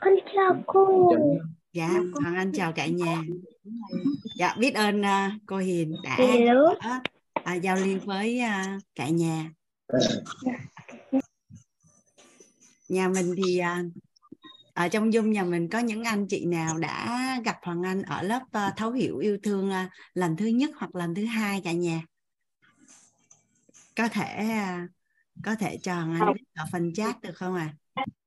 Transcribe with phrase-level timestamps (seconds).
[0.00, 1.12] con chào cô.
[1.72, 1.90] dạ
[2.22, 3.22] hoàng anh chào cả nhà.
[4.36, 6.18] Dạ biết ơn uh, cô hiền đã
[7.56, 9.50] uh, giao lưu với uh, cả nhà.
[12.88, 13.92] Nhà mình thì uh,
[14.74, 18.22] ở trong dung nhà mình có những anh chị nào đã gặp hoàng anh ở
[18.22, 21.72] lớp uh, thấu hiểu yêu thương uh, lần thứ nhất hoặc lần thứ hai cả
[21.72, 22.02] nhà?
[23.96, 24.48] Có thể
[24.84, 24.90] uh,
[25.44, 27.74] có thể cho hoàng anh ở phần chat được không ạ?
[27.74, 27.79] à?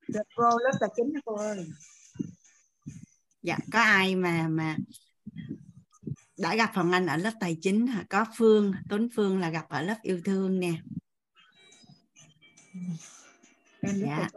[0.08, 1.66] Được cô lớp tài chính cô ơi
[3.42, 4.78] dạ có ai mà mà
[6.38, 7.88] đã gặp hoàng anh ở lớp tài chính?
[7.88, 10.74] Hả có phương tuấn phương là gặp ở lớp yêu thương nè.
[13.82, 14.30] Dạ.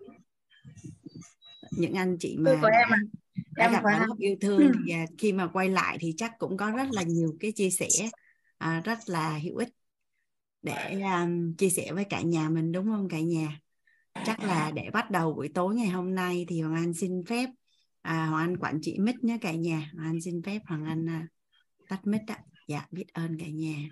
[1.70, 2.98] những anh chị mà của em à.
[3.56, 6.32] đã em gặp ở lớp yêu thương thì à, khi mà quay lại thì chắc
[6.38, 7.88] cũng có rất là nhiều cái chia sẻ
[8.58, 9.68] à, rất là hữu ích
[10.62, 13.60] để um, chia sẻ với cả nhà mình đúng không cả nhà
[14.24, 17.50] chắc là để bắt đầu buổi tối ngày hôm nay thì hoàng anh xin phép
[18.02, 19.90] à, hoàng anh quản trị mic nhé cả nhà.
[19.94, 21.26] Hoàng anh xin phép hoàng anh à,
[21.88, 22.38] tắt mic ạ.
[22.68, 23.88] Dạ biết ơn cả nhà.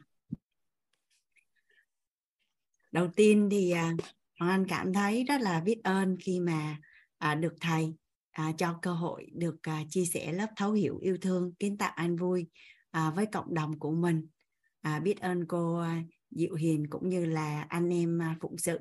[2.93, 3.93] Đầu tiên thì à,
[4.39, 6.79] hoàng anh cảm thấy rất là biết ơn khi mà
[7.19, 7.95] à, được thầy
[8.31, 11.93] à, cho cơ hội được à, chia sẻ lớp thấu hiểu yêu thương kiến tạo
[11.95, 12.47] an vui
[12.91, 14.27] à, với cộng đồng của mình.
[14.81, 18.79] À, biết ơn cô à, Diệu Hiền cũng như là anh em à, phụng sự.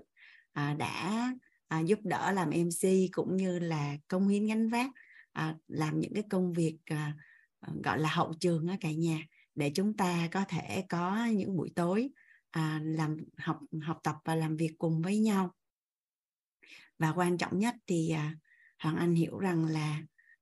[0.54, 1.32] À, đã
[1.68, 4.92] à, giúp đỡ làm MC cũng như là công hiến gánh vác
[5.32, 7.14] à, làm những cái công việc à,
[7.60, 9.20] à gọi là hậu trường ở cả nhà
[9.56, 12.10] để chúng ta có thể có những buổi tối
[12.52, 15.54] à, làm học học tập và làm việc cùng với nhau.
[17.00, 18.36] Và quan trọng nhất thì à,
[18.80, 20.02] hoàng anh hiểu rằng là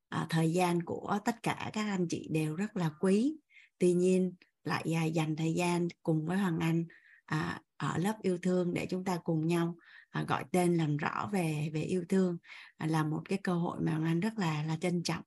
[0.10, 3.38] à, thời gian của tất cả các anh chị đều rất là quý.
[3.78, 6.86] Tuy nhiên lại à, dành thời gian cùng với hoàng anh
[7.26, 9.76] à, ở lớp yêu thương để chúng ta cùng nhau
[10.12, 12.38] à, gọi tên làm rõ về về yêu thương
[12.78, 15.24] à, là một cái cơ hội mà anh rất là là trân trọng.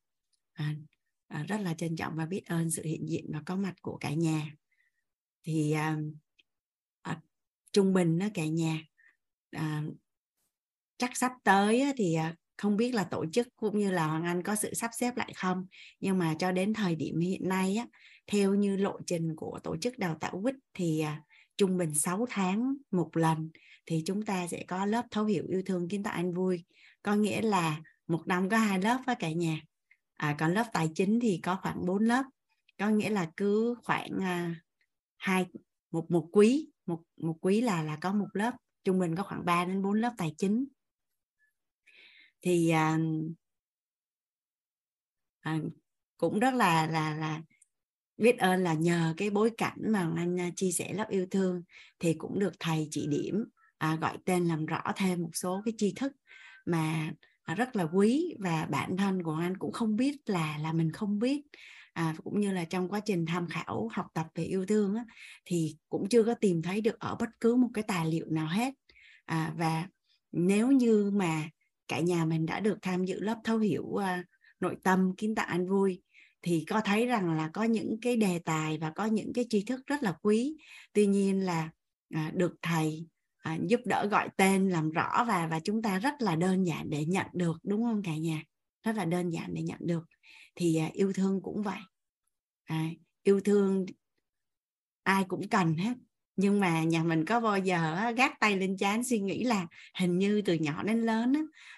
[0.52, 0.74] À,
[1.28, 3.96] à, rất là trân trọng và biết ơn sự hiện diện và có mặt của
[3.96, 4.50] cả nhà.
[5.42, 5.96] Thì à,
[7.02, 7.20] à,
[7.72, 8.80] trung bình đó cả nhà
[9.50, 9.83] à,
[10.98, 14.42] chắc sắp tới thì à, không biết là tổ chức cũng như là Hoàng Anh
[14.42, 15.66] có sự sắp xếp lại không
[16.01, 17.86] nhưng mà cho đến thời điểm hiện nay á,
[18.27, 21.22] theo như lộ trình của tổ chức đào tạo quýt thì à,
[21.56, 23.50] trung bình 6 tháng một lần
[23.86, 26.64] thì chúng ta sẽ có lớp thấu hiểu yêu thương kiến tạo an vui.
[27.02, 29.60] Có nghĩa là một năm có hai lớp với cả nhà.
[30.14, 32.24] À, còn lớp tài chính thì có khoảng 4 lớp.
[32.78, 34.54] Có nghĩa là cứ khoảng à,
[35.16, 35.46] hai
[35.90, 38.54] một một quý một một quý là là có một lớp.
[38.84, 40.64] Trung bình có khoảng 3 đến 4 lớp tài chính.
[42.42, 42.98] Thì à,
[45.40, 45.58] à,
[46.16, 47.42] cũng rất là là là
[48.19, 51.63] biết ơn là nhờ cái bối cảnh mà anh chia sẻ lớp yêu thương
[51.98, 53.45] thì cũng được thầy chỉ điểm
[53.79, 56.13] à, gọi tên làm rõ thêm một số cái tri thức
[56.67, 57.11] mà
[57.42, 60.92] à, rất là quý và bản thân của anh cũng không biết là là mình
[60.92, 61.42] không biết.
[61.92, 65.05] À, cũng như là trong quá trình tham khảo học tập về yêu thương á,
[65.45, 68.46] thì cũng chưa có tìm thấy được ở bất cứ một cái tài liệu nào
[68.46, 68.75] hết.
[69.25, 69.89] À, và
[70.33, 71.48] nếu như mà
[71.89, 74.25] cả nhà mình đã được tham dự lớp thấu hiểu à,
[74.61, 76.02] nội tâm kiến tạo an vui
[76.44, 79.64] thì có thấy rằng là có những cái đề tài và có những cái tri
[79.64, 80.56] thức rất là quý.
[80.92, 81.70] Tuy nhiên là
[82.14, 83.06] à, được thầy
[83.38, 86.90] à, giúp đỡ gọi tên làm rõ và và chúng ta rất là đơn giản
[86.90, 88.42] để nhận được đúng không cả nhà?
[88.83, 90.04] Rất là đơn giản để nhận được.
[90.54, 91.80] Thì à, yêu thương cũng vậy.
[92.64, 92.88] À,
[93.22, 93.86] yêu thương
[95.02, 95.94] ai cũng cần hết.
[96.36, 99.66] Nhưng mà nhà mình có bao giờ gác tay lên chán suy nghĩ là
[99.98, 101.33] hình như từ nhỏ đến lớn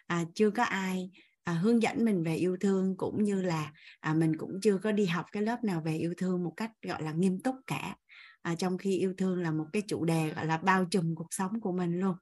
[0.06, 1.10] à, chưa có ai
[1.46, 4.92] à, hướng dẫn mình về yêu thương cũng như là à, mình cũng chưa có
[4.92, 7.96] đi học cái lớp nào về yêu thương một cách gọi là nghiêm túc cả.
[8.42, 11.26] À, trong khi yêu thương là một cái chủ đề gọi là bao trùm cuộc
[11.30, 12.14] sống của mình luôn.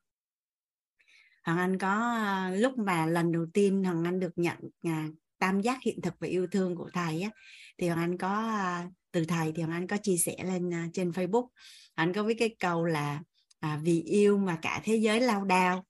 [1.45, 5.09] Hoàng Anh có à, lúc mà lần đầu tiên Hoàng Anh được nhận à,
[5.39, 7.31] tam giác hiện thực về yêu thương của thầy á
[7.79, 10.89] thì Hoàng Anh có à, từ thầy thì Hoàng Anh có chia sẻ lên à,
[10.93, 11.49] trên Facebook.
[11.95, 13.21] Anh có viết cái câu là
[13.61, 15.85] à, vì yêu mà cả thế giới lao đao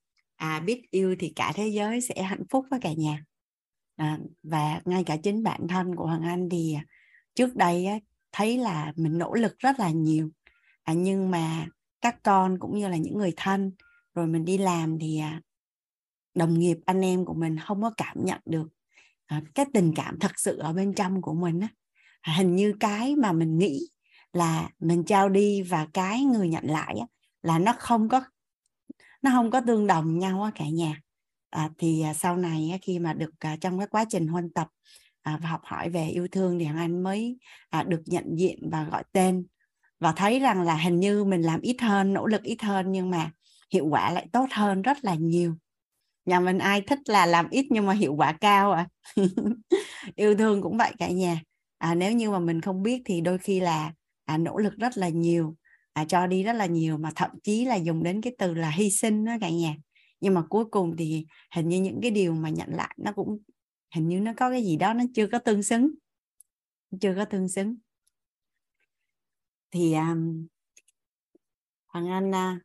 [0.44, 3.24] à, biết yêu thì cả thế giới sẽ hạnh phúc với cả nhà.
[3.96, 6.84] À, và ngay cả chính bản thân của Hoàng Anh thì à,
[7.34, 7.98] trước đây á,
[8.32, 10.30] thấy là mình nỗ lực rất là nhiều.
[10.82, 11.66] À, nhưng mà
[12.00, 13.72] các con cũng như là những người thân
[14.14, 15.40] rồi mình đi làm thì à,
[16.34, 18.68] đồng nghiệp anh em của mình không có cảm nhận được
[19.26, 21.68] à, cái tình cảm thật sự ở bên trong của mình á.
[22.20, 23.88] À, hình như cái mà mình nghĩ
[24.32, 27.06] là mình trao đi và cái người nhận lại á,
[27.42, 28.24] là nó không có
[29.24, 31.00] nó không có tương đồng nhau á cả nhà.
[31.50, 34.68] À, thì à, sau này khi mà được à, trong cái quá trình huân tập
[35.22, 37.38] à, và học hỏi về yêu thương thì anh mới
[37.70, 39.46] à, được nhận diện và gọi tên.
[40.00, 43.10] Và thấy rằng là hình như mình làm ít hơn nỗ lực ít hơn nhưng
[43.10, 43.30] mà
[43.72, 45.54] hiệu quả lại tốt hơn rất là nhiều.
[46.24, 48.88] Nhà mình ai thích là làm ít nhưng mà hiệu quả cao à.
[50.16, 51.40] Yêu thương cũng vậy cả nhà.
[51.78, 53.92] À, nếu như mà mình không biết thì đôi khi là
[54.24, 55.54] à, nỗ lực rất là nhiều
[55.94, 58.70] à, cho đi rất là nhiều mà thậm chí là dùng đến cái từ là
[58.70, 59.76] hy sinh đó cả nhà.
[60.20, 63.38] Nhưng mà cuối cùng thì hình như những cái điều mà nhận lại nó cũng
[63.94, 65.90] hình như nó có cái gì đó nó chưa có tương xứng.
[67.00, 67.76] Chưa có tương xứng.
[69.70, 70.46] Thì à, um,
[71.86, 72.62] hoàng anh uh,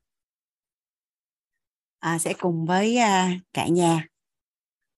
[2.00, 4.08] à, sẽ cùng với uh, cả nhà.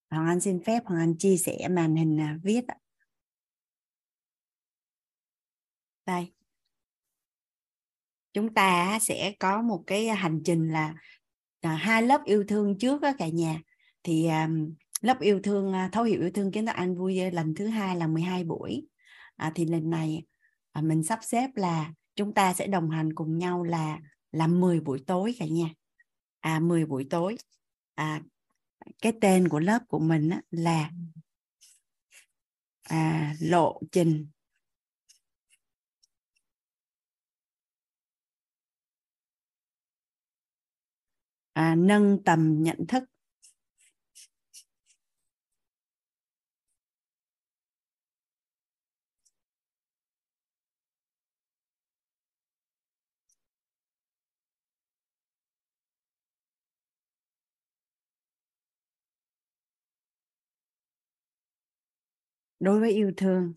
[0.09, 2.65] Hoàng anh xin phép hoàng anh chia sẻ màn hình uh, viết
[6.05, 6.40] đây
[8.33, 10.93] chúng ta sẽ có một cái à, hành trình là
[11.61, 13.61] à, hai lớp yêu thương trước đó cả nhà.
[14.03, 14.49] Thì à,
[15.01, 18.07] lớp yêu thương thấu hiểu yêu thương kiến thức anh vui lần thứ hai là
[18.07, 18.87] 12 buổi.
[19.35, 20.23] À, thì lần này
[20.71, 23.99] à, mình sắp xếp là chúng ta sẽ đồng hành cùng nhau là
[24.31, 25.69] là 10 buổi tối cả nhà.
[26.39, 27.37] À 10 buổi tối.
[27.95, 28.21] À,
[29.01, 30.89] cái tên của lớp của mình á, là
[32.83, 34.27] à, lộ trình.
[41.53, 43.03] À, nâng tầm nhận thức.
[62.59, 63.53] Đối với yêu thương.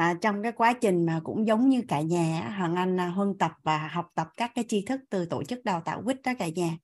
[0.00, 3.38] À, trong cái quá trình mà cũng giống như cả nhà hoàng anh à, huân
[3.38, 6.32] tập và học tập các cái tri thức từ tổ chức đào tạo quýt đó
[6.38, 6.76] cả nhà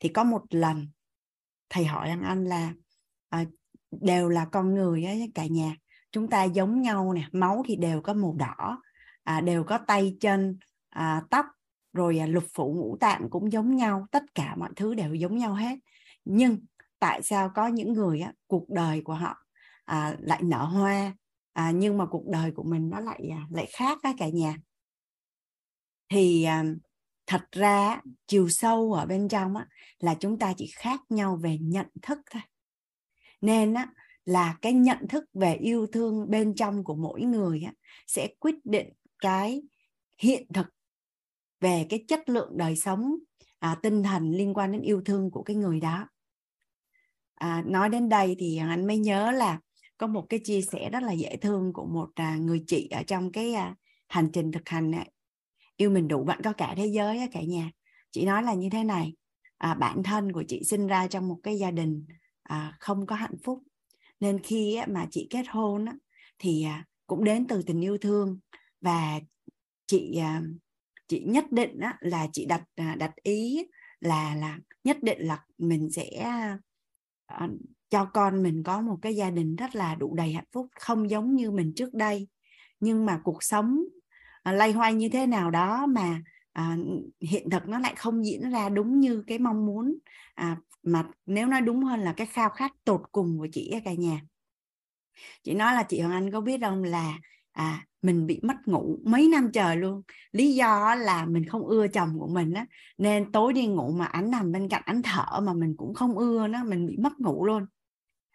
[0.00, 0.88] thì có một lần
[1.70, 2.72] thầy hỏi hoàng anh là
[3.28, 3.44] à,
[3.90, 5.76] đều là con người á cả nhà
[6.12, 8.82] chúng ta giống nhau nè máu thì đều có màu đỏ
[9.24, 10.58] à, đều có tay chân
[10.90, 11.46] à, tóc
[11.92, 15.38] rồi à, lục phủ ngũ tạng cũng giống nhau tất cả mọi thứ đều giống
[15.38, 15.78] nhau hết.
[16.24, 16.58] Nhưng
[16.98, 19.36] tại sao có những người á, cuộc đời của họ
[19.84, 21.12] à, lại nở hoa
[21.52, 24.56] à, nhưng mà cuộc đời của mình nó lại à, lại khác đó cả nhà.
[26.08, 26.64] Thì à,
[27.26, 29.66] thật ra chiều sâu ở bên trong á,
[29.98, 32.42] là chúng ta chỉ khác nhau về nhận thức thôi.
[33.40, 33.92] Nên á,
[34.24, 37.72] là cái nhận thức về yêu thương bên trong của mỗi người á,
[38.06, 38.88] sẽ quyết định
[39.18, 39.62] cái
[40.18, 40.66] hiện thực
[41.60, 43.14] về cái chất lượng đời sống
[43.58, 46.08] à, tinh thần liên quan đến yêu thương của cái người đó.
[47.34, 49.60] À, nói đến đây thì anh mới nhớ là
[50.00, 53.02] có một cái chia sẻ rất là dễ thương của một à, người chị ở
[53.02, 53.74] trong cái à,
[54.08, 55.10] hành trình thực hành này.
[55.76, 57.70] yêu mình đủ bạn có cả thế giới cả nhà.
[58.10, 59.14] Chị nói là như thế này
[59.58, 62.06] à, bản thân của chị sinh ra trong một cái gia đình
[62.42, 63.62] à, không có hạnh phúc.
[64.20, 65.86] Nên khi mà chị kết hôn
[66.38, 68.38] thì à, cũng đến từ tình yêu thương.
[68.80, 69.20] Và
[69.86, 70.20] chị
[71.08, 73.66] chị nhất định là chị đặt đặt ý
[74.00, 76.26] là là nhất định là mình sẽ
[77.90, 81.10] cho con mình có một cái gia đình rất là đủ đầy hạnh phúc không
[81.10, 82.28] giống như mình trước đây.
[82.80, 83.78] Nhưng mà cuộc sống
[84.42, 86.22] à, lay hoay như thế nào đó mà
[86.52, 86.76] à,
[87.20, 89.98] hiện thực nó lại không diễn ra đúng như cái mong muốn.
[90.34, 93.92] À, mà nếu nói đúng hơn là cái khao khát tột cùng của chị cả
[93.94, 94.20] nhà.
[95.42, 96.84] Chị nói là chị Hoàng Anh có biết không?
[96.84, 97.18] Là
[97.52, 100.02] à mình bị mất ngủ mấy năm trời luôn.
[100.32, 102.66] Lý do là mình không ưa chồng của mình á
[102.98, 106.18] nên tối đi ngủ mà anh nằm bên cạnh anh thở mà mình cũng không
[106.18, 107.66] ưa nó mình bị mất ngủ luôn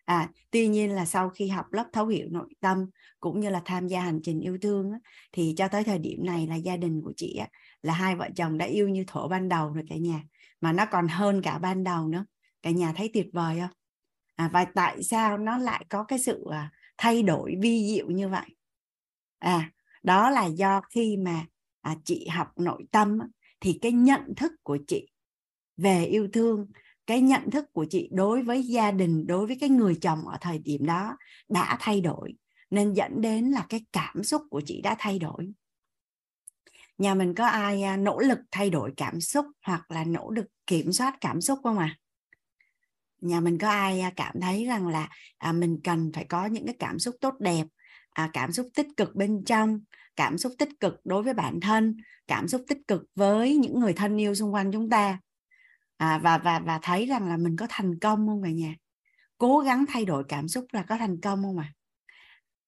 [0.05, 2.85] à tuy nhiên là sau khi học lớp thấu hiểu nội tâm
[3.19, 4.99] cũng như là tham gia hành trình yêu thương á,
[5.31, 7.47] thì cho tới thời điểm này là gia đình của chị á,
[7.81, 10.23] là hai vợ chồng đã yêu như thổ ban đầu rồi cả nhà
[10.61, 12.25] mà nó còn hơn cả ban đầu nữa.
[12.61, 13.77] Cả nhà thấy tuyệt vời không?
[14.35, 18.29] À, và tại sao nó lại có cái sự à, thay đổi vi diệu như
[18.29, 18.55] vậy?
[19.39, 19.71] À
[20.05, 21.45] đó là do khi mà
[21.81, 23.19] à, chị học nội tâm
[23.59, 25.07] thì cái nhận thức của chị
[25.77, 26.67] về yêu thương
[27.07, 30.37] cái nhận thức của chị đối với gia đình đối với cái người chồng ở
[30.41, 31.17] thời điểm đó
[31.49, 32.33] đã thay đổi
[32.69, 35.51] nên dẫn đến là cái cảm xúc của chị đã thay đổi
[36.97, 40.45] nhà mình có ai à, nỗ lực thay đổi cảm xúc hoặc là nỗ lực
[40.67, 41.99] kiểm soát cảm xúc không ạ à?
[43.21, 46.65] nhà mình có ai à, cảm thấy rằng là à, mình cần phải có những
[46.65, 47.65] cái cảm xúc tốt đẹp
[48.09, 49.79] à, cảm xúc tích cực bên trong
[50.15, 51.97] cảm xúc tích cực đối với bản thân
[52.27, 55.19] cảm xúc tích cực với những người thân yêu xung quanh chúng ta
[55.97, 58.75] à, và và và thấy rằng là mình có thành công không cả nhà?
[59.37, 61.73] Cố gắng thay đổi cảm xúc là có thành công không ạ?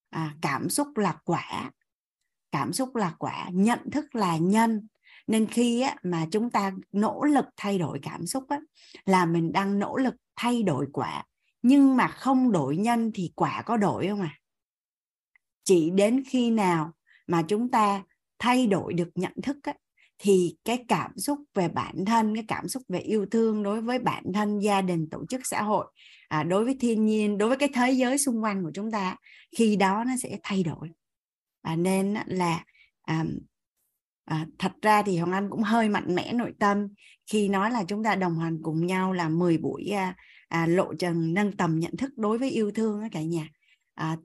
[0.10, 0.22] À?
[0.22, 1.72] à, cảm xúc là quả.
[2.52, 4.88] Cảm xúc là quả nhận thức là nhân.
[5.28, 8.60] Nên khi á, mà chúng ta nỗ lực thay đổi cảm xúc á,
[9.06, 11.26] là mình đang nỗ lực thay đổi quả.
[11.62, 14.38] Nhưng mà không đổi nhân thì quả có đổi không à
[15.68, 16.92] chỉ đến khi nào
[17.28, 18.04] mà chúng ta
[18.40, 19.74] thay đổi được nhận thức á,
[20.20, 24.00] thì cái cảm xúc về bản thân cái cảm xúc về yêu thương đối với
[24.00, 25.86] bản thân gia đình tổ chức xã hội
[26.28, 29.16] à, đối với thiên nhiên đối với cái thế giới xung quanh của chúng ta
[29.58, 30.90] khi đó nó sẽ thay đổi.
[31.62, 32.64] À, nên là
[33.02, 33.26] à,
[34.26, 36.88] à, thật ra thì hoàng anh cũng hơi mạnh mẽ nội tâm
[37.32, 40.16] khi nói là chúng ta đồng hành cùng nhau là 10 buổi à,
[40.48, 43.50] à, lộ trình nâng tầm nhận thức đối với yêu thương cả nhà.
[43.94, 44.18] À,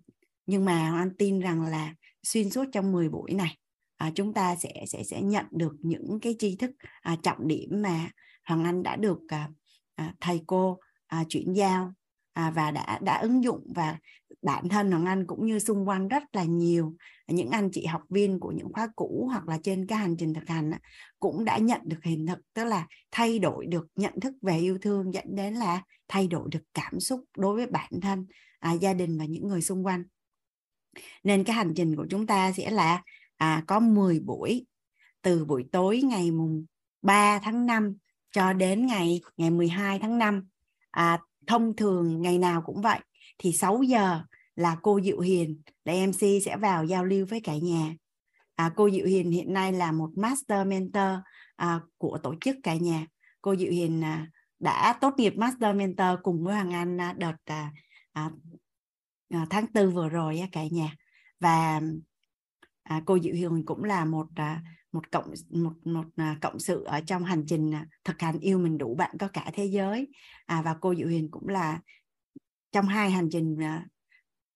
[0.46, 3.56] nhưng mà hoàng anh tin rằng là xuyên suốt trong 10 buổi này
[4.02, 7.68] à, chúng ta sẽ sẽ sẽ nhận được những cái tri thức à, trọng điểm
[7.82, 8.10] mà
[8.44, 9.48] hoàng anh đã được à,
[9.94, 11.92] à, thầy cô à, chuyển giao
[12.32, 13.72] à, và đã đã ứng dụng.
[13.74, 13.98] Và
[14.42, 16.96] bản thân hoàng anh cũng như xung quanh rất là nhiều
[17.28, 20.34] những anh chị học viên của những khóa cũ hoặc là trên cái hành trình
[20.34, 20.78] thực hành á,
[21.20, 24.78] cũng đã nhận được hình thực tức là thay đổi được nhận thức về yêu
[24.82, 28.26] thương dẫn đến là thay đổi được cảm xúc đối với bản thân
[28.58, 30.04] à, gia đình và những người xung quanh.
[31.24, 33.02] Nên cái hành trình của chúng ta sẽ là
[33.42, 34.66] à, có 10 buổi
[35.22, 36.64] từ buổi tối ngày mùng
[37.02, 37.96] 3 tháng 5
[38.32, 40.48] cho đến ngày ngày 12 tháng 5
[40.90, 42.98] à, thông thường ngày nào cũng vậy.
[43.38, 44.20] Thì 6 giờ
[44.56, 47.94] là cô Diệu Hiền là MC sẽ vào giao lưu với cả nhà.
[48.54, 51.18] À, cô Diệu Hiền hiện nay là một master mentor
[51.56, 53.06] à, của tổ chức cả nhà.
[53.40, 54.26] Cô Diệu Hiền à,
[54.58, 57.72] đã tốt nghiệp master mentor cùng với Hoàng Anh à, đợt à,
[58.12, 58.30] à,
[59.50, 60.96] tháng tư vừa rồi à, cả nhà.
[61.40, 61.80] Và
[62.82, 64.62] à, cô Diệu Huyền cũng là một à,
[64.92, 68.58] một cộng một một à, cộng sự ở trong hành trình à, thực hành yêu
[68.58, 70.08] mình đủ bạn có cả thế giới.
[70.46, 71.80] À, và cô Diệu Huyền cũng là
[72.72, 73.86] trong hai hành trình à,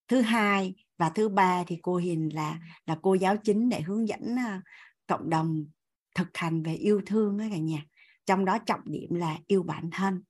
[0.09, 4.09] thứ hai và thứ ba thì cô Hiền là là cô giáo chính để hướng
[4.09, 4.63] dẫn à,
[5.07, 5.65] cộng đồng
[6.15, 7.85] thực hành về yêu thương đó cả nhà.
[8.27, 10.23] Trong đó trọng điểm là yêu bản thân.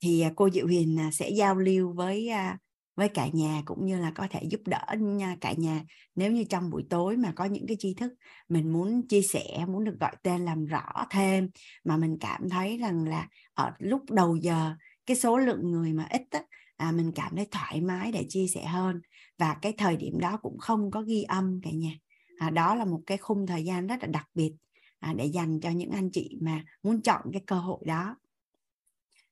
[0.00, 2.58] Thì à, cô Diệu Huyền à, sẽ giao lưu với à,
[2.94, 5.84] với cả nhà cũng như là có thể giúp đỡ nha cả nhà.
[6.14, 8.12] Nếu như trong buổi tối mà có những cái tri thức
[8.48, 11.48] mình muốn chia sẻ muốn được gọi tên làm rõ thêm
[11.84, 14.74] mà mình cảm thấy rằng là ở lúc đầu giờ
[15.06, 16.42] cái số lượng người mà ít á,
[16.76, 19.00] à, mình cảm thấy thoải mái để chia sẻ hơn.
[19.38, 21.92] Và cái thời điểm đó cũng không có ghi âm cả nhà.
[22.38, 24.52] À, đó là một cái khung thời gian rất là đặc biệt
[24.98, 28.16] à, để dành cho những anh chị mà muốn chọn cái cơ hội đó.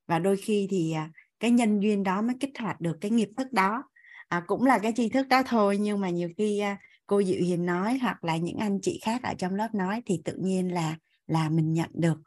[0.07, 1.11] Và đôi khi thì à,
[1.41, 3.85] cái nhân duyên đó mới kích hoạt được cái nghiệp thức đó.
[4.29, 7.41] À, cũng là cái tri thức đó thôi nhưng mà nhiều khi à, cô Diệu
[7.41, 10.75] Hiền nói hoặc là những anh chị khác ở trong lớp nói thì tự nhiên
[10.75, 12.19] là là mình nhận được.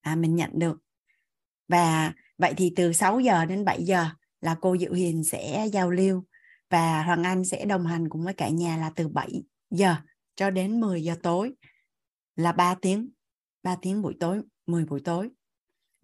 [0.00, 0.78] À, mình nhận được.
[1.68, 4.06] Và vậy thì từ 6 giờ đến 7 giờ
[4.40, 6.24] là cô Diệu Hiền sẽ giao lưu
[6.70, 9.96] và Hoàng Anh sẽ đồng hành cùng với cả nhà là từ 7 giờ
[10.36, 11.52] cho đến 10 giờ tối
[12.36, 13.10] là 3 tiếng
[13.62, 15.30] 3 tiếng buổi tối 10 buổi tối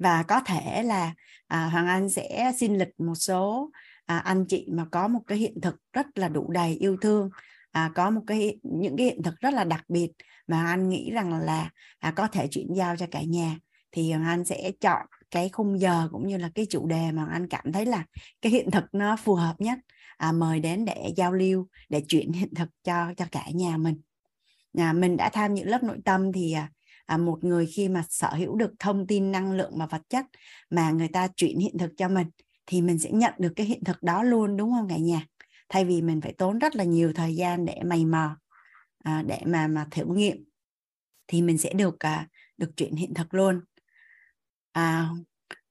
[0.03, 1.15] và có thể là
[1.49, 3.71] à, Hoàng Anh sẽ xin lịch một số
[4.07, 7.31] à, anh chị mà có một cái hiện thực rất là đủ đầy yêu thương
[7.73, 10.11] à, có một cái những cái hiện thực rất là đặc biệt
[10.47, 13.57] mà anh nghĩ rằng là à, có thể chuyển giao cho cả nhà.
[13.93, 17.27] Thì Hoàng Anh sẽ chọn cái khung giờ cũng như là cái chủ đề mà
[17.33, 18.05] anh cảm thấy là
[18.43, 19.79] cái hiện thực nó phù hợp nhất
[20.17, 24.01] à, mời đến để giao lưu để chuyển hiện thực cho cho cả nhà mình.
[24.79, 26.71] À, mình đã tham những lớp nội tâm thì à,
[27.13, 30.27] à, một người khi mà sở hữu được thông tin năng lượng và vật chất
[30.71, 32.27] mà người ta chuyển hiện thực cho mình
[32.67, 35.27] thì mình sẽ nhận được cái hiện thực đó luôn đúng không cả nhà?
[35.69, 38.37] Thay vì mình phải tốn rất là nhiều thời gian để mày mò
[39.05, 40.45] à, để mà mà thử nghiệm
[41.27, 43.61] thì mình sẽ được à, được chuyển hiện thực luôn.
[44.73, 45.09] À,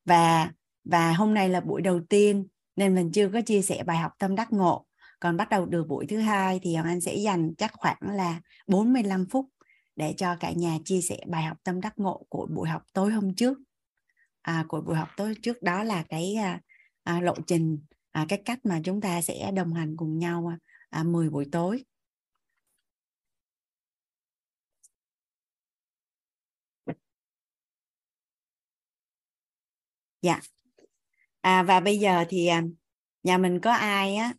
[0.06, 0.52] và
[0.84, 4.12] và hôm nay là buổi đầu tiên nên mình chưa có chia sẻ bài học
[4.20, 4.86] tâm đắc ngộ.
[5.20, 8.42] Còn bắt đầu từ buổi thứ hai thì Hoàng Anh sẽ dành chắc khoảng là
[8.68, 9.46] 45 phút
[9.96, 13.12] để cho cả nhà chia sẻ bài học tâm đắc ngộ của buổi học tối
[13.12, 13.58] hôm trước.
[14.42, 16.62] À, của buổi học tối trước đó là cái à,
[17.04, 17.80] à, lộ trình
[18.12, 20.58] à, cái cách mà chúng ta sẽ đồng hành cùng nhau à,
[20.90, 21.84] à 10 buổi tối.
[30.22, 30.40] Dạ.
[31.42, 32.64] À, và bây giờ thì à,
[33.24, 34.34] nhà mình có ai á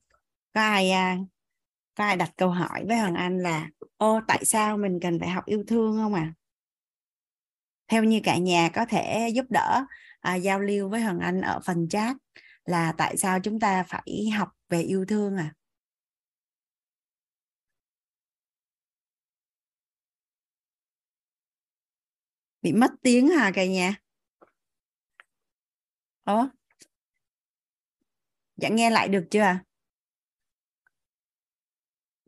[0.55, 1.19] có ai à,
[1.95, 3.69] có ai đặt câu hỏi với hoàng anh là
[4.03, 6.35] ô tại sao mình cần phải học yêu thương không à?
[7.89, 9.85] Theo như cả nhà có thể giúp đỡ
[10.21, 12.17] à, giao lưu với hoàng anh ở phần chat
[12.65, 15.55] là tại sao chúng ta phải học về yêu thương à?
[22.63, 23.97] Bị mất tiếng hả cả nhà?
[26.25, 26.49] Ủa?
[28.57, 29.72] Dạ nghe lại được chưa?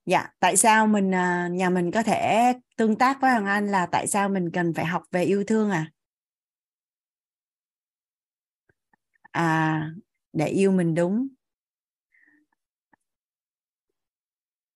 [0.06, 3.86] Dạ tại sao mình à, nhà mình có thể tương tác với hoàng anh là
[3.92, 5.90] tại sao mình cần phải học về yêu thương à?
[9.32, 9.90] À
[10.32, 11.28] để yêu mình đúng.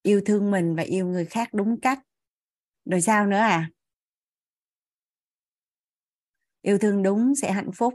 [0.03, 1.99] Yêu thương mình và yêu người khác đúng cách.
[2.85, 3.71] Rồi sao nữa à?
[6.63, 7.95] Yêu thương đúng sẽ hạnh phúc.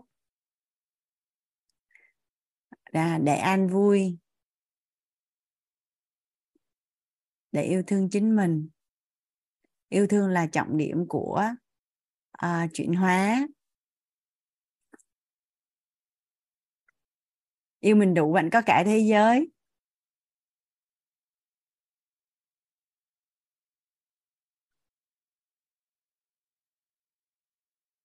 [3.23, 4.17] Để an vui.
[7.53, 8.69] Để yêu thương chính mình.
[9.89, 11.43] Yêu thương là trọng điểm của
[12.45, 13.48] uh, chuyển hóa.
[17.79, 19.50] Yêu mình đủ bạn có cả thế giới.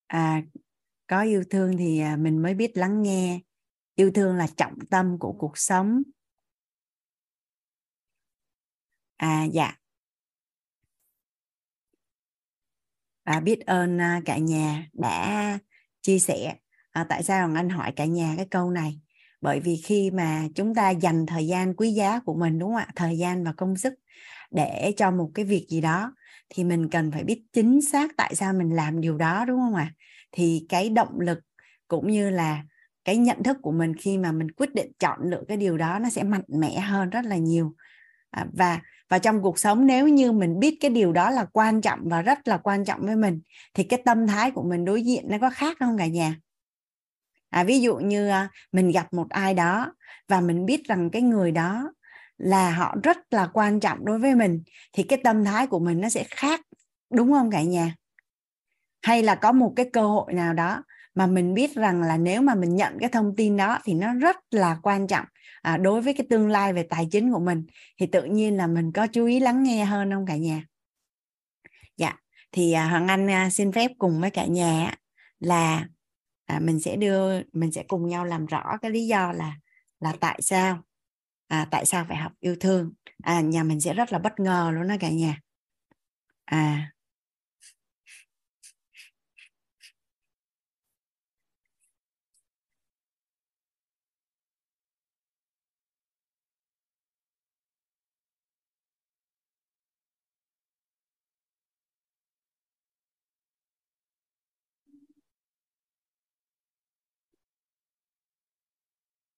[0.06, 0.42] À
[1.06, 3.40] có yêu thương thì à, mình mới biết lắng nghe.
[3.94, 6.02] Yêu thương là trọng tâm của cuộc sống
[9.18, 9.72] à dạ.
[13.24, 15.58] À, biết ơn à, cả nhà đã
[16.02, 16.54] chia sẻ.
[16.92, 19.00] À, tại sao anh hỏi cả nhà cái câu này?
[19.40, 22.76] Bởi vì khi mà chúng ta dành thời gian quý giá của mình đúng không
[22.76, 22.88] ạ?
[22.96, 23.94] Thời gian và công sức
[24.50, 26.14] để cho một cái việc gì đó
[26.48, 29.74] thì mình cần phải biết chính xác tại sao mình làm điều đó đúng không
[29.74, 29.92] ạ?
[30.32, 31.38] Thì cái động lực
[31.88, 32.62] cũng như là
[33.04, 35.98] cái nhận thức của mình khi mà mình quyết định chọn lựa cái điều đó
[35.98, 37.74] nó sẽ mạnh mẽ hơn rất là nhiều.
[38.30, 41.80] À, và và trong cuộc sống nếu như mình biết cái điều đó là quan
[41.80, 43.40] trọng và rất là quan trọng với mình
[43.74, 46.36] thì cái tâm thái của mình đối diện nó có khác không cả nhà?
[47.50, 49.92] À, ví dụ như à, mình gặp một ai đó
[50.28, 51.92] và mình biết rằng cái người đó
[52.38, 54.62] là họ rất là quan trọng đối với mình
[54.92, 56.60] thì cái tâm thái của mình nó sẽ khác
[57.10, 57.94] đúng không cả nhà?
[59.02, 60.82] Hay là có một cái cơ hội nào đó
[61.18, 64.14] mà mình biết rằng là nếu mà mình nhận cái thông tin đó thì nó
[64.14, 65.24] rất là quan trọng
[65.62, 67.66] à, đối với cái tương lai về tài chính của mình.
[68.00, 70.64] Thì tự nhiên là mình có chú ý lắng nghe hơn không cả nhà?
[71.96, 72.16] Dạ
[72.52, 74.94] thì à, hoàng anh à, xin phép cùng với cả nhà
[75.40, 75.88] là
[76.46, 79.56] à, mình sẽ đưa mình sẽ cùng nhau làm rõ cái lý do là
[80.00, 80.82] là tại sao
[81.48, 82.92] à, tại sao phải học yêu thương.
[83.22, 85.40] À, nhà mình sẽ rất là bất ngờ luôn đó cả nhà.
[86.44, 86.92] À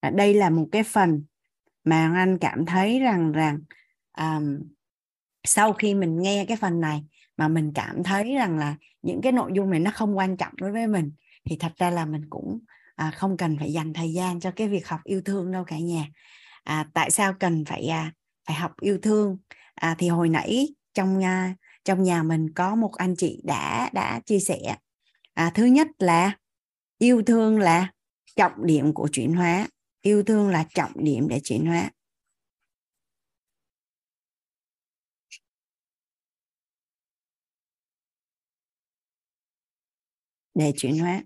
[0.00, 1.24] à, đây là một cái phần
[1.84, 3.58] mà anh cảm thấy rằng rằng
[4.18, 4.58] um,
[5.44, 7.04] sau khi mình nghe cái phần này
[7.36, 10.52] mà mình cảm thấy rằng là những cái nội dung này nó không quan trọng
[10.56, 11.12] đối với mình
[11.44, 12.58] thì thật ra là mình cũng
[12.96, 15.78] à, không cần phải dành thời gian cho cái việc học yêu thương đâu cả
[15.78, 16.06] nhà.
[16.64, 18.12] À, tại sao cần phải à,
[18.46, 19.38] phải học yêu thương?
[19.74, 24.20] À, thì hồi nãy trong à, trong nhà mình có một anh chị đã đã
[24.26, 24.76] chia sẻ.
[25.34, 26.36] À, thứ nhất là
[26.98, 27.92] yêu thương là
[28.36, 29.66] trọng điểm của chuyển hóa
[30.02, 31.90] yêu thương là trọng điểm để chuyển hóa.
[40.54, 41.22] Để chuyển hóa.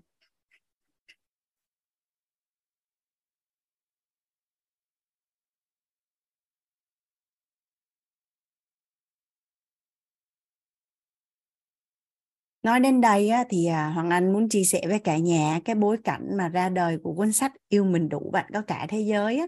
[12.65, 15.75] Nói đến đây á, thì à, hoàng anh muốn chia sẻ với cả nhà cái
[15.75, 18.99] bối cảnh mà ra đời của cuốn sách yêu mình đủ bạn có cả thế
[18.99, 19.45] giới á.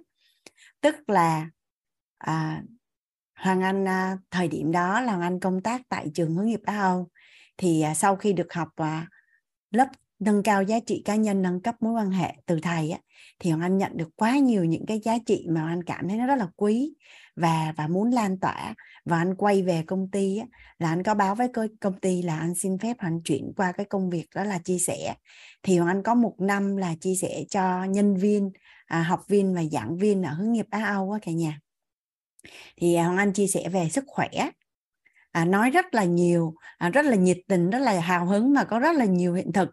[0.82, 1.50] tức là
[2.18, 2.64] à,
[3.36, 6.60] hoàng anh à, thời điểm đó là hoàng anh công tác tại trường hướng nghiệp
[6.66, 7.08] á âu
[7.58, 9.08] thì à, sau khi được học à,
[9.72, 9.88] lớp
[10.20, 13.00] nâng cao giá trị cá nhân nâng cấp mối quan hệ từ thầy á,
[13.40, 16.18] thì hoàng anh nhận được quá nhiều những cái giá trị mà anh cảm thấy
[16.18, 16.94] nó rất là quý
[17.38, 18.74] và và muốn lan tỏa
[19.06, 20.46] và anh quay về công ty á,
[20.80, 21.48] là anh có báo với
[21.82, 24.78] công ty là anh xin phép anh chuyển qua cái công việc đó là chia
[24.78, 25.16] sẻ.
[25.64, 28.52] Thì hoàng anh có một năm là chia sẻ cho nhân viên
[28.86, 31.60] à, học viên và giảng viên ở hướng nghiệp Á Âu á cả nhà.
[32.78, 34.30] Thì à, hoàng anh chia sẻ về sức khỏe.
[35.32, 38.64] À, nói rất là nhiều à, rất là nhiệt tình rất là hào hứng mà
[38.64, 39.70] có rất là nhiều hiện thực.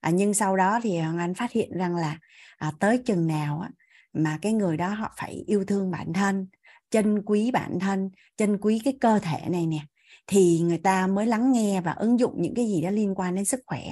[0.00, 2.18] À, nhưng sau đó thì hoàng anh phát hiện rằng là
[2.56, 3.70] à, tới chừng nào á,
[4.12, 6.46] mà cái người đó họ phải yêu thương bản thân
[6.90, 9.78] trân quý bản thân trân quý cái cơ thể này nè
[10.26, 13.34] thì người ta mới lắng nghe và ứng dụng những cái gì đó liên quan
[13.34, 13.82] đến sức khỏe.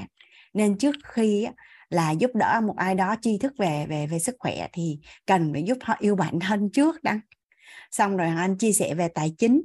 [0.54, 1.46] Nên trước khi
[1.88, 5.52] là giúp đỡ một ai đó tri thức về về về sức khỏe thì cần
[5.52, 7.20] phải giúp họ yêu bản thân trước đã.
[7.90, 9.62] Xong rồi anh chia sẻ về tài chính.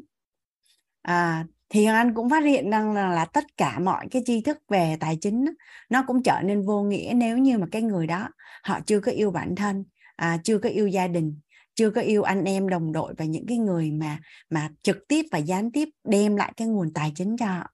[1.02, 4.58] À, thì anh cũng phát hiện rằng là, là tất cả mọi cái tri thức
[4.70, 5.46] về tài chính
[5.90, 8.30] nó cũng trở nên vô nghĩa nếu như mà cái người đó
[8.64, 9.84] họ chưa có yêu bản thân
[10.16, 11.40] à, chưa có yêu gia đình
[11.80, 15.26] chưa có yêu anh em đồng đội và những cái người mà mà trực tiếp
[15.32, 17.68] và gián tiếp đem lại cái nguồn tài chính cho họ.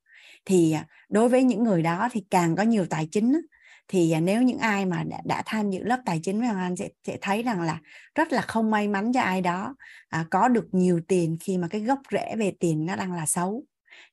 [0.46, 3.41] Thì à, đối với những người đó thì càng có nhiều tài chính
[3.88, 6.60] thì à, nếu những ai mà đã, đã tham dự lớp tài chính với Hoàng
[6.60, 7.80] Anh sẽ, sẽ thấy rằng là
[8.15, 9.76] rất là không may mắn cho ai đó
[10.10, 13.26] à, có được nhiều tiền khi mà cái gốc rễ về tiền nó đang là
[13.26, 13.63] xấu.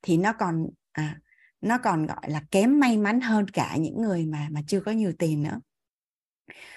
[0.02, 1.18] Thì nó còn à,
[1.60, 4.92] nó còn gọi là kém may mắn hơn cả những người mà mà chưa có
[4.92, 5.60] nhiều tiền nữa.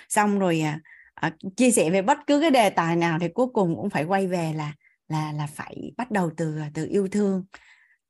[0.10, 0.80] Xong rồi à,
[1.15, 4.04] à, chia sẻ về bất cứ cái đề tài nào thì cuối cùng cũng phải
[4.04, 4.73] quay về là
[5.08, 7.45] là là phải bắt đầu từ từ yêu thương.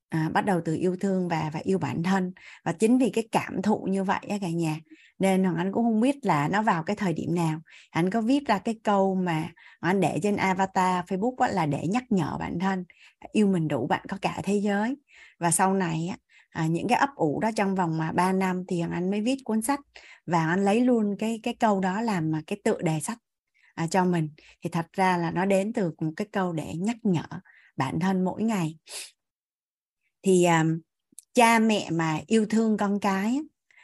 [0.10, 2.34] À, bắt đầu từ yêu thương và và yêu bản thân.
[2.66, 4.80] Và chính vì cái cảm thụ như vậy á cả nhà
[5.20, 7.60] nên hoàng anh cũng không biết là nó vào cái thời điểm nào.
[7.90, 11.88] Anh có viết ra cái câu mà anh để trên avatar facebook á, là để
[11.88, 12.86] nhắc nhở bản thân
[13.32, 14.96] yêu mình đủ bạn có cả thế giới.
[15.40, 16.18] Và sau này á,
[16.56, 19.38] à, những cái ấp ủ đó trong vòng mà 3 năm thì anh mới viết
[19.44, 19.80] cuốn sách
[20.26, 23.18] và anh lấy luôn cái cái câu đó làm cái tựa đề sách
[23.76, 24.30] à, cho mình.
[24.64, 27.26] Thì thật ra là nó đến từ một cái câu để nhắc nhở
[27.78, 28.78] bản thân mỗi ngày.
[30.24, 30.66] Thì à,
[31.34, 33.40] cha mẹ mà yêu thương con cái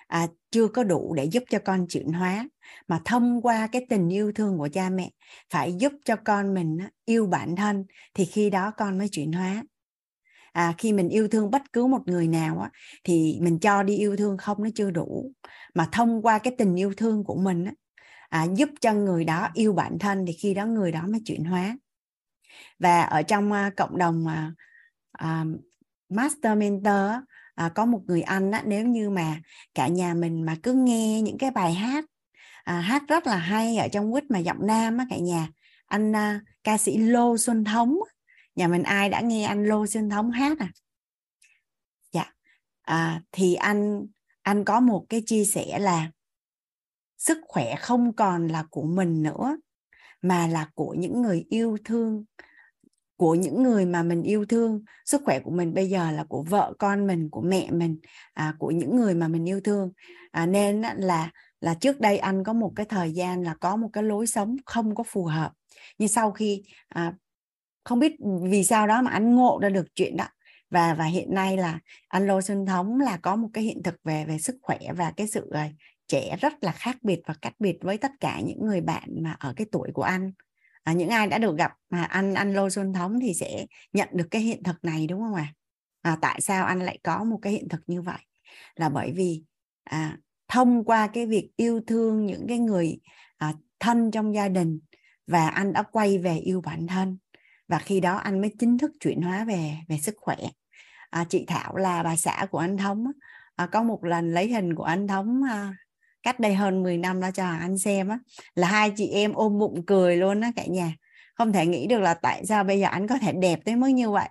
[0.08, 2.50] à, chưa có đủ để giúp cho con chuyển hóa
[2.88, 5.10] mà thông qua cái tình yêu thương của cha mẹ
[5.50, 9.64] phải giúp cho con mình yêu bản thân thì khi đó con mới chuyển hóa
[10.52, 12.70] à, khi mình yêu thương bất cứ một người nào á,
[13.04, 15.32] thì mình cho đi yêu thương không nó chưa đủ.
[15.74, 17.72] Mà thông qua cái tình yêu thương của mình á,
[18.30, 21.44] à, giúp cho người đó yêu bản thân thì khi đó người đó mới chuyển
[21.44, 21.78] hóa.
[22.80, 24.54] Và ở trong uh, cộng đồng uh,
[25.26, 25.62] uh,
[26.10, 27.12] master mentor
[27.56, 29.38] à, có một người anh á, nếu như mà
[29.74, 32.06] cả nhà mình mà cứ nghe những cái bài hát
[32.64, 35.48] à, hát rất là hay ở trong quýt mà giọng nam á cả nhà
[35.86, 37.98] anh à, ca sĩ Lô Xuân Thống
[38.56, 40.72] nhà mình ai đã nghe anh Lô sinh Thống hát à?
[42.12, 42.34] Dạ.
[42.82, 44.08] À, thì anh
[44.42, 46.12] anh có một cái chia sẻ là
[47.18, 49.58] sức khỏe không còn là của mình nữa
[50.22, 52.26] mà là của những người yêu thương
[53.22, 54.84] của những người mà mình yêu thương.
[55.06, 58.00] Sức khỏe của mình bây giờ là của vợ con mình của mẹ mình
[58.34, 59.92] à, của những người mà mình yêu thương.
[60.32, 63.90] À, nên là là trước đây anh có một cái thời gian là có một
[63.94, 65.52] cái lối sống không có phù hợp.
[65.98, 67.14] Nhưng sau khi à,
[67.84, 70.26] không biết vì sao đó mà anh ngộ ra được chuyện đó.
[70.70, 73.96] Và và hiện nay là anh Lô Xuân Thống là có một cái hiện thực
[74.04, 75.72] về về sức khỏe và cái sự uh,
[76.08, 79.36] trẻ rất là khác biệt và cách biệt với tất cả những người bạn mà
[79.40, 80.32] ở cái tuổi của anh.
[80.84, 84.10] À, những ai đã được gặp mà anh anh Lô Xuân Thống thì sẽ nhận
[84.12, 85.54] được cái hiện thực này đúng không ạ?
[86.02, 86.12] À?
[86.12, 88.20] à, tại sao anh lại có một cái hiện thực như vậy?
[88.76, 89.44] Là bởi vì
[89.84, 90.18] à,
[90.48, 93.00] thông qua cái việc yêu thương những cái người
[93.38, 94.80] à, thân trong gia đình
[95.28, 97.18] và anh đã quay về yêu bản thân
[97.72, 100.38] và khi đó anh mới chính thức chuyển hóa về về sức khỏe.
[101.10, 103.06] À, chị Thảo là bà xã của anh Thống
[103.56, 105.74] à, có một lần lấy hình của anh Thống à,
[106.24, 108.20] cách đây hơn 10 năm đó cho anh xem á
[108.56, 110.96] là hai chị em ôm bụng cười luôn á cả nhà.
[111.36, 113.88] Không thể nghĩ được là tại sao bây giờ anh có thể đẹp tới mức
[113.88, 114.30] như vậy.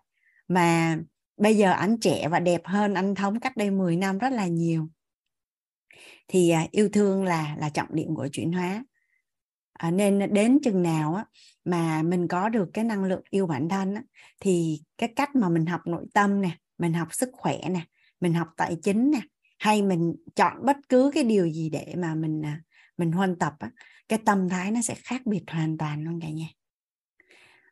[0.48, 0.98] Mà
[1.36, 4.46] bây giờ anh trẻ và đẹp hơn anh thống cách đây 10 năm rất là
[4.46, 4.88] nhiều.
[6.28, 8.84] Thì à, yêu thương là là trọng điểm của chuyển hóa.
[9.72, 11.24] À, nên đến chừng nào á
[11.64, 14.02] mà mình có được cái năng lượng yêu bản thân á,
[14.40, 17.80] thì cái cách mà mình học nội tâm nè mình học sức khỏe nè
[18.20, 19.20] mình học tài chính nè
[19.58, 22.60] hay mình chọn bất cứ cái điều gì để mà mình à,
[22.96, 23.70] mình huân tập á,
[24.08, 26.46] cái tâm thái nó sẽ khác biệt hoàn toàn luôn cả nhà.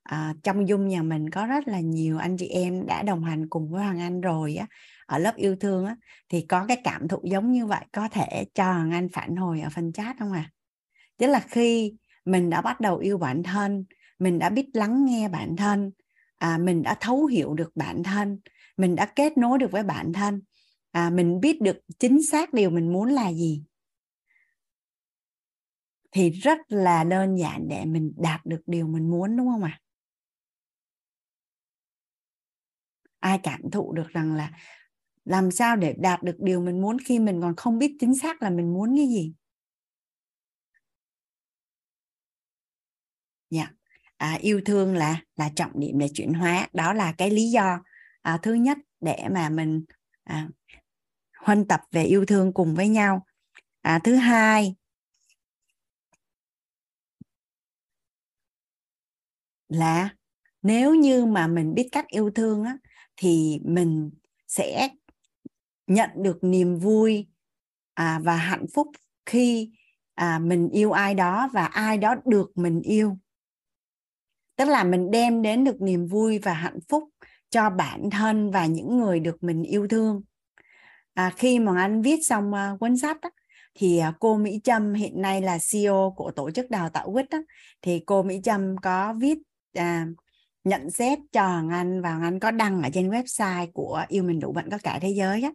[0.03, 3.49] À, trong dung nhà mình có rất là nhiều anh chị em đã đồng hành
[3.49, 4.67] cùng với hoàng anh rồi á
[5.07, 5.97] ở lớp yêu thương á
[6.29, 9.61] thì có cái cảm thụ giống như vậy có thể cho hoàng anh phản hồi
[9.61, 10.51] ở phần chat không à?
[11.17, 11.93] Tức là khi
[12.29, 13.85] mình đã bắt đầu yêu bản thân
[14.19, 15.91] mình đã biết lắng nghe bản thân
[16.37, 18.41] à, mình đã thấu hiểu được bản thân
[18.77, 20.43] mình đã kết nối được với bản thân
[20.91, 23.63] à, mình biết được chính xác điều mình muốn là gì
[26.11, 29.81] thì rất là đơn giản để mình đạt được điều mình muốn đúng không ạ
[29.81, 29.83] à?
[33.21, 34.53] ai cảm thụ được rằng là
[35.25, 38.43] làm sao để đạt được điều mình muốn khi mình còn không biết chính xác
[38.43, 39.33] là mình muốn cái gì
[43.51, 43.61] dạ.
[43.63, 43.75] Yeah.
[44.17, 46.69] à, yêu thương là là trọng điểm để chuyển hóa.
[46.73, 47.79] Đó là cái lý do
[48.23, 49.85] à, thứ nhất để mà mình
[50.25, 50.49] à,
[51.39, 53.27] huân tập về yêu thương cùng với nhau.
[53.83, 54.77] À, thứ hai
[59.69, 60.09] là
[60.63, 62.77] nếu như mà mình biết cách yêu thương á,
[63.17, 64.11] thì mình
[64.49, 64.89] sẽ
[65.87, 67.27] nhận được niềm vui
[67.95, 68.89] à, và hạnh phúc
[69.27, 69.71] khi
[70.15, 73.19] à, mình yêu ai đó và ai đó được mình yêu
[74.59, 77.05] tức là mình đem đến được niềm vui và hạnh phúc
[77.51, 80.23] cho bản thân và những người được mình yêu thương.
[81.15, 83.31] À, khi mà anh viết xong uh, cuốn sách á,
[83.75, 87.31] thì uh, cô Mỹ Trâm hiện nay là CEO của tổ chức đào tạo quýt
[87.31, 87.39] á,
[87.83, 89.39] thì cô Mỹ Trâm có viết
[89.75, 90.07] à,
[90.65, 94.23] nhận xét cho Hoàng Anh và Hoàng Anh có đăng ở trên website của yêu
[94.23, 95.51] mình đủ bệnh có cả thế giới á,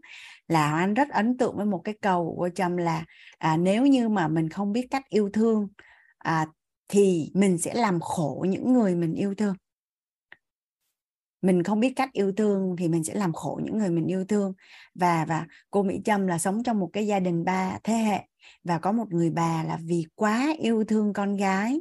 [0.47, 3.05] là Hoàng Anh rất ấn tượng với một cái câu của cô Trâm là
[3.37, 5.67] à, nếu như mà mình không biết cách yêu thương
[6.17, 6.45] à,
[6.87, 9.55] thì mình sẽ làm khổ những người mình yêu thương.
[11.41, 14.25] Mình không biết cách yêu thương thì mình sẽ làm khổ những người mình yêu
[14.25, 14.53] thương.
[14.95, 18.27] Và và cô Mỹ Trâm là sống trong một cái gia đình ba thế hệ
[18.63, 21.79] và có một người bà là vì quá yêu thương con gái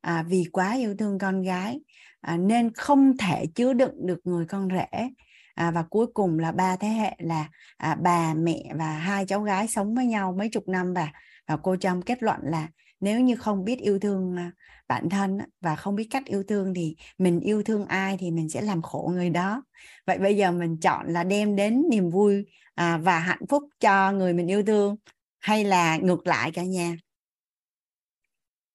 [0.00, 1.80] à, vì quá yêu thương con gái
[2.20, 5.08] à, nên không thể chứa đựng được người con rể.
[5.54, 9.42] À, và cuối cùng là ba thế hệ là à, bà mẹ và hai cháu
[9.42, 11.12] gái sống với nhau mấy chục năm và
[11.48, 12.68] và cô Trâm kết luận là
[13.04, 14.52] nếu như không biết yêu thương à,
[14.88, 18.48] bản thân và không biết cách yêu thương thì mình yêu thương ai thì mình
[18.48, 19.64] sẽ làm khổ người đó.
[20.06, 24.12] Vậy bây giờ mình chọn là đem đến niềm vui à, và hạnh phúc cho
[24.12, 24.96] người mình yêu thương
[25.40, 26.96] hay là ngược lại cả nhà?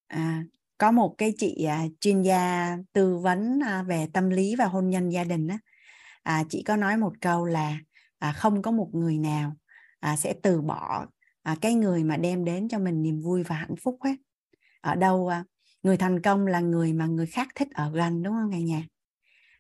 [0.08, 0.44] À,
[0.78, 5.10] có một cái chị à, chuyên gia tư vấn về tâm lý và hôn nhân
[5.10, 5.60] gia đình á.
[6.24, 7.78] À, chị có nói một câu là
[8.20, 9.56] à, không có một người nào
[10.00, 11.06] à, sẽ từ bỏ
[11.50, 14.16] à, cái người mà đem đến cho mình niềm vui và hạnh phúc hết
[14.82, 15.44] ở đâu à,
[15.84, 18.84] người thành công là người mà người khác thích ở gần đúng không cả nhà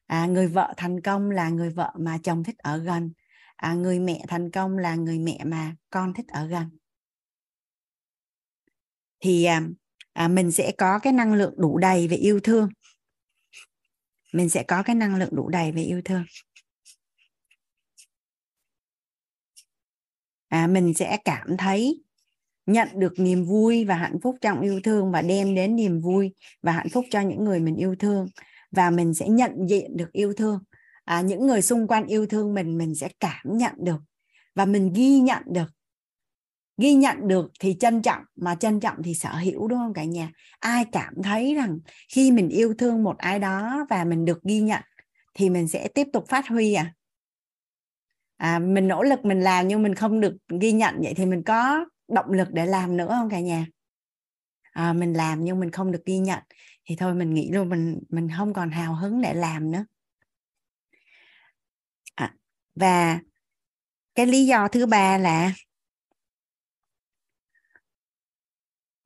[0.10, 3.12] à, người vợ thành công là người vợ mà chồng thích ở gần.
[3.56, 6.69] À, người mẹ thành công là người mẹ mà con thích ở gần.
[9.19, 9.62] Thì à,
[10.13, 12.69] à, mình sẽ có cái năng lượng đủ đầy về yêu thương.
[14.34, 16.23] Mình sẽ có cái năng lượng đủ đầy về yêu thương.
[20.49, 22.03] À, mình sẽ cảm thấy
[22.65, 26.33] nhận được niềm vui và hạnh phúc trong yêu thương và đem đến niềm vui
[26.62, 28.27] và hạnh phúc cho những người mình yêu thương.
[28.71, 30.59] Và mình sẽ nhận diện được yêu thương.
[31.05, 34.01] À, những người xung quanh yêu thương mình mình sẽ cảm nhận được.
[34.55, 35.71] Và mình ghi nhận được.
[36.77, 40.03] Ghi nhận được thì trân trọng mà trân trọng thì sở hữu đúng không cả
[40.03, 40.31] nhà?
[40.59, 41.79] Ai cảm thấy rằng
[42.13, 44.81] khi mình yêu thương một ai đó và mình được ghi nhận
[45.33, 46.93] thì mình sẽ tiếp tục phát huy à?
[48.39, 51.43] À mình nỗ lực mình làm nhưng mình không được ghi nhận vậy thì mình
[51.43, 53.65] có động lực để làm nữa không cả nhà?
[54.71, 56.39] À, mình làm nhưng mình không được ghi nhận
[56.86, 59.86] thì thôi mình nghĩ luôn mình mình không còn hào hứng để làm nữa.
[62.15, 62.34] À,
[62.75, 63.19] và
[64.15, 65.52] cái lý do thứ ba là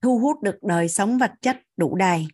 [0.02, 2.28] thu hút được đời sống vật chất đủ đầy.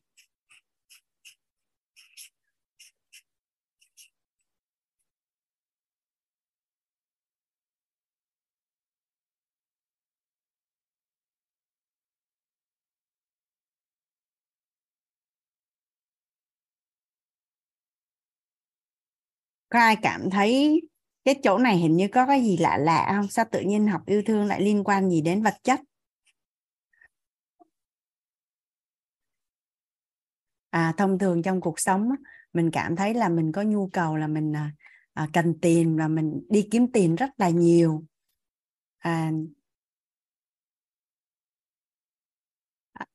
[19.69, 20.81] Có ai cảm thấy
[21.25, 23.27] cái chỗ này hình như có cái gì lạ lạ không?
[23.29, 25.79] Sao tự nhiên học yêu thương lại liên quan gì đến vật chất?
[30.69, 32.09] À thông thường trong cuộc sống
[32.53, 34.71] mình cảm thấy là mình có nhu cầu là mình à,
[35.13, 38.03] à, cần tiền và mình đi kiếm tiền rất là nhiều.
[38.99, 39.31] À,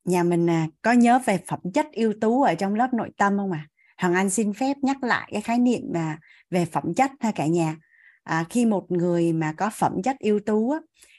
[0.04, 3.36] nhà mình à, có nhớ về phẩm chất ưu tú ở trong lớp nội tâm
[3.38, 3.68] không ạ?
[3.68, 3.70] À?
[3.96, 6.18] Hoàng Anh xin phép nhắc lại cái khái niệm mà
[6.54, 7.76] về phẩm chất ha cả nhà.
[8.22, 10.78] À, khi một người mà có phẩm chất ưu tú á,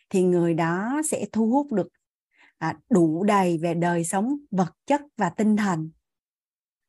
[0.10, 1.88] thì người đó sẽ thu hút được
[2.58, 5.92] à, đủ đầy về đời sống vật chất và tinh thần.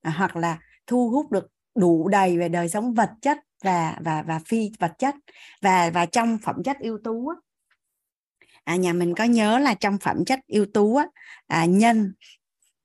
[0.02, 4.22] À, hoặc là thu hút được đủ đầy về đời sống vật chất và và
[4.22, 5.14] và phi vật chất
[5.62, 7.36] và và trong phẩm chất ưu tú á,
[8.64, 11.06] à, nhà mình có nhớ là trong phẩm chất ưu tú á,
[11.46, 12.12] à, nhân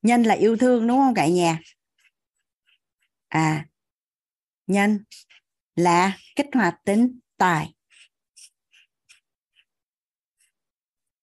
[0.02, 1.60] nhân là yêu thương đúng không cả nhà?
[3.30, 3.65] À
[4.67, 5.04] nhân
[5.75, 7.75] là kích hoạt tính tài.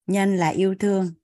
[0.07, 1.15] Nhân là yêu thương.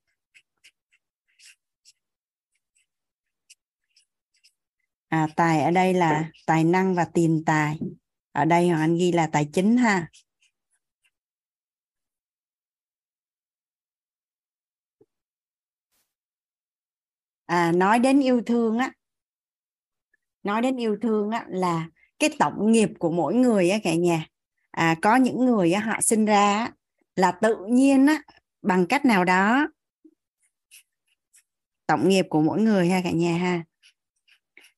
[5.09, 7.81] À, tài ở đây là tài năng và tiền tài.
[8.33, 10.09] Ở đây hoàng anh ghi là tài chính ha.
[17.47, 18.93] À, nói đến yêu thương á
[20.45, 24.27] nói đến yêu thương á, là cái tổng nghiệp của mỗi người á cả nhà.
[24.71, 26.69] À, có những người á, họ sinh ra
[27.17, 28.23] là tự nhiên á,
[28.63, 29.69] bằng cách nào đó
[31.87, 33.65] tổng nghiệp của mỗi người ha cả nhà ha.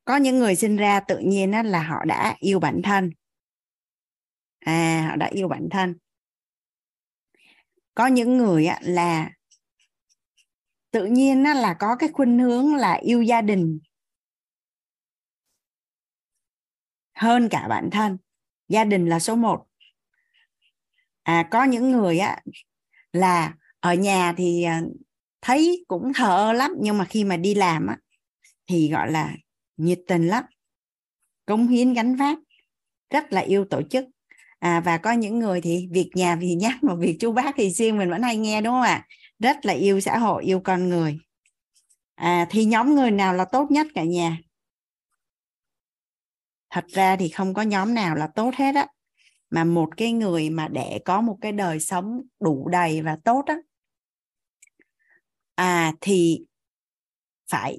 [0.05, 3.11] Có những người sinh ra tự nhiên á, là họ đã yêu bản thân.
[4.61, 5.94] À họ đã yêu bản thân.
[7.94, 9.31] Có những người á, là
[10.90, 13.79] tự nhiên á, là có cái khuynh hướng là yêu gia đình.
[17.16, 18.18] Hơn cả bản thân.
[18.68, 19.66] Gia đình là số 1
[21.22, 22.38] à có những người á
[23.12, 24.83] là ở nhà thì à,
[25.42, 27.96] thấy cũng thờ ơ lắm nhưng mà khi mà đi làm á
[28.66, 29.33] thì gọi là
[29.76, 30.44] nhiệt tình lắm
[31.46, 32.38] cống hiến gánh vác
[33.11, 34.05] rất là yêu tổ chức.
[34.59, 37.70] À, và có những người thì việc nhà thì nhắc mà việc chú bác thì
[37.70, 39.07] riêng mình vẫn hay nghe đúng không ạ?
[39.38, 41.18] Rất là yêu xã hội yêu con người.
[42.14, 44.38] À, thì nhóm người nào là tốt nhất cả nhà?
[46.76, 48.86] Thật ra thì không có nhóm nào là tốt hết á.
[49.50, 53.44] Mà một cái người mà để có một cái đời sống đủ đầy và tốt
[53.46, 53.56] á
[55.54, 56.44] à thì
[57.50, 57.78] phải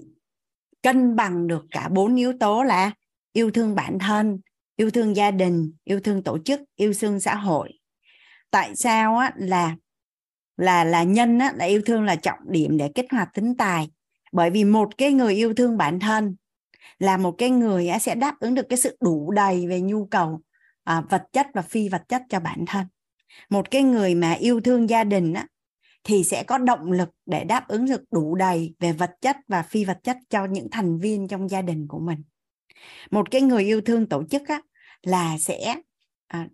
[0.82, 2.92] cân bằng được cả bốn yếu tố là
[3.34, 4.40] yêu thương bản thân,
[4.76, 7.74] yêu thương gia đình, yêu thương tổ chức, yêu thương xã hội.
[8.52, 9.32] Tại sao á?
[9.36, 9.76] Là
[10.58, 13.90] là là nhân á, là yêu thương là trọng điểm để kích hoạt tính tài.
[14.32, 16.36] Bởi vì một cái người yêu thương bản thân
[17.00, 20.42] là một cái người sẽ đáp ứng được cái sự đủ đầy về nhu cầu
[20.84, 22.86] à, vật chất và phi vật chất cho bản thân.
[23.50, 25.48] Một cái người mà yêu thương gia đình á,
[26.04, 29.62] thì sẽ có động lực để đáp ứng được đủ đầy về vật chất và
[29.62, 32.24] phi vật chất cho những thành viên trong gia đình của mình.
[33.12, 34.62] Một cái người yêu thương tổ chức á,
[35.02, 35.76] là sẽ
[36.28, 36.48] à,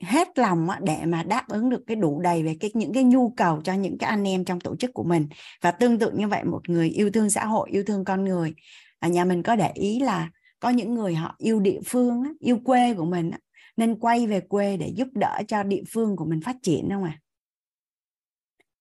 [0.00, 3.30] hết lòng để mà đáp ứng được cái đủ đầy về cái những cái nhu
[3.36, 5.28] cầu cho những cái anh em trong tổ chức của mình.
[5.60, 8.54] Và tương tự như vậy một người yêu thương xã hội yêu thương con người
[8.98, 12.58] à, nhà mình có để ý là có những người họ yêu địa phương yêu
[12.64, 13.30] quê của mình
[13.76, 17.04] nên quay về quê để giúp đỡ cho địa phương của mình phát triển không
[17.04, 17.18] à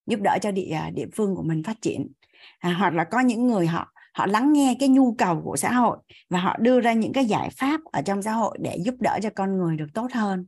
[0.10, 2.12] giúp đỡ cho địa à, địa phương của mình phát triển.
[2.60, 5.72] À, hoặc là có những người họ họ lắng nghe cái nhu cầu của xã
[5.72, 5.98] hội
[6.30, 9.20] và họ đưa ra những cái giải pháp ở trong xã hội để giúp đỡ
[9.24, 10.46] cho con người được tốt hơn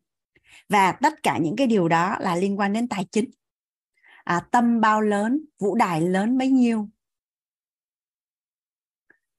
[0.69, 3.29] và tất cả những cái điều đó là liên quan đến tài chính.
[4.23, 6.89] À, tâm bao lớn vũ đài lớn bấy nhiêu?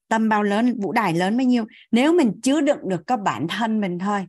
[0.07, 1.65] Tâm bao lớn vũ đài lớn bấy nhiêu?
[1.91, 4.27] Nếu mình chứa đựng được có bản thân mình thôi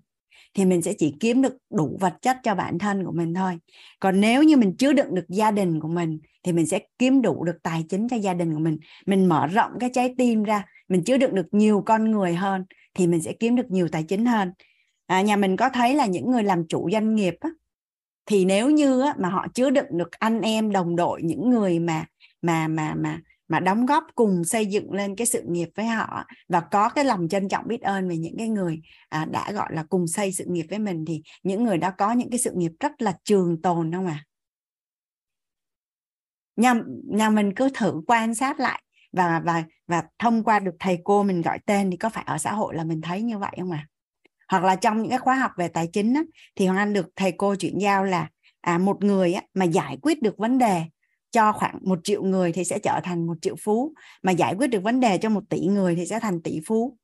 [0.55, 3.59] thì mình sẽ chỉ kiếm được đủ vật chất cho bản thân của mình thôi.
[4.01, 7.23] Còn nếu như mình chứa đựng được gia đình của mình thì mình sẽ kiếm
[7.23, 8.79] đủ được tài chính cho gia đình của mình.
[9.07, 12.65] Mình mở rộng cái trái tim ra mình chứa đựng được nhiều con người hơn
[12.95, 14.53] thì mình sẽ kiếm được nhiều tài chính hơn
[15.07, 17.51] à, nhà mình có thấy là những người làm chủ doanh nghiệp á,
[18.27, 21.79] thì nếu như á, mà họ chứa đựng được anh em đồng đội những người
[21.79, 22.07] mà
[22.43, 26.25] mà mà mà mà đóng góp cùng xây dựng lên cái sự nghiệp với họ
[26.49, 29.69] và có cái lòng trân trọng biết ơn về những cái người à, đã gọi
[29.75, 32.53] là cùng xây sự nghiệp với mình thì những người đó có những cái sự
[32.55, 34.25] nghiệp rất là trường tồn không à
[36.57, 40.99] nhà, nhà mình cứ thử quan sát lại và và và thông qua được thầy
[41.05, 43.53] cô mình gọi tên thì có phải ở xã hội là mình thấy như vậy
[43.59, 43.87] không à
[44.49, 46.23] hoặc là trong những cái khóa học về tài chính á,
[46.57, 48.29] thì hoàng anh được thầy cô chuyển giao là
[48.61, 50.83] à, một người á, mà giải quyết được vấn đề
[51.31, 54.67] cho khoảng một triệu người thì sẽ trở thành một triệu phú mà giải quyết
[54.67, 56.97] được vấn đề cho một tỷ người thì sẽ thành tỷ phú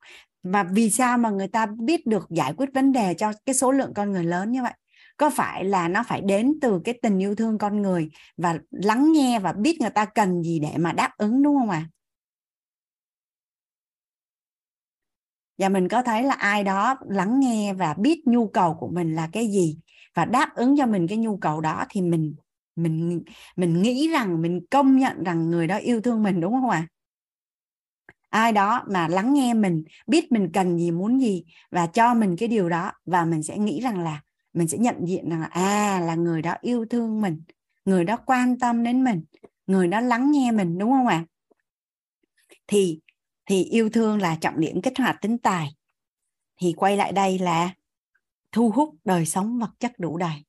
[0.43, 3.73] và vì sao mà người ta biết được giải quyết vấn đề cho cái số
[3.73, 4.73] lượng con người lớn như vậy
[5.17, 9.13] có phải là nó phải đến từ cái tình yêu thương con người và lắng
[9.13, 11.89] nghe và biết người ta cần gì để mà đáp ứng đúng không ạ à?
[15.61, 19.15] Và mình có thấy là ai đó lắng nghe và biết nhu cầu của mình
[19.15, 19.79] là cái gì
[20.15, 22.35] và đáp ứng cho mình cái nhu cầu đó thì mình
[22.77, 23.23] mình
[23.57, 26.79] mình nghĩ rằng, mình công nhận rằng người đó yêu thương mình, đúng không ạ
[26.79, 26.89] à?
[28.31, 32.37] ai đó mà lắng nghe mình, biết mình cần gì, muốn gì và cho mình
[32.37, 35.47] cái điều đó và mình sẽ nghĩ rằng là mình sẽ nhận diện rằng là
[35.47, 37.43] à là người đó yêu thương mình,
[37.85, 39.25] người đó quan tâm đến mình,
[39.67, 41.27] người đó lắng nghe mình, đúng không ạ à?
[42.67, 43.01] thì
[43.51, 45.75] thì yêu thương là trọng điểm kích hoạt tính tài.
[46.61, 47.75] Thì quay lại đây là
[48.53, 50.45] thu hút đời sống vật chất đủ đầy.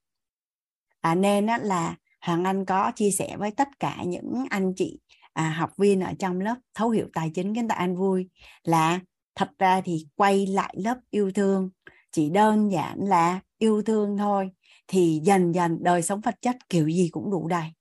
[1.00, 5.00] À, nên á, là hoàng anh có chia sẻ với tất cả những anh chị
[5.34, 8.30] à, học viên ở trong lớp thấu hiểu tài chính kiến tạo an vui
[8.64, 9.00] là
[9.36, 11.70] thật ra thì quay lại lớp yêu thương
[12.12, 14.52] chỉ đơn giản là yêu thương thôi
[14.88, 17.74] thì dần dần đời sống vật chất kiểu gì cũng đủ đầy.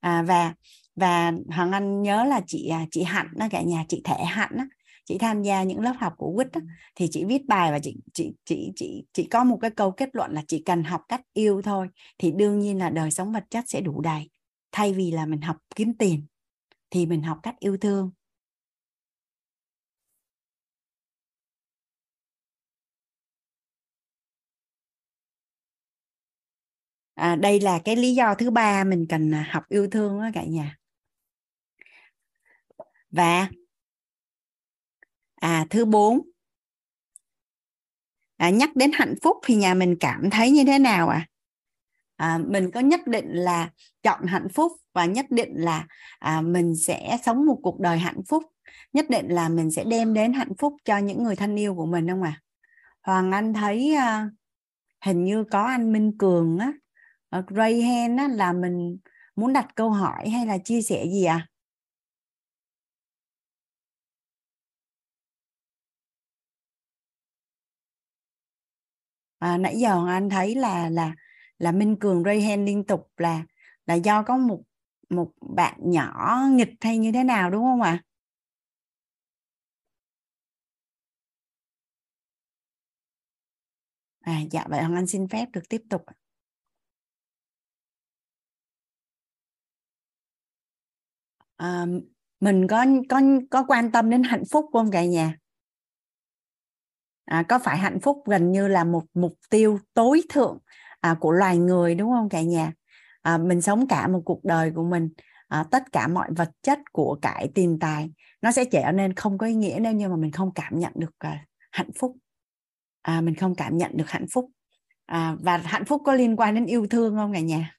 [0.00, 0.54] À, và
[0.96, 4.50] và hoàng anh nhớ là chị à, chị hạnh đó cả nhà chị thể hạnh
[4.58, 4.66] á
[5.04, 6.48] chị tham gia những lớp học của quýt
[6.94, 10.08] thì chị viết bài và chị chị chị chị chị có một cái câu kết
[10.12, 13.44] luận là chỉ cần học cách yêu thôi thì đương nhiên là đời sống vật
[13.50, 14.30] chất sẽ đủ đầy.
[14.72, 16.26] Thay vì là mình học kiếm tiền
[16.90, 18.10] thì mình học cách yêu thương.
[27.14, 30.28] À, đây là cái lý do thứ ba mình cần à, học yêu thương đó
[30.34, 30.76] cả nhà
[33.16, 33.48] và
[35.34, 36.20] à thứ bốn.
[38.36, 41.26] À, nhắc đến hạnh phúc thì nhà mình cảm thấy như thế nào à?
[42.16, 43.70] à mình có nhất định là
[44.02, 45.86] chọn hạnh phúc và nhất định là
[46.18, 48.44] à, mình sẽ sống một cuộc đời hạnh phúc.
[48.92, 51.86] Nhất định là mình sẽ đem đến hạnh phúc cho những người thân yêu của
[51.86, 52.40] mình không à
[53.06, 54.30] hoàng anh thấy à,
[55.04, 56.72] hình như có anh Minh Cường á
[57.30, 58.98] à, ray hen á là mình
[59.36, 61.46] muốn đặt câu hỏi hay là chia sẻ gì à
[69.38, 71.14] à, nãy giờ anh thấy là là
[71.58, 73.44] là Minh Cường Rayhan liên tục là
[73.86, 74.62] là do có một
[75.10, 77.90] một bạn nhỏ nghịch hay như thế nào đúng không ạ?
[77.90, 78.02] À?
[84.26, 86.02] À dạ vậy Hoàng Anh xin phép được tiếp tục.
[91.56, 91.86] À,
[92.40, 93.20] mình có có
[93.50, 95.36] có quan tâm đến hạnh phúc không cả nhà?
[97.26, 100.58] À, có phải hạnh phúc gần như là một mục tiêu tối thượng
[101.00, 102.72] à, của loài người đúng không cả nhà?
[103.22, 105.08] À, mình sống cả một cuộc đời của mình
[105.48, 108.10] à, tất cả mọi vật chất của cải tiền tài
[108.42, 110.92] nó sẽ trở nên không có ý nghĩa nếu như mà mình không cảm nhận
[110.94, 112.16] được à, hạnh phúc.
[113.02, 114.50] À, mình không cảm nhận được hạnh phúc.
[115.06, 117.76] À, và hạnh phúc có liên quan đến yêu thương không cả nhà?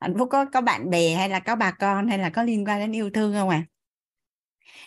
[0.00, 2.64] Hạnh phúc có có bạn bè hay là có bà con hay là có liên
[2.64, 3.64] quan đến yêu thương không à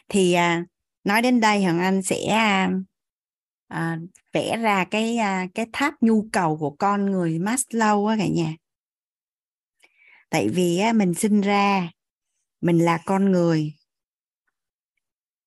[0.09, 0.65] thì à,
[1.03, 2.27] nói đến đây hoàng anh sẽ
[3.67, 3.97] à,
[4.33, 8.55] vẽ ra cái à, cái tháp nhu cầu của con người Maslow á cả nhà.
[10.29, 11.91] Tại vì á, mình sinh ra
[12.61, 13.73] mình là con người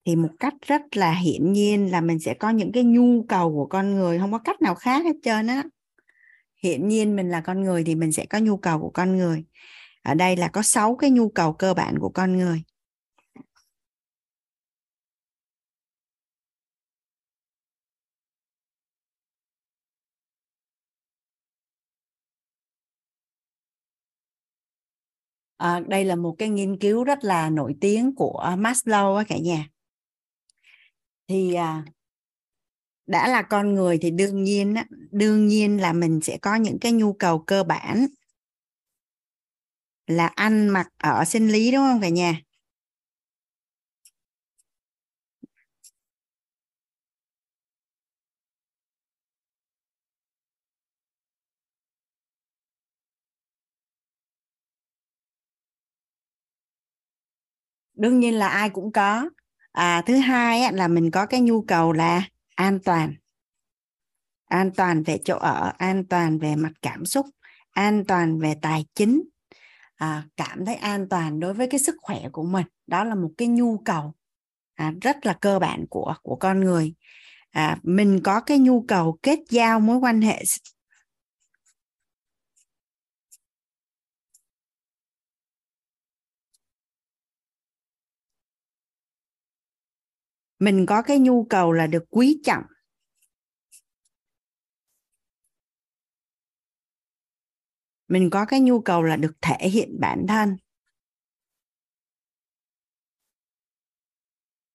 [0.05, 3.53] thì một cách rất là hiển nhiên là mình sẽ có những cái nhu cầu
[3.53, 4.19] của con người.
[4.19, 5.63] Không có cách nào khác hết trơn á.
[6.63, 9.45] Hiển nhiên mình là con người thì mình sẽ có nhu cầu của con người.
[10.03, 12.63] Ở đây là có 6 cái nhu cầu cơ bản của con người.
[25.57, 29.39] À, đây là một cái nghiên cứu rất là nổi tiếng của Maslow á cả
[29.39, 29.69] nhà.
[31.29, 31.85] Thì à,
[33.07, 34.75] đã là con người thì đương nhiên
[35.11, 38.07] đương nhiên là mình sẽ có những cái nhu cầu cơ bản
[40.07, 42.41] là ăn mặc ở sinh lý đúng không cả nhà?
[58.05, 59.29] Đương nhiên là ai cũng có.
[59.73, 62.23] À, thứ hai là mình có cái nhu cầu là
[62.55, 63.15] an toàn.
[64.49, 67.27] An toàn về chỗ ở an toàn về mặt cảm xúc
[67.71, 69.23] an toàn về tài chính.
[69.95, 72.67] À, cảm thấy an toàn đối với cái sức khỏe của mình.
[72.87, 74.13] Đó là một cái nhu cầu
[74.75, 76.95] à, rất là cơ bản của của con người.
[77.51, 80.43] À, mình có cái nhu cầu kết giao mối quan hệ
[90.65, 92.62] mình có cái nhu cầu là được quý trọng.
[98.09, 100.57] Mình có cái nhu cầu là được thể hiện bản thân.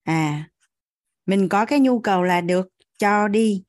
[0.03, 0.49] À
[1.25, 2.67] mình có cái nhu cầu là được
[2.97, 3.63] cho đi.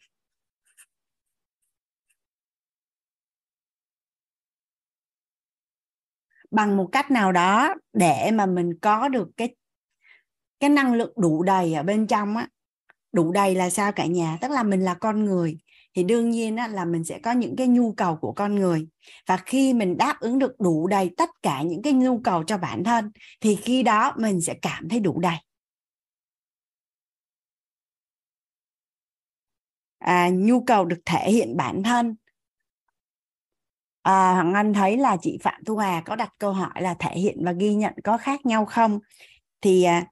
[6.51, 9.55] Bằng một cách nào đó để mà mình có được cái
[10.61, 12.49] cái năng lượng đủ đầy ở bên trong á
[13.13, 14.39] đủ đầy là sao cả nhà?
[14.41, 15.59] Tức là mình là con người
[15.95, 18.89] thì đương nhiên á, là mình sẽ có những cái nhu cầu của con người.
[19.27, 22.59] Và khi mình đáp ứng được đủ đầy tất cả những cái nhu cầu cho
[22.59, 25.37] bản thân thì khi đó mình sẽ cảm thấy đủ đầy.
[29.99, 32.17] À, nhu cầu được thể hiện bản thân.
[34.03, 37.19] À, Hằng Anh thấy là chị Phạm Thu Hà có đặt câu hỏi là thể
[37.19, 38.99] hiện và ghi nhận có khác nhau không?
[39.61, 40.07] Thì à,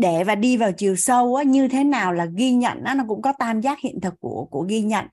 [0.00, 3.04] để và đi vào chiều sâu á, như thế nào là ghi nhận á, nó
[3.08, 5.06] cũng có tam giác hiện thực của của ghi nhận.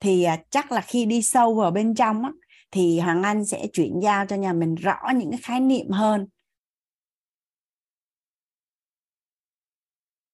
[0.00, 2.30] Thì à, chắc là khi đi sâu vào bên trong á,
[2.70, 6.26] thì Hoàng Anh sẽ chuyển giao cho nhà mình rõ những cái khái niệm hơn.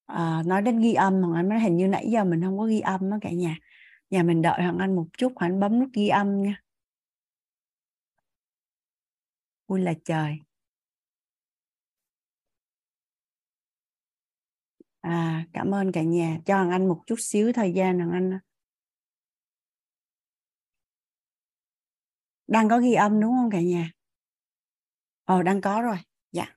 [0.06, 2.64] À, nói đến ghi âm Hoàng Anh nói hình như nãy giờ mình không có
[2.64, 3.56] ghi âm á cả nhà.
[4.10, 6.62] Nhà mình đợi Hoàng Anh một chút Hoàng Anh bấm nút ghi âm nha.
[9.66, 10.49] Ui là trời.
[15.00, 16.38] À cảm ơn cả nhà.
[16.46, 18.38] Cho Hoàng Anh một chút xíu thời gian thằng Anh.
[22.46, 23.90] Đang có ghi âm đúng không cả nhà?
[25.24, 25.96] Ờ, Ồ đang có rồi.
[26.32, 26.56] Dạ.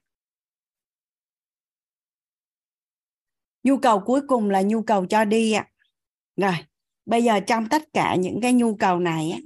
[3.64, 5.70] Nhu cầu cuối cùng là nhu cầu cho đi ạ.
[6.36, 6.54] Rồi,
[7.06, 9.40] bây giờ trong tất cả những cái nhu cầu này á,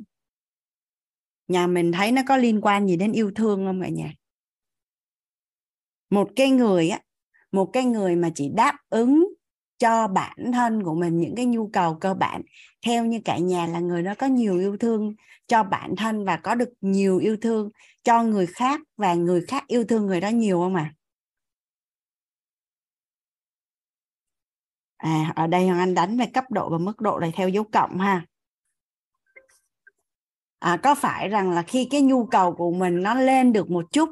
[1.48, 4.14] nhà mình thấy nó có liên quan gì đến yêu thương không cả nhà?
[6.10, 7.02] Một cái người á
[7.52, 9.34] một cái người mà chỉ đáp ứng
[9.78, 12.42] cho bản thân của mình những cái nhu cầu cơ bản
[12.86, 15.16] theo như cả nhà là người đó có nhiều yêu thương
[15.48, 17.70] cho bản thân và có được nhiều yêu thương
[18.04, 20.94] cho người khác và người khác yêu thương người đó nhiều không ạ
[24.98, 25.10] à?
[25.10, 27.64] à ở đây hoàng anh đánh về cấp độ và mức độ này theo dấu
[27.64, 28.26] cộng ha
[30.60, 33.86] à, có phải rằng là khi cái nhu cầu của mình nó lên được một
[33.92, 34.10] chút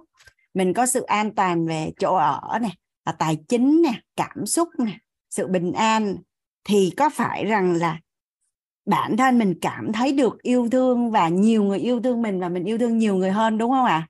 [0.54, 2.72] mình có sự an toàn về chỗ ở này
[3.06, 4.98] à, tài chính nè cảm xúc nè
[5.30, 6.18] sự bình an
[6.64, 8.00] thì có phải rằng là
[8.86, 12.50] bản thân mình cảm thấy được yêu thương và nhiều người yêu thương mình và
[12.50, 14.08] mình yêu thương nhiều người hơn đúng không ạ à?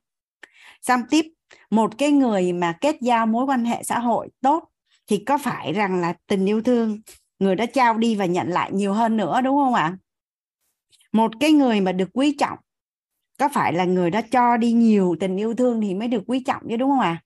[0.82, 1.26] xong tiếp
[1.70, 4.64] một cái người mà kết giao mối quan hệ xã hội tốt
[5.08, 7.02] thì có phải rằng là tình yêu thương
[7.40, 9.98] người đã trao đi và nhận lại nhiều hơn nữa đúng không ạ
[11.12, 12.60] một cái người mà được quý trọng
[13.40, 16.44] có phải là người đã cho đi nhiều tình yêu thương thì mới được quý
[16.46, 17.25] trọng chứ đúng không ạ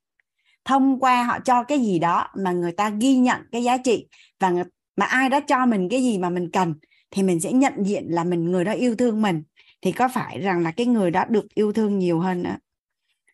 [0.69, 4.07] thông qua họ cho cái gì đó mà người ta ghi nhận cái giá trị
[4.39, 4.63] và người,
[4.95, 6.73] mà ai đó cho mình cái gì mà mình cần
[7.11, 9.43] thì mình sẽ nhận diện là mình người đó yêu thương mình
[9.81, 12.57] thì có phải rằng là cái người đó được yêu thương nhiều hơn nữa?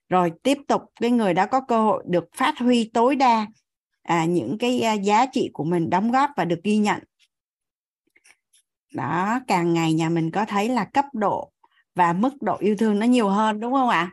[0.10, 3.46] Rồi tiếp tục cái người đó có cơ hội được phát huy tối đa
[4.04, 7.04] à, những cái à, giá trị của mình đóng góp và được ghi nhận.
[8.94, 11.52] Đó càng ngày nhà mình có thấy là cấp độ
[11.96, 14.12] và mức độ yêu thương nó nhiều hơn đúng không ạ?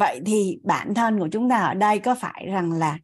[0.00, 2.98] Vậy thì bản thân của chúng ta ở đây có phải rằng là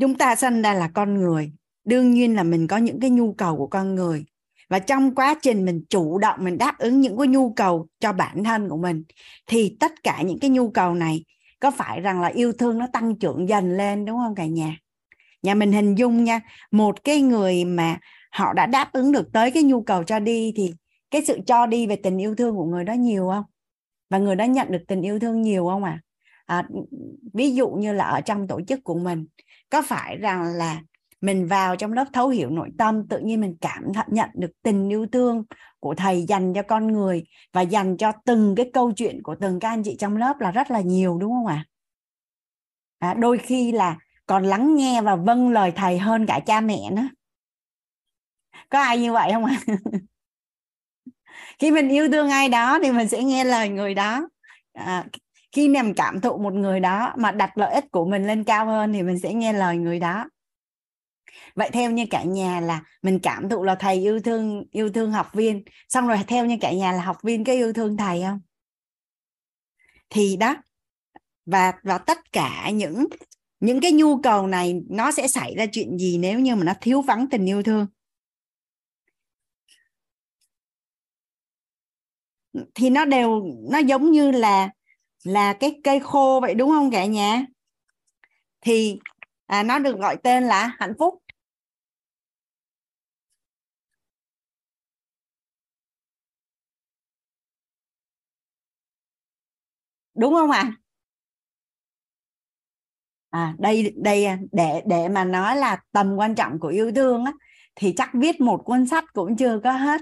[0.00, 1.52] chúng ta sinh ra là con người,
[1.84, 4.24] đương nhiên là mình có những cái nhu cầu của con người.
[4.68, 8.12] Và trong quá trình mình chủ động mình đáp ứng những cái nhu cầu cho
[8.12, 9.04] bản thân của mình,
[9.46, 11.24] thì tất cả những cái nhu cầu này
[11.60, 14.76] có phải rằng là yêu thương nó tăng trưởng dần lên, đúng không cả nhà?
[15.42, 16.40] Nhà mình hình dung nha,
[16.70, 17.98] một cái người mà
[18.32, 20.72] họ đã đáp ứng được tới cái nhu cầu cho đi thì
[21.10, 23.44] cái sự cho đi về tình yêu thương của người đó nhiều không?
[24.10, 26.00] Và người đó nhận được tình yêu thương nhiều không ạ
[26.46, 26.56] à?
[26.56, 26.68] à,
[27.32, 29.26] ví dụ như là ở trong tổ chức của mình
[29.70, 30.80] có phải rằng là
[31.20, 34.88] mình vào trong lớp thấu hiểu nội tâm tự nhiên mình cảm nhận được tình
[34.88, 35.44] yêu thương
[35.80, 39.60] của thầy dành cho con người và dành cho từng cái câu chuyện của từng
[39.60, 41.66] các anh chị trong lớp là rất là nhiều đúng không ạ
[42.98, 43.10] à?
[43.10, 43.96] à, đôi khi là
[44.26, 47.08] còn lắng nghe và vâng lời thầy hơn cả cha mẹ nữa
[48.68, 49.60] có ai như vậy không ạ
[51.58, 54.28] khi mình yêu thương ai đó thì mình sẽ nghe lời người đó.
[54.72, 55.04] À,
[55.52, 58.66] khi nằm cảm thụ một người đó mà đặt lợi ích của mình lên cao
[58.66, 60.24] hơn thì mình sẽ nghe lời người đó.
[61.54, 65.12] Vậy theo như cả nhà là mình cảm thụ là thầy yêu thương yêu thương
[65.12, 65.62] học viên.
[65.88, 68.40] Xong rồi theo như cả nhà là học viên có yêu thương thầy không?
[70.10, 70.56] Thì đó
[71.46, 73.06] và và tất cả những
[73.60, 76.72] những cái nhu cầu này nó sẽ xảy ra chuyện gì nếu như mà nó
[76.80, 77.86] thiếu vắng tình yêu thương?
[82.74, 84.70] Thì nó đều nó giống như là
[85.24, 87.46] là cái cây khô vậy đúng không cả nhà?
[88.60, 88.98] Thì
[89.46, 91.14] à, nó được gọi tên là hạnh phúc.
[100.14, 100.60] Đúng không ạ?
[100.60, 100.72] À?
[103.30, 107.24] à đây đây à, để để mà nói là tầm quan trọng của yêu thương
[107.24, 107.32] á
[107.74, 110.00] thì chắc viết một cuốn sách cũng chưa có hết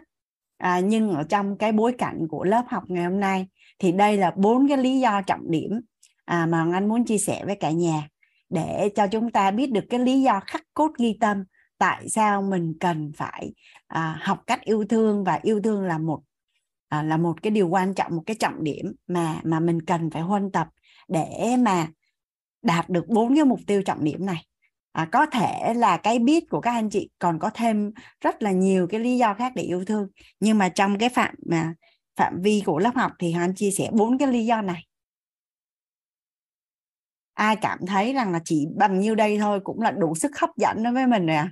[0.57, 3.46] à, nhưng ở trong cái bối cảnh của lớp học ngày hôm nay
[3.78, 5.80] thì đây là bốn cái lý do trọng điểm
[6.24, 8.09] à, mà anh muốn chia sẻ với cả nhà
[8.48, 11.44] để cho chúng ta biết được cái lý do khắc cốt ghi tâm
[11.78, 13.52] tại sao mình cần phải
[13.86, 16.22] à, học cách yêu thương và yêu thương là một
[16.88, 20.11] à, là một cái điều quan trọng một cái trọng điểm mà mà mình cần
[20.11, 20.68] phải huân tập
[21.09, 21.88] để mà
[22.62, 24.44] đạt được bốn cái mục tiêu trọng điểm này
[24.95, 28.51] à, có thể là cái biết của các anh chị còn có thêm rất là
[28.53, 30.09] nhiều cái lý do khác để yêu thương.
[30.40, 31.74] Nhưng mà trong cái phạm mà
[32.16, 34.86] phạm vi của lớp học thì anh chia sẻ bốn cái lý do này.
[37.34, 40.51] Ai cảm thấy rằng là chỉ bằng nhiêu đây thôi cũng là đủ sức hấp
[40.57, 41.51] dẫn đối với mình rồi à?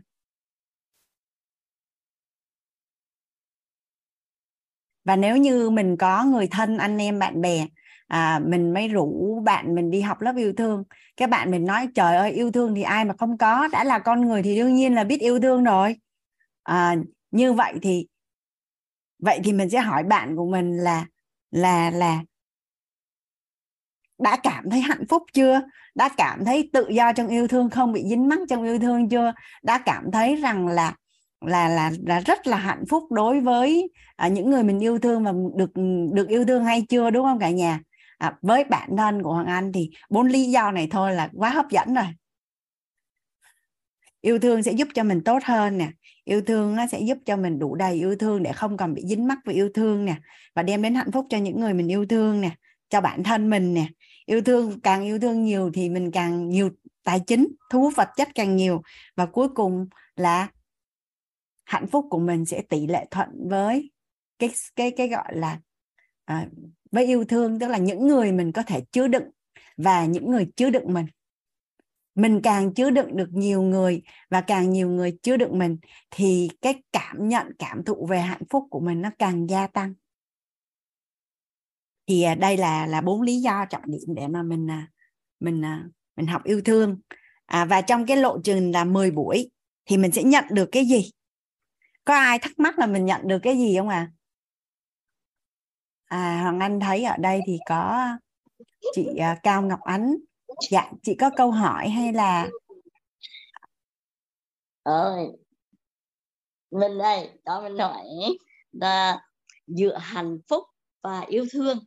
[5.05, 7.67] Và nếu như mình có người thân anh em bạn bè
[8.13, 10.85] à, mình mới rủ bạn mình đi học lớp yêu thương.
[11.17, 13.99] Các bạn mình nói trời ơi yêu thương thì ai mà không có đã là
[13.99, 15.97] con người thì đương nhiên là biết yêu thương rồi.
[16.63, 16.97] À,
[17.31, 18.07] như vậy thì
[19.19, 21.07] vậy thì mình sẽ hỏi bạn của mình là
[21.51, 22.23] là là
[24.19, 25.61] đã cảm thấy hạnh phúc chưa?
[25.95, 27.93] Đã cảm thấy tự do trong yêu thương không?
[27.93, 29.33] Bị dính mắc trong yêu thương chưa?
[29.63, 30.95] Đã cảm thấy rằng là
[31.41, 35.25] là là là rất là hạnh phúc đối với à, những người mình yêu thương
[35.25, 35.71] và được
[36.13, 37.11] được yêu thương hay chưa?
[37.11, 37.81] Đúng không cả nhà?
[38.23, 41.51] À, với bản thân của hoàng anh thì bốn lý do này thôi là quá
[41.51, 42.05] hấp dẫn rồi.
[44.21, 45.91] Yêu thương sẽ giúp cho mình tốt hơn nè.
[46.25, 49.03] Yêu thương nó sẽ giúp cho mình đủ đầy yêu thương để không còn bị
[49.07, 50.17] dính mắc với yêu thương nè
[50.55, 52.51] và đem đến hạnh phúc cho những người mình yêu thương nè
[52.89, 53.87] cho bản thân mình nè.
[54.27, 56.71] Yêu thương càng yêu thương nhiều thì mình càng nhiều
[57.05, 58.83] tài chính thu hút vật chất càng nhiều
[59.17, 60.49] và cuối cùng là
[61.65, 63.91] hạnh phúc của mình sẽ tỷ lệ thuận với
[64.39, 65.61] cái cái cái gọi là
[66.25, 66.47] à,
[66.93, 69.31] với yêu thương tức là những người mình có thể chứa đựng
[69.77, 71.07] và những người chứa đựng mình.
[72.15, 75.77] Mình càng chứa đựng được nhiều người và càng nhiều người chứa đựng mình
[76.11, 79.95] thì cái cảm nhận cảm thụ về hạnh phúc của mình nó càng gia tăng.
[82.07, 84.89] Thì à, đây là là bốn lý do trọng điểm để mà mình à,
[85.41, 85.85] mình à,
[86.17, 87.01] mình học yêu thương.
[87.47, 89.51] À, và trong cái lộ trình là 10 buổi
[89.87, 91.11] thì mình sẽ nhận được cái gì?
[92.05, 94.11] Có ai thắc mắc là mình nhận được cái gì không à
[96.13, 98.07] à hoàng anh thấy ở đây thì có
[98.95, 100.17] chị à, cao ngọc ánh.
[100.71, 102.49] Dạ chị có câu hỏi hay là
[104.83, 105.27] ơi
[106.71, 108.05] mình đây đó mình hỏi
[108.73, 109.21] là
[109.67, 110.65] giữa hạnh phúc
[111.03, 111.79] và yêu thương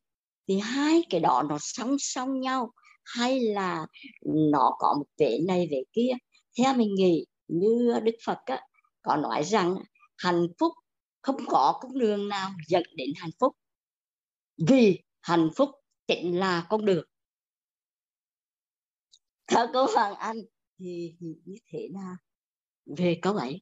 [0.48, 2.72] thì hai cái đó nó song song nhau
[3.04, 3.86] hay là
[4.26, 6.12] nó có một vẻ này vẻ kia?
[6.58, 8.62] Theo mình nghĩ như đức phật á,
[9.02, 9.76] có nói rằng
[10.18, 10.74] hạnh phúc
[11.22, 13.56] không có con đường nào dẫn đến hạnh phúc
[14.58, 15.70] vì hạnh phúc
[16.08, 17.06] chính là con đường.
[19.48, 20.38] Theo câu hoàng anh
[20.80, 22.16] thì, như thế nào
[22.98, 23.62] về câu ấy.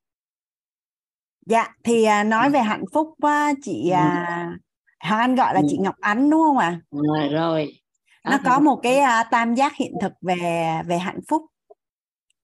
[1.46, 4.58] Dạ thì à, nói về hạnh phúc á, chị à,
[5.00, 6.68] hoàng anh gọi là chị ngọc ánh đúng không ạ?
[6.68, 6.82] À?
[6.92, 7.80] rồi rồi.
[8.24, 11.42] Nó có một cái uh, tam giác hiện thực về về hạnh phúc.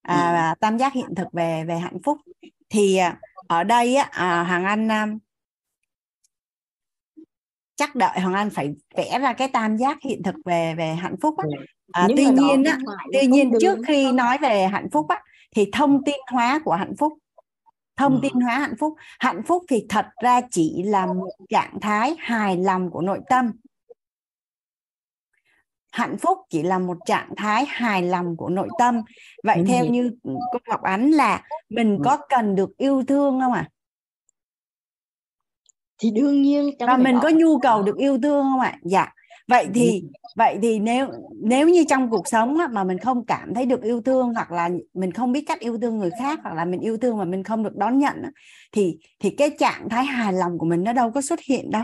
[0.01, 2.17] À, tam giác hiện thực về về hạnh phúc.
[2.69, 3.13] Thì uh,
[3.47, 5.19] ở đây á à, hoàng anh
[7.79, 11.15] chắc đợi hoàng anh phải vẽ ra cái tam giác hiện thực về về hạnh
[11.21, 11.45] phúc á
[11.91, 12.77] à, tuy nhiên á
[13.13, 15.21] tuy nhiên trước khi nói về hạnh phúc á
[15.55, 17.13] thì thông tin hóa của hạnh phúc
[17.97, 18.19] thông ừ.
[18.21, 22.57] tin hóa hạnh phúc hạnh phúc thì thật ra chỉ là một trạng thái hài
[22.57, 23.51] lòng của nội tâm
[25.91, 29.01] hạnh phúc chỉ là một trạng thái hài lòng của nội tâm
[29.43, 29.63] vậy ừ.
[29.67, 32.01] theo như cô ngọc ánh là mình ừ.
[32.05, 33.69] có cần được yêu thương không ạ à?
[35.99, 38.77] Thì đương nhiên và mình có nhu cầu được yêu thương không ạ?
[38.83, 39.07] Dạ.
[39.47, 40.03] Vậy thì
[40.35, 41.07] vậy thì nếu
[41.41, 44.51] nếu như trong cuộc sống á, mà mình không cảm thấy được yêu thương hoặc
[44.51, 47.25] là mình không biết cách yêu thương người khác hoặc là mình yêu thương mà
[47.25, 48.31] mình không được đón nhận á,
[48.71, 51.83] thì thì cái trạng thái hài lòng của mình nó đâu có xuất hiện đâu.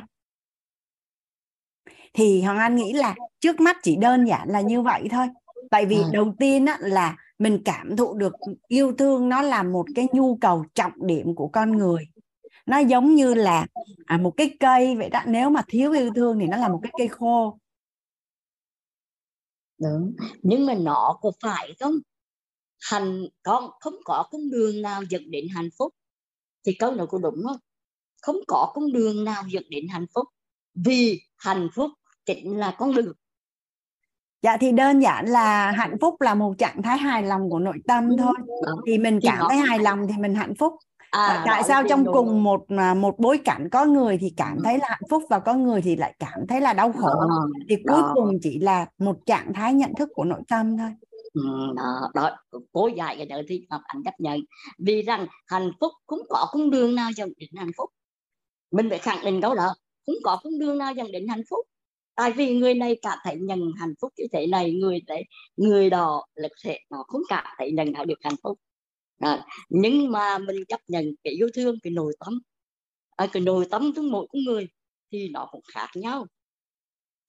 [2.13, 5.27] Thì hoàng anh nghĩ là trước mắt chỉ đơn giản là như vậy thôi.
[5.71, 6.09] Tại vì à.
[6.13, 8.33] đầu tiên á, là mình cảm thụ được
[8.67, 12.07] yêu thương nó là một cái nhu cầu trọng điểm của con người
[12.65, 13.65] nó giống như là
[14.05, 15.21] à, một cái cây vậy đó.
[15.27, 17.59] Nếu mà thiếu yêu thương thì nó là một cái cây khô.
[19.81, 20.15] Đúng.
[20.41, 21.93] Nhưng mà nó có phải không?
[22.79, 25.93] Hành con không có con đường nào dẫn đến hạnh phúc.
[26.65, 27.57] Thì câu nói có đúng không?
[28.21, 30.27] Không có con đường nào dẫn đến hạnh phúc.
[30.73, 31.91] Vì hạnh phúc
[32.25, 33.13] chính là con đường.
[34.41, 37.77] Dạ thì đơn giản là hạnh phúc là một trạng thái hài lòng của nội
[37.87, 38.33] tâm thôi.
[38.87, 40.73] thì mình cảm thấy hài lòng thì mình hạnh phúc
[41.15, 44.77] à, tại sao trong cùng một à, một bối cảnh có người thì cảm thấy
[44.77, 47.07] là hạnh phúc và có người thì lại cảm thấy là đau khổ.
[47.07, 48.11] Đó, thì cuối đó.
[48.13, 50.89] cùng chỉ là một trạng thái nhận thức của nội tâm thôi.
[51.75, 52.37] Đó, đó.
[52.71, 54.39] Cố dạy cái đó thì ngọc anh chấp nhận.
[54.79, 57.89] Vì rằng hạnh phúc cũng có con đường nào dẫn đến hạnh phúc?
[58.71, 59.75] Mình phải khẳng định câu đó.
[60.05, 61.65] Cũng có con đường nào dẫn đến hạnh phúc?
[62.15, 65.23] Tại vì người này cảm thấy nhận hạnh phúc như thế này người đấy
[65.57, 68.59] người đó lực thể nó không cảm thấy nhận được hạnh phúc
[69.19, 72.39] à, nhưng mà mình chấp nhận cái yêu thương cái nội tâm.
[73.15, 74.67] À, cái nội tâm của mỗi người
[75.11, 76.25] thì nó cũng khác nhau.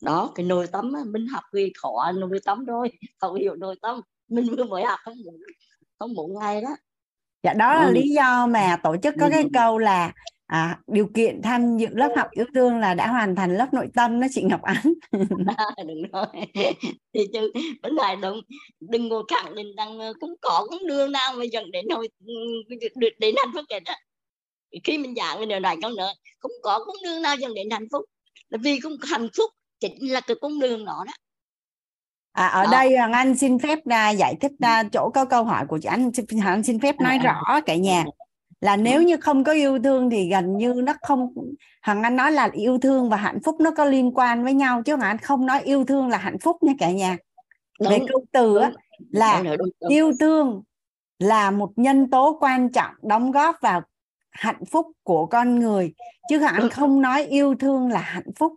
[0.02, 4.00] Đó cái nội tâm mình học về khó nội tâm rồi không hiểu nội tâm.
[4.28, 5.32] Mình vừa mới học không một
[5.98, 6.76] không một ngày đó.
[7.42, 7.92] Dạ đó là ừ.
[7.92, 9.48] lý do mà tổ chức có cái ừ.
[9.54, 10.12] câu là
[10.46, 13.88] à, điều kiện tham dự lớp học yêu thương là đã hoàn thành lớp nội
[13.94, 14.94] tâm đó chị Ngọc Ánh.
[15.56, 16.26] À, đúng rồi.
[17.14, 18.40] Thì chứ vấn đề đúng
[18.80, 22.08] đừng ngồi khẳng định rằng ờ, cũng có cũng đường nào mà dẫn đến hồi
[22.94, 23.96] được đến hạnh phúc hết á
[24.84, 27.70] khi mình giảng cái điều này con nữa cũng có cũng đường nào dẫn đến
[27.70, 28.04] hạnh phúc.
[28.48, 31.12] Là vì cũng hạnh phúc chính là cái con đường đó đó.
[32.32, 32.70] À, ở đó.
[32.70, 35.88] đây Hoàng Anh xin phép uh, giải thích uh, chỗ có câu hỏi của chị
[35.88, 36.10] Anh,
[36.44, 38.04] anh xin phép nói à, rõ cả nhà
[38.60, 41.34] là nếu như không có yêu thương thì gần như nó không
[41.82, 44.82] hằng anh nói là yêu thương và hạnh phúc nó có liên quan với nhau
[44.82, 47.16] chứ hằng anh không nói yêu thương là hạnh phúc nha cả nhà.
[47.80, 48.72] Đúng, về câu từ á,
[49.10, 49.90] là đúng, đúng, đúng.
[49.90, 50.62] yêu thương
[51.18, 53.82] là một nhân tố quan trọng đóng góp vào
[54.30, 55.94] hạnh phúc của con người
[56.28, 58.52] chứ hằng anh không nói yêu thương là hạnh phúc.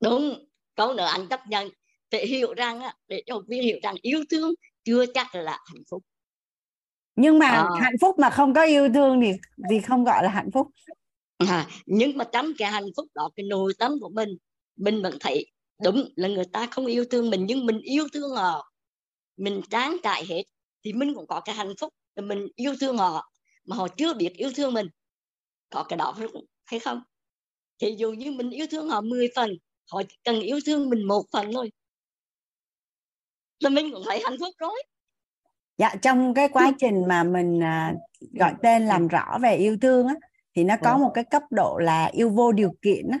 [0.00, 0.34] Đúng.
[0.74, 1.68] Câu nữa anh chấp nhận.
[2.10, 6.02] Để hiểu rằng để cho viên hiểu rằng yêu thương chưa chắc là hạnh phúc
[7.16, 7.68] nhưng mà à.
[7.80, 9.32] hạnh phúc mà không có yêu thương thì
[9.70, 10.68] thì không gọi là hạnh phúc.
[11.38, 14.28] À, nhưng mà trong cái hạnh phúc đó cái nội tâm của mình
[14.76, 15.46] mình vẫn thấy
[15.82, 18.72] đúng là người ta không yêu thương mình nhưng mình yêu thương họ.
[19.36, 20.42] Mình trang trải hết
[20.84, 23.32] thì mình cũng có cái hạnh phúc mình yêu thương họ
[23.64, 24.86] mà họ chưa biết yêu thương mình.
[25.70, 26.14] Có cái đó
[26.64, 27.02] hay không?
[27.78, 29.50] Thì dù như mình yêu thương họ 10 phần
[29.90, 31.72] họ cần yêu thương mình một phần thôi.
[33.60, 34.82] Là mình cũng thấy hạnh phúc rồi
[35.78, 37.98] dạ trong cái quá trình mà mình uh,
[38.32, 40.14] gọi tên làm rõ về yêu thương á
[40.56, 40.96] thì nó có dạ.
[40.96, 43.18] một cái cấp độ là yêu vô điều kiện á.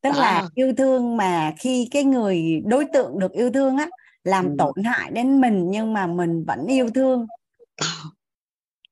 [0.00, 0.20] Tức à.
[0.20, 3.88] là yêu thương mà khi cái người đối tượng được yêu thương á
[4.24, 4.54] làm ừ.
[4.58, 7.26] tổn hại đến mình nhưng mà mình vẫn yêu thương.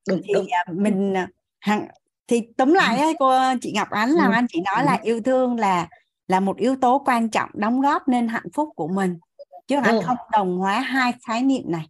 [0.08, 0.46] Đúng, thì đúng.
[0.50, 1.14] À, mình
[1.58, 1.88] hàng
[2.28, 4.32] thì tóm lại ấy, cô chị Ngọc Ánh là ừ.
[4.32, 5.88] anh chị nói là yêu thương là
[6.28, 9.18] là một yếu tố quan trọng đóng góp nên hạnh phúc của mình.
[9.66, 11.86] Chứ anh không đồng hóa hai khái niệm này.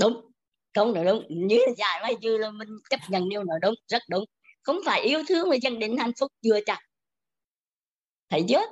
[0.00, 0.31] Đúng
[0.74, 1.26] không là đúng.
[1.28, 4.24] Như dài mai chưa là mình chấp nhận điều nào đúng rất đúng.
[4.62, 6.78] Không phải yêu thương mà dân định hạnh phúc chưa chắc.
[8.30, 8.62] Thấy chưa?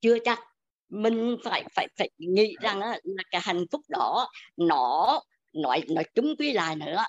[0.00, 0.38] Chưa chắc.
[0.88, 2.98] Mình phải phải phải nghĩ rằng là
[3.30, 5.20] cái hạnh phúc đó nó
[5.52, 7.04] nói nói chúng quy lại nữa.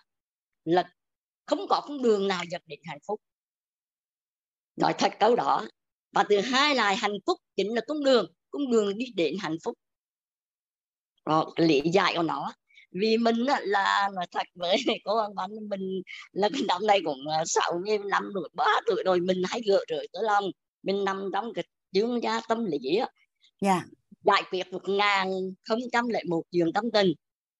[0.65, 0.89] Là
[1.45, 3.21] không có con đường nào dẫn đến hạnh phúc.
[4.75, 5.67] Nói thật câu đó.
[6.11, 8.33] Và thứ hai là hạnh phúc chính là con đường.
[8.49, 9.77] Con đường đi đến hạnh phúc.
[11.25, 12.53] Đó, lý giải của nó
[13.01, 17.27] vì mình là nói thật với cô anh bạn mình là cái năm nay cũng
[17.31, 20.45] à, sáu năm rồi ba tuổi rồi mình hay gỡ rời tới lòng.
[20.83, 23.07] Mình nằm trong cái chuyên gia tâm lý á.
[23.59, 23.83] Yeah.
[24.23, 25.31] giải quyết một ngàn
[25.63, 27.13] không trăm lẻ một chuyện tâm tình.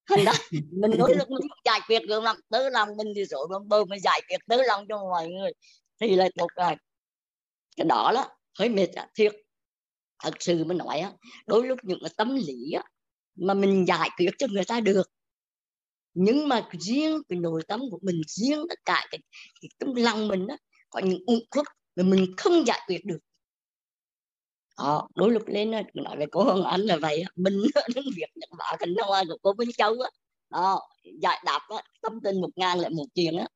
[0.08, 0.32] Thành ra
[0.72, 3.88] mình nói lúc mình giải quyết được lòng tới lòng mình thì rồi bơm bơm
[3.88, 5.52] mới giải quyết tới lòng cho mọi người.
[6.00, 6.74] Thì là tốt rồi
[7.76, 8.28] cái đó đó
[8.58, 9.32] hơi mệt à, thiệt.
[10.22, 11.12] Thật sự mình nói á
[11.46, 12.82] đôi lúc những cái tâm lý á
[13.36, 15.10] mà mình giải quyết cho người ta được
[16.18, 19.20] nhưng mà riêng cái nội tâm của mình riêng tất cả cái,
[19.60, 20.56] cái trong lòng mình đó
[20.90, 23.18] có những uẩn khúc mà mình không giải quyết được.
[24.78, 27.62] Đó, đôi lúc lên nói về cô Hồng Anh là vậy mình
[27.94, 30.10] đến việc nhận bảo thành hoa của cô Vinh Châu á.
[30.50, 30.80] Đó
[31.22, 33.46] giải đáp á, tâm tình một ngàn lại một chuyện á.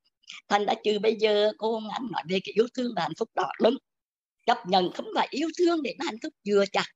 [0.48, 3.14] Thành đã trừ bây giờ cô Hồng Anh nói về cái yêu thương và hạnh
[3.18, 3.76] phúc đó lắm
[4.46, 6.86] chấp nhận không phải yêu thương để nó hạnh phúc vừa chắc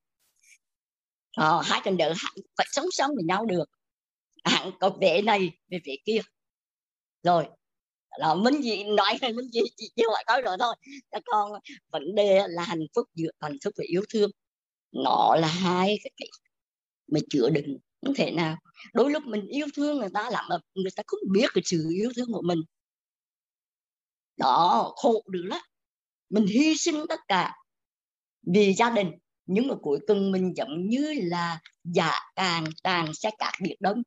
[1.36, 2.14] đó, hai cần đỡ
[2.56, 3.64] phải sống sống với nhau được
[4.44, 6.20] hẳn có vẻ này về vẻ kia.
[7.22, 7.46] Rồi
[8.18, 10.74] là mình gì nói hay mình gì chỉ chưa mọi nói rồi thôi.
[11.10, 11.52] Các con
[11.88, 14.30] vấn đề là hạnh phúc dựa hạnh phúc và yêu thương.
[14.92, 16.28] Nó là hai cái, cái
[17.06, 18.56] mà chữa đựng không thể nào.
[18.94, 21.90] Đôi lúc mình yêu thương người ta làm mà người ta không biết cái sự
[21.90, 22.58] yêu thương của mình.
[24.36, 25.60] Đó khổ được lắm.
[26.30, 27.54] Mình hy sinh tất cả
[28.42, 29.10] vì gia đình
[29.46, 34.02] nhưng mà cuối cùng mình giống như là dạ càng càng sẽ cạn biệt đông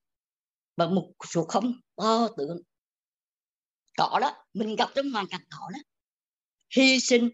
[0.78, 2.58] và một số không to tưởng
[3.98, 5.80] có đó mình gặp trong hoàn cảnh đó đó.
[6.76, 7.30] Hy sinh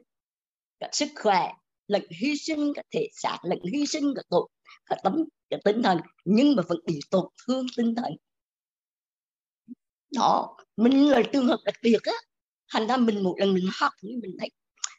[0.79, 1.53] cả sức khỏe
[1.87, 4.49] lẫn hy sinh cả thể xác lẫn hy sinh cả tội
[4.85, 8.13] cả tấm cả tinh thần nhưng mà vẫn bị tổn thương tinh thần.
[10.15, 12.13] Đó mình là trường hợp đặc biệt á.
[12.71, 14.49] Thành ra mình một lần mình học nhưng mình thấy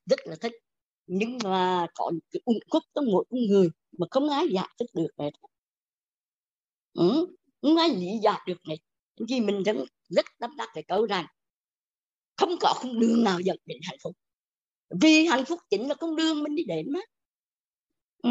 [0.07, 0.53] rất là thích.
[1.07, 3.69] Nhưng mà có những cái ung khúc trong mỗi con người
[3.99, 5.31] mà không ai giải thích được này
[6.95, 7.27] ừ,
[7.65, 8.79] không ai lý giải được này.
[9.29, 9.77] Vì mình rất
[10.09, 11.27] rất tâm đắc cái câu rằng
[12.37, 14.17] không có con đường nào dẫn đến hạnh phúc.
[15.01, 17.01] Vì hạnh phúc chính là con đường mình đi đến mà.
[18.23, 18.31] Ừ.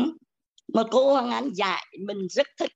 [0.73, 2.71] mà cô Hoàng Anh dạy mình rất thích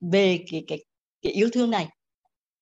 [0.00, 0.84] về cái cái
[1.22, 1.88] cái yêu thương này.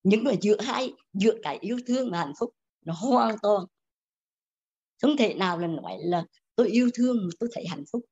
[0.03, 2.51] Nhưng mà giữa hai, giữa cái yêu thương và hạnh phúc
[2.85, 3.65] nó hoàn toàn
[5.03, 8.05] không thể nào là nói là tôi yêu thương mà tôi thấy hạnh phúc.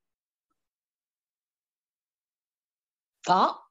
[3.27, 3.68] Có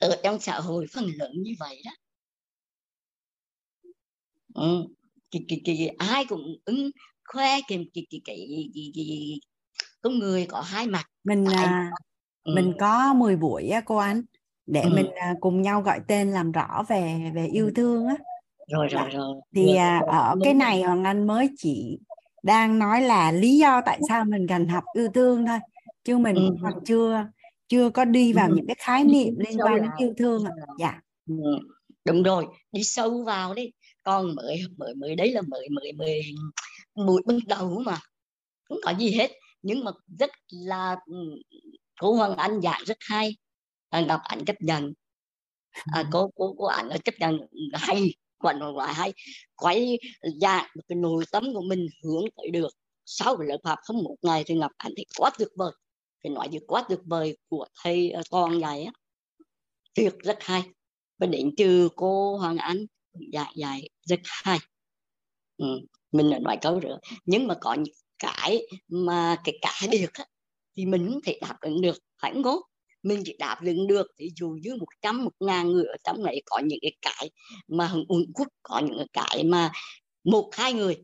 [0.00, 1.92] ở trong xã hội phần lớn như vậy đó
[4.54, 4.86] ừ.
[5.30, 6.90] cái, cái, cái, ai cũng ứng
[7.24, 9.40] khoe cái cái cái cái, cái, cái,
[10.02, 11.90] con người có hai mặt mình à,
[12.42, 12.52] ừ.
[12.54, 14.22] mình có 10 buổi á cô anh
[14.66, 14.90] để ừ.
[14.94, 18.16] mình à, cùng nhau gọi tên làm rõ về về yêu thương á
[18.68, 21.98] rồi rồi rồi thì à, ở cái này hoàng anh mới chỉ
[22.42, 25.58] đang nói là lý do tại sao mình cần học yêu thương thôi
[26.04, 26.56] chứ mình ừ.
[26.62, 27.26] còn chưa
[27.70, 28.54] chưa có đi vào ừ.
[28.56, 30.50] những cái khái niệm liên quan đến yêu thương ạ.
[30.78, 31.00] Dạ.
[31.26, 31.34] ừ.
[32.04, 33.70] đúng rồi đi sâu vào đi.
[34.02, 36.22] Con mới mới mới đấy là mới mới mới
[36.94, 37.98] mũi bước đầu mà.
[38.68, 39.30] Không có gì hết.
[39.62, 41.16] Nhưng mà rất là ừ,
[42.00, 43.36] cô Hoàng Anh dạy rất hay.
[43.90, 44.92] À, gặp ảnh chấp nhận.
[45.70, 47.38] À, cô cô cô ảnh chấp nhận
[47.72, 49.12] hay quần ngoài hay.
[49.56, 49.98] Quay
[50.40, 52.70] dạng cái nội tâm của mình hướng tới được.
[53.06, 55.72] Sau cái lớp học không một ngày thì ngọc ảnh thì quá tuyệt vời
[56.22, 58.92] phải nói gì quá tuyệt vời của thầy ờ, con này á
[59.94, 60.62] tuyệt rất hay
[61.18, 62.86] và đến trừ cô Hoàng Anh
[63.32, 64.58] dạy dạy rất hay
[65.56, 65.66] ừ.
[66.12, 70.24] mình nói câu nữa nhưng mà có những cái mà cái cả được á,
[70.76, 72.60] thì mình không thể đáp ứng được phải ngố
[73.02, 76.24] mình chỉ đáp ứng được ví dụ như một trăm một ngàn người ở trong
[76.24, 77.30] này có những cái cái
[77.68, 79.72] mà hùng quốc có những cái mà
[80.24, 80.96] một hai người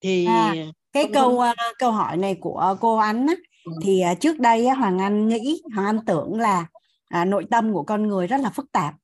[0.00, 0.54] thì à,
[0.92, 3.34] cái câu uh, câu hỏi này của cô Ánh á.
[3.82, 6.66] Thì uh, trước đây Hoàng Anh nghĩ Hoàng Anh tưởng là
[7.20, 8.94] uh, nội tâm của con người rất là phức tạp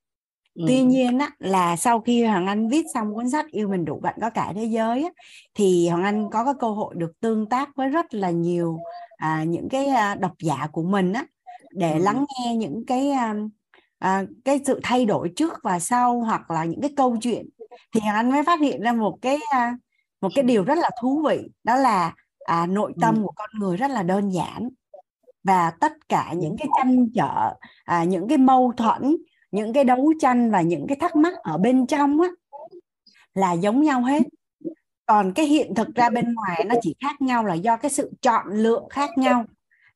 [0.54, 0.64] Ừ.
[0.68, 4.00] Tuy nhiên á, là sau khi Hoàng Anh viết xong cuốn sách yêu mình đủ
[4.00, 5.10] bạn có cả thế giới á,
[5.54, 8.78] thì Hoàng Anh có cái cơ hội được tương tác với rất là nhiều
[9.16, 11.26] à, những cái à, độc giả của mình á
[11.70, 11.98] để ừ.
[12.02, 13.34] lắng nghe những cái à,
[13.98, 17.48] à, cái sự thay đổi trước và sau hoặc là những cái câu chuyện
[17.94, 19.76] thì Hoàng Anh mới phát hiện ra một cái à,
[20.20, 22.14] một cái điều rất là thú vị đó là
[22.50, 23.22] à, nội tâm ừ.
[23.22, 24.68] của con người rất là đơn giản.
[25.44, 29.16] Và tất cả những cái tranh trở à, những cái mâu thuẫn
[29.50, 32.28] những cái đấu tranh và những cái thắc mắc ở bên trong á
[33.34, 34.22] là giống nhau hết.
[35.06, 38.10] Còn cái hiện thực ra bên ngoài nó chỉ khác nhau là do cái sự
[38.22, 39.44] chọn lựa khác nhau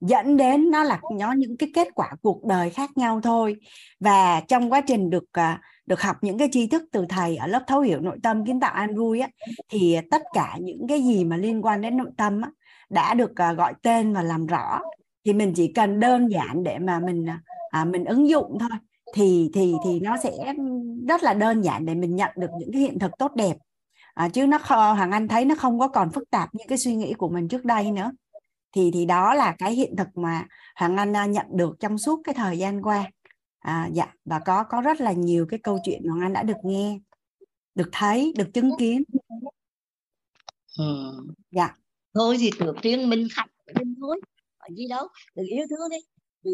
[0.01, 3.57] dẫn đến nó là nó những cái kết quả cuộc đời khác nhau thôi.
[4.01, 7.47] Và trong quá trình được à, được học những cái tri thức từ thầy ở
[7.47, 9.29] lớp thấu hiểu nội tâm kiến tạo an vui á
[9.69, 12.51] thì tất cả những cái gì mà liên quan đến nội tâm á
[12.91, 14.81] đã được à, gọi tên và làm rõ.
[15.25, 18.79] Thì mình chỉ cần đơn giản để mà mình à, à, mình ứng dụng thôi.
[19.15, 20.55] Thì thì thì nó sẽ
[21.09, 23.57] rất là đơn giản để mình nhận được những cái hiện thực tốt đẹp.
[24.15, 26.95] À, chứ nó hoàng anh thấy nó không có còn phức tạp như cái suy
[26.95, 28.13] nghĩ của mình trước đây nữa.
[28.75, 32.21] Thì thì đó là cái hiện thực mà hoàng anh à, nhận được trong suốt
[32.25, 33.05] cái thời gian qua
[33.65, 36.57] à, dạ và có có rất là nhiều cái câu chuyện hoàng anh đã được
[36.65, 36.99] nghe
[37.75, 39.03] được thấy được chứng kiến.
[40.79, 41.13] Ừ.
[41.51, 41.77] dạ.
[42.15, 44.21] Thôi thì trước tiên mình học mình thôi
[44.59, 45.97] có gì đâu đừng yêu thương đi.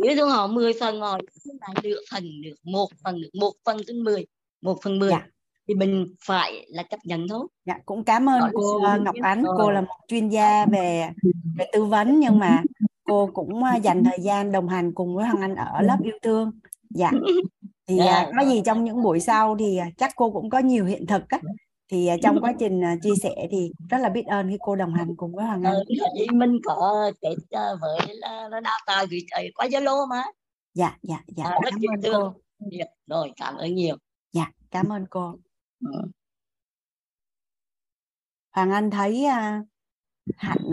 [0.09, 3.81] Ví dụ họ 10 phần họ là nửa phần được một phần được một phần
[3.87, 4.27] trên 10
[4.61, 5.27] một phần 10 dạ.
[5.69, 7.47] thì mình phải là chấp nhận thôi.
[7.65, 9.45] Dạ cũng cảm ơn Đó cô Ngọc Ánh.
[9.59, 9.73] Cô ờ.
[9.73, 11.11] là một chuyên gia về
[11.59, 12.63] về tư vấn nhưng mà
[13.05, 16.19] cô cũng ờ, dành thời gian đồng hành cùng với Hoàng Anh ở lớp yêu
[16.23, 16.53] thương
[16.91, 17.11] dạ
[17.89, 18.27] thì yeah.
[18.27, 18.33] Dạ.
[18.39, 21.41] có gì trong những buổi sau thì chắc cô cũng có nhiều hiện thực á
[21.91, 25.17] thì trong quá trình chia sẻ thì rất là biết ơn khi cô đồng hành
[25.17, 25.75] cùng với Hoàng Anh.
[25.75, 25.85] Ừ,
[26.33, 27.35] mình có kết
[27.81, 29.21] với là đào tạo gửi
[29.55, 30.23] qua Zalo mà.
[30.75, 31.45] Dạ dạ dạ.
[31.45, 32.35] À, cảm ơn cô.
[32.59, 33.97] Dạ, rồi cảm ơn nhiều.
[34.33, 35.35] Dạ cảm ơn cô.
[35.81, 36.01] Ừ.
[38.51, 39.27] Hoàng Anh thấy
[40.37, 40.71] Hạnh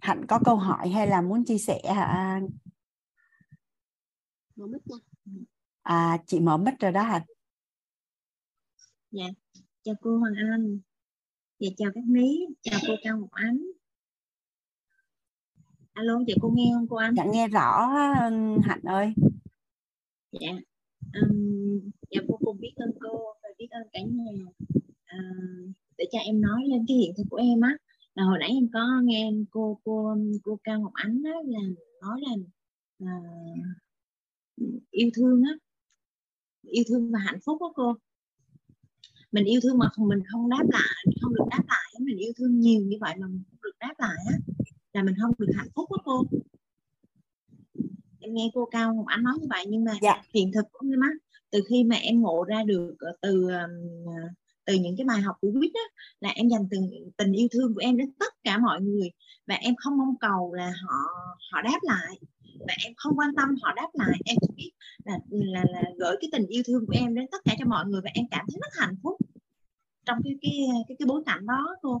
[0.00, 2.40] Hạnh có câu hỏi hay là muốn chia sẻ hả?
[4.56, 4.96] Mở mic nha.
[5.82, 7.22] À chị mở mic rồi đó Hạnh.
[9.10, 9.24] Dạ.
[9.82, 10.78] Chào cô Hoàng Anh.
[11.60, 12.46] Và chào các mí.
[12.62, 13.58] Chào cô Cao Ngọc Ánh.
[15.92, 17.14] Alo chị cô nghe không cô Anh?
[17.16, 17.88] Dạ nghe rõ
[18.62, 19.14] Hạnh ơi.
[20.32, 20.50] Dạ.
[21.22, 24.32] Um, dạ cô cùng biết ơn cô và biết ơn cả nhà.
[25.04, 25.18] À,
[25.98, 27.76] để cho em nói lên cái hiện thực của em á.
[28.14, 31.60] Là hồi nãy em có nghe cô cô cô Cao Ngọc Ánh đó là
[32.00, 32.36] nói là
[32.98, 33.20] là
[34.90, 35.52] yêu thương á.
[36.62, 37.94] Yêu thương và hạnh phúc đó cô.
[39.32, 42.60] Mình yêu thương mà mình không đáp lại không được đáp lại mình yêu thương
[42.60, 44.38] nhiều như vậy mà mình không được đáp lại á
[44.92, 46.24] là mình không được hạnh phúc đó cô.
[48.20, 50.22] Em nghe cô cao ngọc ánh nói như vậy nhưng mà dạ.
[50.34, 51.10] hiện thực của em á
[51.50, 53.48] từ khi mà em ngộ ra được ờ, từ
[54.64, 57.74] từ những cái bài học của quýt á là em dành từng tình yêu thương
[57.74, 59.10] của em đến tất cả mọi người
[59.46, 60.98] và em không mong cầu là họ
[61.52, 62.18] họ đáp lại
[62.60, 64.70] và em không quan tâm họ đáp lại em chỉ biết
[65.04, 67.86] là là, là gửi cái tình yêu thương của em đến tất cả cho mọi
[67.86, 69.16] người và em cảm thấy rất hạnh phúc
[70.04, 70.52] trong cái cái
[70.88, 71.98] cái cái bối cảnh đó thôi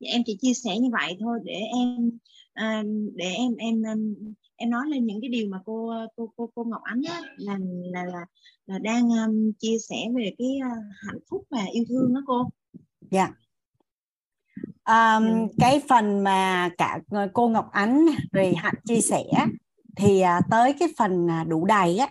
[0.00, 2.10] và em chỉ chia sẻ như vậy thôi để em
[2.52, 2.82] à,
[3.14, 3.82] để em em
[4.56, 7.58] em nói lên những cái điều mà cô cô cô cô Ngọc Ánh á, là
[7.92, 8.26] là là
[8.66, 12.50] là đang um, chia sẻ về cái uh, hạnh phúc và yêu thương đó cô.
[13.10, 13.20] Dạ.
[13.20, 13.45] Yeah
[14.86, 16.98] um, cái phần mà cả
[17.32, 19.24] cô Ngọc Ánh rồi Hạnh chia sẻ
[19.96, 22.08] thì à, tới cái phần à, đủ đầy á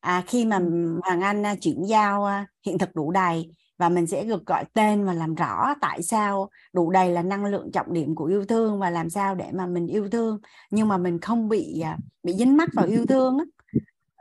[0.00, 0.60] à, khi mà
[1.02, 2.28] Hoàng Anh à, chuyển giao
[2.66, 6.50] hiện thực đủ đầy và mình sẽ được gọi tên và làm rõ tại sao
[6.72, 9.66] đủ đầy là năng lượng trọng điểm của yêu thương và làm sao để mà
[9.66, 10.38] mình yêu thương
[10.70, 11.84] nhưng mà mình không bị
[12.22, 13.44] bị dính mắc vào yêu thương á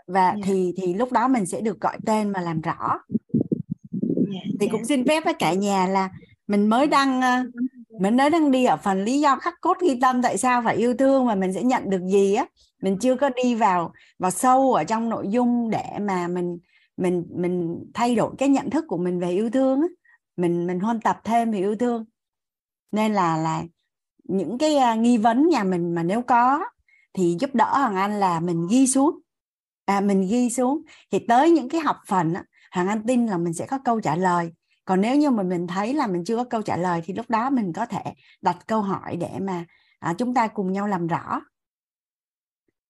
[0.07, 0.37] và yeah.
[0.37, 0.41] Dạ.
[0.45, 2.99] thì thì lúc đó mình sẽ được gọi tên và làm rõ yeah,
[4.33, 4.71] dạ, thì yeah.
[4.71, 6.09] cũng xin phép với cả nhà là
[6.47, 7.21] mình mới đăng
[7.99, 10.75] mình mới đang đi ở phần lý do khắc cốt ghi tâm tại sao phải
[10.75, 12.45] yêu thương và mình sẽ nhận được gì á
[12.81, 16.57] mình chưa có đi vào vào sâu ở trong nội dung để mà mình
[16.97, 19.87] mình mình thay đổi cái nhận thức của mình về yêu thương á.
[20.37, 22.05] Mình mình huân tập thêm về yêu thương.
[22.91, 23.63] Nên là là
[24.23, 26.65] những cái à, nghi vấn nhà mình mà nếu có
[27.13, 29.19] thì giúp đỡ hoàng anh là mình ghi xuống.
[29.85, 30.81] À, mình ghi xuống.
[31.11, 34.01] Thì tới những cái học phần á, hoàng anh tin là mình sẽ có câu
[34.01, 34.51] trả lời
[34.91, 37.29] còn nếu như mà mình thấy là mình chưa có câu trả lời thì lúc
[37.29, 38.01] đó mình có thể
[38.41, 39.65] đặt câu hỏi để mà
[39.99, 41.41] à, chúng ta cùng nhau làm rõ.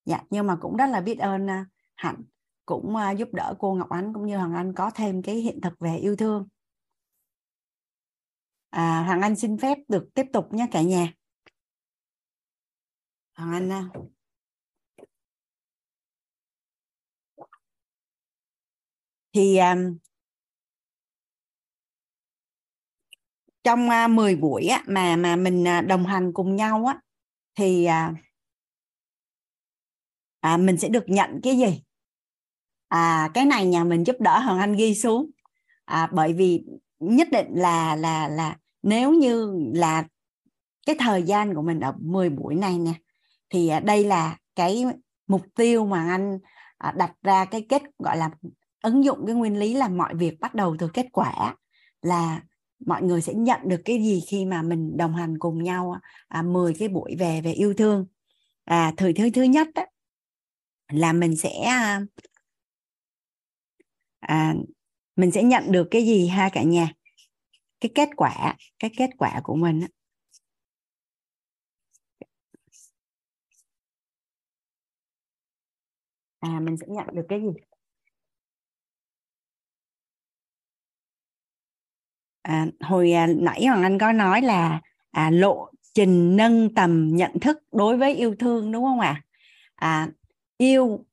[0.06, 2.24] Dạ nhưng mà cũng rất là biết ơn à, hạnh
[2.66, 5.62] cũng à, giúp đỡ cô ngọc ánh cũng như hoàng anh có thêm cái hiện
[5.62, 6.48] thực về yêu thương.
[8.70, 11.14] À, hoàng anh xin phép được tiếp tục nhé cả nhà.
[13.34, 13.90] Hoàng anh à.
[19.34, 19.98] thì um,
[23.64, 27.00] trong à, uh, 10 buổi á, mà mà mình uh, đồng hành cùng nhau á
[27.56, 28.18] thì uh,
[30.40, 31.84] à, mình sẽ được nhận cái gì?
[32.88, 35.30] À, cái này nhà mình giúp đỡ hoàng anh ghi xuống.
[35.86, 36.64] À, bởi vì
[37.00, 40.04] nhất định là là là nếu như là
[40.86, 42.94] cái thời gian của mình ở 10 buổi này nè
[43.50, 44.86] thì đây là cái
[45.28, 46.40] mục tiêu mà anh
[46.96, 48.30] đặt ra cái kết gọi là
[48.84, 51.56] ứng dụng cái nguyên lý là mọi việc bắt đầu từ kết quả
[52.02, 52.42] là
[52.86, 55.96] mọi người sẽ nhận được cái gì khi mà mình đồng hành cùng nhau
[56.28, 58.06] à, 10 cái buổi về về yêu thương.
[58.66, 59.86] À thời thứ thứ nhất đó,
[60.94, 62.02] là mình sẽ à,
[64.20, 64.56] à,
[65.16, 66.92] mình sẽ nhận được cái gì ha cả nhà?
[67.80, 69.82] Cái kết quả cái kết quả của mình
[76.42, 77.71] à mình sẽ nhận được cái gì?
[82.52, 84.82] À, hồi à, nãy hoàng anh có nói là
[85.12, 89.24] à, lộ trình nâng tầm nhận thức đối với yêu thương đúng không ạ
[89.76, 90.06] à?
[90.06, 90.10] à,
[90.58, 91.06] yêu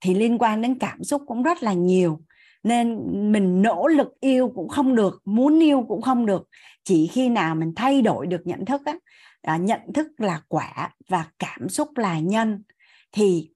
[0.00, 2.20] thì liên quan đến cảm xúc cũng rất là nhiều
[2.62, 2.98] nên
[3.32, 6.48] mình nỗ lực yêu cũng không được muốn yêu cũng không được
[6.84, 8.94] chỉ khi nào mình thay đổi được nhận thức á
[9.42, 12.62] à, nhận thức là quả và cảm xúc là nhân
[13.12, 13.50] thì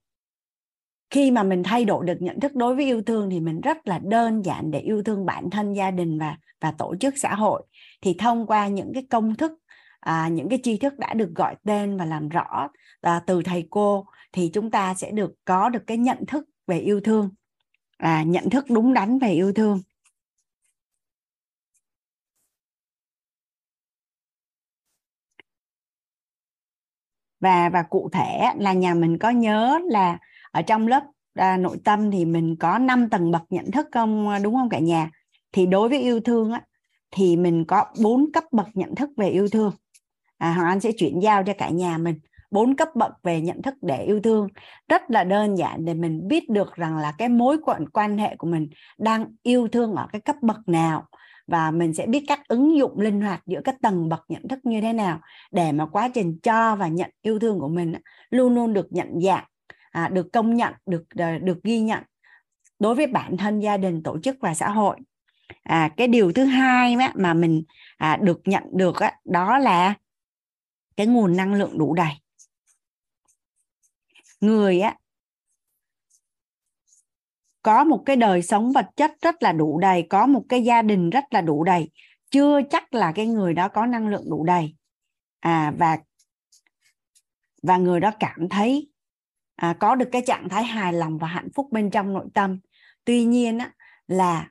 [1.10, 3.88] khi mà mình thay đổi được nhận thức đối với yêu thương thì mình rất
[3.88, 7.34] là đơn giản để yêu thương bản thân gia đình và và tổ chức xã
[7.34, 7.62] hội.
[8.02, 9.52] Thì thông qua những cái công thức
[10.00, 12.68] à, những cái tri thức đã được gọi tên và làm rõ
[13.00, 16.78] à, từ thầy cô thì chúng ta sẽ được có được cái nhận thức về
[16.78, 17.30] yêu thương
[17.98, 19.80] à, nhận thức đúng đắn về yêu thương.
[27.40, 30.18] Và và cụ thể là nhà mình có nhớ là
[30.56, 31.02] ở trong lớp
[31.34, 34.78] à, nội tâm thì mình có 5 tầng bậc nhận thức không đúng không cả
[34.78, 35.10] nhà?
[35.52, 36.62] Thì đối với yêu thương á
[37.10, 39.72] thì mình có bốn cấp bậc nhận thức về yêu thương.
[40.38, 42.18] À, Hoàng Anh sẽ chuyển giao cho cả nhà mình
[42.50, 44.48] bốn cấp bậc về nhận thức để yêu thương.
[44.88, 48.36] Rất là đơn giản để mình biết được rằng là cái mối quan quan hệ
[48.36, 51.06] của mình đang yêu thương ở cái cấp bậc nào.
[51.46, 54.58] Và mình sẽ biết cách ứng dụng linh hoạt giữa các tầng bậc nhận thức
[54.62, 55.20] như thế nào
[55.52, 57.92] để mà quá trình cho và nhận yêu thương của mình
[58.30, 59.44] luôn luôn được nhận dạng
[59.96, 62.02] à, được công nhận được à, được ghi nhận
[62.78, 64.96] đối với bản thân gia đình tổ chức và xã hội.
[65.62, 67.64] À, cái điều thứ hai mà mình
[67.96, 69.94] à, được nhận được á, đó là
[70.96, 72.12] cái nguồn năng lượng đủ đầy.
[74.40, 74.96] Người á
[77.62, 80.82] có một cái đời sống vật chất rất là đủ đầy có một cái gia
[80.82, 81.90] đình rất là đủ đầy
[82.30, 84.74] chưa chắc là cái người đó có năng lượng đủ đầy.
[85.40, 85.98] À và
[87.62, 88.90] và người đó cảm thấy
[89.56, 92.58] à, có được cái trạng thái hài lòng và hạnh phúc bên trong nội tâm.
[93.04, 93.72] Tuy nhiên á,
[94.08, 94.48] là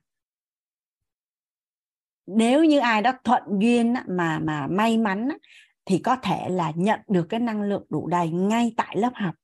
[2.28, 5.36] nếu như ai đó thuận duyên á, mà mà may mắn á,
[5.86, 9.36] thì có thể là nhận được cái năng lượng đủ đầy ngay tại lớp học.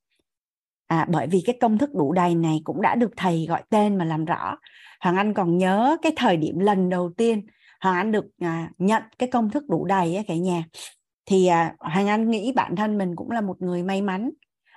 [0.86, 3.98] À, bởi vì cái công thức đủ đầy này cũng đã được thầy gọi tên
[3.98, 4.56] mà làm rõ.
[5.00, 7.46] Hoàng anh còn nhớ cái thời điểm lần đầu tiên
[7.82, 10.64] hoàng anh được à, nhận cái công thức đủ đầy ấy, cả nhà.
[11.26, 14.30] Thì à, hoàng anh nghĩ bản thân mình cũng là một người may mắn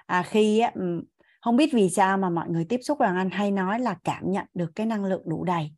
[0.05, 0.71] à, khi á,
[1.41, 4.31] không biết vì sao mà mọi người tiếp xúc hoàng anh hay nói là cảm
[4.31, 5.71] nhận được cái năng lượng đủ đầy.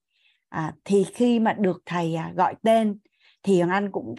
[0.49, 2.99] À, thì khi mà được thầy à, gọi tên
[3.43, 4.15] thì hoàng anh cũng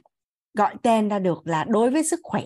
[0.55, 2.43] gọi tên ra được là đối với sức khỏe.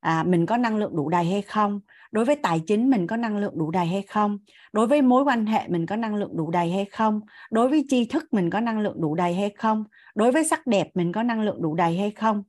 [0.00, 1.80] À, mình có năng lượng đủ đầy hay không?
[2.12, 4.38] Đối với tài chính mình có năng lượng đủ đầy hay không?
[4.72, 7.20] Đối với mối quan hệ mình có năng lượng đủ đầy hay không?
[7.50, 9.84] Đối với tri thức mình có năng lượng đủ đầy hay không?
[10.14, 12.42] Đối với sắc đẹp mình có năng lượng đủ đầy hay không?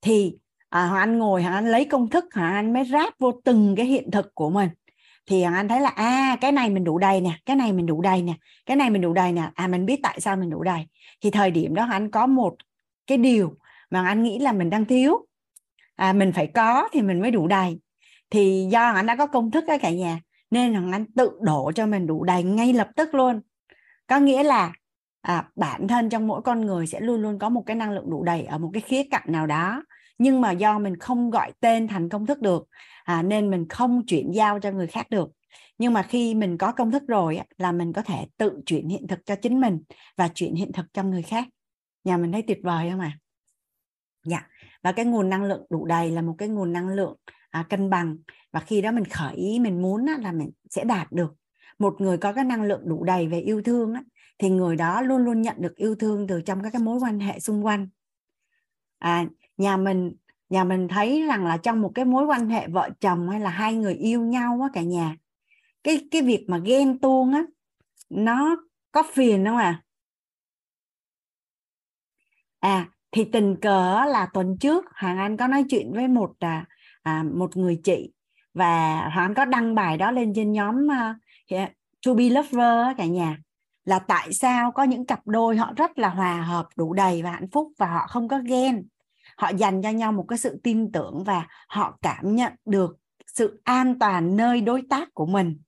[0.00, 0.38] Thì
[0.70, 3.74] à, hoàng anh ngồi hoàng anh lấy công thức hoàng anh mới ráp vô từng
[3.76, 4.68] cái hiện thực của mình.
[5.26, 7.86] Thì hoàng anh thấy là à cái này mình đủ đầy nè cái này mình
[7.86, 8.34] đủ đầy nè
[8.66, 9.50] cái này mình đủ đầy nè.
[9.54, 10.86] À mình biết tại sao mình đủ đầy.
[11.20, 12.56] Thì thời điểm đó anh có một
[13.06, 13.54] cái điều
[13.90, 15.26] mà anh nghĩ là mình đang thiếu.
[15.96, 17.78] À, mình phải có thì mình mới đủ đầy.
[18.30, 21.72] Thì do anh đã có công thức đó cả nhà nên là anh tự đổ
[21.74, 23.40] cho mình đủ đầy ngay lập tức luôn.
[24.06, 24.72] Có nghĩa là
[25.20, 28.10] à, bản thân trong mỗi con người sẽ luôn luôn có một cái năng lượng
[28.10, 29.82] đủ đầy ở một cái khía cạnh nào đó
[30.20, 32.68] nhưng mà do mình không gọi tên thành công thức được
[33.04, 35.30] à, nên mình không chuyển giao cho người khác được.
[35.78, 39.06] Nhưng mà khi mình có công thức rồi là mình có thể tự chuyển hiện
[39.06, 39.82] thực cho chính mình
[40.16, 41.44] và chuyển hiện thực cho người khác.
[42.04, 43.12] Nhà mình thấy tuyệt vời không ạ?
[43.14, 43.18] À?
[44.24, 44.46] dạ.
[44.82, 47.16] Và cái nguồn năng lượng đủ đầy là một cái nguồn năng lượng
[47.50, 48.16] à, cân bằng.
[48.52, 51.34] Và khi đó mình khởi ý mình muốn á, là mình sẽ đạt được.
[51.78, 54.02] Một người có cái năng lượng đủ đầy về yêu thương á,
[54.38, 57.20] thì người đó luôn luôn nhận được yêu thương từ trong các cái mối quan
[57.20, 57.88] hệ xung quanh.
[58.98, 59.26] À,
[59.60, 60.12] nhà mình
[60.48, 63.50] nhà mình thấy rằng là trong một cái mối quan hệ vợ chồng hay là
[63.50, 65.16] hai người yêu nhau á cả nhà
[65.84, 67.44] cái cái việc mà ghen tuông á
[68.10, 68.56] nó
[68.92, 69.82] có phiền không à
[72.60, 76.66] à thì tình cờ là tuần trước hoàng anh có nói chuyện với một à,
[77.02, 78.12] à một người chị
[78.54, 81.60] và hoàng anh có đăng bài đó lên trên nhóm uh,
[82.06, 83.38] to be lover cả nhà
[83.84, 87.30] là tại sao có những cặp đôi họ rất là hòa hợp đủ đầy và
[87.30, 88.86] hạnh phúc và họ không có ghen
[89.40, 93.60] họ dành cho nhau một cái sự tin tưởng và họ cảm nhận được sự
[93.64, 95.60] an toàn nơi đối tác của mình.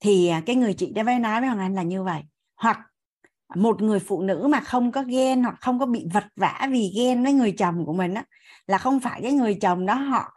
[0.00, 2.22] Thì à, cái người chị đã với nói với hoàng anh là như vậy.
[2.56, 2.78] Hoặc
[3.54, 6.92] một người phụ nữ mà không có ghen hoặc không có bị vật vã vì
[6.96, 8.24] ghen với người chồng của mình á,
[8.66, 10.32] là không phải cái người chồng đó họ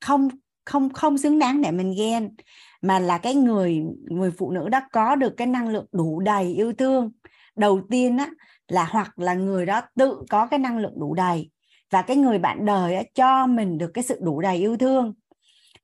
[0.00, 0.28] không
[0.64, 2.34] không không xứng đáng để mình ghen,
[2.82, 6.54] mà là cái người người phụ nữ đó có được cái năng lượng đủ đầy
[6.54, 7.10] yêu thương.
[7.56, 8.30] Đầu tiên á
[8.70, 11.50] là hoặc là người đó tự có cái năng lượng đủ đầy
[11.90, 15.14] và cái người bạn đời á, cho mình được cái sự đủ đầy yêu thương.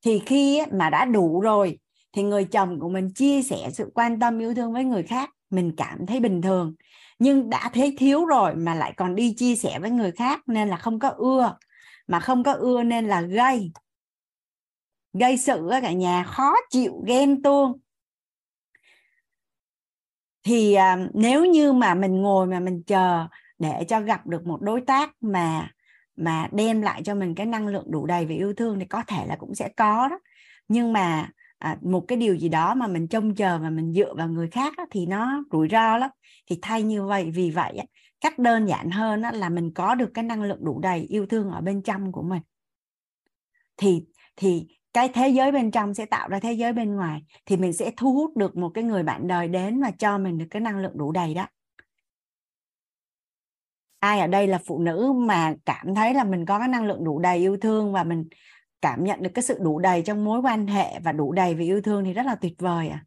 [0.04, 1.78] Thì khi á, mà đã đủ rồi
[2.12, 5.30] thì người chồng của mình chia sẻ sự quan tâm yêu thương với người khác
[5.50, 6.74] mình cảm thấy bình thường.
[7.18, 10.68] Nhưng đã thấy thiếu rồi mà lại còn đi chia sẻ với người khác nên
[10.68, 11.56] là không có ưa
[12.06, 13.72] mà không có ưa nên là gây
[15.12, 17.78] gây sự cả nhà khó chịu ghen tuông
[20.46, 23.26] thì à, nếu như mà mình ngồi mà mình chờ
[23.58, 25.70] để cho gặp được một đối tác mà
[26.16, 29.02] mà đem lại cho mình cái năng lượng đủ đầy về yêu thương thì có
[29.06, 30.18] thể là cũng sẽ có đó.
[30.68, 34.14] Nhưng mà à, một cái điều gì đó mà mình trông chờ và mình dựa
[34.14, 36.10] vào người khác á, thì nó rủi ro lắm.
[36.50, 37.84] Thì thay như vậy vì vậy á,
[38.20, 41.26] cách đơn giản hơn á, là mình có được cái năng lượng đủ đầy yêu
[41.26, 42.42] thương ở bên trong của mình.
[43.76, 44.04] Thì
[44.36, 44.66] thì
[44.96, 47.90] cái thế giới bên trong sẽ tạo ra thế giới bên ngoài, thì mình sẽ
[47.96, 50.78] thu hút được một cái người bạn đời đến và cho mình được cái năng
[50.78, 51.46] lượng đủ đầy đó.
[53.98, 57.04] Ai ở đây là phụ nữ mà cảm thấy là mình có cái năng lượng
[57.04, 58.28] đủ đầy yêu thương và mình
[58.82, 61.64] cảm nhận được cái sự đủ đầy trong mối quan hệ và đủ đầy về
[61.64, 63.04] yêu thương thì rất là tuyệt vời à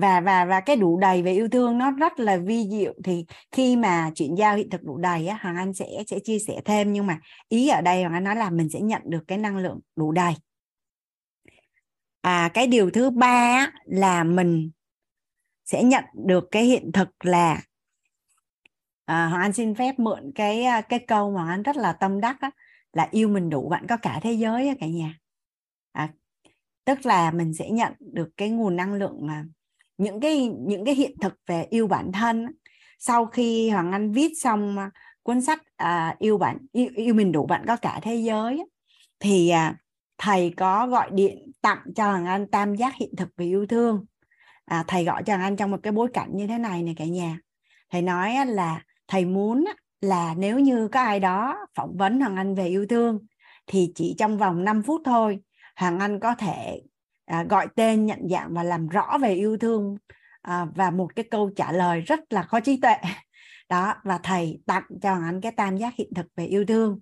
[0.00, 2.94] và và và cái đủ đầy về yêu thương nó rất là vi diệu.
[3.04, 6.38] Thì khi mà chuyển giao hiện thực đủ đầy á hoàng anh sẽ sẽ chia
[6.38, 6.92] sẻ thêm.
[6.92, 9.56] Nhưng mà ý ở đây hoàng anh nói là mình sẽ nhận được cái năng
[9.56, 10.34] lượng đủ đầy.
[12.20, 14.70] À cái điều thứ ba là mình
[15.64, 17.62] sẽ nhận được cái hiện thực là
[19.04, 21.92] à, hoàng anh xin phép mượn cái à, cái câu mà hoàng anh rất là
[21.92, 22.50] tâm đắc á,
[22.92, 25.18] là yêu mình đủ bạn có cả thế giới á, cả nhà.
[25.92, 26.12] À,
[26.84, 29.44] tức là mình sẽ nhận được cái nguồn năng lượng mà
[30.00, 32.46] những cái những cái hiện thực về yêu bản thân
[32.98, 34.90] sau khi hoàng anh viết xong à,
[35.22, 38.64] cuốn sách à, yêu bản yêu, yêu mình đủ bạn có cả thế giới
[39.20, 39.74] thì à,
[40.18, 44.06] thầy có gọi điện tặng cho hoàng anh tam giác hiện thực về yêu thương.
[44.64, 46.94] À, thầy gọi cho hoàng anh trong một cái bối cảnh như thế này này
[46.98, 47.38] cả nhà.
[47.90, 49.64] Thầy nói là thầy muốn
[50.00, 53.18] là nếu như có ai đó phỏng vấn hoàng anh về yêu thương
[53.66, 55.40] thì chỉ trong vòng 5 phút thôi
[55.76, 56.80] hoàng anh có thể
[57.30, 59.96] à, gọi tên nhận dạng và làm rõ về yêu thương
[60.42, 62.96] à, và một cái câu trả lời rất là có trí tuệ.
[63.68, 67.00] Đó và thầy tặng cho anh cái tam giác hiện thực về yêu thương.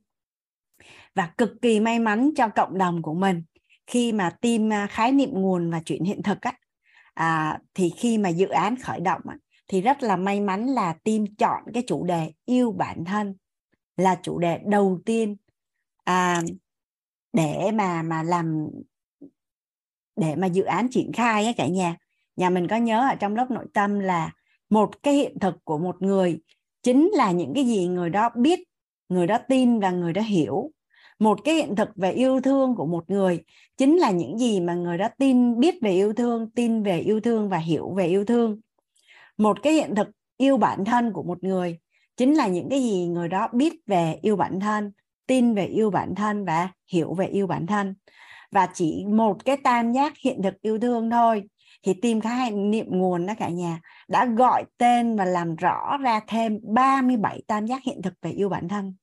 [1.15, 3.43] Và cực kỳ may mắn cho cộng đồng của mình
[3.87, 6.53] khi mà team à, khái niệm nguồn và chuyện hiện thực á.
[7.15, 9.37] À, thì khi mà dự án khởi động á,
[9.69, 13.35] thì rất là may mắn là team chọn cái chủ đề yêu bản thân
[13.97, 15.37] là chủ đề đầu tiên
[16.05, 16.43] à,
[17.33, 18.69] để mà mà làm
[20.21, 21.97] để mà dự án triển khai á cả nhà.
[22.37, 24.33] Nhà mình có nhớ ở trong lớp nội tâm là
[24.71, 26.39] một cái hiện thực của một người
[26.83, 28.61] chính là những cái gì người đó biết,
[29.09, 30.71] người đó tin và người đó hiểu.
[31.19, 33.45] Một cái hiện thực về yêu thương của một người
[33.77, 37.21] chính là những gì mà người đó tin, biết về yêu thương, tin về yêu
[37.21, 38.61] thương và hiểu về yêu thương.
[39.39, 41.79] Một cái hiện thực yêu bản thân của một người
[42.17, 44.93] chính là những cái gì người đó biết về yêu bản thân,
[45.27, 47.95] tin về yêu bản thân và hiểu về yêu bản thân
[48.51, 51.43] và chỉ một cái tam giác hiện thực yêu thương thôi.
[51.83, 56.21] Thì tìm khái niệm nguồn đó cả nhà đã gọi tên và làm rõ ra
[56.27, 58.95] thêm 37 tam giác hiện thực về yêu bản thân.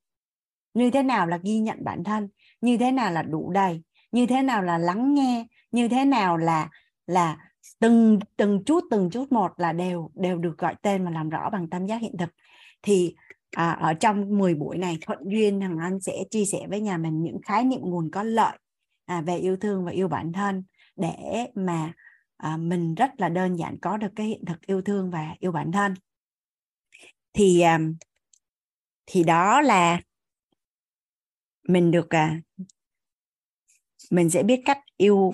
[0.73, 2.29] Như thế nào là ghi nhận bản thân?
[2.61, 3.81] Như thế nào là đủ đầy?
[4.11, 5.45] Như thế nào là lắng nghe?
[5.71, 6.69] Như thế nào là
[7.07, 7.37] là
[7.79, 11.49] từng từng chút từng chút một là đều đều được gọi tên và làm rõ
[11.49, 12.29] bằng tam giác hiện thực.
[12.81, 13.15] Thì
[13.51, 16.97] à, ở trong 10 buổi này thuận duyên thằng anh sẽ chia sẻ với nhà
[16.97, 18.57] mình những khái niệm nguồn có lợi
[19.05, 20.63] à, về yêu thương và yêu bản thân
[20.95, 21.93] để mà
[22.37, 25.51] à, mình rất là đơn giản có được cái hiện thực yêu thương và yêu
[25.51, 25.93] bản thân.
[27.33, 27.79] Thì à,
[29.05, 30.01] thì đó là
[31.67, 32.41] mình được à
[34.11, 35.33] mình sẽ biết cách yêu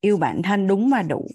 [0.00, 1.26] yêu bản thân đúng và đủ.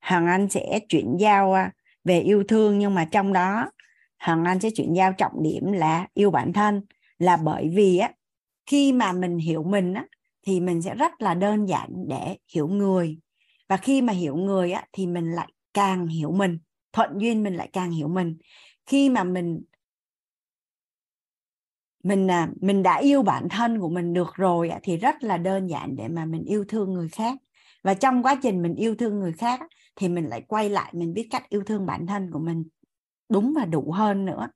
[0.00, 1.72] Hằng Anh sẽ chuyển giao à,
[2.04, 3.70] về yêu thương nhưng mà trong đó
[4.18, 6.82] Hằng Anh sẽ chuyển giao trọng điểm là yêu bản thân
[7.18, 8.12] là bởi vì á
[8.66, 10.04] khi mà mình hiểu mình á
[10.42, 13.18] thì mình sẽ rất là đơn giản để hiểu người.
[13.68, 16.58] Và khi mà hiểu người á thì mình lại càng hiểu mình
[16.92, 18.36] thuận duyên mình lại càng hiểu mình.
[18.86, 19.62] Khi mà mình
[22.02, 25.66] mình à, mình đã yêu bản thân của mình được rồi thì rất là đơn
[25.66, 27.38] giản để mà mình yêu thương người khác.
[27.82, 29.60] Và trong quá trình mình yêu thương người khác
[29.96, 32.64] thì mình lại quay lại mình biết cách yêu thương bản thân của mình
[33.28, 34.48] đúng và đủ hơn nữa.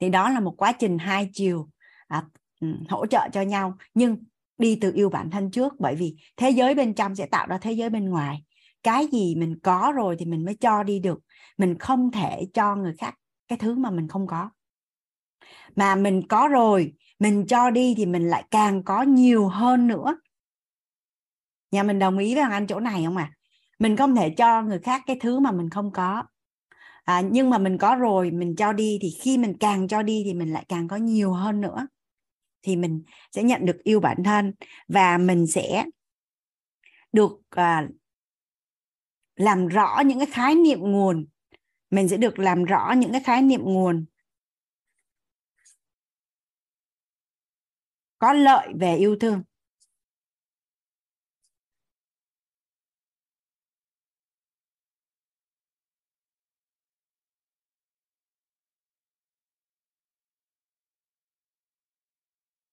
[0.00, 1.68] Thì đó là một quá trình hai chiều
[2.08, 2.24] à,
[2.60, 3.76] ừ, hỗ trợ cho nhau.
[3.94, 4.16] Nhưng
[4.60, 7.58] đi từ yêu bản thân trước bởi vì thế giới bên trong sẽ tạo ra
[7.58, 8.42] thế giới bên ngoài.
[8.82, 11.20] Cái gì mình có rồi thì mình mới cho đi được.
[11.58, 13.14] Mình không thể cho người khác
[13.48, 14.50] cái thứ mà mình không có.
[15.76, 20.20] Mà mình có rồi mình cho đi thì mình lại càng có nhiều hơn nữa.
[21.70, 23.32] Nhà mình đồng ý với anh chỗ này không à
[23.80, 26.24] mình không thể cho người khác cái thứ mà mình không có.
[27.04, 30.22] À, nhưng mà mình có rồi mình cho đi thì khi mình càng cho đi
[30.24, 31.86] thì mình lại càng có nhiều hơn nữa
[32.62, 34.52] thì mình sẽ nhận được yêu bản thân
[34.88, 35.84] và mình sẽ
[37.12, 37.88] được à,
[39.36, 41.26] làm rõ những cái khái niệm nguồn.
[41.90, 44.04] Mình sẽ được làm rõ những cái khái niệm nguồn.
[48.18, 49.42] Có lợi về yêu thương.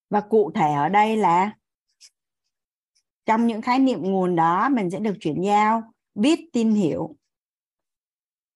[0.09, 1.51] Và cụ thể ở đây là
[3.25, 7.15] trong những khái niệm nguồn đó mình sẽ được chuyển giao biết tin hiểu.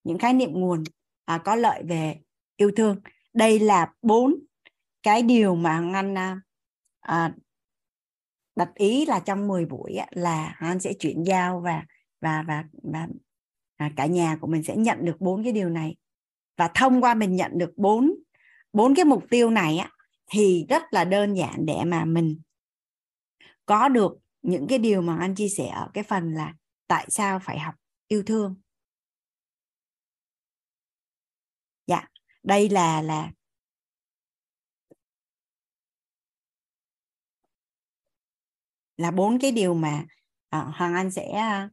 [0.04, 0.84] Những khái niệm nguồn
[1.26, 2.20] à, có lợi về
[2.58, 3.02] yêu thương.
[3.34, 4.36] Đây là bốn
[5.04, 6.42] cái điều mà anh à,
[7.00, 7.34] à,
[8.56, 11.86] đặt ý là trong 10 buổi á, là anh sẽ chuyển giao và
[12.22, 13.08] và và, và
[13.78, 15.96] à, cả nhà của mình sẽ nhận được bốn cái điều này.
[16.58, 18.16] Và thông qua mình nhận được bốn
[18.74, 19.90] bốn cái mục tiêu này á
[20.34, 22.42] thì rất là đơn giản để mà mình
[23.66, 26.54] có được những cái điều mà anh chia sẻ ở cái phần là
[26.88, 27.76] tại sao phải học
[28.08, 28.56] yêu thương.
[31.88, 32.08] Dạ
[32.44, 33.32] đây là là
[38.98, 40.06] là bốn cái điều mà
[40.50, 41.70] à, hoàng anh sẽ ờ,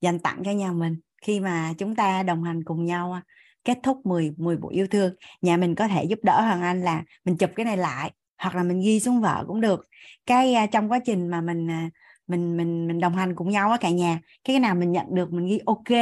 [0.00, 3.20] dành tặng cho nhà mình khi mà chúng ta đồng hành cùng nhau
[3.64, 5.14] kết thúc 10 10 buổi yêu thương.
[5.42, 8.54] Nhà mình có thể giúp đỡ hoàng anh là mình chụp cái này lại hoặc
[8.54, 9.86] là mình ghi xuống vợ cũng được.
[10.26, 11.92] Cái uh, trong quá trình mà mình uh,
[12.26, 15.06] mình mình mình đồng hành cùng nhau á cả nhà cái cái nào mình nhận
[15.10, 15.98] được mình ghi ok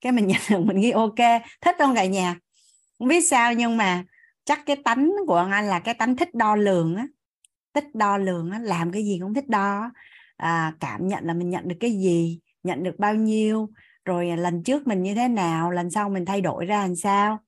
[0.00, 2.36] cái mình nhận được mình ghi ok thích không cả nhà?
[2.98, 4.04] Không biết sao nhưng mà
[4.44, 7.06] chắc cái tánh của anh là cái tánh thích đo lường á.
[7.74, 9.90] Thích đo lường á làm cái gì cũng thích đo
[10.36, 13.68] à, cảm nhận là mình nhận được cái gì nhận được bao nhiêu
[14.04, 15.70] rồi à, lần trước mình như thế nào?
[15.70, 17.38] Lần sau mình thay đổi ra làm sao?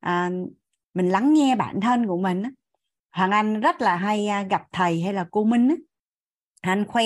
[0.00, 0.30] À,
[0.94, 2.42] mình lắng nghe bản thân của mình
[3.10, 5.74] hoàng anh rất là hay à, gặp thầy hay là cô minh
[6.60, 7.04] anh khoe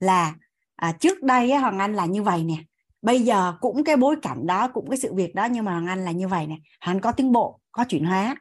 [0.00, 0.34] là
[0.76, 2.56] à, trước đây hoàng anh là như vậy nè.
[3.02, 5.86] Bây giờ cũng cái bối cảnh đó cũng cái sự việc đó nhưng mà hoàng
[5.86, 6.56] anh là như vậy nè.
[6.80, 8.36] Hoàng anh có tiến bộ có chuyển hóa.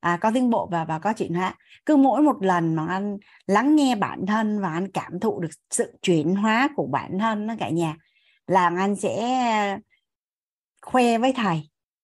[0.00, 1.54] À, có tiến bộ và và có chuyển hóa.
[1.86, 5.50] Cứ mỗi một lần mà anh lắng nghe bản thân và anh cảm thụ được
[5.70, 7.96] sự chuyển hóa của bản thân đó cả nhà
[8.46, 9.78] là anh sẽ
[10.82, 11.62] khoe với thầy.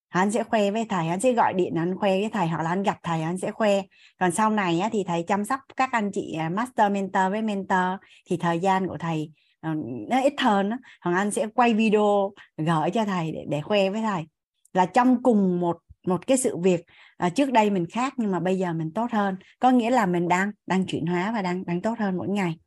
[0.08, 2.70] Anh sẽ khoe với thầy anh sẽ gọi điện anh khoe với thầy hoặc là
[2.70, 3.82] anh gặp thầy anh sẽ khoe.
[4.18, 7.42] Còn sau này á, thì thầy chăm sóc các anh chị à, master mentor với
[7.42, 8.00] mentor.
[8.26, 9.70] Thì thời gian của thầy ờ,
[10.08, 10.70] nó ít hơn
[11.00, 14.24] hoặc anh sẽ quay video gửi cho thầy để, để khoe với thầy.
[14.72, 16.84] Là trong cùng một một cái sự việc
[17.16, 19.36] à, trước đây mình khác nhưng mà bây giờ mình tốt hơn.
[19.58, 22.58] Có nghĩa là mình đang đang chuyển hóa và đang đang tốt hơn mỗi ngày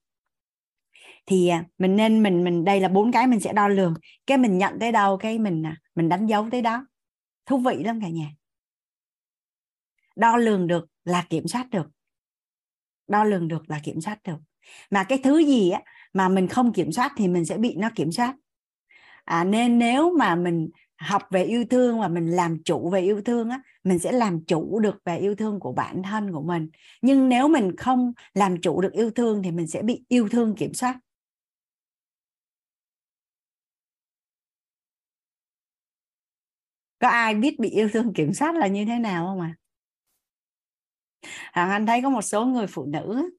[1.26, 3.94] thì à, mình nên mình mình đây là bốn cái mình sẽ đo lường.
[4.28, 6.86] Cái mình nhận tới đâu cái mình à, mình đánh dấu tới đó.
[7.46, 8.30] Thú vị lắm cả nhà.
[10.16, 11.88] Đo lường được là kiểm soát được.
[13.08, 14.38] Đo lường được là kiểm soát được.
[14.92, 15.82] Mà cái thứ gì á
[16.14, 18.36] mà mình không kiểm soát thì mình sẽ bị nó kiểm soát.
[19.24, 23.22] À, nên nếu mà mình học về yêu thương và mình làm chủ về yêu
[23.22, 26.70] thương á mình sẽ làm chủ được về yêu thương của bản thân của mình.
[27.02, 30.56] Nhưng nếu mình không làm chủ được yêu thương thì mình sẽ bị yêu thương
[30.56, 31.00] kiểm soát.
[37.06, 39.56] Có ai biết bị yêu thương kiểm soát là như thế nào không à
[41.54, 43.30] Hằng Anh thấy có một số người phụ nữ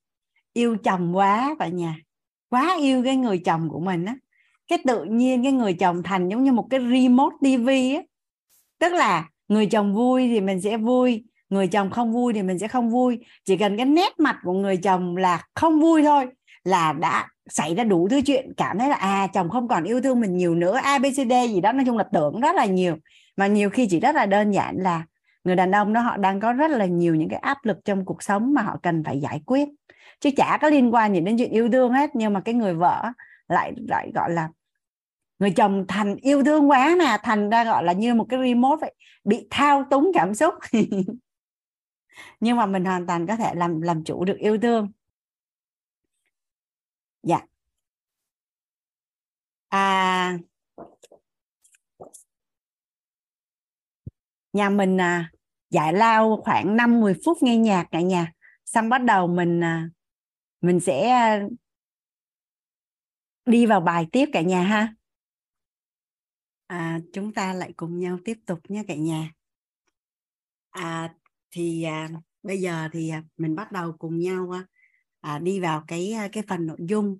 [0.53, 1.97] yêu chồng quá cả nhà,
[2.49, 4.17] quá yêu cái người chồng của mình á.
[4.69, 8.03] Cái tự nhiên cái người chồng thành giống như một cái remote TV á.
[8.79, 12.59] Tức là người chồng vui thì mình sẽ vui, người chồng không vui thì mình
[12.59, 13.19] sẽ không vui.
[13.45, 16.27] Chỉ cần cái nét mặt của người chồng là không vui thôi
[16.65, 20.01] là đã xảy ra đủ thứ chuyện, cảm thấy là à chồng không còn yêu
[20.01, 22.97] thương mình nhiều nữa abcd gì đó, nói chung là tưởng rất là nhiều
[23.37, 25.05] mà nhiều khi chỉ rất là đơn giản là
[25.45, 28.05] người đàn ông đó họ đang có rất là nhiều những cái áp lực trong
[28.05, 29.69] cuộc sống mà họ cần phải giải quyết.
[30.21, 32.75] Chứ chả có liên quan gì đến chuyện yêu thương hết, nhưng mà cái người
[32.75, 33.05] vợ
[33.49, 34.49] lại lại gọi là
[35.39, 38.81] người chồng thành yêu thương quá mà thành ra gọi là như một cái remote
[38.81, 38.95] vậy,
[39.25, 40.55] bị thao túng cảm xúc.
[42.41, 44.93] Nhưng mà mình hoàn toàn có thể làm làm chủ được yêu thương.
[47.23, 47.41] Dạ.
[49.71, 50.39] À
[54.57, 55.31] nhà mình à,
[55.71, 58.33] giải lao khoảng 5 10 phút nghe nhạc cả nhà.
[58.65, 59.91] Xong bắt đầu mình à,
[60.61, 61.41] mình sẽ à,
[63.47, 64.95] đi vào bài tiếp cả nhà ha.
[66.67, 69.31] À, chúng ta lại cùng nhau tiếp tục nha cả nhà.
[70.71, 71.15] À,
[71.51, 72.09] thì à,
[72.43, 74.67] bây giờ thì à, mình bắt đầu cùng nhau à,
[75.21, 77.19] à đi vào cái à, cái phần nội dung.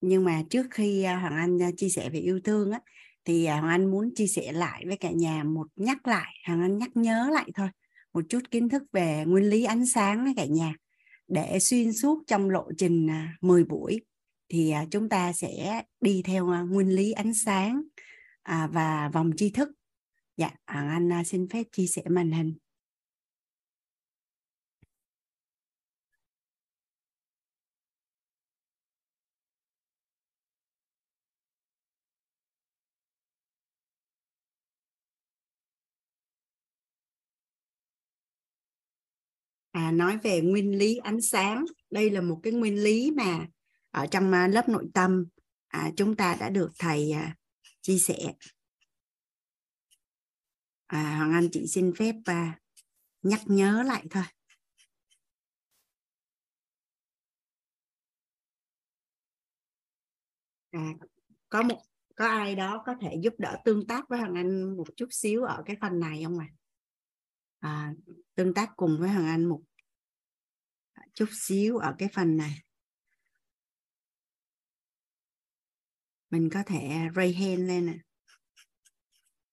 [0.00, 2.80] Nhưng mà trước khi à, hoàng anh à, chia sẻ về yêu thương á
[3.24, 6.78] thì hoàng anh muốn chia sẻ lại với cả nhà một nhắc lại hoàng anh
[6.78, 7.68] nhắc nhớ lại thôi,
[8.12, 10.74] một chút kiến thức về nguyên lý ánh sáng với cả nhà.
[11.28, 14.00] Để xuyên suốt trong lộ trình à, 10 buổi,
[14.48, 17.82] thì à, chúng ta sẽ đi theo à, nguyên lý ánh sáng
[18.46, 19.68] và vòng tri thức.
[20.36, 22.54] Dạ hoàng anh xin phép chia sẻ màn hình.
[39.74, 43.46] À, nói về nguyên lý ánh sáng đây là một cái nguyên lý mà
[43.90, 45.26] ở trong à, lớp nội tâm
[45.68, 47.36] à, chúng ta đã được thầy à,
[47.80, 48.34] chia sẻ
[50.86, 52.62] à, hoàng anh chị xin phép uh,
[53.22, 54.22] nhắc nhớ lại thôi
[60.70, 60.80] à,
[61.48, 61.82] có một
[62.16, 65.44] có ai đó có thể giúp đỡ tương tác với hoàng anh một chút xíu
[65.44, 66.48] ở cái phần này không ạ
[67.60, 67.70] à?
[67.70, 67.94] à,
[68.34, 69.62] tương tác cùng với Hoàng Anh một
[71.14, 72.62] chút xíu ở cái phần này.
[76.30, 77.98] Mình có thể ray hand lên nè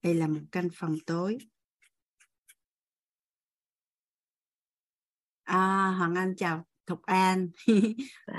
[0.02, 1.38] đây là một căn phòng tối.
[5.44, 7.49] À, Hoàng Anh chào Thục An.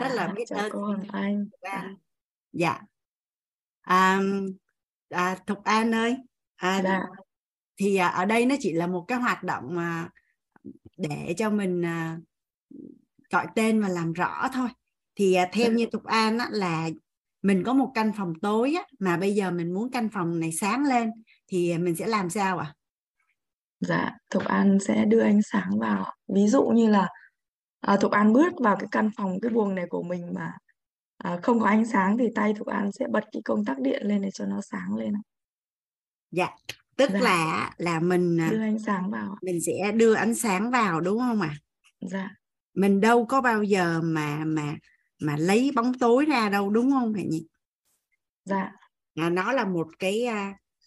[0.01, 1.48] Rất là dạ, biết ơn Hoàng Anh.
[1.60, 1.97] An.
[2.52, 2.81] dạ.
[3.81, 4.20] À,
[5.09, 6.16] à, Thục An ơi.
[6.56, 7.01] À, dạ.
[7.77, 10.09] thì à, ở đây nó chỉ là một cái hoạt động mà
[11.08, 12.18] để cho mình à,
[13.30, 14.68] gọi tên và làm rõ thôi
[15.14, 16.88] thì à, theo như tục an á, là
[17.42, 20.52] mình có một căn phòng tối á, mà bây giờ mình muốn căn phòng này
[20.52, 21.10] sáng lên
[21.48, 22.66] thì mình sẽ làm sao ạ?
[22.66, 22.74] À?
[23.80, 26.12] Dạ, Thục An sẽ đưa ánh sáng vào.
[26.34, 27.08] Ví dụ như là
[27.80, 30.52] à, Thục An bước vào cái căn phòng cái buồng này của mình mà
[31.18, 34.06] à, không có ánh sáng thì tay Thục An sẽ bật cái công tắc điện
[34.06, 35.14] lên để cho nó sáng lên.
[36.30, 36.48] Dạ,
[36.97, 37.20] tức dạ.
[37.20, 41.19] là là mình à, đưa ánh sáng vào mình sẽ đưa ánh sáng vào đúng
[41.19, 41.48] không ạ?
[41.48, 41.60] À?
[42.01, 42.31] dạ.
[42.74, 44.77] Mình đâu có bao giờ mà mà
[45.19, 47.47] mà lấy bóng tối ra đâu đúng không thầy nhỉ?
[48.44, 48.73] Dạ.
[49.14, 50.27] À, nó là một cái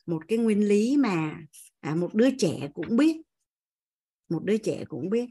[0.06, 1.38] một cái nguyên lý mà
[1.82, 3.18] à, một đứa trẻ cũng biết.
[4.30, 5.30] Một đứa trẻ cũng biết.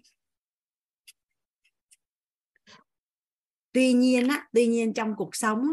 [3.73, 5.67] Tuy nhiên á tuy nhiên trong cuộc sống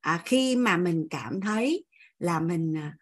[0.00, 1.84] à, khi mà mình cảm thấy
[2.18, 2.96] là mình À,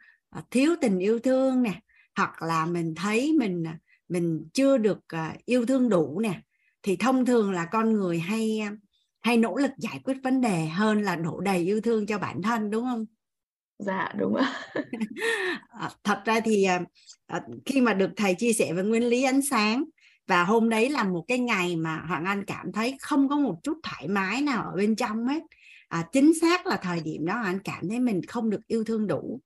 [0.50, 1.80] thiếu tình yêu thương nè
[2.16, 3.78] hoặc là mình thấy mình à,
[4.08, 6.40] mình chưa được à, yêu thương đủ nè
[6.82, 8.60] thì thông thường là con người hay
[9.20, 12.42] hay nỗ lực giải quyết vấn đề hơn là đổ đầy yêu thương cho bản
[12.42, 13.04] thân đúng không?
[13.78, 14.60] Dạ đúng ạ.
[16.04, 16.66] Thật ra thì
[17.66, 19.84] khi mà được thầy chia sẻ về nguyên lý ánh sáng
[20.26, 23.58] và hôm đấy là một cái ngày mà hoàng anh cảm thấy không có một
[23.62, 25.42] chút thoải mái nào ở bên trong hết.
[25.88, 29.06] À, chính xác là thời điểm đó anh cảm thấy mình không được yêu thương
[29.06, 29.40] đủ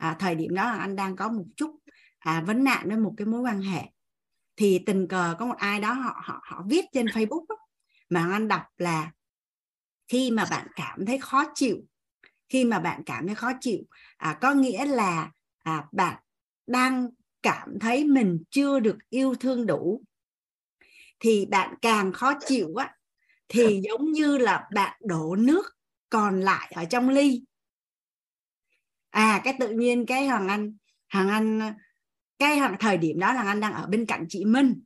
[0.00, 1.76] à, thời điểm đó là anh đang có một chút
[2.18, 3.82] à, vấn nạn với một cái mối quan hệ.
[4.56, 7.56] Thì tình cờ có một ai đó họ họ họ viết trên Facebook đó,
[8.08, 9.12] mà anh đọc là
[10.08, 11.76] khi mà bạn cảm thấy khó chịu
[12.48, 13.78] khi mà bạn cảm thấy khó chịu
[14.16, 15.30] à, có nghĩa là
[15.62, 16.22] à, bạn
[16.66, 17.08] đang
[17.42, 20.02] cảm thấy mình chưa được yêu thương đủ.
[21.20, 22.94] Thì bạn càng khó chịu á
[23.48, 25.62] thì giống như là bạn đổ nước
[26.10, 27.42] còn lại ở trong ly
[29.10, 30.76] à cái tự nhiên cái hoàng anh
[31.12, 31.74] hoàng anh
[32.38, 34.82] cái thời điểm đó là anh đang ở bên cạnh chị Minh.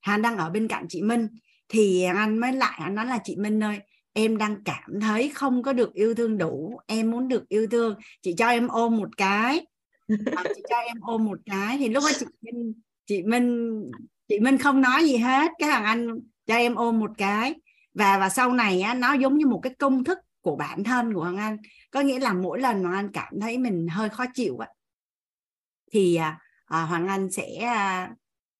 [0.00, 1.28] Hắn đang ở bên cạnh chị Minh.
[1.68, 3.78] Thì anh mới lại anh nói là chị Minh ơi
[4.12, 7.94] em đang cảm thấy không có được yêu thương đủ em muốn được yêu thương.
[8.22, 9.66] Chị cho em ôm một cái.
[10.54, 11.78] Chị cho em ôm một cái.
[11.78, 12.72] Thì lúc đó chị Minh
[13.06, 13.80] chị Minh
[14.28, 15.50] chị Minh không nói gì hết.
[15.58, 16.08] Cái thằng anh
[16.46, 17.54] cho em ôm một cái.
[17.94, 21.14] Và và sau này á, nó giống như một cái công thức của bản thân
[21.14, 21.56] của Hoàng Anh.
[21.90, 24.68] Có nghĩa là mỗi lần hoàng anh cảm thấy mình hơi khó chịu á
[25.92, 28.10] thì à, à, Hoàng Anh sẽ à,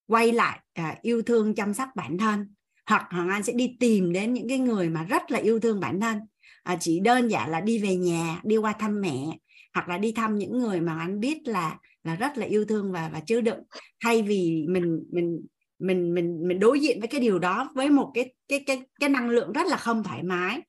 [0.07, 2.55] quay lại à, yêu thương chăm sóc bản thân.
[2.87, 5.81] Hoặc Hoàng Anh sẽ đi tìm đến những cái người mà rất là yêu thương
[5.81, 6.19] bản thân.
[6.63, 9.39] À, chỉ đơn giản là đi về nhà đi qua thăm mẹ
[9.75, 12.93] hoặc là đi thăm những người mà anh biết là là rất là yêu thương
[12.93, 13.61] và và chứa đựng.
[14.05, 15.41] Thay vì mình mình
[15.79, 19.09] mình mình mình đối diện với cái điều đó với một cái cái cái cái
[19.09, 20.61] năng lượng rất là không thoải mái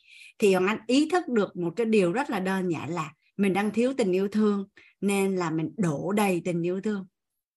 [0.42, 3.54] thì hoàng anh ý thức được một cái điều rất là đơn giản là mình
[3.54, 4.68] đang thiếu tình yêu thương
[5.02, 7.08] nên là mình đổ đầy tình yêu thương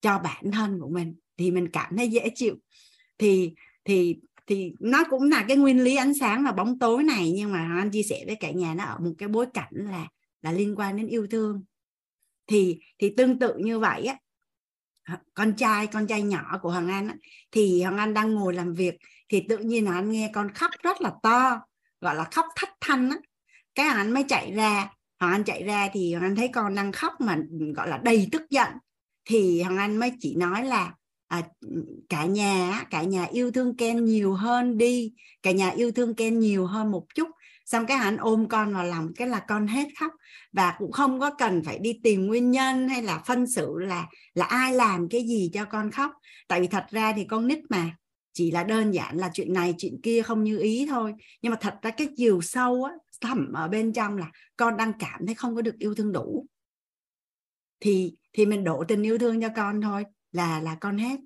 [0.01, 2.57] cho bản thân của mình thì mình cảm thấy dễ chịu.
[3.19, 3.55] Thì
[3.85, 4.17] thì
[4.47, 7.77] thì nó cũng là cái nguyên lý ánh sáng và bóng tối này nhưng mà
[7.79, 10.09] anh chia sẻ với cả nhà nó ở một cái bối cảnh là
[10.43, 11.65] là liên quan đến yêu thương.
[12.47, 14.17] Thì thì tương tự như vậy á
[15.35, 17.15] con trai con trai nhỏ của hoàng anh á,
[17.51, 18.95] thì hoàng anh đang ngồi làm việc
[19.29, 21.61] thì tự nhiên là anh nghe con khóc rất là to
[22.05, 23.17] gọi là khóc thất thanh á.
[23.75, 24.91] Cái hoàng anh mới chạy ra
[25.21, 27.39] hoàng anh chạy ra thì hoàng anh thấy con đang khóc mà
[27.77, 28.69] gọi là đầy tức giận.
[29.25, 30.95] Thì hoàng anh mới chỉ nói là
[31.29, 31.43] à,
[32.09, 35.13] cả nhà cả nhà yêu thương Ken nhiều hơn đi
[35.43, 37.29] cả nhà yêu thương Ken nhiều hơn một chút.
[37.65, 40.13] Xong cái anh ôm con vào lòng cái là con hết khóc.
[40.53, 44.07] Và cũng không có cần phải đi tìm nguyên nhân hay là phân xử là
[44.35, 46.11] là ai làm cái gì cho con khóc.
[46.49, 47.91] Tại vì thật ra thì con nít mà
[48.35, 51.15] chỉ là đơn giản là chuyện này chuyện kia không như ý thôi.
[51.43, 54.93] Nhưng mà thật ra cái chiều sâu á thẳm ở bên trong là con đang
[54.99, 56.47] cảm thấy không có được yêu thương đủ.
[57.81, 61.21] Thì thì mình đổ tình yêu thương cho con thôi là là con hết.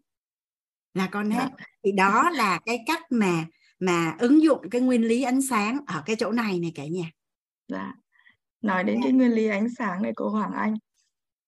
[0.94, 1.48] Là con hết.
[1.59, 1.66] Dạ.
[1.85, 3.47] thì đó là cái cách mà
[3.78, 7.10] mà ứng dụng cái nguyên lý ánh sáng ở cái chỗ này này cả nhà.
[7.68, 7.93] Dạ.
[8.62, 10.74] Nói đến cái nguyên lý ánh sáng này cô Hoàng Anh.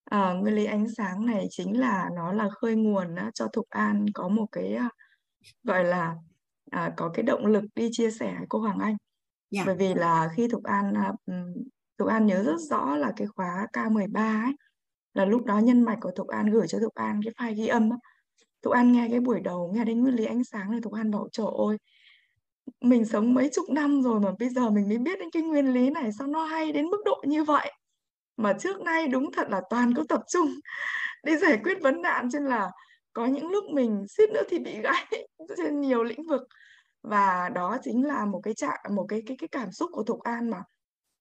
[0.04, 4.06] À, nguyên lý ánh sáng này chính là nó là khơi nguồn cho Thục An
[4.14, 4.88] có một cái à,
[5.62, 6.16] gọi là
[6.70, 8.96] à, có cái động lực đi chia sẻ với cô Hoàng Anh
[9.50, 9.66] yeah.
[9.66, 11.12] bởi vì là khi Thục An à,
[11.98, 14.52] Thục An nhớ rất rõ là cái khóa K13 ấy
[15.14, 17.66] là lúc đó nhân mạch của Thục An gửi cho Thục An cái file ghi
[17.66, 17.96] âm á.
[18.62, 21.10] Thục An nghe cái buổi đầu nghe đến nguyên lý ánh sáng này Thục An
[21.10, 21.78] bảo trời ơi
[22.80, 25.72] mình sống mấy chục năm rồi mà bây giờ mình mới biết đến cái nguyên
[25.72, 27.72] lý này sao nó hay đến mức độ như vậy
[28.36, 30.54] mà trước nay đúng thật là toàn có tập trung
[31.24, 32.70] đi giải quyết vấn nạn nên là
[33.12, 35.26] có những lúc mình suýt nữa thì bị gãy
[35.56, 36.42] trên nhiều lĩnh vực.
[37.02, 40.20] Và đó chính là một cái trạng, một cái cái cái cảm xúc của Thục
[40.22, 40.62] An mà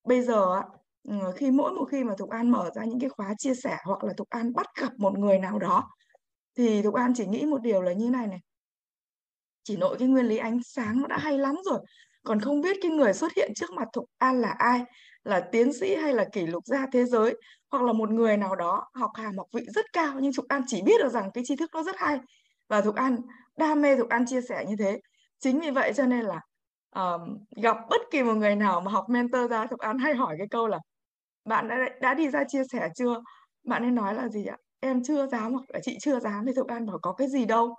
[0.03, 0.61] bây giờ
[1.03, 3.77] ừ, khi mỗi một khi mà Thục An mở ra những cái khóa chia sẻ
[3.83, 5.89] hoặc là Thục An bắt gặp một người nào đó,
[6.57, 8.39] thì Thục An chỉ nghĩ một điều là như này này.
[9.63, 11.79] Chỉ nội cái nguyên lý ánh sáng nó đã hay lắm rồi,
[12.23, 14.83] còn không biết cái người xuất hiện trước mặt Thục An là ai?
[15.23, 17.35] Là tiến sĩ hay là kỷ lục gia thế giới?
[17.71, 20.61] Hoặc là một người nào đó học hàm học vị rất cao nhưng Thục An
[20.67, 22.19] chỉ biết được rằng cái tri thức nó rất hay.
[22.67, 23.17] Và Thục An
[23.57, 24.99] đam mê Thục An chia sẻ như thế.
[25.39, 26.41] Chính vì vậy cho nên là
[26.95, 30.35] um, gặp bất kỳ một người nào mà học mentor ra Thục An hay hỏi
[30.37, 30.79] cái câu là
[31.45, 33.21] bạn đã đã đi ra chia sẻ chưa?
[33.63, 34.57] Bạn ấy nói là gì ạ?
[34.79, 36.45] Em chưa dám hoặc là chị chưa dám.
[36.45, 37.75] Thì Thục An bảo có cái gì đâu.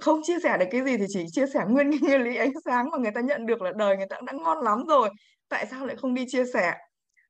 [0.00, 2.52] Không chia sẻ được cái gì thì chỉ chia sẻ nguyên cái nguyên lý ánh
[2.64, 5.10] sáng mà người ta nhận được là đời người ta đã ngon lắm rồi.
[5.48, 6.74] Tại sao lại không đi chia sẻ?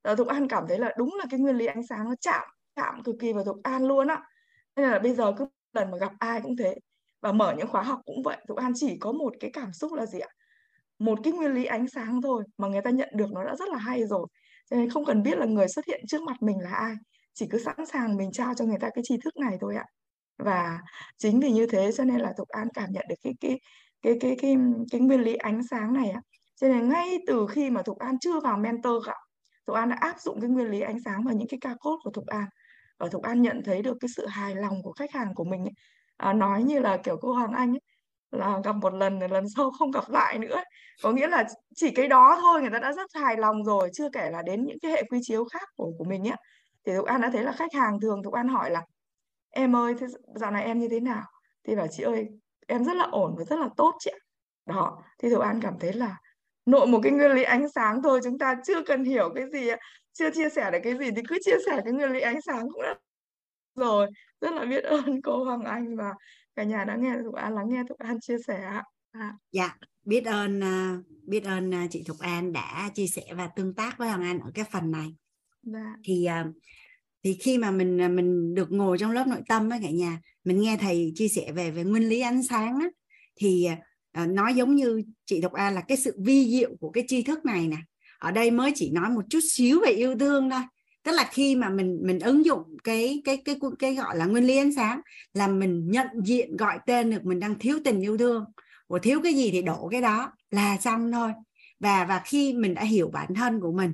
[0.03, 2.49] Ờ, Thục An cảm thấy là đúng là cái nguyên lý ánh sáng nó chạm
[2.77, 4.23] chạm cực kỳ vào Thục An luôn á.
[4.77, 6.75] Nên là bây giờ cứ lần mà gặp ai cũng thế.
[7.23, 9.93] Và mở những khóa học cũng vậy, Thục An chỉ có một cái cảm xúc
[9.93, 10.29] là gì ạ?
[10.99, 13.69] Một cái nguyên lý ánh sáng thôi mà người ta nhận được nó đã rất
[13.69, 14.27] là hay rồi.
[14.71, 16.95] Cho nên không cần biết là người xuất hiện trước mặt mình là ai,
[17.35, 19.85] chỉ cứ sẵn sàng mình trao cho người ta cái tri thức này thôi ạ.
[20.39, 20.81] Và
[21.19, 23.61] chính vì như thế cho nên là Thục An cảm nhận được cái cái
[24.03, 24.57] cái cái cái
[24.93, 26.21] cái nguyên lý ánh sáng này ạ.
[26.61, 29.17] Cho nên ngay từ khi mà Thục An chưa vào mentor gặp
[29.71, 31.99] Thục An đã áp dụng cái nguyên lý ánh sáng vào những cái ca cốt
[32.05, 32.45] của Thục An.
[32.99, 35.65] Và Thục An nhận thấy được cái sự hài lòng của khách hàng của mình
[35.65, 35.73] ấy.
[36.17, 37.81] À, nói như là kiểu cô Hoàng Anh ấy,
[38.31, 40.63] là gặp một lần lần sau không gặp lại nữa.
[41.03, 41.45] Có nghĩa là
[41.75, 44.65] chỉ cái đó thôi người ta đã rất hài lòng rồi chưa kể là đến
[44.65, 46.37] những cái hệ quy chiếu khác của của mình ấy.
[46.87, 48.83] Thì Thục An đã thấy là khách hàng thường Thục An hỏi là
[49.51, 51.23] em ơi thế dạo này em như thế nào?
[51.65, 52.29] Thì bảo chị ơi
[52.67, 54.19] em rất là ổn và rất là tốt chị ạ.
[54.67, 56.17] Đó thì Thục An cảm thấy là
[56.71, 59.71] nội một cái nguyên lý ánh sáng thôi chúng ta chưa cần hiểu cái gì
[60.13, 62.69] chưa chia sẻ được cái gì thì cứ chia sẻ cái nguyên lý ánh sáng
[62.73, 62.95] cũng đã
[63.75, 64.07] rồi
[64.41, 66.15] rất là biết ơn cô Hoàng Anh và
[66.57, 68.71] cả nhà đã nghe Thục An lắng nghe Thục An chia sẻ
[69.13, 69.35] à.
[69.53, 73.75] dạ biết ơn à, biết ơn à, chị Thục An đã chia sẻ và tương
[73.75, 75.15] tác với Hoàng Anh ở cái phần này
[75.63, 75.97] dạ.
[76.05, 76.47] thì à,
[77.25, 80.61] thì khi mà mình mình được ngồi trong lớp nội tâm á cả nhà mình
[80.61, 82.89] nghe thầy chia sẻ về về nguyên lý ánh sáng á
[83.37, 83.69] thì
[84.13, 87.23] Ờ, nói giống như chị Thục An là cái sự vi diệu của cái tri
[87.23, 87.77] thức này nè.
[88.19, 90.61] Ở đây mới chỉ nói một chút xíu về yêu thương thôi.
[91.03, 94.27] Tức là khi mà mình mình ứng dụng cái cái cái cái, cái gọi là
[94.27, 95.01] nguyên lý ánh sáng
[95.35, 98.45] là mình nhận diện gọi tên được mình đang thiếu tình yêu thương.
[98.87, 101.33] Của thiếu cái gì thì đổ cái đó là xong thôi.
[101.81, 103.93] Và và khi mình đã hiểu bản thân của mình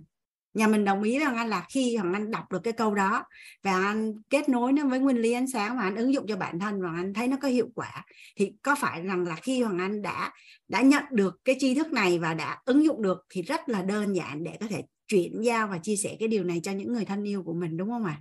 [0.56, 3.24] nhà mình đồng ý rằng anh là khi hoàng anh đọc được cái câu đó
[3.62, 6.36] và anh kết nối nó với nguyên lý ánh sáng và anh ứng dụng cho
[6.36, 8.04] bản thân và anh thấy nó có hiệu quả,
[8.36, 10.32] thì có phải rằng là khi hoàng anh đã
[10.68, 13.82] đã nhận được cái tri thức này và đã ứng dụng được thì rất là
[13.82, 16.92] đơn giản để có thể chuyển giao và chia sẻ cái điều này cho những
[16.92, 18.20] người thân yêu của mình, đúng không ạ?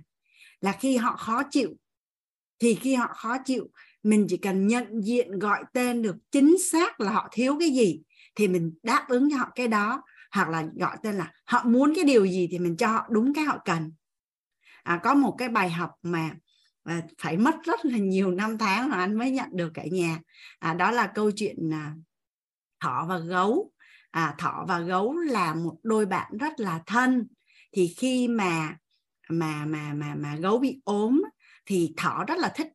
[0.60, 1.70] Là khi họ khó chịu,
[2.58, 3.66] thì khi họ khó chịu,
[4.02, 8.00] mình chỉ cần nhận diện, gọi tên được chính xác là họ thiếu cái gì
[8.34, 11.92] thì mình đáp ứng cho họ cái đó hoặc là gọi tên là họ muốn
[11.94, 13.92] cái điều gì thì mình cho họ đúng cái họ cần.
[14.82, 16.30] À, có một cái bài học mà
[16.84, 20.18] à, phải mất rất là nhiều năm tháng là anh mới nhận được cả nhà.
[20.58, 21.94] À, đó là câu chuyện à,
[22.80, 23.72] thỏ và gấu.
[24.10, 27.26] À, thỏ và gấu là một đôi bạn rất là thân.
[27.72, 28.76] Thì khi mà
[29.28, 31.22] mà mà mà mà gấu bị ốm
[31.66, 32.68] thì thỏ rất là thích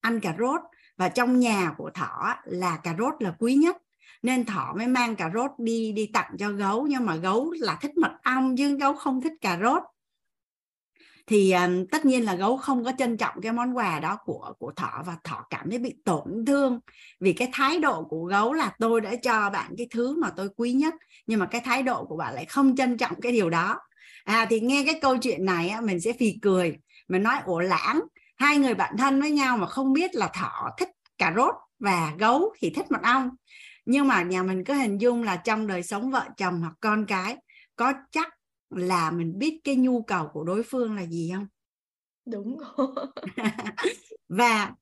[0.00, 0.60] ăn cà rốt.
[0.96, 3.76] Và trong nhà của thỏ là cà rốt là quý nhất
[4.26, 6.86] nên thỏ mới mang cà rốt đi đi tặng cho gấu.
[6.86, 9.82] Nhưng mà gấu là thích mật ong chứ gấu không thích cà rốt.
[11.26, 14.52] Thì um, tất nhiên là gấu không có trân trọng cái món quà đó của
[14.58, 16.80] của thỏ và thỏ cảm thấy bị tổn thương.
[17.20, 20.48] Vì cái thái độ của gấu là tôi đã cho bạn cái thứ mà tôi
[20.56, 20.94] quý nhất
[21.26, 23.80] nhưng mà cái thái độ của bạn lại không trân trọng cái điều đó.
[24.24, 26.76] À thì nghe cái câu chuyện này á, mình sẽ phì cười.
[27.08, 28.00] Mình nói ổ lãng
[28.36, 30.88] hai người bạn thân với nhau mà không biết là thỏ thích
[31.18, 33.30] cà rốt và gấu thì thích mật ong
[33.86, 37.06] nhưng mà nhà mình có hình dung là trong đời sống vợ chồng hoặc con
[37.06, 37.36] cái
[37.76, 38.28] có chắc
[38.70, 41.46] là mình biết cái nhu cầu của đối phương là gì không?
[42.26, 42.58] Đúng
[44.28, 44.72] và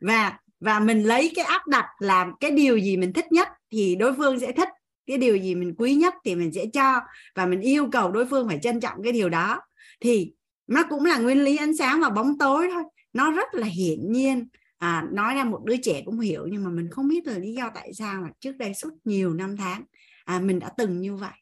[0.00, 3.96] và và mình lấy cái áp đặt làm cái điều gì mình thích nhất thì
[3.96, 4.68] đối phương sẽ thích.
[5.06, 7.00] Cái điều gì mình quý nhất thì mình sẽ cho.
[7.34, 9.60] Và mình yêu cầu đối phương phải trân trọng cái điều đó.
[10.00, 10.32] Thì
[10.66, 12.82] nó cũng là nguyên lý ánh sáng và bóng tối thôi.
[13.12, 14.48] Nó rất là hiển nhiên
[14.82, 17.52] à, nói ra một đứa trẻ cũng hiểu nhưng mà mình không biết là lý
[17.52, 19.84] do tại sao mà trước đây suốt nhiều năm tháng
[20.24, 21.32] à, mình đã từng như vậy.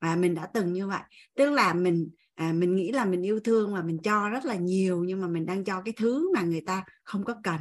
[0.00, 1.02] Và mình đã từng như vậy.
[1.34, 4.54] Tức là mình à, mình nghĩ là mình yêu thương và mình cho rất là
[4.54, 7.60] nhiều nhưng mà mình đang cho cái thứ mà người ta không có cần.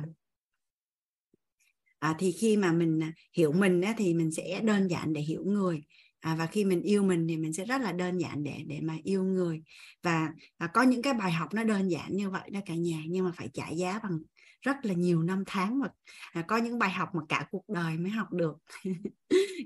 [1.99, 5.21] À, thì khi mà mình à, hiểu mình á, thì mình sẽ đơn giản để
[5.21, 5.81] hiểu người.
[6.19, 8.79] À, và khi mình yêu mình thì mình sẽ rất là đơn giản để để
[8.81, 9.61] mà yêu người.
[10.03, 10.29] Và,
[10.59, 13.25] và có những cái bài học nó đơn giản như vậy đó cả nhà nhưng
[13.25, 14.19] mà phải trả giá bằng
[14.67, 15.87] rất là nhiều năm tháng mà
[16.33, 18.57] à, có những bài học mà cả cuộc đời mới học được.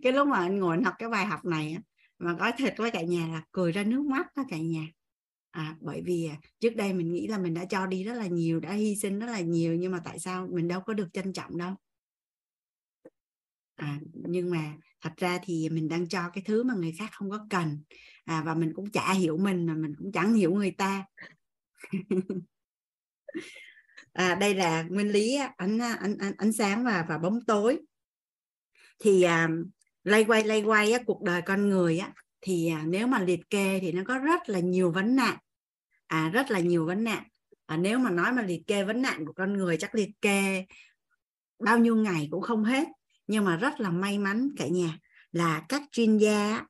[0.03, 1.77] Cái lúc mà anh ngồi anh học cái bài học này
[2.19, 4.87] mà có thật với cả nhà là cười ra nước mắt đó cả nhà.
[5.51, 8.27] À, bởi vì à, trước đây mình nghĩ là mình đã cho đi rất là
[8.27, 11.07] nhiều đã hy sinh rất là nhiều nhưng mà tại sao mình đâu có được
[11.13, 11.75] trân trọng đâu.
[13.75, 17.29] À, nhưng mà thật ra thì mình đang cho cái thứ mà người khác không
[17.29, 17.83] có cần.
[18.25, 21.05] À, và mình cũng chả hiểu mình mà mình cũng chẳng hiểu người ta.
[24.13, 27.79] à, đây là nguyên lý ánh ánh ánh, ánh sáng và và bóng tối.
[28.99, 29.49] Thì à,
[30.03, 33.49] lay quay lay quay á, cuộc đời con người á thì à, nếu mà liệt
[33.49, 35.37] kê thì nó có rất là nhiều vấn nạn.
[36.07, 37.23] À rất là nhiều vấn nạn.
[37.65, 40.65] À, nếu mà nói mà liệt kê vấn nạn của con người chắc liệt kê
[41.59, 42.87] bao nhiêu ngày cũng không hết.
[43.27, 44.97] Nhưng mà rất là may mắn cả nhà
[45.31, 46.65] là các chuyên gia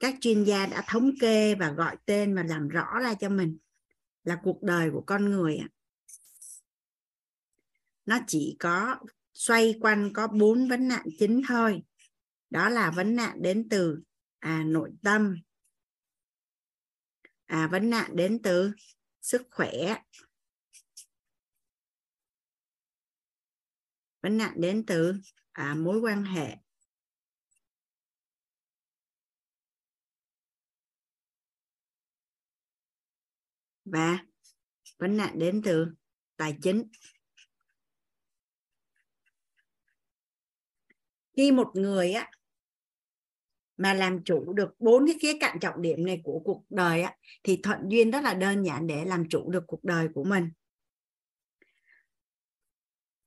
[0.00, 3.58] các chuyên gia đã thống kê và gọi tên và làm rõ ra cho mình
[4.24, 5.60] là cuộc đời của con người
[8.06, 8.96] nó chỉ có
[9.34, 11.82] xoay quanh có bốn vấn nạn chính thôi.
[12.50, 14.02] Đó là vấn nạn đến từ
[14.38, 15.36] à, nội tâm.
[17.46, 18.72] À, vấn nạn đến từ
[19.20, 20.02] sức khỏe.
[24.22, 25.14] Vấn nạn đến từ
[25.52, 26.56] à, mối quan hệ.
[33.84, 34.18] Và
[34.98, 35.86] vấn nạn đến từ
[36.36, 36.88] tài chính.
[41.36, 42.30] Khi một người á
[43.76, 47.16] mà làm chủ được bốn cái khía cạnh trọng điểm này của cuộc đời á
[47.42, 50.50] thì thuận duyên rất là đơn giản để làm chủ được cuộc đời của mình.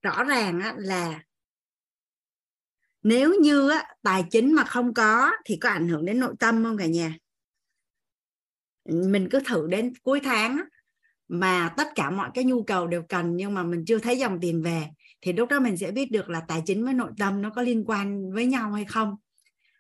[0.02, 1.24] Rõ ràng á, là
[3.04, 6.64] nếu như á, tài chính mà không có thì có ảnh hưởng đến nội tâm
[6.64, 7.18] không cả nhà?
[8.86, 10.64] Mình cứ thử đến cuối tháng á,
[11.28, 14.40] mà tất cả mọi cái nhu cầu đều cần nhưng mà mình chưa thấy dòng
[14.42, 14.90] tiền về
[15.22, 17.62] thì lúc đó mình sẽ biết được là tài chính với nội tâm nó có
[17.62, 19.16] liên quan với nhau hay không.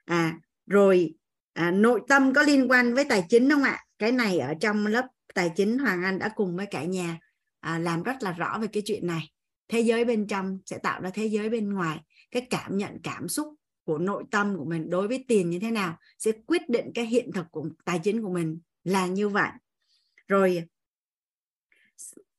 [0.05, 0.39] À
[0.69, 1.13] rồi
[1.53, 3.85] à, nội tâm có liên quan với tài chính không ạ?
[3.99, 7.19] Cái này ở trong lớp tài chính hoàng anh đã cùng với cả nhà
[7.59, 9.31] à, làm rất là rõ về cái chuyện này.
[9.67, 11.99] Thế giới bên trong sẽ tạo ra thế giới bên ngoài.
[12.31, 13.47] Cái cảm nhận cảm xúc
[13.83, 17.05] của nội tâm của mình đối với tiền như thế nào sẽ quyết định cái
[17.05, 19.49] hiện thực của tài chính của mình là như vậy.
[20.27, 20.63] Rồi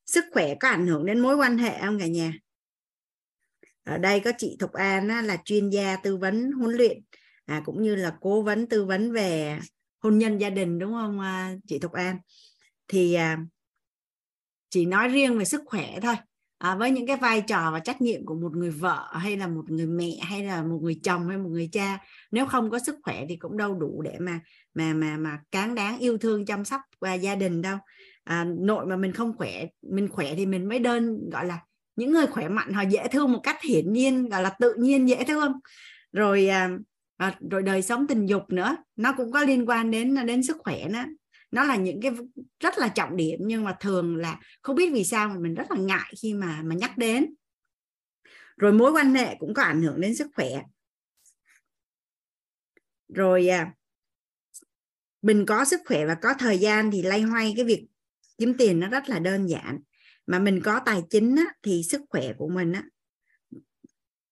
[0.06, 2.32] sức khỏe có ảnh hưởng đến mối quan hệ không cả nhà?
[3.84, 6.98] Ở đây có chị Thục An á, là chuyên gia tư vấn huấn luyện
[7.46, 9.58] à, cũng như là cố vấn tư vấn về
[9.98, 12.18] hôn nhân gia đình đúng không à, chị Thục An?
[12.88, 13.38] Thì à,
[14.70, 16.14] chỉ nói riêng về sức khỏe thôi.
[16.58, 19.46] À, với những cái vai trò và trách nhiệm của một người vợ hay là
[19.46, 21.98] một người mẹ hay là một người chồng hay một người cha
[22.30, 24.40] nếu không có sức khỏe thì cũng đâu đủ để mà
[24.74, 27.78] mà mà mà cán đáng yêu thương chăm sóc và gia đình đâu.
[28.24, 31.60] À, nội mà mình không khỏe mình khỏe thì mình mới đơn gọi là
[32.00, 35.08] những người khỏe mạnh họ dễ thương một cách hiển nhiên gọi là tự nhiên
[35.08, 35.52] dễ thương.
[36.12, 36.70] Rồi à,
[37.16, 40.42] à rồi đời sống tình dục nữa nó cũng có liên quan đến à, đến
[40.42, 41.04] sức khỏe nữa.
[41.50, 42.12] Nó là những cái
[42.60, 45.70] rất là trọng điểm nhưng mà thường là không biết vì sao mà mình rất
[45.70, 47.34] là ngại khi mà mà nhắc đến.
[48.56, 50.48] Rồi mối quan hệ cũng có ảnh hưởng đến sức khỏe.
[53.08, 53.74] Rồi à,
[55.22, 57.86] mình có sức khỏe và có thời gian thì lay hoay cái việc
[58.38, 59.80] kiếm tiền nó rất là đơn giản
[60.26, 62.84] mà mình có tài chính á, thì sức khỏe của mình á,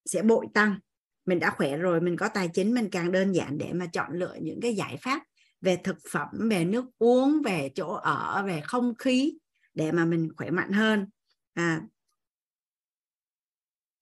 [0.05, 0.79] sẽ bội tăng.
[1.27, 4.13] Mình đã khỏe rồi mình có tài chính mình càng đơn giản để mà chọn
[4.13, 5.23] lựa những cái giải pháp
[5.61, 9.39] về thực phẩm về nước uống về chỗ ở về không khí
[9.75, 11.07] để mà mình khỏe mạnh hơn.
[11.55, 11.83] À,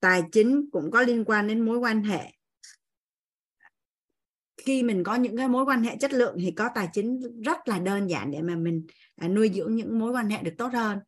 [0.01, 2.33] tài chính cũng có liên quan đến mối quan hệ.
[4.57, 7.69] Khi mình có những cái mối quan hệ chất lượng thì có tài chính rất
[7.69, 8.87] là đơn giản để mà mình
[9.17, 10.99] à, nuôi dưỡng những mối quan hệ được tốt hơn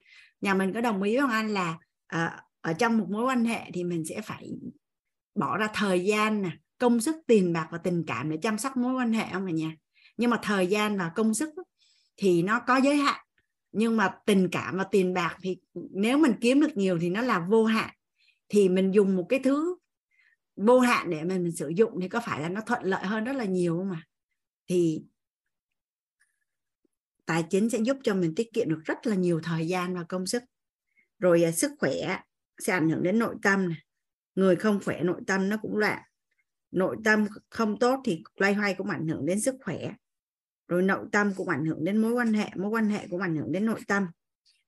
[0.41, 3.71] nhà mình có đồng ý không anh là à, ở trong một mối quan hệ
[3.75, 4.51] thì mình sẽ phải
[5.35, 8.77] bỏ ra thời gian nè công sức tiền bạc và tình cảm để chăm sóc
[8.77, 9.77] mối quan hệ không à cả nhà
[10.19, 11.51] nhưng mà thời gian và công sức
[12.17, 13.25] thì nó có giới hạn.
[13.73, 17.23] Nhưng mà tình cảm và tiền bạc thì nếu mình kiếm được nhiều thì nó
[17.23, 17.91] là vô hạn.
[18.49, 19.77] Thì mình dùng một cái thứ
[20.57, 23.25] vô hạn để mình, mình sử dụng thì có phải là nó thuận lợi hơn
[23.25, 24.03] rất là nhiều không à
[24.69, 25.03] thì
[27.29, 30.05] tài chính sẽ giúp cho mình tiết kiệm được rất là nhiều thời gian và
[30.09, 30.43] công sức.
[31.19, 32.21] Rồi à, sức khỏe
[32.59, 33.79] sẽ ảnh hưởng đến nội tâm này.
[34.35, 35.99] người không khỏe nội tâm nó cũng loạn.
[36.71, 39.79] Nội tâm không tốt thì loay hoay cũng ảnh hưởng đến sức khỏe.
[40.69, 43.37] Rồi nội tâm cũng ảnh hưởng đến mối quan hệ mối quan hệ cũng ảnh
[43.37, 44.07] hưởng đến nội tâm.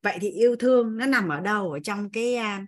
[0.03, 1.73] Vậy thì yêu thương nó nằm ở đâu?
[1.73, 2.67] Ở trong cái à,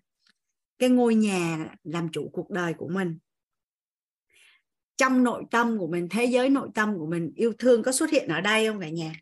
[0.79, 3.19] cái ngôi nhà làm chủ cuộc đời của mình.
[4.97, 8.11] Trong nội tâm của mình thế giới nội tâm của mình yêu thương có xuất
[8.11, 9.13] hiện ở đây không cả nhà?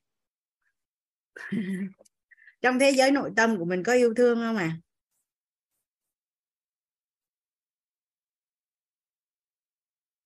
[2.62, 4.76] trong thế giới nội tâm của mình có yêu thương không à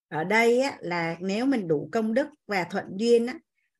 [0.08, 3.34] ở đây á, là nếu mình đủ công đức và thuận duyên á,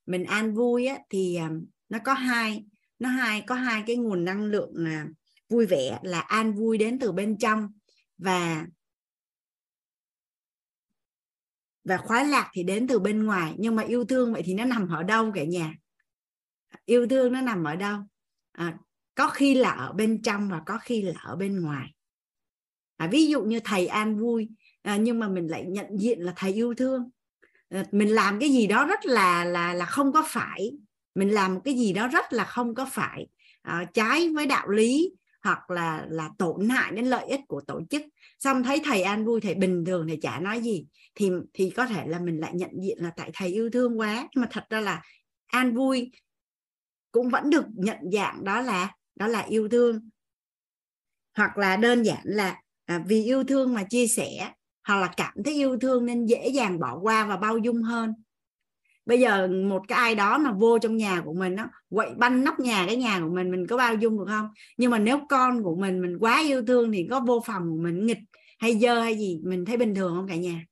[0.07, 1.51] mình an vui á, thì à,
[1.89, 2.65] nó có hai
[2.99, 5.07] nó hai có hai cái nguồn năng lượng là
[5.49, 7.69] vui vẻ là an vui đến từ bên trong
[8.19, 8.67] và
[11.85, 13.55] và khoái lạc thì đến từ bên ngoài.
[13.59, 15.75] Nhưng mà yêu thương vậy thì nó nằm ở đâu cả nhà?
[16.85, 17.99] Yêu thương nó nằm ở đâu?
[18.53, 18.79] À,
[19.15, 21.95] có khi là ở bên trong và có khi là ở bên ngoài.
[22.97, 24.49] À, ví dụ như thầy an vui
[24.83, 27.11] à, nhưng mà mình lại nhận diện là thầy yêu thương.
[27.69, 30.71] À, mình làm cái gì đó rất là là là không có phải.
[31.15, 33.27] Mình làm một cái gì đó rất là không có phải.
[33.63, 37.81] À, trái với đạo lý hoặc là là tổn hại đến lợi ích của tổ
[37.91, 38.03] chức.
[38.39, 40.87] Xong thấy thầy an vui thầy bình thường thầy chả nói gì.
[41.15, 44.29] Thì thì có thể là mình lại nhận diện là tại thầy yêu thương quá.
[44.35, 45.03] Nhưng mà thật ra là
[45.47, 46.11] an vui
[47.15, 50.09] cũng vẫn được nhận dạng đó là đó là yêu thương.
[51.37, 54.53] Hoặc là đơn giản là à, vì yêu thương mà chia sẻ
[54.89, 58.15] hoặc là cảm thấy yêu thương nên dễ dàng bỏ qua và bao dung hơn.
[59.07, 62.45] Bây giờ một cái ai đó mà vô trong nhà của mình nó quậy banh
[62.45, 64.49] nóc nhà cái nhà của mình mình có bao dung được không?
[64.77, 67.83] Nhưng mà nếu con của mình mình quá yêu thương thì có vô phòng của
[67.83, 68.19] mình nghịch
[68.59, 70.65] hay dơ hay gì mình thấy bình thường không cả nhà?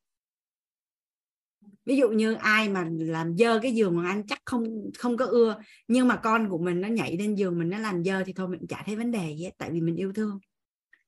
[1.87, 4.65] Ví dụ như ai mà làm dơ cái giường mà anh chắc không
[4.99, 5.57] không có ưa,
[5.89, 8.49] nhưng mà con của mình nó nhảy lên giường mình nó làm dơ thì thôi
[8.49, 10.39] mình chả thấy vấn đề gì hết, tại vì mình yêu thương.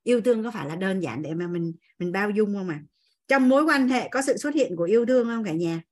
[0.02, 2.80] Yêu thương có phải là đơn giản để mà mình mình bao dung không mà
[3.28, 5.82] trong mối quan hệ có sự xuất hiện của yêu thương không cả nhà?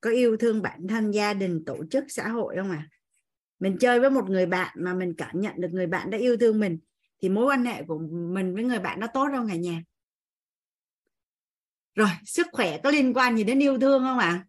[0.00, 2.88] Có yêu thương bản thân, gia đình, tổ chức, xã hội không à
[3.58, 6.36] mình chơi với một người bạn mà mình cảm nhận được người bạn đã yêu
[6.36, 6.78] thương mình,
[7.22, 7.98] thì mối quan hệ của
[8.32, 9.82] mình với người bạn nó tốt không cả nhà?
[11.96, 14.44] Rồi, sức khỏe có liên quan gì đến yêu thương không ạ à?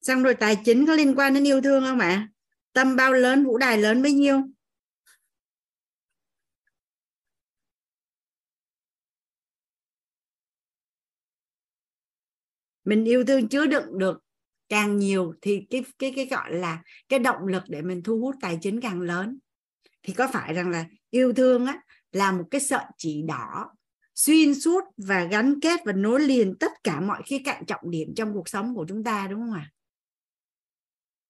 [0.00, 2.28] xong rồi tài chính có liên quan đến yêu thương không ạ à?
[2.72, 4.42] tâm bao lớn, vũ đài lớn bấy nhiêu
[12.84, 14.22] mình yêu thương chứa đựng được
[14.68, 18.34] càng nhiều thì cái cái cái gọi là cái động lực để mình thu hút
[18.40, 19.38] tài chính càng lớn
[20.06, 21.80] thì có phải rằng là yêu thương á
[22.12, 23.72] là một cái sợi chỉ đỏ
[24.14, 28.14] xuyên suốt và gắn kết và nối liền tất cả mọi khía cạnh trọng điểm
[28.16, 29.70] trong cuộc sống của chúng ta đúng không ạ?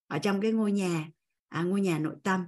[0.07, 1.09] Ở trong cái ngôi nhà
[1.48, 2.47] à, ngôi nhà nội tâm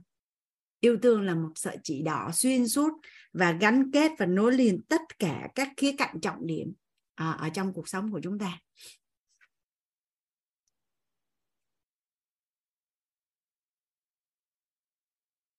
[0.81, 2.93] yêu thương là một sợi chỉ đỏ xuyên suốt
[3.33, 6.73] và gắn kết và nối liền tất cả các khía cạnh trọng điểm
[7.15, 8.59] à, ở trong cuộc sống của chúng ta.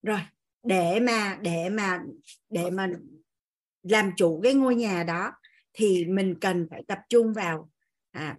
[0.02, 0.20] Rồi
[0.62, 2.00] để mà để mà
[2.50, 2.88] để mà
[3.82, 5.32] làm chủ cái ngôi nhà đó
[5.72, 7.70] thì mình cần phải tập trung vào
[8.10, 8.38] à,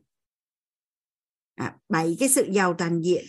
[1.56, 3.26] à, bảy cái sự giàu toàn diện.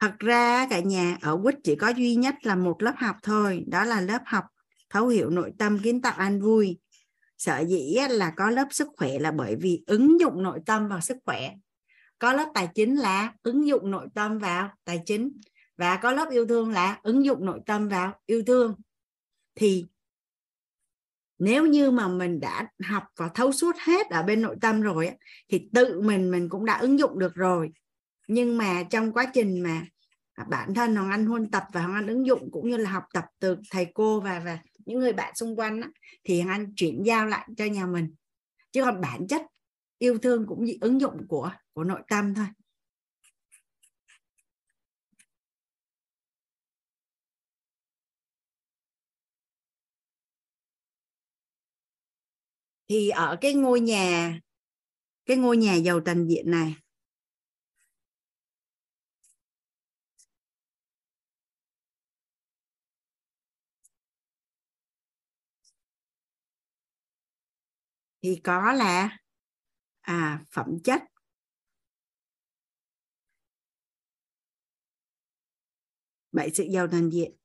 [0.00, 3.64] Thật ra cả nhà ở quýt chỉ có duy nhất là một lớp học thôi
[3.66, 4.44] đó là lớp học
[4.92, 6.78] thấu hiểu nội tâm, kiến tạo an vui.
[7.38, 11.00] Sở dĩ là có lớp sức khỏe là bởi vì ứng dụng nội tâm vào
[11.00, 11.54] sức khỏe.
[12.18, 15.32] Có lớp tài chính là ứng dụng nội tâm vào tài chính
[15.76, 18.74] và có lớp yêu thương là ứng dụng nội tâm vào yêu thương.
[19.54, 19.86] Thì
[21.38, 25.10] nếu như mà mình đã học và thấu suốt hết ở bên nội tâm rồi
[25.48, 27.70] thì tự mình mình cũng đã ứng dụng được rồi.
[28.28, 29.82] Nhưng mà trong quá trình mà
[30.48, 33.04] bản thân hoàng anh huân tập và hoàng anh ứng dụng cũng như là học
[33.12, 35.88] tập từ thầy cô và và những người bạn xung quanh á,
[36.24, 38.14] thì hoàng anh chuyển giao lại cho nhà mình.
[38.72, 39.42] Chứ còn bản chất
[39.98, 42.46] yêu thương cũng như ứng dụng của của nội tâm thôi.
[52.88, 54.38] Thì ở cái ngôi nhà
[55.26, 56.81] cái ngôi nhà giàu toàn diện này
[68.22, 69.18] thì có là
[70.00, 71.02] à phẩm chất.
[76.32, 77.36] Bảy sự giàu toàn diện.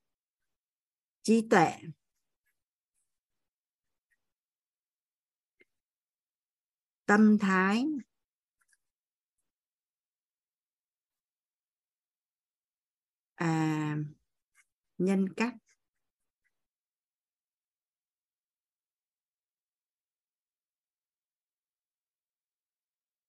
[1.23, 1.71] Trí tuệ.
[7.05, 7.85] Tâm thái.
[13.35, 13.95] À,
[14.97, 15.53] nhân cách.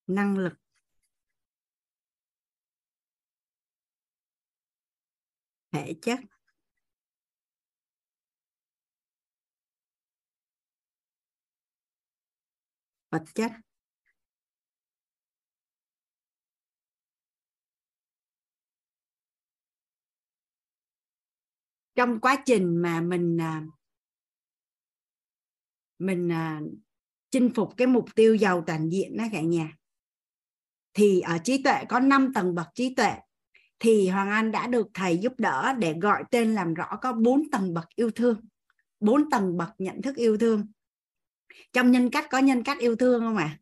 [0.09, 0.53] Năng lực.
[5.73, 6.19] Thể chất.
[13.11, 13.53] Vật chất.
[21.95, 23.67] Trong quá trình mà mình à,
[25.99, 26.61] mình à,
[27.31, 29.78] chinh phục cái mục tiêu giàu toàn diện đó cả nhà
[30.99, 33.13] thì ở trí tuệ có 5 tầng bậc trí tuệ
[33.79, 37.51] thì Hoàng Anh đã được thầy giúp đỡ để gọi tên làm rõ có 4
[37.51, 38.41] tầng bậc yêu thương.
[39.01, 40.67] 4 tầng bậc nhận thức yêu thương.
[41.73, 43.45] Trong nhân cách có nhân cách yêu thương không ạ?
[43.45, 43.59] À?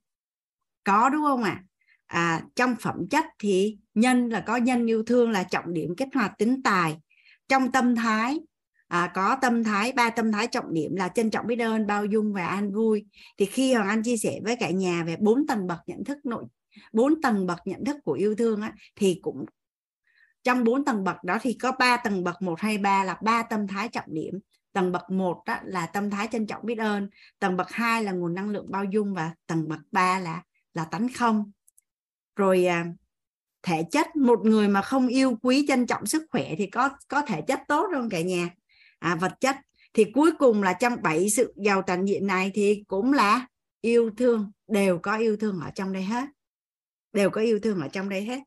[0.84, 1.64] Có đúng không ạ?
[2.06, 2.36] À?
[2.36, 6.08] à trong phẩm chất thì nhân là có nhân yêu thương là trọng điểm kích
[6.14, 6.96] hoạt tính tài.
[7.48, 8.38] Trong tâm thái
[8.88, 12.04] à, có tâm thái ba tâm thái trọng điểm là trân trọng biết ơn bao
[12.04, 13.04] dung và an vui
[13.38, 16.18] thì khi hoàng anh chia sẻ với cả nhà về bốn tầng bậc nhận thức
[16.24, 16.44] nội
[16.92, 19.46] bốn tầng bậc nhận thức của yêu thương á, thì cũng
[20.46, 23.42] trong bốn tầng bậc đó thì có ba tầng bậc một hay ba là ba
[23.42, 24.38] tâm thái trọng điểm.
[24.72, 27.08] Tầng bậc một đó là tâm thái trân trọng biết ơn.
[27.38, 30.42] Tầng bậc hai là nguồn năng lượng bao dung và tầng bậc ba là
[30.74, 31.50] là tánh không.
[32.36, 32.86] Rồi à,
[33.62, 37.22] thể chất một người mà không yêu quý trân trọng sức khỏe thì có có
[37.22, 38.50] thể chất tốt không cả nhà.
[38.98, 39.56] À, vật chất
[39.94, 43.46] thì cuối cùng là trong bảy sự giàu toàn diện này thì cũng là
[43.80, 46.24] yêu thương đều có yêu thương ở trong đây hết
[47.16, 48.40] đều có yêu thương ở trong đây hết.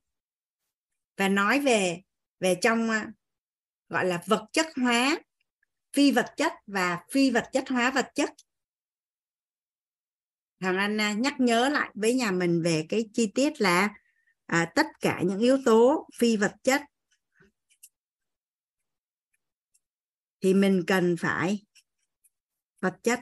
[1.17, 2.01] Và nói về
[2.39, 3.11] về trong à,
[3.89, 5.19] gọi là vật chất hóa
[5.93, 8.29] phi vật chất và phi vật chất hóa vật chất.
[10.59, 13.89] Thằng anh à, nhắc nhớ lại với nhà mình về cái chi tiết là
[14.45, 16.81] à, tất cả những yếu tố phi vật chất.
[20.41, 21.65] Thì mình cần phải
[22.81, 23.19] vật chất.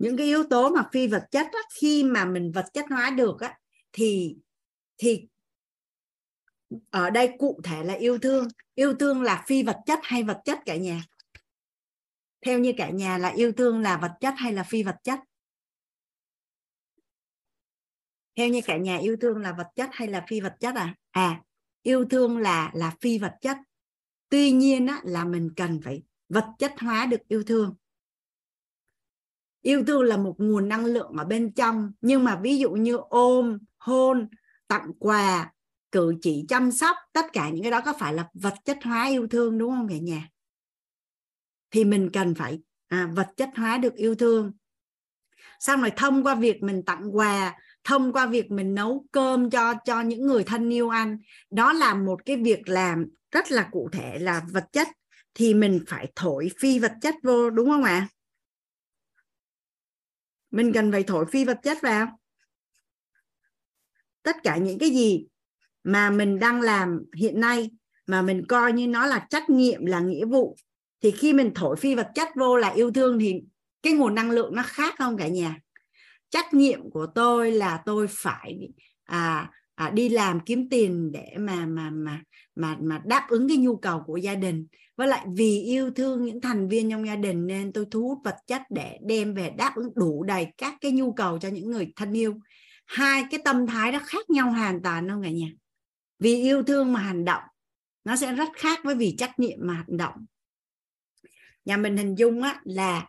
[0.00, 3.10] Những cái yếu tố mà phi vật chất á, khi mà mình vật chất hóa
[3.10, 3.58] được á,
[3.92, 4.36] thì
[4.98, 5.26] thì
[6.90, 8.48] ở đây cụ thể là yêu thương.
[8.74, 11.04] Yêu thương là phi vật chất hay vật chất cả nhà?
[12.46, 15.18] Theo như cả nhà là yêu thương là vật chất hay là phi vật chất?
[18.36, 20.94] Theo như cả nhà yêu thương là vật chất hay là phi vật chất à?
[21.10, 21.42] À
[21.82, 23.56] yêu thương là là phi vật chất.
[24.28, 27.76] Tuy nhiên á, là mình cần phải vật chất hóa được yêu thương
[29.62, 31.92] yêu thương là một nguồn năng lượng ở bên trong.
[32.00, 34.28] Nhưng mà ví dụ như ôm hôn
[34.68, 35.52] tặng quà
[35.92, 39.08] cử chỉ chăm sóc tất cả những cái đó có phải là vật chất hóa
[39.08, 40.28] yêu thương đúng không cả nhà?
[41.70, 44.52] Thì mình cần phải à, vật chất hóa được yêu thương.
[45.58, 47.54] Xong rồi thông qua việc mình tặng quà
[47.84, 51.18] thông qua việc mình nấu cơm cho cho những người thân yêu ăn
[51.50, 54.88] đó là một cái việc làm rất là cụ thể là vật chất.
[55.34, 58.08] Thì mình phải thổi phi vật chất vô đúng không ạ?
[60.50, 62.18] Mình cần phải thổi phi vật chất vào.
[64.22, 65.26] Tất cả những cái gì
[65.84, 67.70] mà mình đang làm hiện nay
[68.06, 70.56] mà mình coi như nó là trách nhiệm là nghĩa vụ
[71.00, 73.42] thì khi mình thổi phi vật chất vô là yêu thương thì
[73.82, 75.56] cái nguồn năng lượng nó khác không cả nhà.
[76.30, 78.68] Trách nhiệm của tôi là tôi phải
[79.04, 79.50] à,
[79.80, 82.22] à, đi làm kiếm tiền để mà mà mà
[82.54, 84.66] mà mà đáp ứng cái nhu cầu của gia đình.
[84.96, 88.18] Với lại vì yêu thương những thành viên trong gia đình nên tôi thu hút
[88.24, 91.70] vật chất để đem về đáp ứng đủ đầy các cái nhu cầu cho những
[91.70, 92.34] người thân yêu.
[92.86, 95.48] Hai cái tâm thái đó khác nhau hoàn toàn không cả nhà.
[96.18, 97.42] Vì yêu thương mà hành động
[98.04, 100.14] nó sẽ rất khác với vì trách nhiệm mà hành động.
[101.64, 103.06] Nhà mình hình dung á là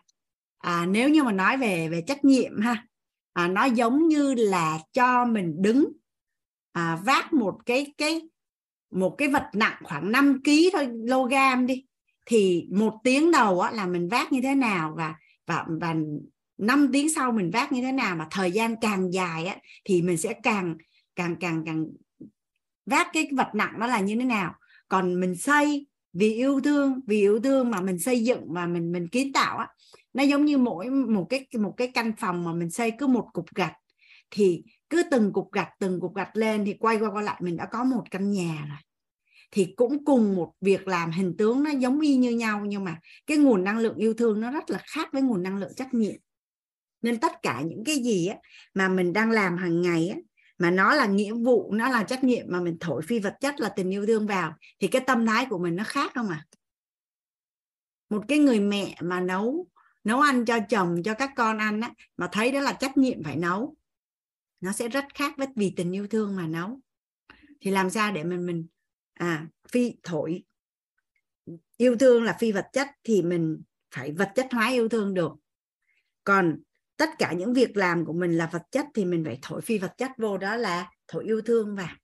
[0.58, 2.86] à, nếu như mà nói về về trách nhiệm ha
[3.32, 5.92] à, nó giống như là cho mình đứng
[6.72, 8.20] à, vác một cái cái
[8.90, 11.84] một cái vật nặng khoảng 5 kg thôi kg đi.
[12.26, 15.14] Thì một tiếng đầu á, là mình vác như thế nào và
[15.46, 15.94] và và
[16.58, 20.02] 5 tiếng sau mình vác như thế nào mà thời gian càng dài á, thì
[20.02, 20.76] mình sẽ càng
[21.16, 21.86] càng càng càng
[22.86, 24.54] vác cái vật nặng đó là như thế nào.
[24.88, 28.92] Còn mình xây vì yêu thương vì yêu thương mà mình xây dựng và mình
[28.92, 29.68] mình kiến tạo á
[30.12, 33.28] nó giống như mỗi một cái một cái căn phòng mà mình xây cứ một
[33.32, 33.72] cục gạch.
[34.30, 34.62] Thì
[34.92, 37.66] cứ từng cục gạch từng cục gạch lên thì quay qua quay lại mình đã
[37.66, 38.78] có một căn nhà rồi.
[39.50, 42.98] Thì cũng cùng một việc làm hình tướng nó giống y như nhau nhưng mà
[43.26, 45.94] cái nguồn năng lượng yêu thương nó rất là khác với nguồn năng lượng trách
[45.94, 46.14] nhiệm.
[47.02, 48.36] Nên tất cả những cái gì á,
[48.74, 50.16] mà mình đang làm hàng ngày á,
[50.58, 53.60] mà nó là nghĩa vụ nó là trách nhiệm mà mình thổi phi vật chất
[53.60, 56.44] là tình yêu thương vào thì cái tâm thái của mình nó khác không à?
[58.10, 59.66] Một cái người mẹ mà nấu
[60.04, 63.22] nấu ăn cho chồng cho các con ăn á, mà thấy đó là trách nhiệm
[63.24, 63.76] phải nấu
[64.62, 66.80] nó sẽ rất khác với vì tình yêu thương mà nấu.
[67.60, 68.66] Thì làm sao để mình mình
[69.14, 70.42] à phi thổi?
[71.76, 73.62] Yêu thương là phi vật chất thì mình
[73.94, 75.32] phải vật chất hóa yêu thương được.
[76.24, 76.62] Còn
[76.96, 79.78] tất cả những việc làm của mình là vật chất thì mình phải thổi phi
[79.78, 81.96] vật chất vô đó là thổi yêu thương vào.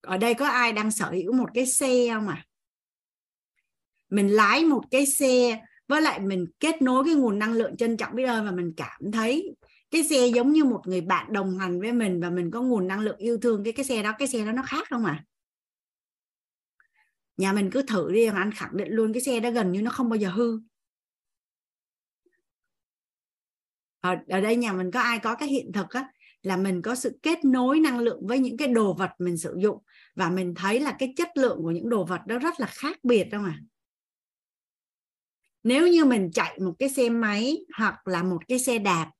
[0.00, 2.44] Ở đây có ai đang sở hữu một cái xe không à
[4.08, 7.96] mình lái một cái xe với lại mình kết nối cái nguồn năng lượng trân
[7.96, 9.54] trọng biết ơn và mình cảm thấy
[9.90, 12.88] cái xe giống như một người bạn đồng hành với mình và mình có nguồn
[12.88, 15.24] năng lượng yêu thương cái cái xe đó cái xe đó nó khác không à
[17.36, 19.90] nhà mình cứ thử đi anh khẳng định luôn cái xe đó gần như nó
[19.90, 20.60] không bao giờ hư.
[24.00, 26.08] Ở, ở đây nhà mình có ai có cái hiện thực á
[26.42, 29.56] là mình có sự kết nối năng lượng với những cái đồ vật mình sử
[29.58, 29.82] dụng
[30.14, 32.98] và mình thấy là cái chất lượng của những đồ vật đó rất là khác
[33.02, 33.58] biệt không à
[35.62, 39.10] nếu như mình chạy một cái xe máy hoặc là một cái xe đạp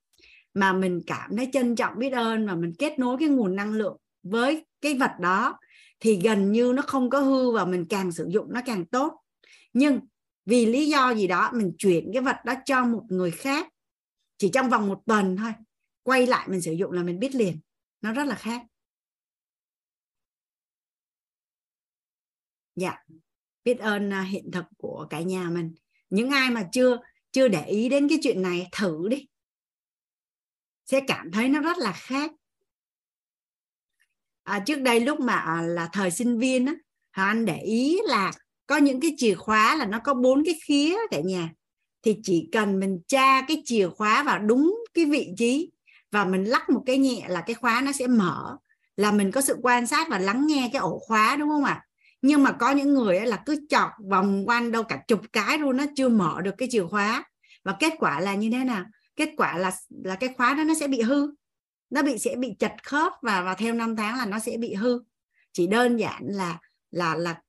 [0.54, 3.72] mà mình cảm thấy trân trọng biết ơn và mình kết nối cái nguồn năng
[3.72, 5.58] lượng với cái vật đó,
[6.00, 9.20] thì gần như nó không có hư và mình càng sử dụng nó càng tốt.
[9.72, 10.00] Nhưng
[10.46, 13.68] vì lý do gì đó, mình chuyển cái vật đó cho một người khác,
[14.38, 15.52] chỉ trong vòng một tuần thôi,
[16.02, 17.60] quay lại mình sử dụng là mình biết liền.
[18.00, 18.62] Nó rất là khác.
[22.76, 22.96] Dạ.
[23.64, 25.74] Biết ơn à, hiện thực của cả nhà mình.
[26.10, 26.98] Những ai mà chưa
[27.32, 29.26] chưa để ý đến cái chuyện này, thử đi
[30.90, 32.30] sẽ cảm thấy nó rất là khác.
[34.42, 36.74] À, trước đây lúc mà à, là thời sinh viên á
[37.10, 38.32] anh để ý là
[38.66, 41.50] có những cái chìa khóa là nó có bốn cái khía cả nhà.
[42.02, 45.70] Thì chỉ cần mình tra cái chìa khóa vào đúng cái vị trí
[46.12, 48.56] và mình lắc một cái nhẹ là cái khóa nó sẽ mở
[48.96, 51.84] là mình có sự quan sát và lắng nghe cái ổ khóa đúng không ạ?
[52.22, 55.76] Nhưng mà có những người là cứ chọc vòng quanh đâu cả chục cái luôn
[55.76, 57.24] nó chưa mở được cái chìa khóa.
[57.64, 58.84] Và kết quả là như thế nào?
[59.18, 59.72] Kết quả là
[60.04, 61.30] là cái khóa đó nó sẽ bị hư.
[61.90, 64.74] Nó bị sẽ bị chật khớp và và theo năm tháng là nó sẽ bị
[64.74, 65.00] hư.
[65.52, 66.58] Chỉ đơn giản là
[66.90, 67.42] là là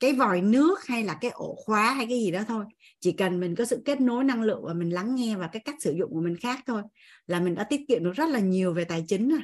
[0.00, 2.64] cái vòi nước hay là cái ổ khóa hay cái gì đó thôi.
[3.00, 5.62] Chỉ cần mình có sự kết nối năng lượng và mình lắng nghe và cái
[5.64, 6.82] cách sử dụng của mình khác thôi
[7.26, 9.40] là mình đã tiết kiệm được rất là nhiều về tài chính rồi.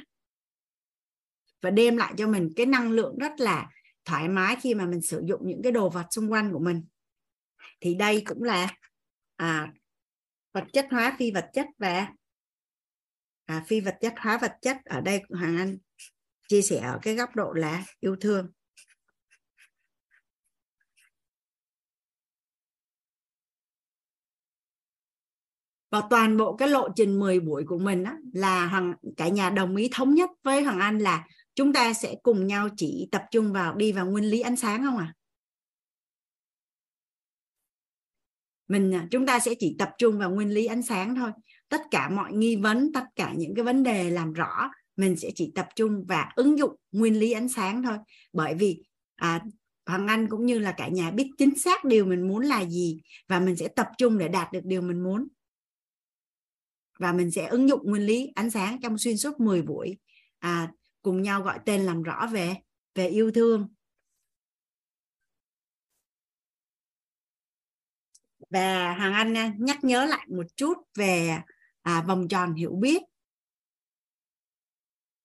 [1.61, 3.69] Và đem lại cho mình cái năng lượng rất là
[4.05, 6.83] thoải mái khi mà mình sử dụng những cái đồ vật xung quanh của mình.
[7.81, 8.67] Thì đây cũng là
[9.35, 9.73] à,
[10.53, 12.13] vật chất hóa phi vật chất và
[13.45, 15.77] à, phi vật chất hóa vật chất ở đây hoàng anh
[16.47, 18.51] chia sẻ ở cái góc độ là yêu thương
[25.91, 29.49] và toàn bộ cái lộ trình 10 buổi của mình á, là hoàng cả nhà
[29.49, 33.23] đồng ý thống nhất với Hoàng Anh là chúng ta sẽ cùng nhau chỉ tập
[33.31, 35.13] trung vào đi vào nguyên lý ánh sáng không à?
[38.71, 41.31] Mình à, chúng ta sẽ chỉ tập trung vào nguyên lý ánh sáng thôi.
[41.69, 45.29] Tất cả mọi nghi vấn tất cả những cái vấn đề làm rõ mình sẽ
[45.35, 47.97] chỉ tập trung và ứng dụng nguyên lý ánh sáng thôi.
[48.33, 48.83] Bởi vì
[49.15, 49.41] à,
[49.85, 53.01] Hoàng Anh cũng như là cả nhà biết chính xác điều mình muốn là gì
[53.27, 55.27] và mình sẽ tập trung để đạt được điều mình muốn.
[56.99, 59.97] Và mình sẽ ứng dụng nguyên lý ánh sáng trong xuyên suốt 10 buổi
[60.39, 60.71] à,
[61.01, 62.55] cùng nhau gọi tên làm rõ về
[62.95, 63.67] về yêu thương
[68.51, 71.37] và Hoàng Anh à, nhắc nhớ lại một chút về
[71.81, 73.01] à, vòng tròn hiểu biết.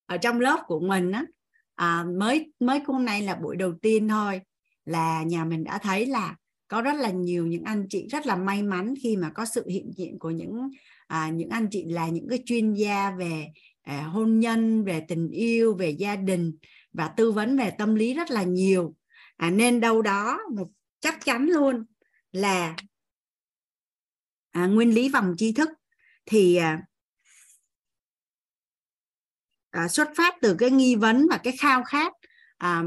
[0.07, 1.25] Ở trong lớp của mình á
[1.75, 4.41] à, mới mới hôm nay là buổi đầu tiên thôi
[4.85, 6.37] là nhà mình đã thấy là
[6.69, 9.69] có rất là nhiều những anh chị rất là may mắn khi mà có sự
[9.69, 10.71] hiện diện của những
[11.07, 13.47] à, những anh chị là những cái chuyên gia về
[13.83, 16.53] à, hôn nhân về tình yêu về gia đình
[16.93, 18.95] và tư vấn về tâm lý rất là nhiều.
[19.37, 20.69] À, nên đâu đó một
[21.01, 21.85] chắc chắn luôn
[22.33, 22.77] là
[24.57, 25.69] à, nguyên lý vòng tri thức
[26.27, 26.83] thì à,
[29.71, 32.13] à, xuất phát từ cái nghi vấn và cái khao khát
[32.59, 32.83] à,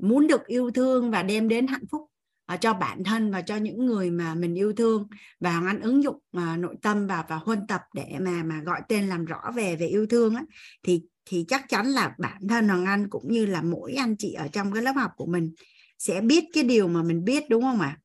[0.00, 2.02] muốn được yêu thương và đem đến hạnh phúc
[2.46, 5.08] à, cho bản thân và cho những người mà mình yêu thương
[5.40, 8.62] và Hoàng Anh ứng dụng à, nội tâm và và huân tập để mà mà
[8.64, 10.42] gọi tên làm rõ về về yêu thương á,
[10.82, 14.32] thì thì chắc chắn là bản thân Hoàng Anh cũng như là mỗi anh chị
[14.32, 15.54] ở trong cái lớp học của mình
[15.98, 17.96] sẽ biết cái điều mà mình biết đúng không ạ?
[17.96, 18.00] À?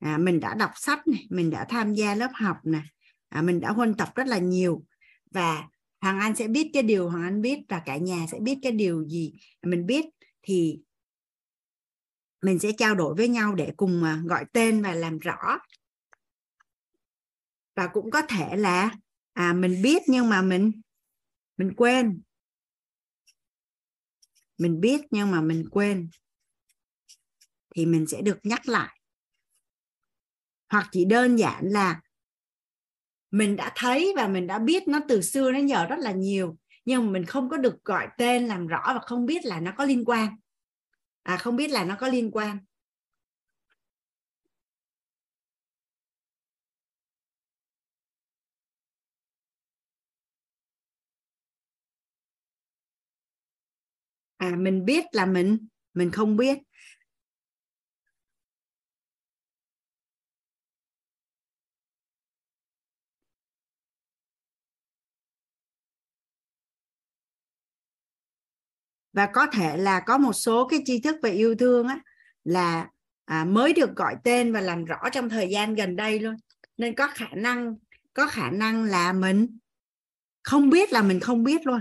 [0.00, 2.84] À, mình đã đọc sách này, mình đã tham gia lớp học này,
[3.28, 4.84] à, mình đã huân tập rất là nhiều.
[5.30, 5.68] Và
[6.00, 8.72] Hoàng Anh sẽ biết cái điều Hoàng Anh biết và cả nhà sẽ biết cái
[8.72, 9.32] điều gì
[9.62, 10.04] mình biết.
[10.42, 10.80] Thì
[12.42, 15.58] mình sẽ trao đổi với nhau để cùng à, gọi tên và làm rõ.
[17.74, 18.90] Và cũng có thể là
[19.32, 20.72] à mình biết nhưng mà mình
[21.56, 22.22] mình quên.
[24.58, 26.10] Mình biết nhưng mà mình quên.
[27.74, 28.99] Thì mình sẽ được nhắc lại
[30.70, 32.00] hoặc chỉ đơn giản là
[33.30, 36.56] mình đã thấy và mình đã biết nó từ xưa đến giờ rất là nhiều,
[36.84, 39.72] nhưng mà mình không có được gọi tên làm rõ và không biết là nó
[39.76, 40.28] có liên quan.
[41.22, 42.58] À không biết là nó có liên quan.
[54.38, 55.58] À mình biết là mình
[55.94, 56.58] mình không biết.
[69.12, 72.00] Và có thể là có một số cái tri thức về yêu thương á
[72.44, 72.88] là
[73.24, 76.36] à, mới được gọi tên và làm rõ trong thời gian gần đây luôn.
[76.76, 77.74] Nên có khả năng
[78.14, 79.58] có khả năng là mình
[80.42, 81.80] không biết là mình không biết luôn.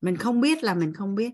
[0.00, 1.30] Mình không biết là mình không biết.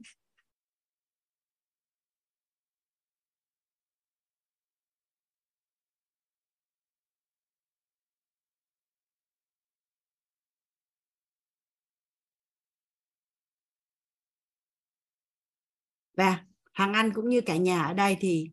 [16.18, 18.50] Và hàng anh cũng như cả nhà ở đây thì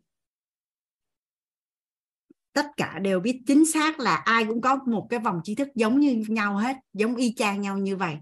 [2.53, 5.67] tất cả đều biết chính xác là ai cũng có một cái vòng tri thức
[5.75, 8.17] giống như nhau hết giống y chang nhau như vậy.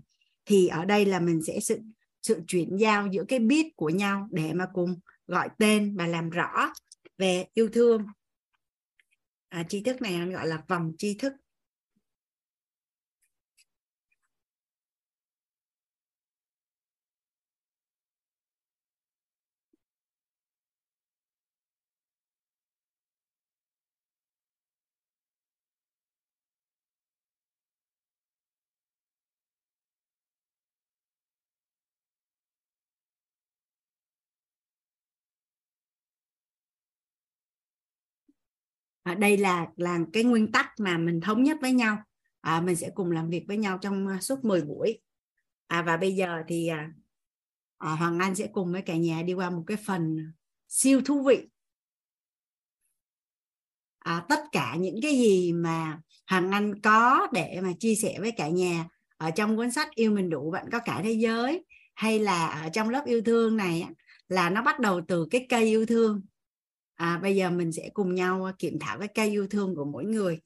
[0.46, 1.80] Thì ở đây là mình sẽ sự
[2.22, 6.30] sự chuyển giao giữa cái biết của nhau để mà cùng gọi tên và làm
[6.30, 6.74] rõ
[7.18, 8.06] về yêu thương.
[9.50, 11.34] À, tri thức này anh gọi là vòng tri thức.
[39.04, 41.98] À, đây là là cái nguyên tắc mà mình thống nhất với nhau.
[42.42, 45.00] À, mình sẽ cùng làm việc với nhau trong à, suốt 10 buổi.
[45.68, 46.92] À, và bây giờ thì à,
[47.78, 50.32] à, Hoàng Anh sẽ cùng với cả nhà đi qua một cái phần
[50.68, 51.48] siêu thú vị.
[54.00, 58.32] À, tất cả những cái gì mà Hoàng Anh có để mà chia sẻ với
[58.32, 58.86] cả nhà
[59.18, 61.66] ở trong cuốn sách yêu mình đủ bạn có cả thế giới
[61.96, 63.86] hay là ở trong lớp yêu thương này
[64.28, 66.22] là nó bắt đầu từ cái cây yêu thương
[66.96, 69.86] à, bây giờ mình sẽ cùng nhau à, kiểm thảo cái cây yêu thương của
[69.86, 70.40] mỗi người.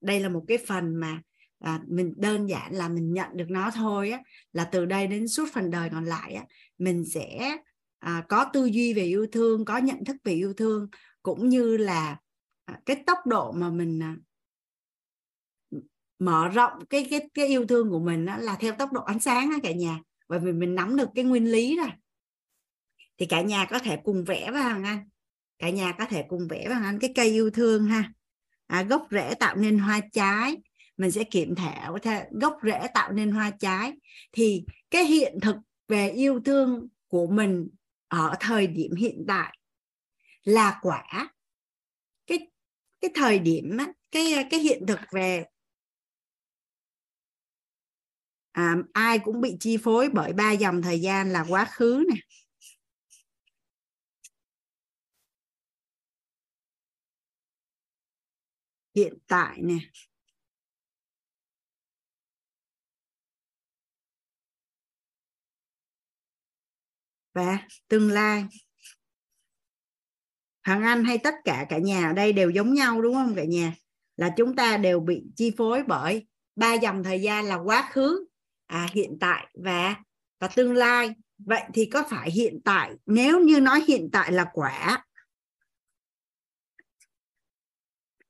[0.00, 1.22] Đây là một cái phần mà
[1.58, 4.20] à, mình đơn giản là mình nhận được nó thôi á
[4.52, 6.44] là từ đây đến suốt phần đời còn lại á
[6.78, 7.56] mình sẽ
[7.98, 10.88] à, có tư duy về yêu thương có nhận thức về yêu thương
[11.22, 12.16] cũng như là
[12.64, 14.16] à, cái tốc độ mà mình à,
[16.18, 19.20] mở rộng cái cái cái yêu thương của mình đó là theo tốc độ ánh
[19.20, 20.00] sáng á, cả nhà.
[20.28, 21.90] Bởi vì mình nắm được cái nguyên lý rồi.
[23.18, 25.08] Thì cả nhà có thể cùng vẽ với Hằng Anh
[25.60, 28.12] cả nhà có thể cùng vẽ bằng Anh cái cây yêu thương ha.
[28.66, 30.56] À, gốc rễ tạo nên hoa trái.
[30.96, 31.98] Mình sẽ kiểm thảo
[32.30, 33.92] gốc rễ tạo nên hoa trái.
[34.32, 35.56] Thì cái hiện thực
[35.88, 37.68] về yêu thương của mình
[38.08, 39.56] ở thời điểm hiện tại
[40.44, 41.30] là quả.
[42.26, 42.38] Cái
[43.00, 43.78] cái thời điểm
[44.10, 45.44] cái cái hiện thực về
[48.52, 52.20] à, ai cũng bị chi phối bởi ba dòng thời gian là quá khứ nè.
[58.94, 59.78] Hiện tại nè.
[67.34, 67.58] Và
[67.88, 68.44] tương lai.
[70.66, 73.44] Hoàng Anh hay tất cả cả nhà ở đây đều giống nhau đúng không cả
[73.44, 73.74] nhà?
[74.16, 76.26] Là chúng ta đều bị chi phối bởi
[76.56, 78.26] ba dòng thời gian là quá khứ
[78.66, 79.94] à, hiện tại và
[80.40, 81.14] và tương lai.
[81.38, 85.04] Vậy thì có phải hiện tại nếu như nói hiện tại là quả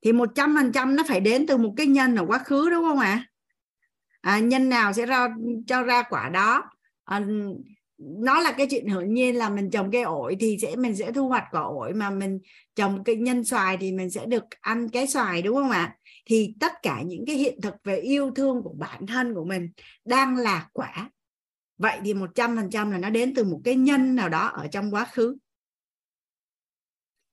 [0.03, 2.71] thì một trăm phần trăm nó phải đến từ một cái nhân ở quá khứ
[2.71, 3.27] đúng không ạ?
[4.21, 4.39] À?
[4.39, 5.29] nhân nào sẽ ra
[5.67, 6.63] cho ra quả đó.
[7.05, 7.21] À,
[7.99, 11.13] nó là cái chuyện hiển nhiên là mình trồng cây ổi thì sẽ mình sẽ
[11.13, 12.39] thu hoạch quả ổi mà mình
[12.75, 15.97] trồng cây nhân xoài thì mình sẽ được ăn cái xoài đúng không ạ?
[16.27, 19.71] Thì tất cả những cái hiện thực về yêu thương của bản thân của mình
[20.05, 21.11] đang là quả.
[21.79, 24.47] Vậy thì một trăm phần trăm là nó đến từ một cái nhân nào đó
[24.47, 25.37] ở trong quá khứ.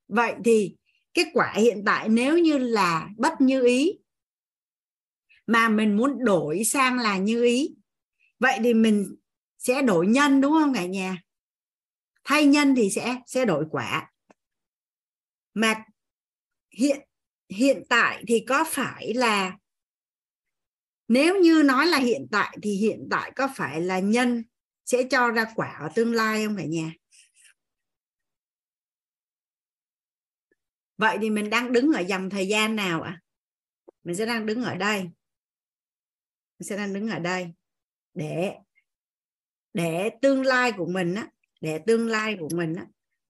[0.08, 0.77] Vậy thì
[1.18, 4.00] kết quả hiện tại nếu như là bất như ý,
[5.48, 7.76] mà mình muốn đổi sang là như ý,
[8.40, 9.16] vậy thì mình
[9.58, 11.24] sẽ đổi nhân đúng không cả nhà?
[12.24, 14.12] Thay nhân thì sẽ sẽ đổi quả.
[15.54, 15.86] Mà
[16.78, 17.08] hiện
[17.50, 19.58] hiện tại thì có phải là,
[21.08, 24.44] nếu như nói là hiện tại thì hiện tại có phải là nhân
[24.86, 26.92] sẽ cho ra quả ở tương lai không cả nhà?
[30.98, 33.12] Vậy thì mình đang đứng ở dòng thời gian nào ạ?
[33.12, 33.22] À?
[34.08, 35.02] mình sẽ đang đứng ở đây.
[36.60, 37.54] Mình sẽ đang đứng ở đây.
[38.14, 38.54] Để
[39.74, 41.28] để tương lai của mình á
[41.62, 42.86] để tương lai của mình á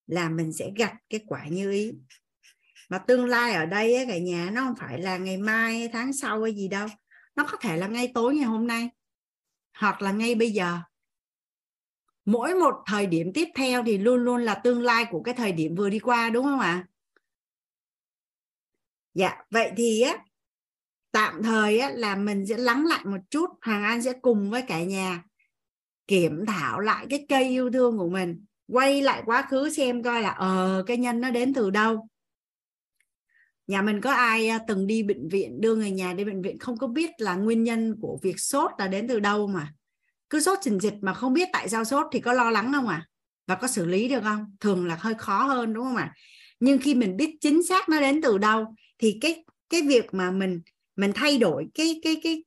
[0.07, 1.93] là mình sẽ gặp cái quả như ý.
[2.89, 6.13] Mà tương lai ở đây á, cả nhà nó không phải là ngày mai tháng
[6.13, 6.87] sau hay gì đâu.
[7.35, 8.89] Nó có thể là ngay tối ngày hôm nay
[9.73, 10.79] hoặc là ngay bây giờ.
[12.25, 15.51] Mỗi một thời điểm tiếp theo thì luôn luôn là tương lai của cái thời
[15.51, 16.87] điểm vừa đi qua đúng không ạ?
[19.17, 20.17] Dạ vậy thì á
[21.11, 24.61] tạm thời á, là mình sẽ lắng lại một chút hoàng an sẽ cùng với
[24.61, 25.23] cả nhà
[26.07, 30.21] kiểm thảo lại cái cây yêu thương của mình quay lại quá khứ xem coi
[30.21, 32.07] là ờ cái nhân nó đến từ đâu.
[33.67, 36.59] Nhà mình có ai à, từng đi bệnh viện đưa người nhà đi bệnh viện
[36.59, 39.73] không có biết là nguyên nhân của việc sốt là đến từ đâu mà?
[40.29, 42.87] Cứ sốt trình dịch mà không biết tại sao sốt thì có lo lắng không
[42.87, 43.07] à
[43.47, 44.55] và có xử lý được không?
[44.59, 46.13] Thường là hơi khó hơn đúng không ạ?
[46.59, 50.31] Nhưng khi mình biết chính xác nó đến từ đâu, thì cái cái việc mà
[50.31, 50.61] mình
[50.95, 52.43] mình thay đổi cái cái cái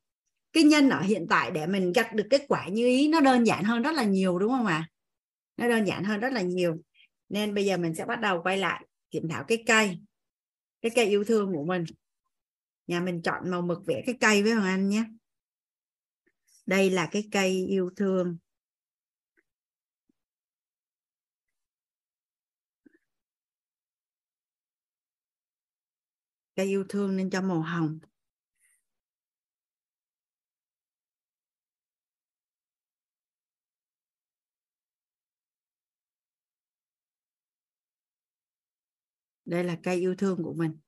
[0.52, 3.46] cái nhân ở hiện tại để mình gặt được kết quả như ý, nó đơn
[3.46, 4.88] giản hơn rất là nhiều, đúng không ạ?
[5.56, 6.76] Nó đơn giản hơn rất là nhiều.
[7.28, 9.98] Nên bây giờ mình sẽ bắt đầu quay lại kiểm thảo cái cây
[10.82, 11.84] cái cây yêu thương của mình.
[12.86, 15.04] Nhà mình chọn màu mực vẽ cái cây với hoàng anh nhé.
[16.66, 18.36] Đây là cái cây yêu thương.
[26.60, 27.98] Cây yêu thương nên cho màu hồng.
[39.44, 40.78] Đây là cây yêu thương của mình.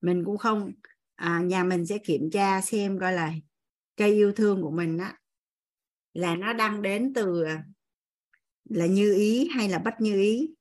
[0.00, 0.72] Mình cũng không
[1.14, 3.32] à, nhà mình sẽ kiểm tra xem coi là
[3.96, 5.20] cây yêu thương của mình á
[6.12, 7.64] là nó đang đến từ à,
[8.64, 10.54] là như ý hay là bất như ý.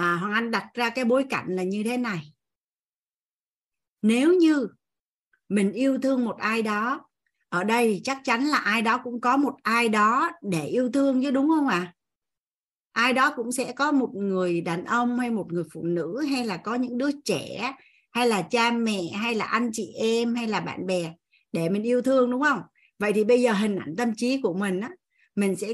[0.00, 2.32] À hoàng anh đặt ra cái bối cảnh là như thế này.
[4.02, 4.68] Nếu như
[5.48, 7.04] mình yêu thương một ai đó,
[7.48, 11.22] ở đây chắc chắn là ai đó cũng có một ai đó để yêu thương
[11.22, 11.78] chứ, đúng không ạ?
[11.78, 11.94] À?
[12.92, 16.44] ai đó cũng sẽ có một người đàn ông hay một người phụ nữ, hay
[16.44, 17.74] là có những đứa trẻ,
[18.10, 21.14] hay là cha mẹ, hay là anh chị em, hay là bạn bè
[21.52, 22.62] để mình yêu thương, đúng không?
[22.98, 24.90] Vậy thì bây giờ hình ảnh tâm trí của mình á,
[25.34, 25.72] mình sẽ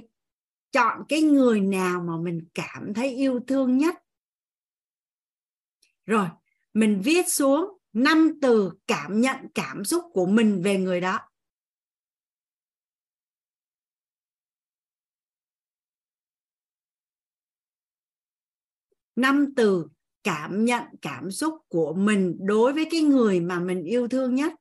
[0.73, 3.95] chọn cái người nào mà mình cảm thấy yêu thương nhất
[6.07, 6.29] rồi
[6.75, 11.21] mình viết xuống năm từ cảm nhận cảm xúc của mình về người đó.
[19.17, 19.89] Năm từ
[20.25, 24.53] cảm nhận cảm xúc của mình đối với cái người mà mình yêu thương nhất.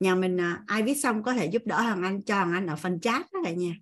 [0.00, 2.66] Nhà mình à, ai viết xong có thể giúp đỡ hoàng anh cho hoàng anh
[2.66, 3.74] ở phần chat đó cả nhà.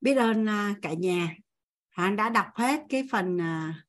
[0.00, 1.34] Biết ơn à, cả nhà.
[1.90, 3.84] À, anh đã đọc hết cái phần à,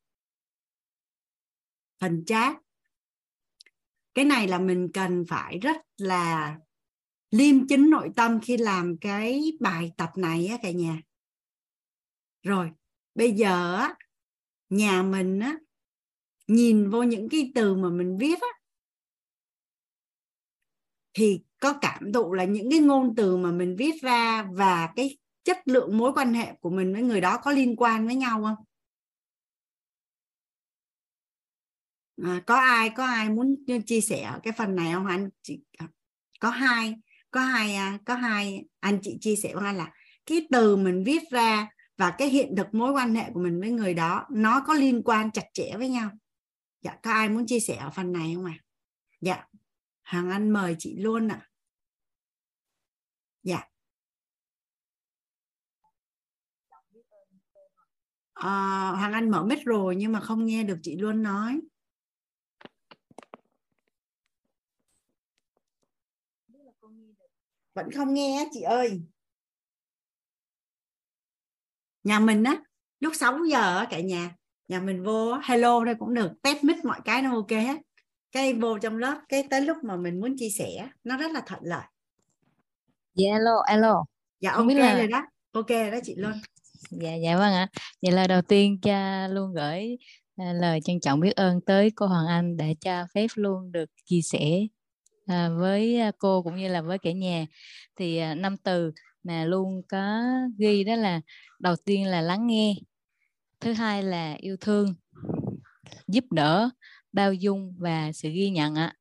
[2.00, 2.58] phần chat.
[4.14, 6.58] Cái này là mình cần phải rất là
[7.32, 11.02] liêm chính nội tâm khi làm cái bài tập này á cả nhà.
[12.44, 12.72] Rồi,
[13.16, 13.96] bây giờ á,
[14.70, 15.58] nhà mình á,
[16.48, 18.48] nhìn vô những cái từ mà mình viết á,
[21.14, 25.18] thì có cảm thụ là những cái ngôn từ mà mình viết ra và cái
[25.44, 28.42] chất lượng mối quan hệ của mình với người đó có liên quan với nhau
[28.44, 28.66] không
[32.24, 33.56] à, có ai có ai muốn
[33.88, 35.88] chia sẻ cái phần này không anh chị à,
[36.40, 36.96] có hai
[37.32, 39.92] có hai à, có hai anh chị chia sẻ với anh là
[40.26, 43.72] cái từ mình viết ra và cái hiện thực mối quan hệ của mình với
[43.72, 46.10] người đó nó có liên quan chặt chẽ với nhau
[46.82, 48.64] dạ có ai muốn chia sẻ ở phần này không ạ à?
[49.22, 49.46] dạ
[50.02, 51.50] hàng anh mời chị luôn ạ à.
[53.44, 53.71] dạ
[58.42, 61.60] à, hoàng anh mở mic rồi nhưng mà không nghe được chị luôn nói.
[67.74, 69.02] Vẫn không nghe chị ơi.
[72.04, 72.64] Nhà mình á
[73.00, 74.36] lúc 6 giờ cả nhà
[74.68, 77.78] nhà mình vô hello đây cũng được test mic mọi cái nó ok hết.
[78.32, 81.42] Cái vô trong lớp cái tới lúc mà mình muốn chia sẻ nó rất là
[81.46, 81.86] thuận lợi.
[83.14, 84.06] Dạ hello hello.
[84.40, 84.98] Dạ không ok biết là...
[84.98, 86.34] rồi đó ok rồi đó chị luôn
[86.90, 87.68] dạ dạ vâng ạ.
[88.02, 89.98] Vậy là đầu tiên cha luôn gửi
[90.36, 93.90] à, lời trân trọng biết ơn tới cô Hoàng Anh để cha phép luôn được
[94.06, 94.68] chia sẻ
[95.26, 97.46] à, với à, cô cũng như là với cả nhà.
[97.96, 98.92] Thì năm từ
[99.24, 100.22] mà luôn có
[100.58, 101.22] ghi đó là
[101.60, 102.76] đầu tiên là lắng nghe
[103.60, 104.94] thứ hai là yêu thương
[106.08, 106.70] giúp đỡ
[107.14, 108.94] bao dung và sự ghi nhận ạ.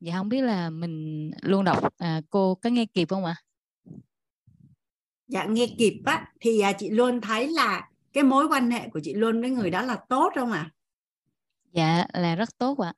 [0.00, 3.34] Dạ không biết là mình luôn đọc à, cô có nghe kịp không ạ?
[5.30, 9.00] Dạ nghe kịp á thì à, chị luôn thấy là cái mối quan hệ của
[9.02, 10.70] chị luôn với người đó là tốt không ạ à?
[11.72, 12.92] dạ là rất tốt ạ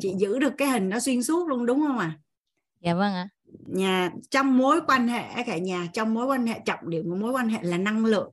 [0.00, 2.18] chị giữ được cái hình nó xuyên suốt luôn đúng không ạ à?
[2.80, 3.28] dạ vâng ạ
[3.66, 7.32] nhà trong mối quan hệ cả nhà trong mối quan hệ trọng điểm của mối
[7.32, 8.30] quan hệ là năng lượng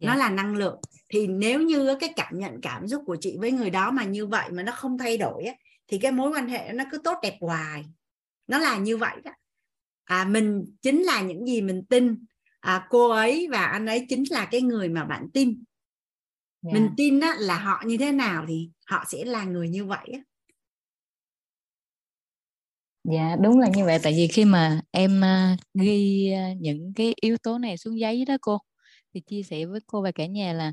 [0.00, 0.08] dạ.
[0.08, 3.52] nó là năng lượng thì nếu như cái cảm nhận cảm xúc của chị với
[3.52, 5.54] người đó mà như vậy mà nó không thay đổi á,
[5.88, 7.84] thì cái mối quan hệ nó cứ tốt đẹp hoài
[8.46, 9.30] nó là như vậy đó
[10.08, 12.24] à, mình chính là những gì mình tin
[12.60, 15.58] à, cô ấy và anh ấy chính là cái người mà bạn tin yeah.
[16.62, 16.80] Dạ.
[16.80, 20.08] mình tin á, là họ như thế nào thì họ sẽ là người như vậy
[20.12, 20.20] á.
[23.04, 27.14] dạ đúng là như vậy tại vì khi mà em uh, ghi uh, những cái
[27.20, 28.58] yếu tố này xuống giấy đó cô
[29.14, 30.72] thì chia sẻ với cô và cả nhà là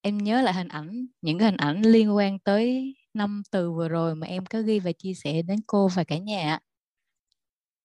[0.00, 3.88] em nhớ lại hình ảnh những cái hình ảnh liên quan tới năm từ vừa
[3.88, 6.58] rồi mà em có ghi và chia sẻ đến cô và cả nhà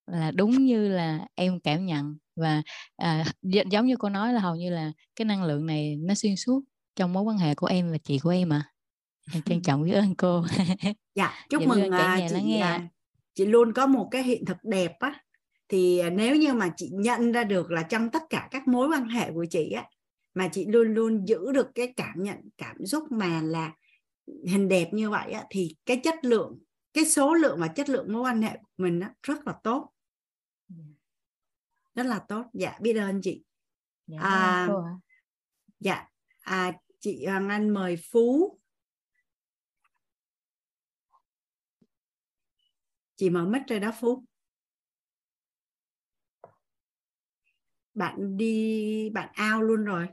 [0.07, 2.61] là đúng như là em cảm nhận và
[2.95, 6.35] à, giống như cô nói là hầu như là cái năng lượng này nó xuyên
[6.35, 6.61] suốt
[6.95, 8.73] trong mối quan hệ của em và chị của em à
[9.34, 10.45] em trân trọng biết ơn cô.
[11.15, 12.59] Dạ chúc mừng cả nhà chị nghe.
[12.59, 12.88] À,
[13.35, 15.19] chị luôn có một cái hiện thực đẹp á.
[15.69, 18.88] Thì à, nếu như mà chị nhận ra được là trong tất cả các mối
[18.88, 19.84] quan hệ của chị á
[20.34, 23.71] mà chị luôn luôn giữ được cái cảm nhận cảm xúc mà là
[24.47, 26.59] hình đẹp như vậy á, thì cái chất lượng
[26.93, 29.92] cái số lượng và chất lượng mối quan hệ của mình á, rất là tốt
[31.95, 32.45] rất là tốt.
[32.53, 33.43] Dạ biết ơn chị.
[34.07, 34.67] Dạ, à,
[35.79, 36.07] dạ
[36.41, 38.59] à, chị Hoàng Anh mời Phú.
[43.15, 44.25] Chị mở mic rồi đó Phú.
[47.93, 50.07] Bạn đi bạn ao luôn rồi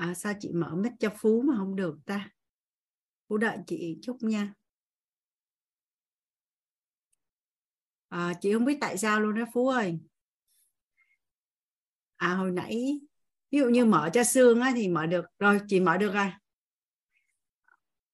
[0.00, 2.30] à, sao chị mở mic cho phú mà không được ta?
[3.28, 4.54] Phú đợi chị chút nha.
[8.08, 9.98] À, chị không biết tại sao luôn đó phú ơi.
[12.16, 13.00] À hồi nãy
[13.50, 15.24] ví dụ như mở cho xương á, thì mở được.
[15.38, 16.30] Rồi chị mở được rồi.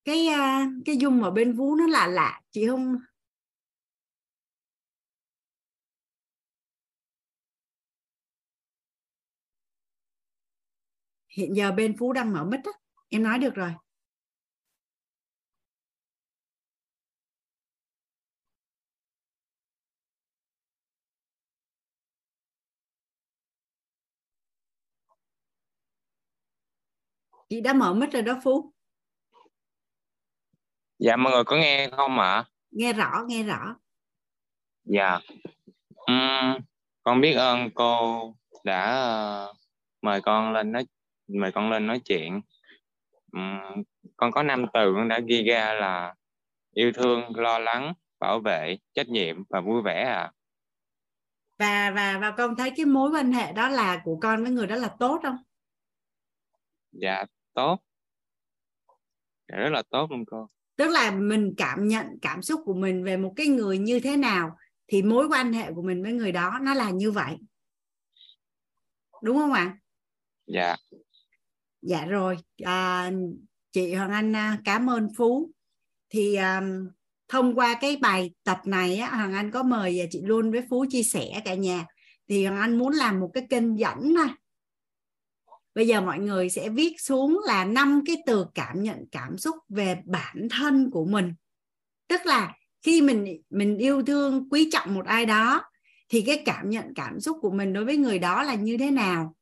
[0.05, 2.41] Cái à, cái dung ở bên vú nó lạ lạ.
[2.51, 2.97] Chị không
[11.37, 12.73] hiện giờ bên phú đang mở mic á.
[13.09, 13.73] Em nói được rồi.
[27.49, 28.73] Chị đã mở mic rồi đó phú.
[30.99, 32.45] Dạ mọi người có nghe không ạ?
[32.71, 33.77] Nghe rõ nghe rõ.
[34.85, 35.19] Dạ.
[36.13, 36.59] Uhm,
[37.03, 38.35] con biết ơn cô
[38.65, 39.07] đã
[39.51, 39.57] uh,
[40.03, 40.87] mời con lên nói
[41.29, 42.41] mời con lên nói chuyện.
[43.37, 43.83] Uhm,
[44.17, 46.15] con có năm từ con đã ghi ra là
[46.75, 50.33] yêu thương lo lắng bảo vệ trách nhiệm và vui vẻ à
[51.59, 54.67] và và và con thấy cái mối quan hệ đó là của con với người
[54.67, 55.37] đó là tốt không?
[56.93, 57.25] Dạ
[57.55, 57.81] tốt.
[59.49, 60.49] Dạ, rất là tốt luôn cô.
[60.77, 64.17] Tức là mình cảm nhận cảm xúc của mình về một cái người như thế
[64.17, 67.37] nào thì mối quan hệ của mình với người đó nó là như vậy.
[69.23, 69.79] Đúng không ạ?
[70.47, 70.77] Dạ
[71.87, 72.37] dạ rồi.
[72.65, 73.11] À,
[73.73, 75.51] chị hoàng anh à, cảm ơn phú.
[76.11, 76.89] Thì um,
[77.29, 80.63] thông qua cái bài tập này á, hoàng anh có mời à, chị luôn với
[80.71, 81.87] phú chia sẻ cả nhà.
[82.29, 84.29] Thì hoàng anh muốn làm một cái kênh dẫn thôi
[85.77, 89.57] bây giờ mọi người sẽ viết xuống là năm cái từ cảm nhận cảm xúc
[89.69, 91.35] về bản thân của mình.
[92.09, 95.63] Tức là khi mình mình yêu thương quý trọng một ai đó
[96.09, 98.91] thì cái cảm nhận cảm xúc của mình đối với người đó là như thế
[98.91, 99.36] nào?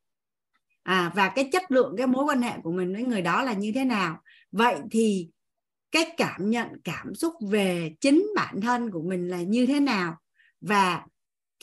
[0.84, 3.52] À và cái chất lượng cái mối quan hệ của mình với người đó là
[3.52, 4.22] như thế nào?
[4.52, 5.28] Vậy thì
[5.90, 10.16] cái cảm nhận, cảm xúc về chính bản thân của mình là như thế nào?
[10.60, 11.06] Và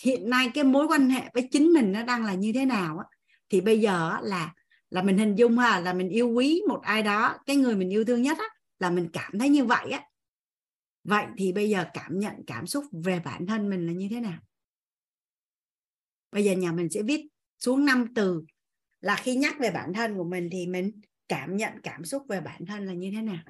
[0.02, 2.98] hiện nay cái mối quan hệ với chính mình nó đang là như thế nào
[2.98, 3.06] á?
[3.50, 4.54] Thì bây giờ là
[4.90, 7.90] là mình hình dung ha, là mình yêu quý một ai đó, cái người mình
[7.90, 8.46] yêu thương nhất á,
[8.80, 10.04] là mình cảm thấy như vậy á.
[11.04, 14.20] Vậy thì bây giờ cảm nhận, cảm xúc về bản thân mình là như thế
[14.20, 14.40] nào?
[16.32, 17.28] Bây giờ nhà mình sẽ viết
[17.60, 18.44] xuống năm từ
[19.02, 20.92] là khi nhắc về bản thân của mình thì mình
[21.30, 23.44] cảm nhận cảm xúc về bản thân là như thế nào?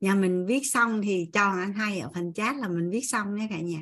[0.00, 3.34] Nhà mình viết xong thì cho anh hay ở phần chat là mình viết xong
[3.34, 3.78] nhé cả nhà.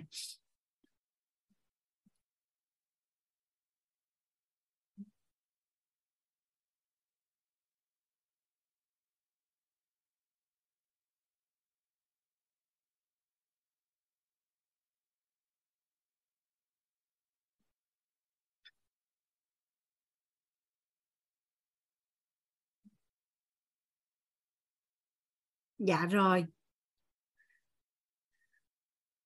[25.79, 26.45] Dạ rồi.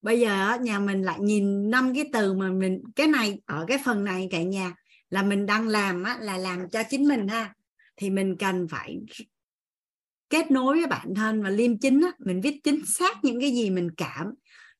[0.02, 3.78] Bây giờ nhà mình lại nhìn năm cái từ mà mình cái này ở cái
[3.84, 4.74] phần này cả nhà
[5.10, 7.54] là mình đang làm á, là làm cho chính mình ha.
[7.96, 8.98] Thì mình cần phải
[10.28, 13.50] kết nối với bản thân và liêm chính á, mình viết chính xác những cái
[13.50, 14.34] gì mình cảm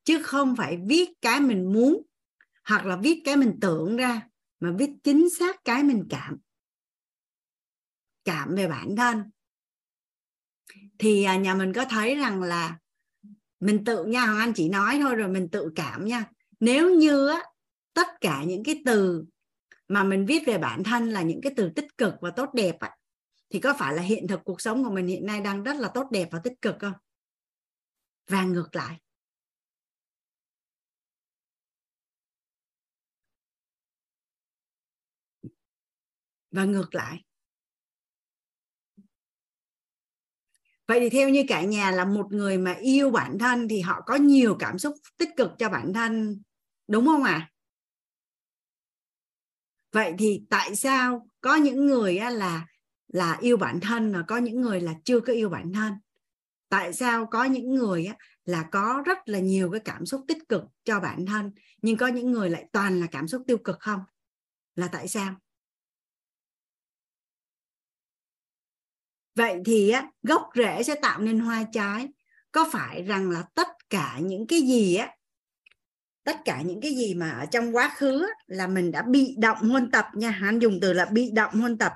[0.05, 2.03] chứ không phải viết cái mình muốn
[2.65, 4.21] hoặc là viết cái mình tưởng ra
[4.61, 6.37] mà viết chính xác cái mình cảm.
[8.25, 9.23] Cảm về bản thân
[11.01, 12.79] thì à, nhà mình có thấy rằng là
[13.61, 16.25] mình tự nha hoàng anh chỉ nói thôi rồi mình tự cảm nha.
[16.61, 17.43] Nếu như á,
[17.95, 19.25] tất cả những cái từ
[19.89, 22.77] mà mình viết về bản thân là những cái từ tích cực và tốt đẹp
[22.81, 22.91] á,
[23.51, 25.89] thì có phải là hiện thực cuộc sống của mình hiện nay đang rất là
[25.95, 26.93] tốt đẹp và tích cực không?
[28.29, 28.97] Và ngược lại.
[36.51, 37.23] Và ngược lại.
[40.91, 44.01] Vậy thì theo như cả nhà là một người mà yêu bản thân thì họ
[44.07, 46.43] có nhiều cảm xúc tích cực cho bản thân,
[46.89, 47.33] đúng không ạ?
[47.33, 47.51] À?
[49.93, 52.67] vậy thì tại sao có những người là
[53.09, 55.93] là yêu bản thân và có những người là chưa có yêu bản thân?
[56.69, 58.09] Tại sao có những người
[58.45, 61.53] là có rất là nhiều cái cảm xúc tích cực cho bản thân,
[61.83, 64.01] nhưng có những người lại toàn là cảm xúc tiêu cực không?
[64.75, 65.35] Là tại sao?
[69.35, 72.09] Vậy thì á, gốc rễ sẽ tạo nên hoa trái.
[72.53, 75.11] Có phải rằng là tất cả những cái gì á
[76.25, 79.35] tất cả những cái gì mà ở trong quá khứ á, là mình đã bị
[79.39, 80.31] động huân tập nha?
[80.31, 81.93] Hắn dùng từ là bị động huân tập.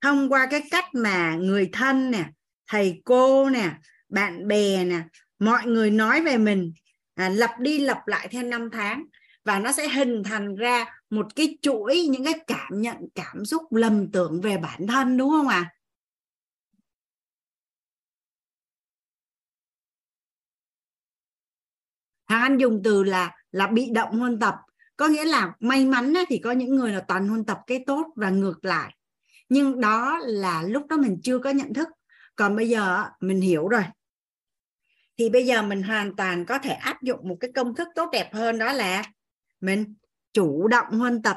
[0.00, 2.24] Thông qua cái cách mà người thân nè
[2.66, 3.70] thầy cô nè
[4.08, 5.02] bạn bè nè
[5.38, 6.72] mọi người nói về mình
[7.14, 9.04] à, lặp đi lặp lại theo năm tháng
[9.48, 13.62] và nó sẽ hình thành ra một cái chuỗi, những cái cảm nhận, cảm xúc
[13.72, 15.56] lầm tưởng về bản thân, đúng không ạ?
[15.56, 15.74] À?
[22.26, 24.54] Hàng Anh dùng từ là là bị động huân tập.
[24.96, 28.06] Có nghĩa là may mắn thì có những người là toàn huân tập cái tốt
[28.16, 28.94] và ngược lại.
[29.48, 31.88] Nhưng đó là lúc đó mình chưa có nhận thức.
[32.36, 33.84] Còn bây giờ mình hiểu rồi.
[35.18, 38.08] Thì bây giờ mình hoàn toàn có thể áp dụng một cái công thức tốt
[38.12, 39.02] đẹp hơn, đó là
[39.60, 39.94] mình
[40.32, 41.36] chủ động huân tập.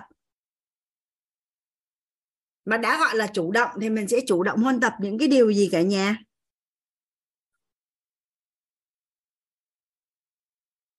[2.66, 5.28] Mà đã gọi là chủ động thì mình sẽ chủ động huân tập những cái
[5.28, 6.18] điều gì cả nhà?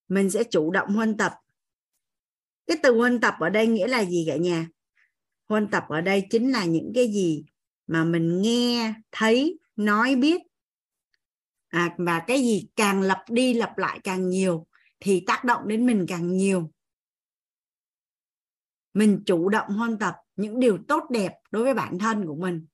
[0.08, 1.32] Mình sẽ chủ động huân tập.
[2.66, 4.68] Cái từ huân tập ở đây nghĩa là gì cả nhà?
[5.48, 7.44] Huân tập ở đây chính là những cái gì
[7.86, 10.40] mà mình nghe thấy nói biết.
[11.68, 14.66] À, và cái gì càng lặp đi lặp lại càng nhiều
[15.00, 16.70] thì tác động đến mình càng nhiều
[18.94, 22.66] mình chủ động huân tập những điều tốt đẹp đối với bản thân của mình.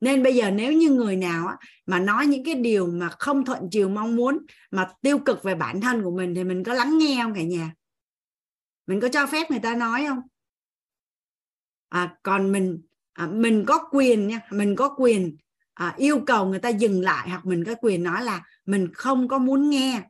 [0.00, 1.56] Nên bây giờ nếu như người nào
[1.86, 4.38] mà nói những cái điều mà không thuận chiều mong muốn
[4.70, 7.42] mà tiêu cực về bản thân của mình thì mình có lắng nghe không cả
[7.42, 7.74] nhà?
[8.86, 10.20] Mình có cho phép người ta nói không?
[11.88, 12.80] À, còn mình
[13.12, 15.36] à, mình có quyền nha mình có quyền
[15.74, 19.28] à, yêu cầu người ta dừng lại hoặc mình có quyền nói là mình không
[19.28, 20.02] có muốn nghe.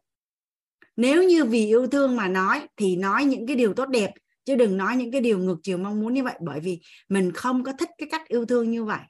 [0.97, 4.11] Nếu như vì yêu thương mà nói thì nói những cái điều tốt đẹp
[4.51, 7.33] chứ đừng nói những cái điều ngược chiều mong muốn như vậy bởi vì mình
[7.33, 9.01] không có thích cái cách yêu thương như vậy.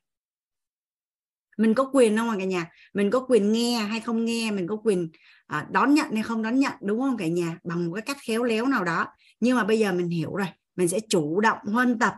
[1.58, 2.70] Mình có quyền không cả nhà?
[2.94, 5.10] Mình có quyền nghe hay không nghe mình có quyền
[5.46, 7.58] à, đón nhận hay không đón nhận đúng không cả nhà?
[7.64, 9.06] Bằng một cái cách khéo léo nào đó.
[9.40, 10.46] Nhưng mà bây giờ mình hiểu rồi
[10.76, 12.14] mình sẽ chủ động huân tập.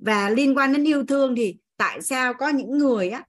[0.00, 3.24] Và liên quan đến yêu thương thì tại sao có những người á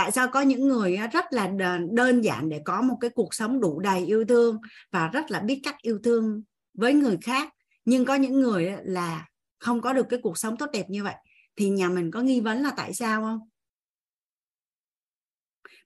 [0.00, 1.50] tại sao có những người rất là
[1.90, 4.60] đơn giản để có một cái cuộc sống đủ đầy yêu thương
[4.90, 6.42] và rất là biết cách yêu thương
[6.74, 7.52] với người khác?
[7.84, 9.28] Nhưng có những người là
[9.58, 11.14] không có được cái cuộc sống tốt đẹp như vậy.
[11.56, 13.38] Thì nhà mình có nghi vấn là tại sao không?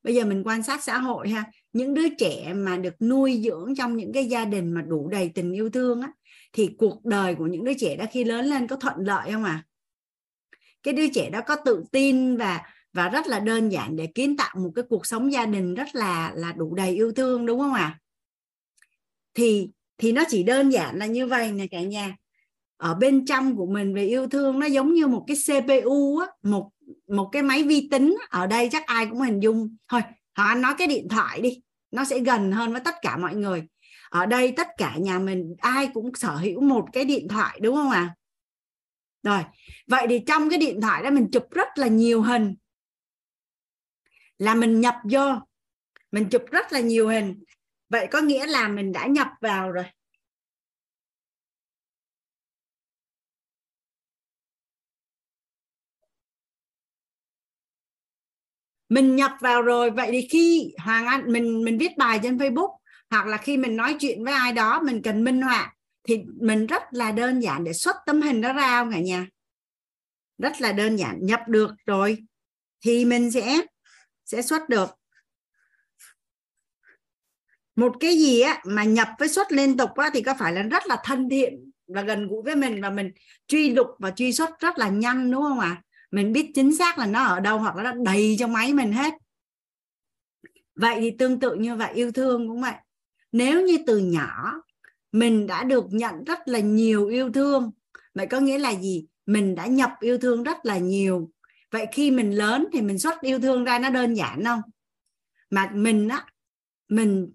[0.02, 3.74] Bây giờ mình quan sát xã hội ha, những đứa trẻ mà được nuôi dưỡng
[3.74, 6.12] trong những cái gia đình mà đủ đầy tình yêu thương á,
[6.52, 9.44] thì cuộc đời của những đứa trẻ đó khi lớn lên có thuận lợi không
[9.44, 9.64] à
[10.84, 12.62] cái đứa trẻ đó có tự tin và
[12.94, 15.94] và rất là đơn giản để kiến tạo một cái cuộc sống gia đình rất
[15.94, 17.82] là là đủ đầy yêu thương đúng không ạ?
[17.82, 18.00] À?
[19.34, 19.68] thì
[19.98, 22.16] thì nó chỉ đơn giản là như vậy nè cả nhà.
[22.76, 26.26] Ở bên trong của mình về yêu thương nó giống như một cái CPU á,
[26.42, 26.70] một
[27.08, 28.16] một cái máy vi tính.
[28.30, 29.76] Ở đây chắc ai cũng hình dung.
[29.88, 30.00] Thôi
[30.36, 31.60] họ anh nói cái điện thoại đi
[31.90, 33.62] nó sẽ gần hơn với tất cả mọi người.
[34.10, 37.76] Ở đây tất cả nhà mình ai cũng sở hữu một cái điện thoại đúng
[37.76, 38.00] không ạ?
[38.00, 38.14] À?
[39.24, 39.42] rồi
[39.86, 42.54] vậy thì trong cái điện thoại đó mình chụp rất là nhiều hình
[44.44, 45.34] là mình nhập vô.
[46.12, 47.42] Mình chụp rất là nhiều hình.
[47.88, 49.84] Vậy có nghĩa là mình đã nhập vào rồi.
[58.88, 59.90] Mình nhập vào rồi.
[59.90, 62.76] Vậy thì khi hoàng anh, mình mình viết bài trên facebook,
[63.10, 65.74] hoặc là khi mình nói chuyện với ai đó, mình cần minh họa,
[66.08, 69.26] thì mình rất là đơn giản để xuất tấm hình đó ra không cả nhà?
[70.38, 71.18] Rất là đơn giản.
[71.22, 72.18] Nhập được rồi,
[72.84, 73.60] thì mình sẽ
[74.24, 74.88] sẽ xuất được.
[77.76, 80.62] Một cái gì á mà nhập với xuất liên tục á thì có phải là
[80.62, 83.10] rất là thân thiện và gần gũi với mình và mình
[83.46, 85.80] truy lục và truy xuất rất là nhanh, đúng không ạ?
[85.80, 85.82] À?
[86.14, 88.92] mình biết chính xác là nó ở đâu hoặc là nó đầy trong máy mình
[88.92, 89.14] hết.
[90.74, 92.74] Vậy thì tương tự như vậy, yêu thương cũng vậy.
[93.32, 94.52] Nếu như từ nhỏ
[95.12, 97.70] mình đã được nhận rất là nhiều yêu thương,
[98.14, 99.06] vậy có nghĩa là gì?
[99.26, 101.30] Mình đã nhập yêu thương rất là nhiều
[101.74, 104.60] vậy khi mình lớn thì mình xuất yêu thương ra nó đơn giản không?
[105.50, 106.26] Mà mình á,
[106.88, 107.32] mình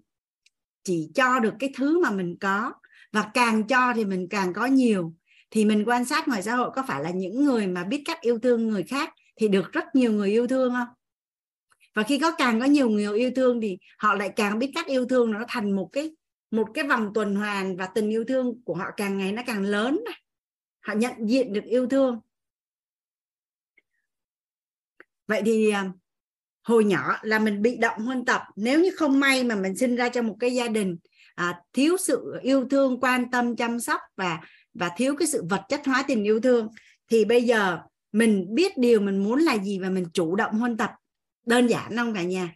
[0.84, 2.72] chỉ cho được cái thứ mà mình có.
[3.12, 5.14] Và càng cho thì mình càng có nhiều.
[5.50, 8.20] Thì mình quan sát ngoài xã hội có phải là những người mà biết cách
[8.20, 10.88] yêu thương người khác thì được rất nhiều người yêu thương không?
[11.94, 14.86] Và khi có càng có nhiều người yêu thương thì họ lại càng biết cách
[14.86, 16.10] yêu thương nó thành một cái
[16.50, 19.62] một cái vòng tuần hoàn và tình yêu thương của họ càng ngày nó càng
[19.62, 20.00] lớn.
[20.80, 22.20] Họ nhận diện được yêu thương
[25.30, 25.92] vậy thì à,
[26.62, 28.42] hồi nhỏ là mình bị động huân tập.
[28.56, 30.96] Nếu như không may mà mình sinh ra trong một cái gia đình
[31.34, 34.40] à, thiếu sự yêu thương quan tâm chăm sóc và
[34.74, 36.68] và thiếu cái sự vật chất hóa tình yêu thương
[37.08, 37.78] thì bây giờ
[38.12, 40.90] mình biết điều mình muốn là gì và mình chủ động huân tập.
[41.46, 42.54] Đơn giản không cả nhà?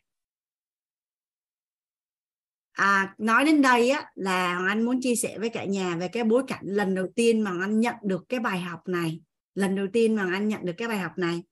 [2.73, 6.09] À, nói đến đây á là hoàng anh muốn chia sẻ với cả nhà về
[6.09, 9.21] cái bối cảnh lần đầu tiên mà anh nhận được cái bài học này.
[9.55, 11.43] Lần đầu tiên mà anh nhận được cái bài học này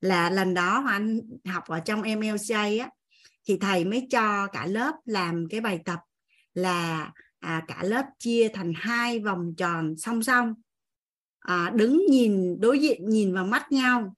[0.00, 2.90] là lần đó anh học ở trong MLJ á
[3.48, 5.98] thì thầy mới cho cả lớp làm cái bài tập
[6.54, 10.54] là à, cả lớp chia thành hai vòng tròn song song.
[11.38, 14.14] À, đứng nhìn đối diện nhìn vào mắt nhau.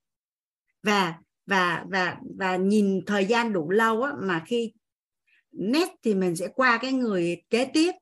[0.82, 1.14] Và
[1.46, 4.72] và và và nhìn thời gian đủ lâu á, mà khi
[5.52, 7.92] nét thì mình sẽ qua cái người kế tiếp.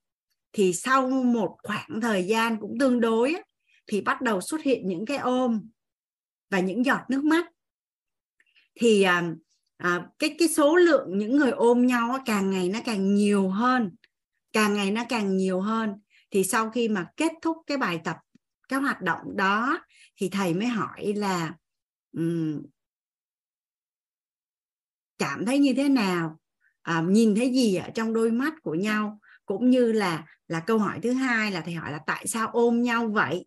[0.52, 3.40] Thì sau một khoảng thời gian cũng tương đối á,
[3.86, 5.68] thì bắt đầu xuất hiện những cái ôm
[6.50, 7.46] và những giọt nước mắt
[8.78, 9.22] thì à,
[9.76, 13.96] à, cái cái số lượng những người ôm nhau càng ngày nó càng nhiều hơn.
[14.52, 15.94] Càng ngày nó càng nhiều hơn.
[16.30, 18.16] Thì sau khi mà kết thúc cái bài tập
[18.68, 19.84] cái hoạt động đó
[20.16, 21.54] thì thầy mới hỏi là
[22.12, 22.62] um,
[25.18, 26.38] cảm thấy như thế nào?
[26.82, 29.18] À, nhìn thấy gì ở trong đôi mắt của nhau?
[29.46, 32.82] Cũng như là là câu hỏi thứ hai là thầy hỏi là tại sao ôm
[32.82, 33.46] nhau vậy?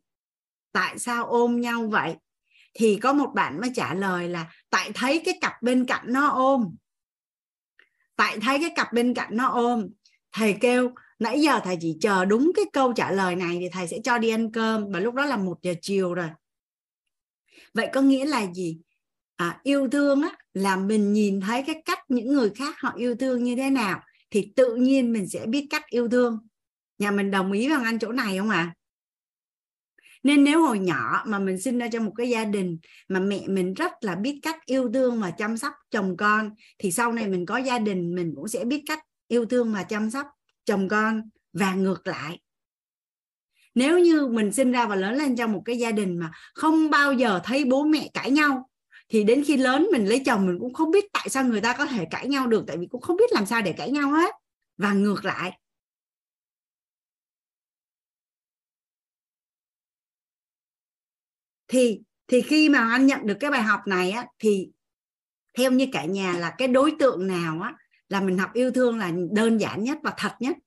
[0.72, 2.16] Tại sao ôm nhau vậy?
[2.74, 6.28] Thì có một bạn mới trả lời là tại thấy cái cặp bên cạnh nó
[6.28, 6.76] ôm.
[8.16, 9.90] Tại thấy cái cặp bên cạnh nó ôm.
[10.32, 13.88] Thầy kêu nãy giờ thầy chỉ chờ đúng cái câu trả lời này thì thầy
[13.88, 16.30] sẽ cho đi ăn cơm và lúc đó là một giờ chiều rồi.
[17.74, 18.80] Vậy có nghĩa là gì?
[19.36, 23.16] À, yêu thương á là mình nhìn thấy cái cách những người khác họ yêu
[23.16, 26.40] thương như thế nào thì tự nhiên mình sẽ biết cách yêu thương.
[26.98, 28.58] Nhà mình đồng ý bằng anh chỗ này không ạ?
[28.58, 28.76] à?
[30.24, 32.78] Nên nếu hồi nhỏ mà mình sinh ra trong một cái gia đình
[33.08, 36.92] mà mẹ mình rất là biết cách yêu thương và chăm sóc chồng con, thì
[36.92, 40.10] sau này mình có gia đình, mình cũng sẽ biết cách yêu thương và chăm
[40.10, 40.28] sóc
[40.66, 41.22] chồng con
[41.54, 42.40] và ngược lại.
[43.76, 46.90] Nếu như mình sinh ra và lớn lên trong một cái gia đình mà không
[46.90, 48.70] bao giờ thấy bố mẹ cãi nhau,
[49.10, 51.74] thì đến khi lớn mình lấy chồng mình cũng không biết tại sao người ta
[51.74, 54.12] có thể cãi nhau được, tại vì cũng không biết làm sao để cãi nhau
[54.12, 54.36] hết.
[54.78, 55.60] Và ngược lại
[61.72, 64.70] thì thì khi mà anh nhận được cái bài học này á thì
[65.58, 67.74] theo như cả nhà là cái đối tượng nào á
[68.10, 70.58] là mình học yêu thương là đơn giản nhất và thật nhất?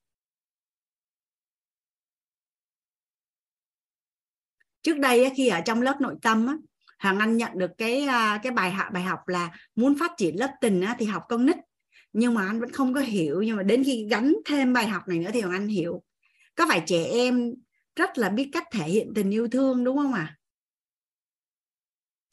[4.83, 6.55] Trước đây á khi ở trong lớp nội tâm á
[6.99, 10.39] Hoàng Anh nhận được cái à, cái bài học bài học là muốn phát triển
[10.41, 11.57] lớp tình á, thì học con nít.
[12.13, 15.09] Nhưng mà anh vẫn không có hiểu nhưng mà đến khi gắn thêm bài học
[15.09, 16.03] này nữa thì Hoàng Anh hiểu.
[16.55, 17.55] Có phải trẻ em
[17.97, 20.37] rất là biết cách thể hiện tình yêu thương đúng không ạ?
[20.37, 20.44] à?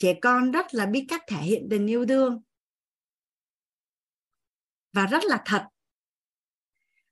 [0.01, 2.41] Trẻ con rất là biết cách thể hiện tình yêu thương
[4.93, 5.63] và rất là thật.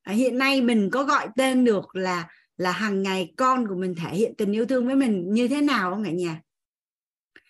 [0.02, 3.96] À, hiện nay mình có gọi tên được là là hàng ngày con của mình
[3.96, 6.42] thể hiện tình yêu thương với mình như thế nào không cả nhà?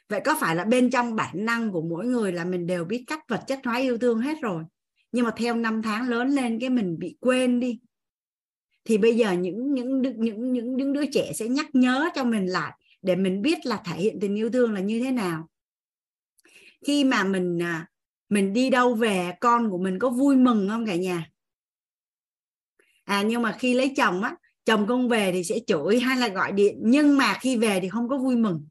[0.10, 3.04] Vậy có phải là bên trong bản năng của mỗi người là mình đều biết
[3.08, 4.64] cách vật chất hóa yêu thương hết rồi
[5.12, 7.80] nhưng mà theo năm tháng lớn lên cái mình bị quên đi
[8.86, 12.46] thì bây giờ những những những những những đứa trẻ sẽ nhắc nhớ cho mình
[12.46, 15.48] lại để mình biết là thể hiện tình yêu thương là như thế nào.
[16.88, 17.88] Khi mà mình à,
[18.30, 21.30] mình đi đâu về, con của mình có vui mừng không cả nhà?
[23.04, 24.36] À nhưng mà khi lấy chồng á,
[24.66, 27.90] chồng con về thì sẽ chửi hay là gọi điện, nhưng mà khi về thì
[27.90, 28.68] không có vui mừng.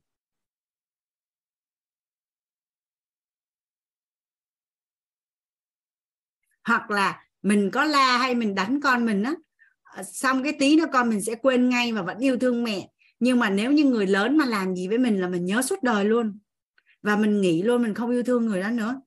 [6.64, 9.34] Hoặc là mình có la hay mình đánh con mình á
[9.82, 12.88] ờ, xong cái tí nữa con mình sẽ quên ngay và vẫn yêu thương mẹ
[13.20, 15.82] nhưng mà nếu như người lớn mà làm gì với mình là mình nhớ suốt
[15.82, 16.38] đời luôn.
[17.02, 19.00] Và mình nghĩ luôn mình không yêu thương người đó nữa.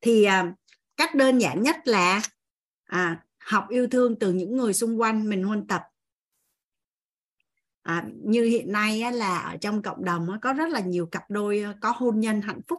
[0.00, 0.54] Thì à,
[0.96, 2.22] cách đơn giản nhất là
[2.84, 5.82] à, học yêu thương từ những người xung quanh mình huân tập.
[7.82, 11.06] À, như hiện nay á, là ở trong cộng đồng á, có rất là nhiều
[11.06, 12.78] cặp đôi có hôn nhân hạnh phúc.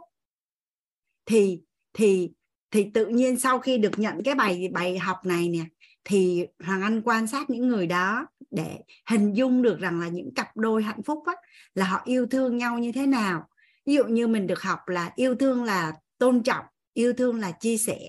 [1.26, 1.62] Thì
[1.94, 2.32] thì
[2.72, 5.66] thì tự nhiên sau khi được nhận cái bài bài học này nè
[6.06, 10.34] thì hoàng anh quan sát những người đó để hình dung được rằng là những
[10.34, 11.34] cặp đôi hạnh phúc á,
[11.76, 13.48] là họ yêu thương nhau như thế nào.
[13.86, 17.52] Ví dụ như mình được học là yêu thương là tôn trọng yêu thương là
[17.52, 18.00] chia sẻ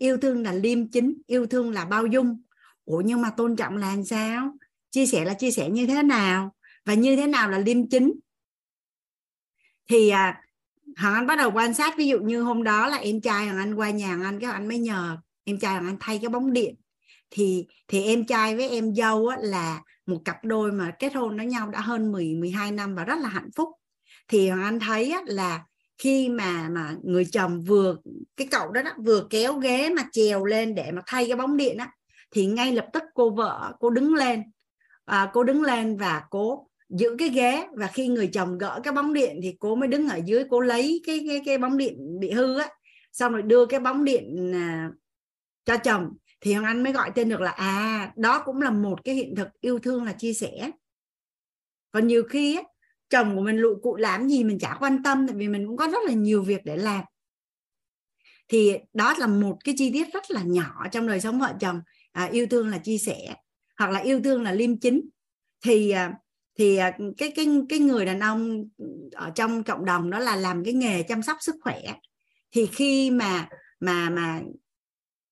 [0.00, 2.42] yêu thương là liêm chính yêu thương là bao dung.
[2.84, 4.56] Ủa nhưng mà tôn trọng là làm sao?
[4.90, 6.54] Chia sẻ là chia sẻ như thế nào?
[6.84, 8.12] Và như thế nào là liêm chính?
[9.88, 10.42] Thì à,
[10.96, 13.58] Hoàng Anh bắt đầu quan sát ví dụ như hôm đó là em trai Hoàng
[13.58, 16.28] Anh qua nhà Hoàng Anh cái anh mới nhờ em trai Hoàng Anh thay cái
[16.28, 16.74] bóng điện
[17.30, 21.36] thì thì em trai với em dâu á, là một cặp đôi mà kết hôn
[21.36, 23.68] với nhau đã hơn 10 12 năm và rất là hạnh phúc.
[24.28, 25.64] Thì Hoàng Anh thấy á, là
[25.98, 27.96] khi mà mà người chồng vừa
[28.36, 31.56] cái cậu đó, đó vừa kéo ghế mà trèo lên để mà thay cái bóng
[31.56, 31.90] điện á
[32.30, 34.42] thì ngay lập tức cô vợ cô đứng lên.
[35.04, 38.92] À, cô đứng lên và cô giữ cái ghế và khi người chồng gỡ cái
[38.92, 42.20] bóng điện thì cô mới đứng ở dưới cô lấy cái cái cái bóng điện
[42.20, 42.68] bị hư á.
[43.12, 44.90] Xong rồi đưa cái bóng điện à,
[45.64, 49.04] cho chồng thì hoàng anh mới gọi tên được là à đó cũng là một
[49.04, 50.70] cái hiện thực yêu thương là chia sẻ.
[51.92, 52.62] Còn nhiều khi á,
[53.10, 55.76] chồng của mình lụi cụ làm gì mình chả quan tâm tại vì mình cũng
[55.76, 57.04] có rất là nhiều việc để làm.
[58.48, 61.80] Thì đó là một cái chi tiết rất là nhỏ trong đời sống vợ chồng
[62.12, 63.34] à, yêu thương là chia sẻ
[63.78, 65.08] hoặc là yêu thương là liêm chính.
[65.64, 66.12] Thì à,
[66.58, 68.68] thì à, cái cái cái người đàn ông
[69.12, 71.80] ở trong cộng đồng đó là làm cái nghề chăm sóc sức khỏe.
[72.50, 73.48] Thì khi mà
[73.80, 74.40] mà mà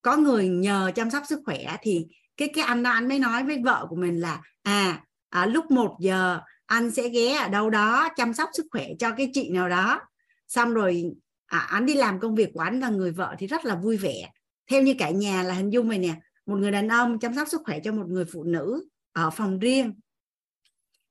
[0.02, 2.06] có người nhờ chăm sóc sức khỏe thì
[2.36, 5.70] cái cái anh đó anh mới nói với vợ của mình là à, à lúc
[5.70, 9.50] 1 giờ anh sẽ ghé ở đâu đó chăm sóc sức khỏe cho cái chị
[9.50, 10.00] nào đó.
[10.48, 11.04] Xong rồi
[11.46, 13.96] à, anh đi làm công việc của anh và người vợ thì rất là vui
[13.96, 14.30] vẻ.
[14.70, 16.14] Theo như cả nhà là hình dung này nè
[16.46, 19.58] một người đàn ông chăm sóc sức khỏe cho một người phụ nữ ở phòng
[19.58, 19.94] riêng.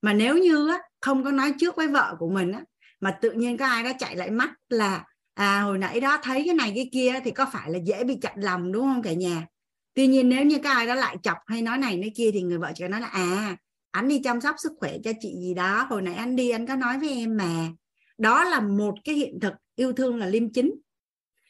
[0.01, 2.61] Mà nếu như á, không có nói trước với vợ của mình á,
[2.99, 5.05] mà tự nhiên có ai đó chạy lại mắt là
[5.37, 8.17] à hồi nãy đó thấy cái này cái kia thì có phải là dễ bị
[8.21, 9.47] chặt lòng đúng không cả nhà?
[9.93, 12.41] Tuy nhiên nếu như cái ai đó lại chọc hay nói này nói kia thì
[12.41, 13.57] người vợ chỉ nói là à
[13.91, 16.67] anh đi chăm sóc sức khỏe cho chị gì đó, hồi nãy anh đi anh
[16.67, 17.69] có nói với em mà.
[18.17, 20.75] Đó là một cái hiện thực yêu thương là liêm chính.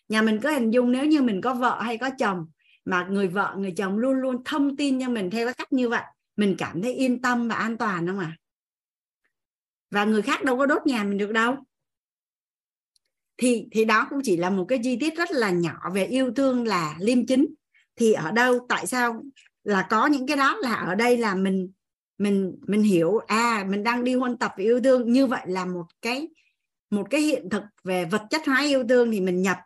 [0.09, 2.45] Nhà mình có hình dung nếu như mình có vợ hay có chồng
[2.85, 5.89] mà người vợ, người chồng luôn luôn thông tin cho mình theo cái cách như
[5.89, 6.03] vậy,
[6.37, 8.37] mình cảm thấy yên tâm và an toàn không à
[9.91, 11.55] và người khác đâu có đốt nhà mình được đâu
[13.37, 16.31] thì thì đó cũng chỉ là một cái chi tiết rất là nhỏ về yêu
[16.35, 17.45] thương là liêm chính.
[17.95, 19.23] Thì ở đâu tại sao
[19.63, 21.71] là có những cái đó là ở đây là mình
[22.17, 25.11] mình mình hiểu à mình đang đi huân tập về yêu thương.
[25.11, 26.27] Như vậy là một cái
[26.89, 29.57] một cái hiện thực về vật chất hóa yêu thương thì mình nhập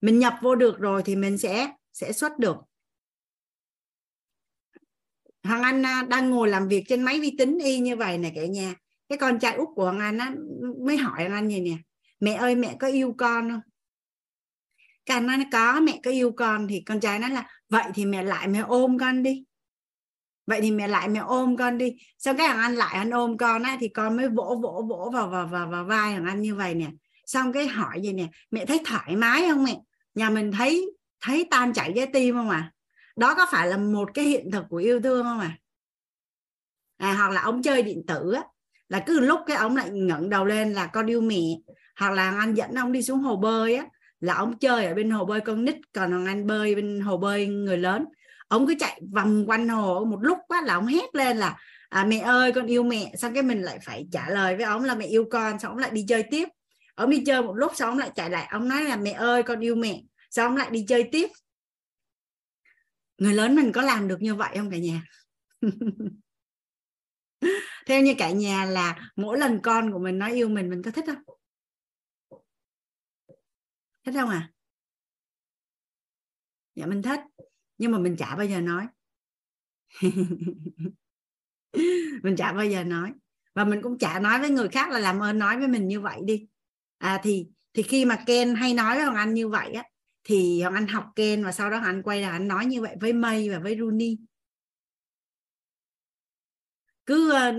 [0.00, 2.56] mình nhập vô được rồi thì mình sẽ sẽ xuất được.
[5.44, 8.32] Hoàng Anh à, đang ngồi làm việc trên máy vi tính y như vậy này
[8.34, 8.74] cả nhà
[9.08, 10.34] cái con trai út của Hoàng Anh á,
[10.84, 11.76] mới hỏi Hoàng Anh gì nè
[12.20, 13.60] mẹ ơi mẹ có yêu con không?
[15.06, 18.04] Cái anh nói có mẹ có yêu con thì con trai nói là vậy thì
[18.04, 19.44] mẹ lại mẹ ôm con đi.
[20.46, 21.96] Vậy thì mẹ lại mẹ ôm con đi.
[22.18, 25.10] Sau cái thằng ăn lại ăn ôm con á thì con mới vỗ vỗ vỗ
[25.12, 26.90] vào vào vào, vào vai thằng ăn như vậy nè.
[27.26, 29.80] Xong cái hỏi gì nè mẹ thấy thoải mái không mẹ?
[30.14, 32.72] Nhà mình thấy thấy tan chảy trái tim không à
[33.16, 35.58] đó có phải là một cái hiện thực của yêu thương không à
[36.96, 38.42] à hoặc là ông chơi điện tử á
[38.88, 41.42] là cứ lúc cái ông lại ngẩng đầu lên là con yêu mẹ
[41.96, 43.86] hoặc là anh dẫn ông đi xuống hồ bơi á
[44.20, 47.46] là ông chơi ở bên hồ bơi con nít còn anh bơi bên hồ bơi
[47.46, 48.04] người lớn.
[48.48, 51.56] Ông cứ chạy vòng quanh hồ một lúc quá là ông hét lên là
[51.88, 53.12] à, mẹ ơi con yêu mẹ.
[53.18, 55.58] Xong cái mình lại phải trả lời với ông là mẹ yêu con.
[55.58, 56.48] Xong ông lại đi chơi tiếp.
[56.94, 59.42] Ông đi chơi một lúc xong ông lại chạy lại ông nói là mẹ ơi
[59.42, 60.02] con yêu mẹ.
[60.30, 61.28] Xong ông lại đi chơi tiếp.
[63.18, 65.02] Người lớn mình có làm được như vậy không cả nhà?
[67.86, 70.90] Theo như cả nhà là mỗi lần con của mình nói yêu mình mình có
[70.90, 71.35] thích không?
[74.06, 74.52] Thích không à?
[76.74, 77.20] Dạ mình thích.
[77.78, 78.86] Nhưng mà mình chả bao giờ nói.
[82.22, 83.12] Mình chả bao giờ nói.
[83.54, 86.00] Và mình cũng chả nói với người khác là làm ơn nói với mình như
[86.00, 86.46] vậy đi.
[86.98, 89.84] À thì thì khi mà Ken hay nói với Hoàng Anh như vậy á,
[90.24, 92.82] thì Hoàng Anh học Ken và sau đó Hoàng Anh quay lại anh nói như
[92.82, 94.18] vậy với Mây và với Rooney.
[97.06, 97.52] Cứ ờ,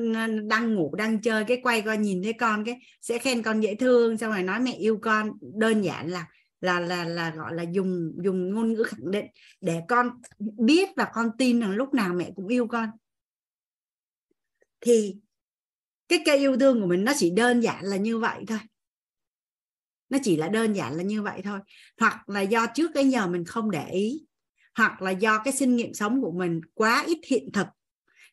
[0.48, 3.76] đang ngủ, đang chơi, cái quay coi nhìn thấy con, cái sẽ khen con dễ
[3.76, 5.32] thương, xong rồi nói mẹ yêu con.
[5.42, 6.27] Đơn giản là
[6.61, 9.26] là là là, gọi là dùng dùng ngôn ngữ khẳng định
[9.61, 12.90] để con biết và con tin rằng lúc nào mẹ cũng yêu con.
[14.82, 15.16] Thì
[16.08, 18.60] cái cây yêu thương của mình nó chỉ đơn giản là như vậy thôi.
[20.10, 21.60] Nó chỉ là đơn giản là như vậy thôi.
[22.00, 24.26] Hoặc là do trước cái giờ mình không để ý,
[24.76, 27.68] hoặc là do cái kinh nghiệm sống của mình quá ít hiện thực,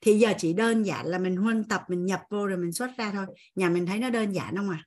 [0.01, 2.91] thì giờ chỉ đơn giản là mình huân tập, mình nhập vô rồi mình xuất
[2.97, 3.27] ra thôi.
[3.55, 4.85] Nhà mình thấy nó đơn giản không à?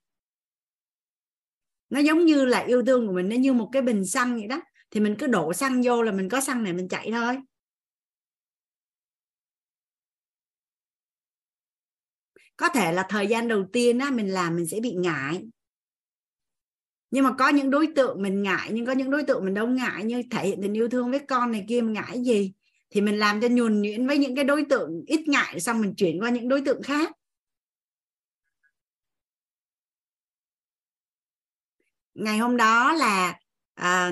[1.89, 4.47] Nó giống như là yêu thương của mình, nó như một cái bình xăng vậy
[4.47, 4.61] đó.
[4.91, 7.37] Thì mình cứ đổ xăng vô là mình có xăng này mình chạy thôi.
[12.57, 15.47] Có thể là thời gian đầu tiên á, mình làm mình sẽ bị ngại.
[17.11, 19.67] Nhưng mà có những đối tượng mình ngại, nhưng có những đối tượng mình đâu
[19.67, 22.53] ngại, như thể hiện tình yêu thương với con này kia, mình ngại gì?
[22.89, 25.93] Thì mình làm cho nhuần nhuyễn với những cái đối tượng ít ngại, xong mình
[25.95, 27.11] chuyển qua những đối tượng khác.
[32.17, 33.39] Ngày hôm đó là
[33.73, 34.11] à,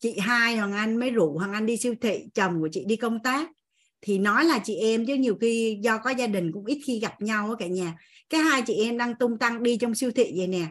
[0.00, 2.96] chị hai hoàng anh mới rủ hoàng anh đi siêu thị chồng của chị đi
[2.96, 3.50] công tác.
[4.00, 7.00] Thì nói là chị em chứ nhiều khi do có gia đình cũng ít khi
[7.00, 7.94] gặp nhau ở cả nhà.
[8.28, 10.66] Cái hai chị em đang tung tăng đi trong siêu thị vậy nè.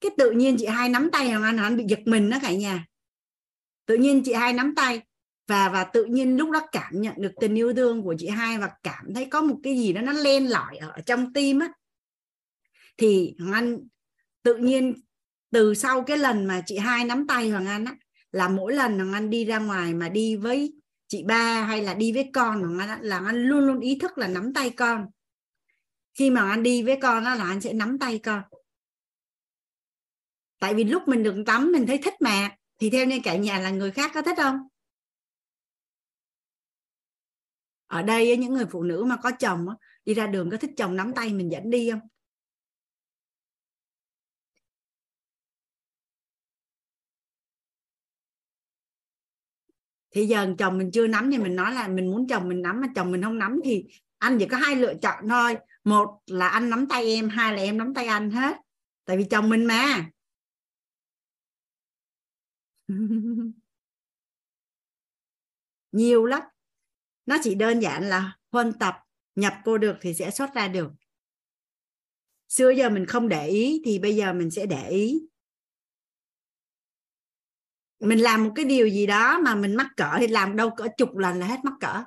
[0.00, 2.38] Cái tự nhiên chị hai nắm tay hoàng anh hoàng anh bị giật mình đó
[2.42, 2.86] cả nhà.
[3.86, 5.00] Tự nhiên chị hai nắm tay
[5.46, 8.58] và và tự nhiên lúc đó cảm nhận được tình yêu thương của chị hai
[8.58, 11.72] và cảm thấy có một cái gì đó nó len lỏi ở trong tim á.
[12.96, 13.78] Thì hoàng anh
[14.42, 14.94] tự nhiên
[15.50, 17.96] từ sau cái lần mà chị hai nắm tay hoàng anh á,
[18.32, 20.74] là mỗi lần hoàng anh đi ra ngoài mà đi với
[21.08, 24.18] chị ba hay là đi với con hoàng anh là anh luôn luôn ý thức
[24.18, 25.06] là nắm tay con.
[26.14, 28.42] Khi mà anh đi với con đó là anh sẽ nắm tay con.
[30.60, 33.58] Tại vì lúc mình được tắm mình thấy thích mà, thì theo như cả nhà
[33.58, 34.56] là người khác có thích không?
[37.86, 39.66] Ở đây những người phụ nữ mà có chồng
[40.04, 42.00] đi ra đường có thích chồng nắm tay mình dẫn đi không?
[50.10, 52.80] Thì giờ chồng mình chưa nắm thì mình nói là mình muốn chồng mình nắm,
[52.80, 53.84] mà chồng mình không nắm thì
[54.18, 55.56] anh chỉ có hai lựa chọn thôi.
[55.84, 58.56] Một là anh nắm tay em, hai là em nắm tay anh hết.
[59.04, 60.10] Tại vì chồng mình mà.
[65.92, 66.42] Nhiều lắm.
[67.26, 68.94] Nó chỉ đơn giản là huân tập,
[69.34, 70.90] nhập cô được thì sẽ xuất ra được.
[72.48, 75.22] Xưa giờ mình không để ý thì bây giờ mình sẽ để ý
[78.00, 80.88] mình làm một cái điều gì đó mà mình mắc cỡ thì làm đâu cỡ
[80.96, 82.04] chục lần là hết mắc cỡ.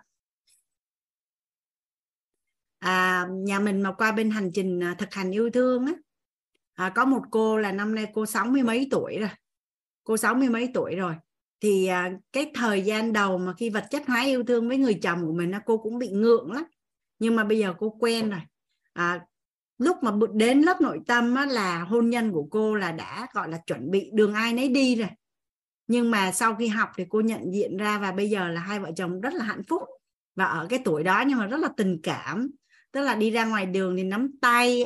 [2.79, 5.93] À, nhà mình mà qua bên hành trình à, thực hành yêu thương á
[6.73, 9.29] à, có một cô là năm nay cô sáu mươi mấy tuổi rồi.
[10.03, 11.15] Cô sáu mươi mấy tuổi rồi.
[11.61, 14.99] Thì à, cái thời gian đầu mà khi vật chất hóa yêu thương với người
[15.03, 16.63] chồng của mình cô cũng bị ngượng lắm.
[17.19, 18.41] Nhưng mà bây giờ cô quen rồi.
[18.93, 19.25] À,
[19.77, 23.49] lúc mà đến lớp nội tâm á, là hôn nhân của cô là đã gọi
[23.49, 25.09] là chuẩn bị đường ai nấy đi rồi
[25.87, 28.79] nhưng mà sau khi học thì cô nhận diện ra và bây giờ là hai
[28.79, 29.81] vợ chồng rất là hạnh phúc
[30.35, 32.51] và ở cái tuổi đó nhưng mà rất là tình cảm.
[32.91, 34.85] Tức là đi ra ngoài đường thì nắm tay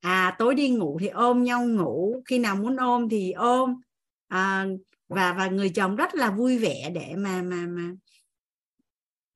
[0.00, 3.80] à tối đi ngủ thì ôm nhau ngủ khi nào muốn ôm thì ôm.
[4.28, 4.66] À,
[5.08, 7.90] và và người chồng rất là vui vẻ để mà mà mà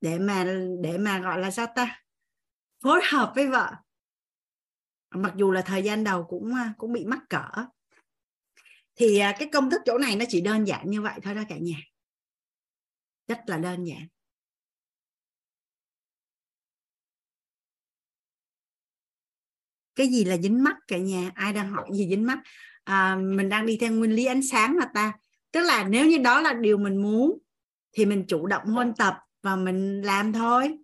[0.01, 0.45] để mà
[0.81, 2.01] để mà gọi là sao ta?
[2.83, 3.71] Phối hợp với vợ.
[5.11, 7.65] Mặc dù là thời gian đầu cũng à, cũng bị mắc cỡ
[8.95, 11.43] thì à, cái công thức chỗ này nó chỉ đơn giản như vậy thôi đó
[11.49, 11.77] cả nhà.
[13.27, 14.07] Rất là đơn giản.
[19.95, 21.31] Cái gì là dính mắt cả nhà?
[21.35, 22.39] Ai đang hỏi gì dính mắt?
[22.83, 25.13] À, mình đang đi theo nguyên lý ánh sáng mà ta.
[25.51, 27.37] Tức là nếu như đó là điều mình muốn
[27.91, 30.77] thì mình chủ động huân tập và mình làm thôi.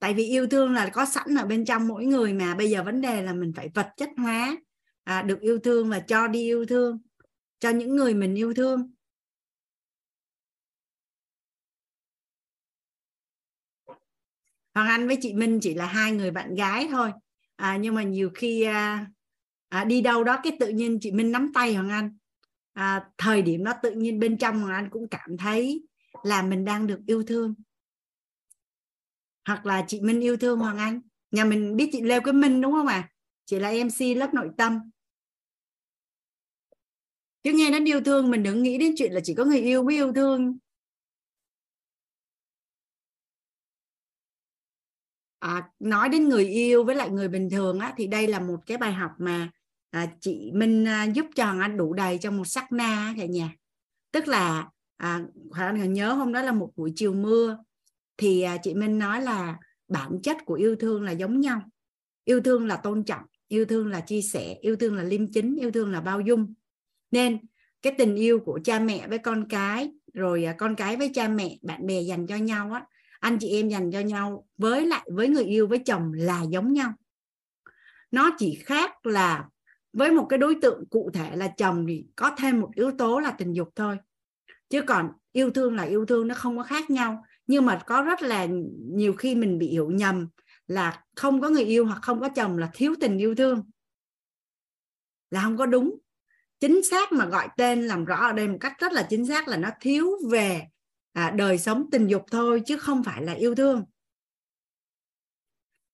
[0.00, 2.54] Tại vì yêu thương là có sẵn ở bên trong mỗi người mà.
[2.54, 4.56] Bây giờ vấn đề là mình phải vật chất hóa
[5.04, 6.98] à, được yêu thương và cho đi yêu thương
[7.58, 8.92] cho những người mình yêu thương.
[14.74, 17.12] Hoàng Anh với chị Minh chỉ là hai người bạn gái thôi.
[17.56, 19.06] À, nhưng mà nhiều khi à,
[19.68, 22.16] à, đi đâu đó cái tự nhiên chị Minh nắm tay Hoàng Anh.
[22.72, 25.82] À, thời điểm đó tự nhiên bên trong Hoàng Anh cũng cảm thấy
[26.22, 27.54] là mình đang được yêu thương
[29.50, 31.00] hoặc là chị Minh yêu thương Hoàng Anh.
[31.30, 32.94] Nhà mình biết chị Lê Quế Minh đúng không ạ?
[32.94, 33.10] À?
[33.46, 34.90] chị là MC lớp nội tâm.
[37.42, 39.82] Chứ nghe nó yêu thương mình đừng nghĩ đến chuyện là chỉ có người yêu
[39.82, 40.58] mới yêu thương.
[45.38, 48.58] À, nói đến người yêu với lại người bình thường á, thì đây là một
[48.66, 49.50] cái bài học mà
[49.90, 53.24] à, chị Minh à, giúp cho Hoàng Anh đủ đầy trong một sắc na cả
[53.24, 53.52] nhà.
[54.12, 55.20] Tức là à,
[55.52, 57.58] Hoàng Anh nhớ hôm đó là một buổi chiều mưa
[58.20, 59.58] thì à, chị Minh nói là
[59.88, 61.60] bản chất của yêu thương là giống nhau.
[62.24, 65.56] Yêu thương là tôn trọng, yêu thương là chia sẻ, yêu thương là liêm chính,
[65.56, 66.54] yêu thương là bao dung.
[67.10, 67.38] Nên
[67.82, 71.28] cái tình yêu của cha mẹ với con cái, rồi à, con cái với cha
[71.28, 72.84] mẹ, bạn bè dành cho nhau á,
[73.20, 76.72] anh chị em dành cho nhau với lại với người yêu, với chồng là giống
[76.72, 76.92] nhau.
[78.10, 79.48] Nó chỉ khác là
[79.92, 83.20] với một cái đối tượng cụ thể là chồng thì có thêm một yếu tố
[83.20, 83.96] là tình dục thôi.
[84.68, 88.02] Chứ còn yêu thương là yêu thương, nó không có khác nhau nhưng mà có
[88.02, 88.46] rất là
[88.80, 90.28] nhiều khi mình bị hiểu nhầm
[90.66, 93.70] là không có người yêu hoặc không có chồng là thiếu tình yêu thương.
[95.30, 95.98] Là không có đúng.
[96.60, 99.48] Chính xác mà gọi tên làm rõ ở đây một cách rất là chính xác
[99.48, 100.62] là nó thiếu về
[101.12, 103.84] à, đời sống tình dục thôi chứ không phải là yêu thương.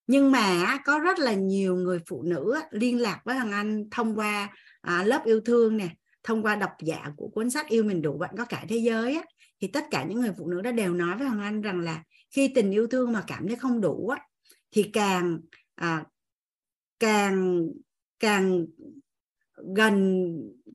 [0.07, 4.19] Nhưng mà có rất là nhiều người phụ nữ liên lạc với thằng anh thông
[4.19, 5.89] qua à, lớp yêu thương nè
[6.23, 9.15] thông qua độc giả của cuốn sách yêu mình đủ bạn có cả thế giới
[9.15, 9.23] á,
[9.61, 12.03] thì tất cả những người phụ nữ đó đều nói với hoàng anh rằng là
[12.31, 14.23] khi tình yêu thương mà cảm thấy không đủ á,
[14.71, 15.41] thì càng
[15.75, 16.05] à,
[16.99, 17.67] càng
[18.19, 18.67] càng
[19.77, 20.27] gần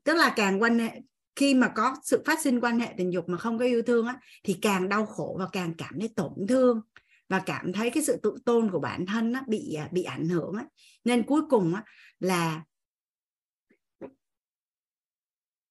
[0.03, 1.01] tức là càng quan hệ
[1.35, 4.07] khi mà có sự phát sinh quan hệ tình dục mà không có yêu thương
[4.07, 6.81] á, thì càng đau khổ và càng cảm thấy tổn thương
[7.29, 10.29] và cảm thấy cái sự tự tôn của bản thân á, bị à, bị ảnh
[10.29, 10.65] hưởng á.
[11.03, 11.83] nên cuối cùng á,
[12.19, 12.63] là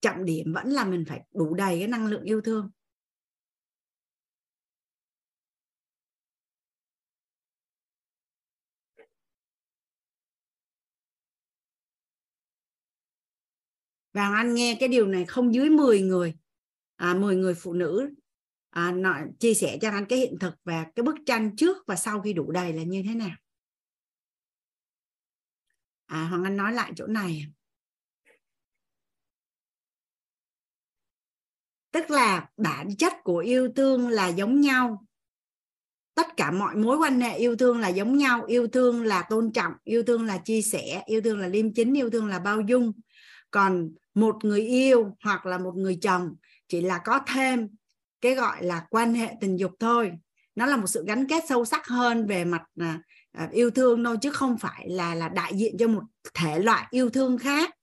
[0.00, 2.70] trọng điểm vẫn là mình phải đủ đầy cái năng lượng yêu thương
[14.20, 16.34] và anh nghe cái điều này không dưới 10 người
[16.96, 18.10] à, 10 người phụ nữ
[18.70, 21.96] à, nói, chia sẻ cho anh cái hiện thực và cái bức tranh trước và
[21.96, 23.36] sau khi đủ đầy là như thế nào.
[26.06, 27.46] À, Hoàng Anh nói lại chỗ này.
[31.92, 35.06] Tức là bản chất của yêu thương là giống nhau.
[36.14, 38.44] Tất cả mọi mối quan hệ yêu thương là giống nhau.
[38.44, 41.94] Yêu thương là tôn trọng yêu thương là chia sẻ yêu thương là liêm chính
[41.94, 42.92] yêu thương là bao dung.
[43.50, 46.34] Còn một người yêu hoặc là một người chồng
[46.68, 47.68] chỉ là có thêm
[48.20, 50.12] cái gọi là quan hệ tình dục thôi.
[50.54, 54.04] Nó là một sự gắn kết sâu sắc hơn về mặt à, à, yêu thương
[54.04, 56.02] thôi chứ không phải là là đại diện cho một
[56.34, 57.74] thể loại yêu thương khác.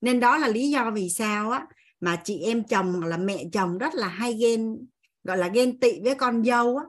[0.00, 1.66] Nên đó là lý do vì sao á
[2.00, 4.86] mà chị em chồng hoặc là mẹ chồng rất là hay ghen
[5.24, 6.84] gọi là ghen tị với con dâu á.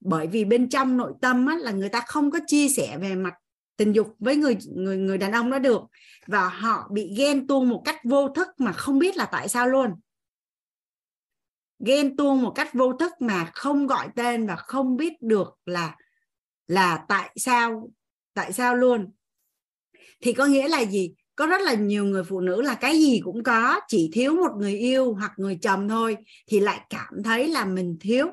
[0.00, 3.14] Bởi vì bên trong nội tâm á, là người ta không có chia sẻ về
[3.14, 3.34] mặt
[3.76, 5.82] tình dục với người người người đàn ông đó được.
[6.26, 9.68] Và họ bị ghen tuông một cách vô thức mà không biết là tại sao
[9.68, 9.90] luôn.
[11.78, 15.96] Ghen tuông một cách vô thức mà không gọi tên và không biết được là
[16.66, 17.90] là tại sao
[18.34, 19.12] tại sao luôn.
[20.20, 21.14] Thì có nghĩa là gì?
[21.34, 24.52] Có rất là nhiều người phụ nữ là cái gì cũng có chỉ thiếu một
[24.56, 28.26] người yêu hoặc người chồng thôi thì lại cảm thấy là mình thiếu.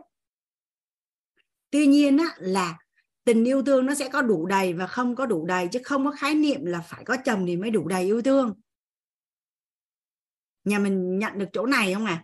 [1.72, 2.78] Tuy nhiên á, là
[3.30, 6.06] tình yêu thương nó sẽ có đủ đầy và không có đủ đầy chứ không
[6.06, 8.54] có khái niệm là phải có chồng thì mới đủ đầy yêu thương.
[10.64, 12.24] Nhà mình nhận được chỗ này không à?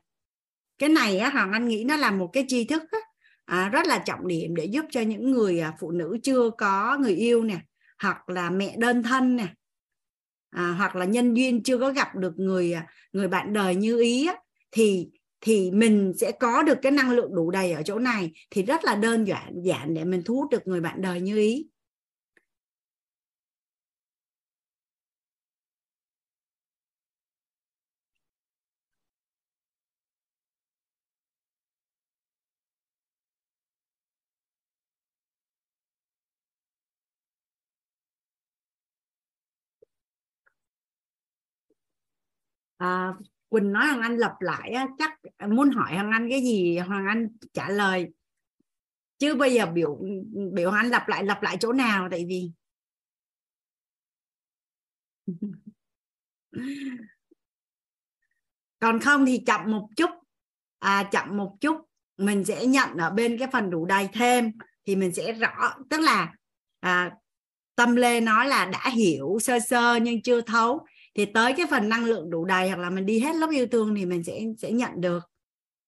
[0.77, 3.00] Cái này á hoàng anh nghĩ nó là một cái tri thức á,
[3.45, 6.98] à, rất là trọng điểm để giúp cho những người à, phụ nữ chưa có
[7.01, 7.59] người yêu nè
[8.00, 9.48] hoặc là mẹ đơn thân nè
[10.50, 14.00] à, hoặc là nhân duyên chưa có gặp được người à, người bạn đời như
[14.01, 14.35] ý á,
[14.72, 15.09] thì
[15.45, 18.85] thì mình sẽ có được cái năng lượng đủ đầy ở chỗ này thì rất
[18.85, 21.67] là đơn giản giản để mình thu hút được người bạn đời như ý.
[42.80, 43.15] À,
[43.56, 45.19] Quỳnh nói Hoàng Anh lặp lại á, chắc
[45.50, 46.77] muốn hỏi Hoàng Anh cái gì?
[46.77, 48.08] Hoàng Anh trả lời.
[49.17, 50.00] Chứ bây giờ biểu
[50.53, 52.08] biểu Hoàng Anh lặp lại lặp lại chỗ nào?
[52.11, 52.51] Tại vì
[58.80, 60.09] còn không thì chậm một chút.
[60.80, 61.77] À, chậm một chút.
[62.17, 64.51] Mình sẽ nhận ở bên cái phần đủ đầy thêm.
[64.85, 66.34] Thì mình sẽ rõ tức là
[66.80, 67.11] à,
[67.75, 70.85] tâm lê nói là đã hiểu sơ sơ nhưng chưa thấu
[71.16, 73.68] thì tới cái phần năng lượng đủ đầy hoặc là mình đi hết lớp yêu
[73.68, 75.19] thương thì mình sẽ sẽ nhận được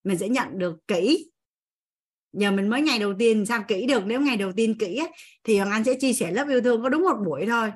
[0.04, 1.32] mình sẽ nhận được kỹ.
[2.34, 4.04] Giờ mình mới ngày đầu tiên sao kỹ được?
[4.06, 5.10] Nếu ngày đầu tiên kỹ ấy,
[5.44, 7.72] thì hoàng anh sẽ chia sẻ lớp yêu thương có đúng một buổi thôi.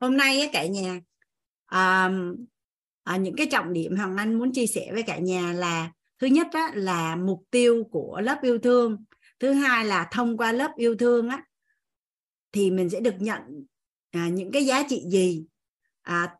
[0.00, 1.00] Hôm nay ấy, cả nhà
[1.66, 2.10] à,
[3.04, 6.26] à, những cái trọng điểm hoàng anh muốn chia sẻ với cả nhà là thứ
[6.26, 9.04] nhất á, là mục tiêu của lớp yêu thương
[9.40, 11.44] thứ hai là thông qua lớp yêu thương á
[12.52, 13.40] thì mình sẽ được nhận
[14.10, 15.46] à, những cái giá trị gì?
[16.02, 16.36] À,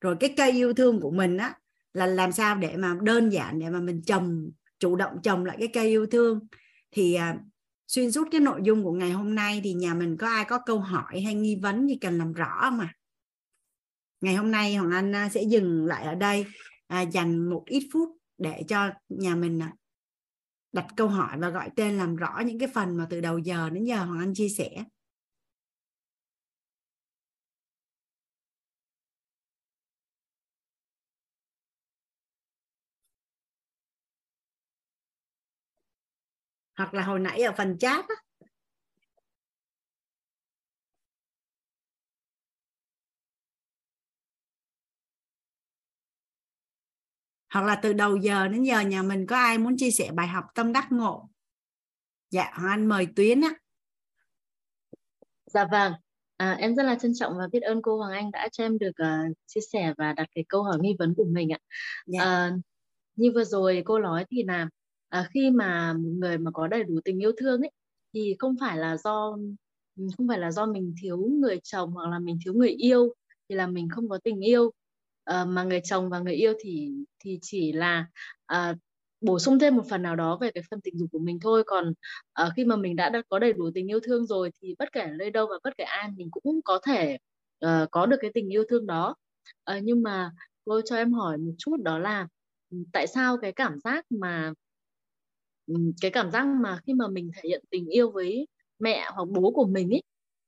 [0.00, 1.54] rồi cái cây yêu thương của mình á
[1.92, 5.56] là làm sao để mà đơn giản để mà mình trồng chủ động trồng lại
[5.60, 6.46] cái cây yêu thương?
[6.90, 7.36] Thì à,
[7.88, 10.58] xuyên suốt cái nội dung của ngày hôm nay thì nhà mình có ai có
[10.66, 12.92] câu hỏi hay nghi vấn gì cần làm rõ mà
[14.20, 16.46] ngày hôm nay hoàng anh à, sẽ dừng lại ở đây
[16.86, 18.08] à, dành một ít phút
[18.38, 19.72] để cho nhà mình à,
[20.72, 23.70] đặt câu hỏi và gọi tên làm rõ những cái phần mà từ đầu giờ
[23.70, 24.84] đến giờ Hoàng Anh chia sẻ.
[36.78, 38.14] Hoặc là hồi nãy ở phần chat á,
[47.52, 50.28] hoặc là từ đầu giờ đến giờ nhà mình có ai muốn chia sẻ bài
[50.28, 51.28] học tâm đắc ngộ?
[52.30, 53.54] Dạ hoàng anh mời tuyến á.
[55.46, 55.92] Dạ vâng.
[56.36, 58.78] À, em rất là trân trọng và biết ơn cô hoàng anh đã cho em
[58.78, 61.58] được uh, chia sẻ và đặt cái câu hỏi nghi vấn của mình ạ.
[62.06, 62.48] Dạ.
[62.48, 62.60] uh,
[63.16, 64.68] như vừa rồi cô nói thì là
[65.20, 67.70] uh, khi mà một người mà có đầy đủ tình yêu thương ấy
[68.14, 69.38] thì không phải là do
[70.16, 73.14] không phải là do mình thiếu người chồng hoặc là mình thiếu người yêu
[73.48, 74.72] thì là mình không có tình yêu
[75.30, 78.06] uh, mà người chồng và người yêu thì thì chỉ là
[78.52, 78.76] uh,
[79.20, 81.64] bổ sung thêm một phần nào đó về cái phần tình dục của mình thôi.
[81.66, 81.94] Còn
[82.42, 84.92] uh, khi mà mình đã, đã có đầy đủ tình yêu thương rồi thì bất
[84.92, 87.18] kể nơi đâu và bất kể ai mình cũng có thể
[87.66, 89.14] uh, có được cái tình yêu thương đó.
[89.76, 90.30] Uh, nhưng mà
[90.64, 92.28] cô cho em hỏi một chút đó là
[92.70, 94.52] ừ, tại sao cái cảm giác mà
[95.66, 99.28] ừ, cái cảm giác mà khi mà mình thể hiện tình yêu với mẹ hoặc
[99.28, 100.02] bố của mình ấy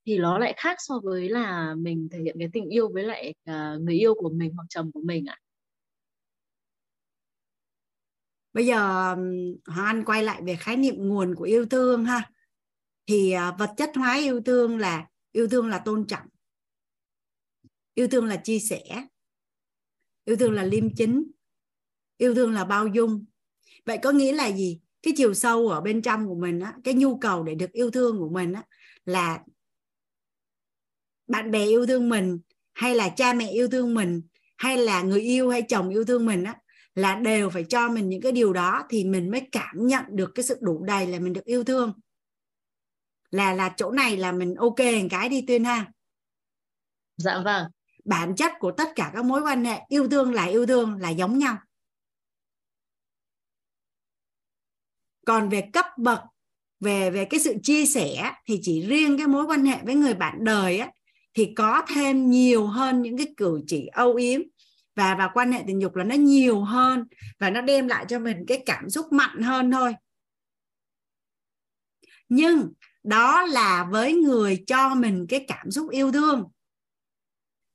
[0.07, 3.35] thì nó lại khác so với là mình thể hiện cái tình yêu với lại
[3.51, 5.39] uh, người yêu của mình hoặc chồng của mình ạ.
[5.41, 5.43] À?
[8.53, 8.79] Bây giờ
[9.67, 12.31] Hoàng Anh quay lại về khái niệm nguồn của yêu thương ha.
[13.07, 16.27] Thì uh, vật chất hóa yêu thương là yêu thương là tôn trọng.
[17.95, 19.07] Yêu thương là chia sẻ.
[20.25, 21.31] Yêu thương là liêm chính.
[22.17, 23.25] Yêu thương là bao dung.
[23.85, 24.81] Vậy có nghĩa là gì?
[25.03, 27.91] Cái chiều sâu ở bên trong của mình á, cái nhu cầu để được yêu
[27.91, 28.63] thương của mình á
[29.05, 29.45] là
[31.27, 32.39] bạn bè yêu thương mình
[32.73, 34.23] hay là cha mẹ yêu thương mình
[34.57, 36.57] hay là người yêu hay chồng yêu thương mình á
[36.95, 40.31] là đều phải cho mình những cái điều đó thì mình mới cảm nhận được
[40.35, 41.93] cái sự đủ đầy là mình được yêu thương.
[43.31, 45.93] Là là chỗ này là mình ok một cái đi tuyên ha.
[47.17, 47.67] Dạ vâng.
[48.05, 51.11] Bản chất của tất cả các mối quan hệ yêu thương là yêu thương là
[51.11, 51.59] giống nhau.
[55.27, 56.21] Còn về cấp bậc
[56.81, 60.15] về về cái sự chia sẻ thì chỉ riêng cái mối quan hệ với người
[60.15, 60.91] bạn đời á
[61.35, 64.41] thì có thêm nhiều hơn những cái cử chỉ âu yếm.
[64.97, 67.05] Và và quan hệ tình dục là nó nhiều hơn
[67.39, 69.95] và nó đem lại cho mình cái cảm xúc mạnh hơn thôi.
[72.29, 72.73] Nhưng
[73.03, 76.45] đó là với người cho mình cái cảm xúc yêu thương.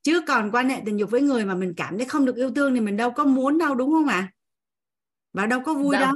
[0.02, 2.54] Chứ còn quan hệ tình dục với người mà mình cảm thấy không được yêu
[2.54, 4.32] thương thì mình đâu có muốn đâu đúng không ạ?
[5.32, 6.00] Và đâu có vui dạ.
[6.00, 6.12] đâu.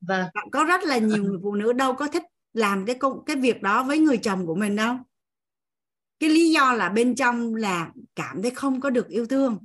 [0.00, 2.22] Và có rất là nhiều người phụ nữ đâu có thích
[2.52, 4.96] làm cái công cái việc đó với người chồng của mình đâu
[6.18, 9.58] cái lý do là bên trong là cảm thấy không có được yêu thương.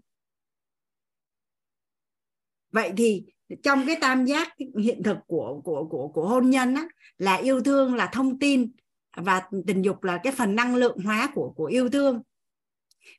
[2.72, 3.24] Vậy thì
[3.64, 4.48] trong cái tam giác
[4.80, 6.88] hiện thực của của của của hôn nhân á,
[7.18, 8.72] là yêu thương, là thông tin
[9.16, 12.22] và tình dục là cái phần năng lượng hóa của của yêu thương.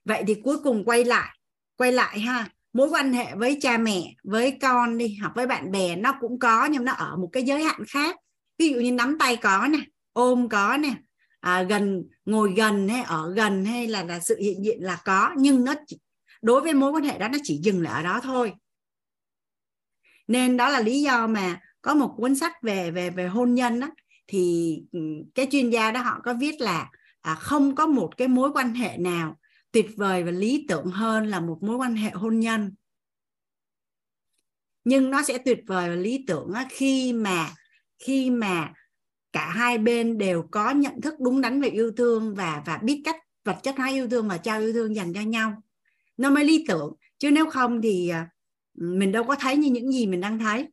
[0.05, 1.37] Vậy thì cuối cùng quay lại
[1.77, 2.49] quay lại ha.
[2.73, 6.39] Mối quan hệ với cha mẹ, với con đi, hoặc với bạn bè nó cũng
[6.39, 8.17] có, nhưng nó ở một cái giới hạn khác.
[8.59, 9.79] Ví dụ như nắm tay có nè,
[10.13, 10.95] ôm có nè
[11.41, 15.35] à, gần ngồi gần hay ở gần hay là là sự hiện diện là có
[15.37, 15.99] nhưng nó chỉ,
[16.43, 18.53] đối với mối quan hệ đó nó chỉ dừng lại ở đó thôi.
[20.29, 23.81] Nên đó là lý do mà có một cuốn sách về về về hôn nhân
[23.81, 23.89] đó,
[24.27, 25.01] thì ừ,
[25.35, 28.75] cái chuyên gia đó họ có viết là à, không có một cái mối quan
[28.75, 29.39] hệ nào
[29.73, 32.75] tuyệt vời và lý tưởng hơn là một mối quan hệ hôn nhân.
[34.85, 37.51] Nhưng nó sẽ tuyệt vời và lý tưởng khi mà
[37.99, 38.73] khi mà
[39.33, 43.03] cả hai bên đều có nhận thức đúng đắn về yêu thương và và biết
[43.05, 45.63] cách vật chất hóa yêu thương và trao yêu thương dành cho nhau.
[46.17, 48.29] Nó mới lý tưởng chứ nếu không thì à,
[48.75, 50.69] mình đâu có thấy như những gì mình đang thấy.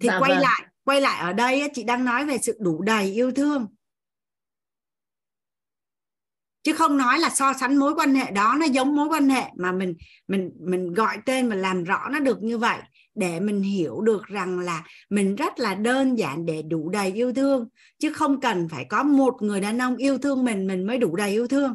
[0.00, 0.40] Thì dạ, quay vâng.
[0.40, 3.66] lại quay lại ở đây chị đang nói về sự đủ đầy yêu thương.
[6.62, 9.50] Chứ không nói là so sánh mối quan hệ đó nó giống mối quan hệ
[9.56, 9.94] mà mình
[10.28, 12.78] mình mình gọi tên và làm rõ nó được như vậy
[13.14, 17.32] để mình hiểu được rằng là mình rất là đơn giản để đủ đầy yêu
[17.34, 17.68] thương
[17.98, 21.16] chứ không cần phải có một người đàn ông yêu thương mình mình mới đủ
[21.16, 21.74] đầy yêu thương.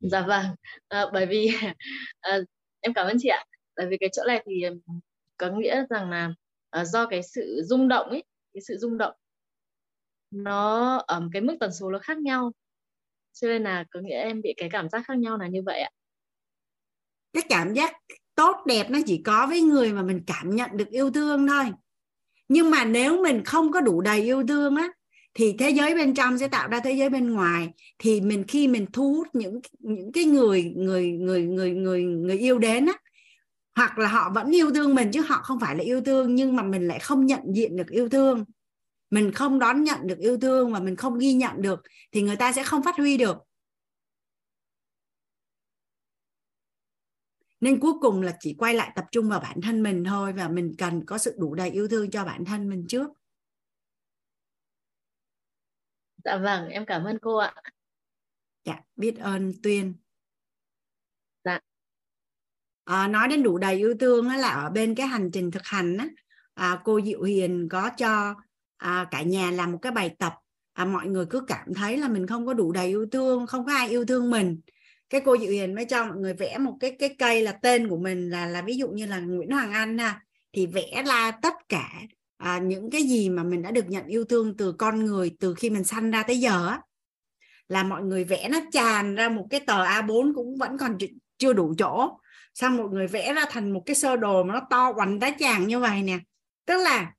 [0.00, 0.46] Dạ vâng.
[0.88, 1.50] À, bởi vì
[2.20, 2.38] à,
[2.80, 3.44] em cảm ơn chị ạ.
[3.76, 4.64] Bởi vì cái chỗ này thì
[5.36, 6.30] có nghĩa rằng là
[6.70, 9.14] à, do cái sự rung động ấy cái sự rung động
[10.34, 12.52] nó ở cái mức tần số nó khác nhau.
[13.32, 15.80] Cho nên là có nghĩa em bị cái cảm giác khác nhau là như vậy
[15.80, 15.90] ạ.
[17.32, 17.94] Cái cảm giác
[18.34, 21.64] tốt, đẹp nó chỉ có với người mà mình cảm nhận được yêu thương thôi.
[22.48, 24.88] Nhưng mà nếu mình không có đủ đầy yêu thương á,
[25.34, 27.68] thì thế giới bên trong sẽ tạo ra thế giới bên ngoài.
[27.98, 32.38] Thì mình khi mình thu hút những những cái người người người người người người
[32.38, 32.92] yêu đến á,
[33.76, 36.56] hoặc là họ vẫn yêu thương mình chứ họ không phải là yêu thương, nhưng
[36.56, 38.44] mà mình lại không nhận diện được yêu thương.
[39.10, 41.82] Mình không đón nhận được yêu thương và mình không ghi nhận được,
[42.12, 43.36] thì người ta sẽ không phát huy được.
[47.64, 50.48] Nên cuối cùng là chỉ quay lại tập trung vào bản thân mình thôi và
[50.48, 53.10] mình cần có sự đủ đầy yêu thương cho bản thân mình trước.
[56.24, 57.54] Dạ vâng em cảm ơn cô ạ.
[58.64, 59.94] Dạ biết ơn tuyên.
[61.44, 61.60] Dạ.
[62.84, 65.96] À, nói đến đủ đầy yêu thương là ở bên cái hành trình thực hành
[65.96, 66.08] á
[66.54, 68.34] à, cô diệu hiền có cho
[68.76, 70.34] à, cả nhà làm một cái bài tập
[70.72, 73.66] à, mọi người cứ cảm thấy là mình không có đủ đầy yêu thương không
[73.66, 74.60] có ai yêu thương mình
[75.10, 77.88] cái cô diệu hiền mới cho mọi người vẽ một cái cái cây là tên
[77.88, 80.20] của mình là là ví dụ như là nguyễn hoàng anh ha.
[80.52, 81.90] Thì vẽ ra tất cả
[82.36, 85.54] à, những cái gì mà mình đã được nhận yêu thương từ con người từ
[85.54, 86.80] khi mình sanh ra tới giờ á
[87.68, 90.98] là mọi người vẽ nó tràn ra một cái tờ A4 cũng vẫn còn
[91.38, 92.18] chưa đủ chỗ.
[92.54, 95.30] Xong một người vẽ ra thành một cái sơ đồ mà nó to hoành tá
[95.38, 96.18] tràng như vậy nè.
[96.66, 97.12] Tức là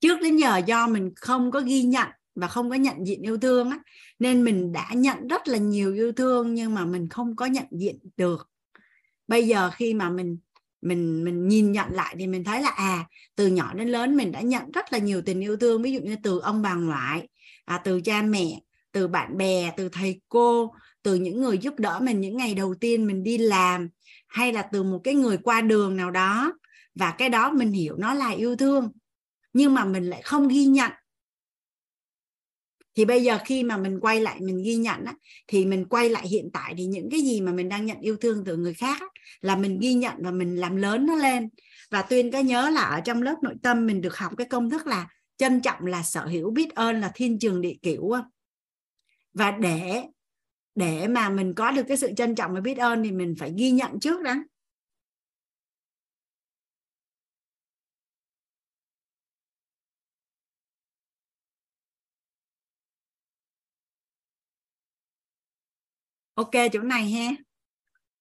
[0.00, 2.08] trước đến giờ do mình không có ghi nhận
[2.40, 3.78] và không có nhận diện yêu thương á.
[4.18, 7.66] Nên mình đã nhận rất là nhiều yêu thương nhưng mà mình không có nhận
[7.70, 8.48] diện được.
[9.28, 10.38] Bây giờ khi mà mình
[10.82, 13.04] mình mình nhìn nhận lại thì mình thấy là à
[13.36, 16.00] từ nhỏ đến lớn mình đã nhận rất là nhiều tình yêu thương ví dụ
[16.00, 17.28] như từ ông bà ngoại
[17.64, 18.60] à, từ cha mẹ
[18.92, 22.74] từ bạn bè từ thầy cô từ những người giúp đỡ mình những ngày đầu
[22.74, 23.88] tiên mình đi làm
[24.28, 26.52] hay là từ một cái người qua đường nào đó.
[26.94, 28.92] Và cái đó mình hiểu nó là yêu thương.
[29.52, 30.92] Nhưng mà mình lại không ghi nhận
[32.98, 35.14] thì bây giờ khi mà mình quay lại mình ghi nhận á,
[35.46, 38.16] thì mình quay lại hiện tại thì những cái gì mà mình đang nhận yêu
[38.16, 39.06] thương từ người khác á,
[39.40, 41.48] là mình ghi nhận và mình làm lớn nó lên.
[41.90, 44.70] Và tuyên có nhớ là ở trong lớp nội tâm mình được học cái công
[44.70, 48.10] thức là trân trọng là sở hữu biết ơn là thiên trường địa kiểu
[49.34, 50.02] và để
[50.74, 53.52] để mà mình có được cái sự trân trọng và biết ơn thì mình phải
[53.56, 54.34] ghi nhận trước đó
[66.38, 67.30] ok chỗ này ha.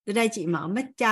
[0.06, 1.08] Từ đây chị mở mic cho.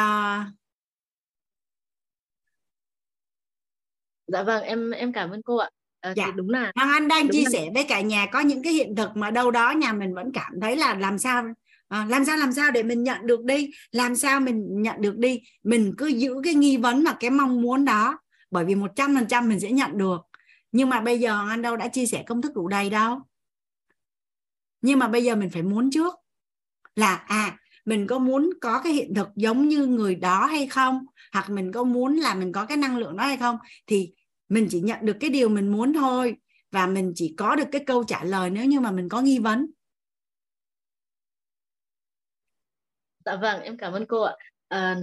[4.27, 5.69] Dạ vâng em em cảm ơn cô ạ.
[6.01, 6.25] À, dạ.
[6.25, 7.49] thì đúng là Hoàng Anh đang chia là...
[7.53, 10.31] sẻ với cả nhà có những cái hiện thực mà đâu đó nhà mình vẫn
[10.33, 11.43] cảm thấy là làm sao
[11.87, 15.17] à, làm sao làm sao để mình nhận được đi làm sao mình nhận được
[15.17, 15.41] đi.
[15.63, 18.19] Mình cứ giữ cái nghi vấn và cái mong muốn đó
[18.51, 20.21] bởi vì một trăm phần trăm mình sẽ nhận được.
[20.71, 23.21] Nhưng mà bây giờ anh đâu đã chia sẻ công thức đủ đầy đâu.
[24.81, 26.24] Nhưng mà bây giờ mình phải muốn trước
[26.95, 31.05] là à mình có muốn có cái hiện thực giống như người đó hay không?
[31.33, 33.57] Hoặc mình có muốn là mình có cái năng lượng đó hay không?
[33.87, 34.13] Thì
[34.49, 36.35] mình chỉ nhận được cái điều mình muốn thôi.
[36.71, 39.39] Và mình chỉ có được cái câu trả lời nếu như mà mình có nghi
[39.39, 39.65] vấn.
[43.25, 44.35] Dạ vâng em cảm ơn cô ạ.
[44.67, 44.97] À,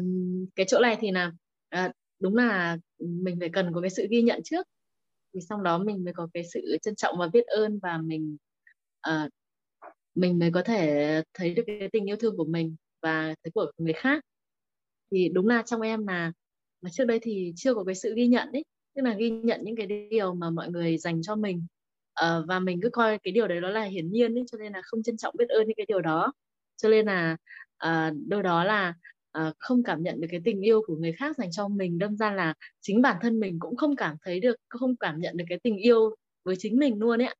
[0.56, 1.32] cái chỗ này thì là
[1.68, 4.66] à, ờ, đúng là mình phải cần có cái sự ghi nhận trước.
[5.34, 8.36] Thì sau đó mình mới có cái sự trân trọng và biết ơn và mình
[9.00, 9.28] à,
[10.14, 13.72] mình mới có thể thấy được cái tình yêu thương của mình và thấy của
[13.78, 14.24] người khác.
[15.10, 16.32] Thì đúng là trong em là
[16.80, 19.60] mà trước đây thì chưa có cái sự ghi nhận đấy tức là ghi nhận
[19.64, 21.66] những cái điều mà mọi người dành cho mình.
[22.24, 24.72] Uh, và mình cứ coi cái điều đấy đó là hiển nhiên ấy, cho nên
[24.72, 26.32] là không trân trọng biết ơn những cái điều đó.
[26.76, 27.36] Cho nên là
[27.76, 28.94] ờ, uh, đôi đó là
[29.38, 31.98] uh, không cảm nhận được cái tình yêu của người khác dành cho mình.
[31.98, 35.36] Đâm ra là chính bản thân mình cũng không cảm thấy được không cảm nhận
[35.36, 37.34] được cái tình yêu với chính mình luôn ấy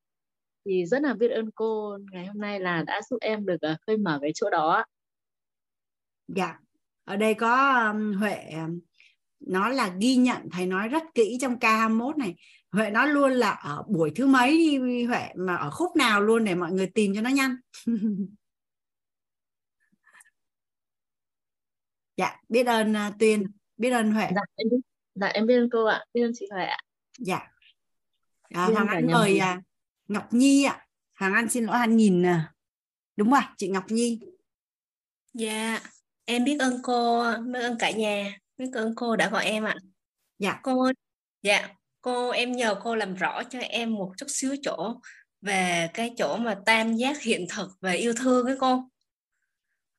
[0.65, 1.97] thì rất là biết ơn cô.
[2.11, 4.85] Ngày hôm nay là đã giúp em được uh, khơi mở cái chỗ đó
[6.27, 6.59] dạ.
[7.03, 8.51] Ở đây có um, huệ
[9.39, 12.35] nó là ghi nhận thầy nói rất kỹ trong K21 này.
[12.71, 16.43] Huệ nói luôn là ở buổi thứ mấy đi Huệ mà ở khúc nào luôn
[16.43, 17.55] để mọi người tìm cho nó nhanh?
[22.17, 24.27] Dạ biết ơn uh, Tuyên biết ơn Huệ.
[24.35, 24.77] Dạ em biết,
[25.15, 26.77] dạ em biết ơn cô ạ biết ơn chị Huệ ạ.
[27.19, 27.39] Dạ.
[28.49, 29.61] À, Hoàng Anh mời à,
[30.13, 30.85] Ngọc Nhi ạ.
[31.19, 32.53] Hoàng Anh xin lỗi anh nhìn à.
[33.15, 34.19] đúng rồi chị Ngọc Nhi.
[35.33, 35.79] Dạ
[36.25, 39.75] em biết ơn cô biết ơn cả nhà biết ơn cô đã gọi em ạ.
[40.39, 40.59] Dạ.
[40.63, 40.91] Cô
[41.41, 41.69] dạ
[42.01, 44.95] cô em nhờ cô làm rõ cho em một chút xíu chỗ
[45.41, 48.73] về cái chỗ mà tam giác hiện thực về yêu thương cái cô.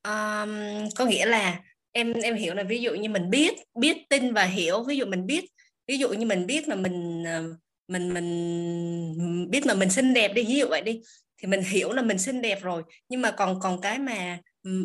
[0.05, 1.61] Um, có nghĩa là
[1.93, 4.85] em em hiểu là ví dụ như mình biết biết tin và hiểu.
[4.85, 5.45] Ví dụ mình biết
[5.87, 7.57] ví dụ như mình biết là mình ờ,
[7.89, 11.01] mình mình biết mà mình xinh đẹp đi ví dụ vậy đi
[11.43, 12.83] thì mình hiểu là mình xinh đẹp rồi.
[13.09, 14.39] Nhưng mà còn còn cái mà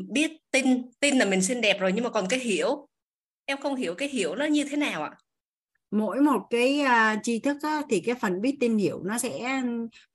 [0.10, 0.66] biết tin
[1.00, 2.88] tin là mình xinh đẹp rồi nhưng mà còn cái hiểu
[3.46, 5.12] em không hiểu cái hiểu nó như thế nào ạ?
[5.92, 9.62] Mỗi một cái uh, tri thức á, thì cái phần biết tin hiểu nó sẽ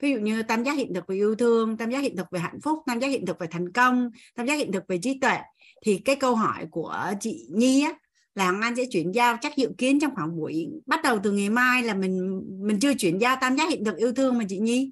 [0.00, 2.40] ví dụ như tam giác hiện thực về yêu thương tam giác hiện thực về
[2.40, 5.18] hạnh phúc tam giác hiện thực về thành công tam giác hiện thực về trí
[5.20, 5.38] tuệ.
[5.84, 7.92] Thì cái câu hỏi của chị Nhi á
[8.34, 11.32] là Hoàng Anh sẽ chuyển giao chắc dự kiến trong khoảng buổi bắt đầu từ
[11.32, 14.44] ngày mai là mình mình chưa chuyển giao tam giác hiện thực yêu thương mà
[14.48, 14.90] chị Nhi.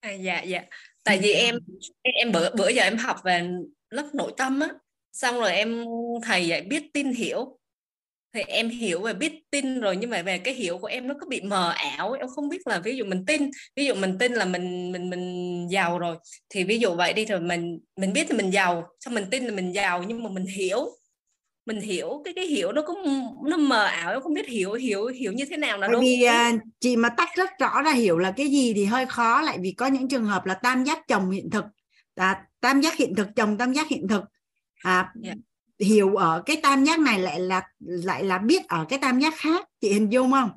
[0.00, 0.62] À, dạ dạ.
[1.04, 1.58] Tại vì em
[2.02, 3.48] em bữa bữa giờ em học về
[3.90, 4.68] lớp nội tâm á
[5.12, 5.84] xong rồi em
[6.22, 7.58] thầy dạy biết tin hiểu.
[8.34, 11.14] Thì em hiểu về biết tin rồi nhưng mà về cái hiểu của em nó
[11.20, 14.18] có bị mờ ảo em không biết là ví dụ mình tin ví dụ mình
[14.18, 16.16] tin là mình mình mình giàu rồi.
[16.48, 19.44] Thì ví dụ vậy đi rồi mình mình biết là mình giàu xong mình tin
[19.44, 20.86] là mình giàu nhưng mà mình hiểu
[21.66, 25.32] mình hiểu cái cái hiểu nó cũng nó mờ ảo không biết hiểu hiểu hiểu
[25.32, 28.30] như thế nào là Bởi vì uh, chị mà tách rất rõ ra hiểu là
[28.36, 31.30] cái gì thì hơi khó lại vì có những trường hợp là tam giác chồng
[31.30, 31.64] hiện thực
[32.14, 34.24] à, tam giác hiện thực chồng tam giác hiện thực
[34.82, 35.36] à, yeah.
[35.78, 35.86] Dạ.
[35.86, 39.34] hiểu ở cái tam giác này lại là lại là biết ở cái tam giác
[39.36, 40.50] khác chị hình dung không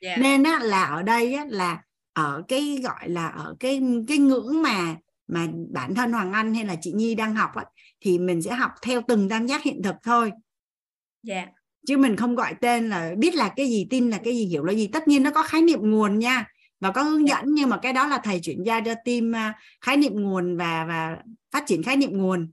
[0.00, 0.18] yeah.
[0.18, 0.22] Dạ.
[0.22, 1.82] nên á, là ở đây á, là
[2.12, 6.64] ở cái gọi là ở cái cái ngưỡng mà mà bản thân Hoàng Anh hay
[6.64, 7.64] là chị Nhi đang học á,
[8.04, 10.32] thì mình sẽ học theo từng tam giác hiện thực thôi
[11.28, 11.48] yeah.
[11.48, 11.52] Dạ.
[11.86, 14.64] chứ mình không gọi tên là biết là cái gì tin là cái gì hiểu
[14.64, 16.46] là gì tất nhiên nó có khái niệm nguồn nha
[16.80, 17.36] và có hướng dạ.
[17.36, 20.56] dẫn nhưng mà cái đó là thầy chuyển giao cho team à, khái niệm nguồn
[20.56, 21.16] và và
[21.52, 22.50] phát triển khái niệm nguồn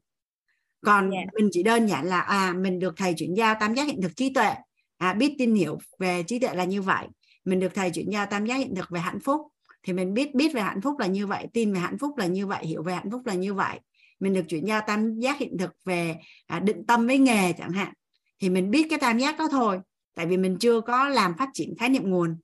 [0.86, 1.26] còn yeah.
[1.26, 1.32] Dạ.
[1.40, 4.16] mình chỉ đơn giản là à mình được thầy chuyển giao tam giác hiện thực
[4.16, 4.54] trí tuệ
[4.98, 7.08] à, biết tin hiểu về trí tuệ là như vậy
[7.46, 9.42] mình được thầy chuyển giao tam giác hiện thực về hạnh phúc
[9.84, 12.26] thì mình biết biết về hạnh phúc là như vậy tin về hạnh phúc là
[12.26, 13.80] như vậy hiểu về hạnh phúc là như vậy
[14.22, 16.16] mình được chuyển giao tam giác hiện thực về
[16.48, 17.94] à, định tâm với nghề chẳng hạn
[18.40, 19.80] thì mình biết cái tam giác đó thôi
[20.16, 22.38] tại vì mình chưa có làm phát triển khái niệm nguồn.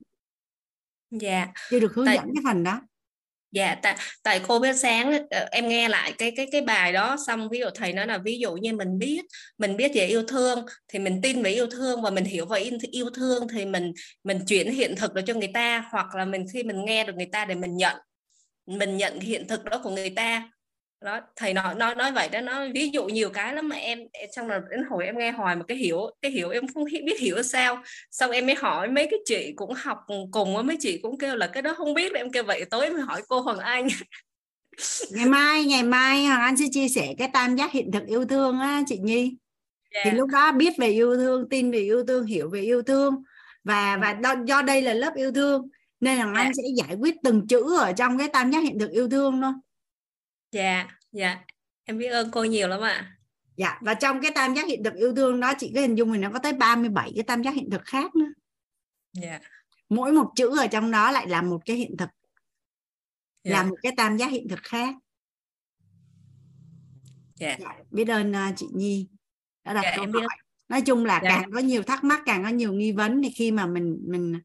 [1.10, 1.46] Dạ.
[1.70, 2.16] Chưa được hướng tại...
[2.16, 2.80] dẫn cái phần đó.
[3.52, 7.16] Dạ tại tại cô biết sáng ờ, em nghe lại cái cái cái bài đó
[7.26, 9.20] xong ví dụ thầy nói là ví dụ như mình biết
[9.58, 12.70] mình biết về yêu thương thì mình tin về yêu thương và mình hiểu về
[12.90, 13.92] yêu thương thì mình
[14.24, 17.16] mình chuyển hiện thực được cho người ta hoặc là mình khi mình nghe được
[17.16, 17.96] người ta để mình nhận
[18.66, 20.50] mình nhận hiện thực đó của người ta
[21.00, 23.98] đó thầy nói nói nói vậy đó nó ví dụ nhiều cái lắm mà em
[24.36, 27.20] xong rồi đến hồi em nghe hoài mà cái hiểu cái hiểu em không biết
[27.20, 27.82] hiểu sao.
[28.10, 29.98] Xong em mới hỏi mấy cái chị cũng học
[30.32, 32.90] cùng với mấy chị cũng kêu là cái đó không biết em kêu vậy tối
[32.90, 33.88] mới hỏi cô Hoàng Anh.
[35.10, 38.24] Ngày mai ngày mai Hoàng Anh sẽ chia sẻ cái tam giác hiện thực yêu
[38.24, 39.36] thương á chị Nhi.
[39.90, 40.04] Yeah.
[40.04, 43.22] thì lúc đó biết về yêu thương tin về yêu thương hiểu về yêu thương.
[43.64, 45.68] Và và do, do đây là lớp yêu thương
[46.00, 46.34] nên yeah.
[46.34, 49.42] Anh sẽ giải quyết từng chữ ở trong cái tam giác hiện thực yêu thương
[49.42, 49.52] thôi
[50.52, 51.44] dạ dạ.
[51.84, 53.16] Em biết ơn cô nhiều lắm ạ.
[53.56, 56.12] Dạ và trong cái tam giác hiện thực yêu thương đó chị có hình dung
[56.12, 58.32] thì nó có tới 37 cái tam giác hiện thực khác nữa.
[59.12, 59.40] Dạ.
[59.88, 62.08] Mỗi một chữ ở trong đó lại là một cái hiện thực.
[63.44, 63.52] Dạ.
[63.52, 64.94] là một cái tam giác hiện thực khác.
[67.34, 67.56] Dạ.
[67.60, 69.08] dạ biết ơn uh, chị Nhi
[69.64, 70.36] đã đặt dạ, câu hỏi.
[70.68, 71.28] Nói chung là dạ.
[71.28, 74.40] càng có nhiều thắc mắc càng có nhiều nghi vấn thì khi mà mình mình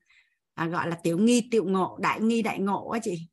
[0.54, 3.28] à, gọi là tiểu nghi tiểu ngộ đại nghi đại ngộ á chị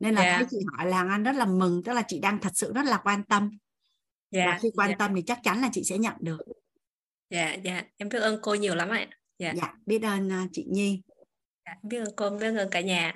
[0.00, 0.36] nên là yeah.
[0.36, 2.84] Thấy chị hỏi là anh rất là mừng tức là chị đang thật sự rất
[2.84, 3.50] là quan tâm.
[4.30, 4.46] Yeah.
[4.46, 4.98] và khi quan yeah.
[4.98, 6.40] Tâm thì chắc chắn là chị sẽ nhận được.
[7.30, 9.06] Dạ dạ em biết ơn cô nhiều lắm ạ.
[9.38, 11.02] Dạ, dạ biết ơn uh, chị Nhi.
[11.66, 13.14] Dạ, biết ơn cô biết ơn cả nhà.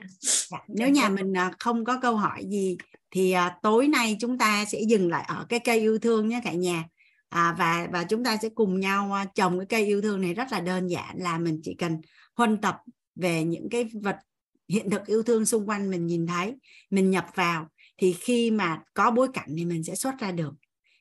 [0.51, 2.77] Dạ, nếu nhà mình uh, không có câu hỏi gì
[3.11, 6.41] thì uh, tối nay chúng ta sẽ dừng lại ở cái cây yêu thương nhé
[6.45, 6.85] cả nhà.
[7.29, 10.53] À, và và chúng ta sẽ cùng nhau trồng cái cây yêu thương này rất
[10.53, 12.01] là đơn giản là mình chỉ cần
[12.37, 12.77] huân tập
[13.15, 14.17] về những cái vật
[14.73, 16.55] hiện thực yêu thương xung quanh mình nhìn thấy
[16.91, 17.69] mình nhập vào
[17.99, 20.53] thì khi mà có bối cảnh thì mình sẽ xuất ra được.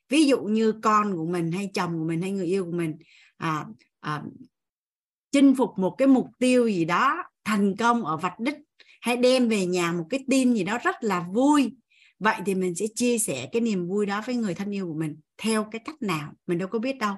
[0.08, 2.96] Ví dụ như con của mình hay chồng của mình hay người yêu của mình
[3.36, 3.66] à,
[4.00, 4.22] à,
[5.32, 8.56] chinh phục một cái mục tiêu gì đó thành công ở vạch đích
[9.00, 11.72] hay đem về nhà một cái tin gì đó rất là vui
[12.18, 14.98] vậy thì mình sẽ chia sẻ cái niềm vui đó với người thân yêu của
[14.98, 17.14] mình theo cái cách nào mình đâu có biết đâu.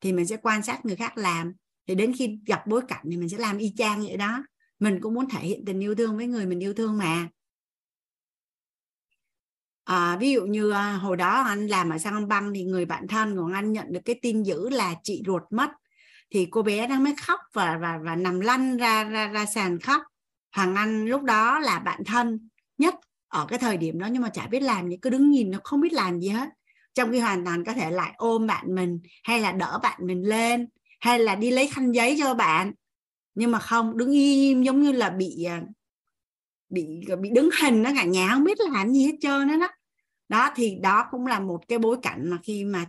[0.00, 1.52] Thì mình sẽ quan sát người khác làm
[1.88, 4.44] thì đến khi gặp bối cảnh thì mình sẽ làm y chang vậy đó
[4.80, 7.28] mình cũng muốn thể hiện tình yêu thương với người mình yêu thương mà.
[9.84, 13.08] À, ví dụ như à, hồi đó anh làm ở sang băng thì người bạn
[13.08, 15.70] thân của anh nhận được cái tin dữ là chị ruột mất.
[16.30, 19.78] Thì cô bé đang mới khóc và và và nằm lăn ra ra ra sàn
[19.80, 20.02] khóc.
[20.56, 22.94] Hoàng anh lúc đó là bạn thân nhất
[23.28, 25.58] ở cái thời điểm đó nhưng mà chả biết làm gì cứ đứng nhìn nó
[25.64, 26.48] không biết làm gì hết.
[26.94, 30.22] Trong khi hoàn toàn có thể lại ôm bạn mình hay là đỡ bạn mình
[30.22, 30.68] lên
[31.00, 32.72] hay là đi lấy khăn giấy cho bạn
[33.40, 35.62] nhưng mà không đứng im giống như là bị à,
[36.68, 36.86] bị
[37.20, 39.68] bị đứng hình nó cả nhà không biết làm gì hết trơn đó đó.
[40.28, 42.86] Đó thì đó cũng là một cái bối cảnh mà khi mà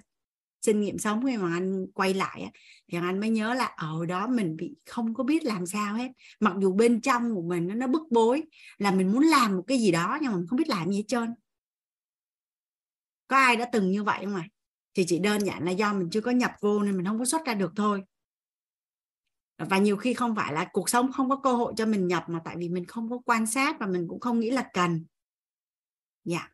[0.62, 2.52] kinh nghiệm sống khi mà anh quay lại
[2.92, 6.08] thì anh mới nhớ là ở đó mình bị không có biết làm sao hết.
[6.40, 8.44] Mặc dù bên trong của mình nó, nó bức bối
[8.78, 10.98] là mình muốn làm một cái gì đó nhưng mà mình không biết làm gì
[10.98, 11.34] hết trơn.
[13.28, 14.48] Có ai đã từng như vậy không ạ?
[14.94, 17.26] Thì chỉ đơn giản là do mình chưa có nhập vô nên mình không có
[17.26, 18.02] xuất ra được thôi
[19.70, 22.24] và nhiều khi không phải là cuộc sống không có cơ hội cho mình nhập
[22.28, 25.06] mà tại vì mình không có quan sát và mình cũng không nghĩ là cần.
[26.24, 26.38] Dạ.
[26.38, 26.52] Yeah.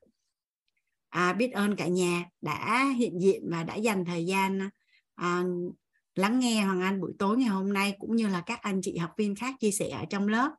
[1.09, 4.69] à, biết ơn cả nhà đã hiện diện và đã dành thời gian
[5.15, 5.43] à,
[6.15, 8.97] lắng nghe Hoàng Anh buổi tối ngày hôm nay cũng như là các anh chị
[8.97, 10.51] học viên khác chia sẻ ở trong lớp.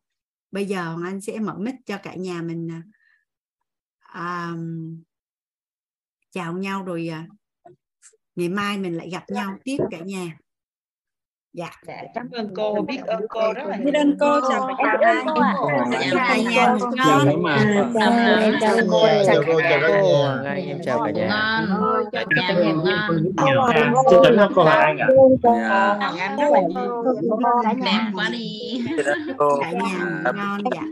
[0.51, 2.83] Bây giờ Hoàng Anh sẽ mở mic cho cả nhà mình à,
[3.99, 4.53] à
[6.31, 7.29] chào nhau rồi à,
[8.37, 10.39] ngày mai mình lại gặp nhau tiếp cả nhà
[11.59, 14.77] dạ dạ cảm ơn cô biết ơn cô rất là biết ơn cô chào em
[14.77, 15.55] biết ơn cô ạ
[16.15, 17.29] cả nhà ngon
[18.41, 21.29] em chào cô chào cô chào cả nhà em chào cả nhà
[22.13, 23.23] chào cả nhà ngon
[24.11, 25.09] xin cảm ơn cô Anh ạ
[25.99, 26.61] Hoàng Anh rất là
[27.85, 28.81] đẹp quá đi
[29.61, 30.83] cả nhà ngon dạ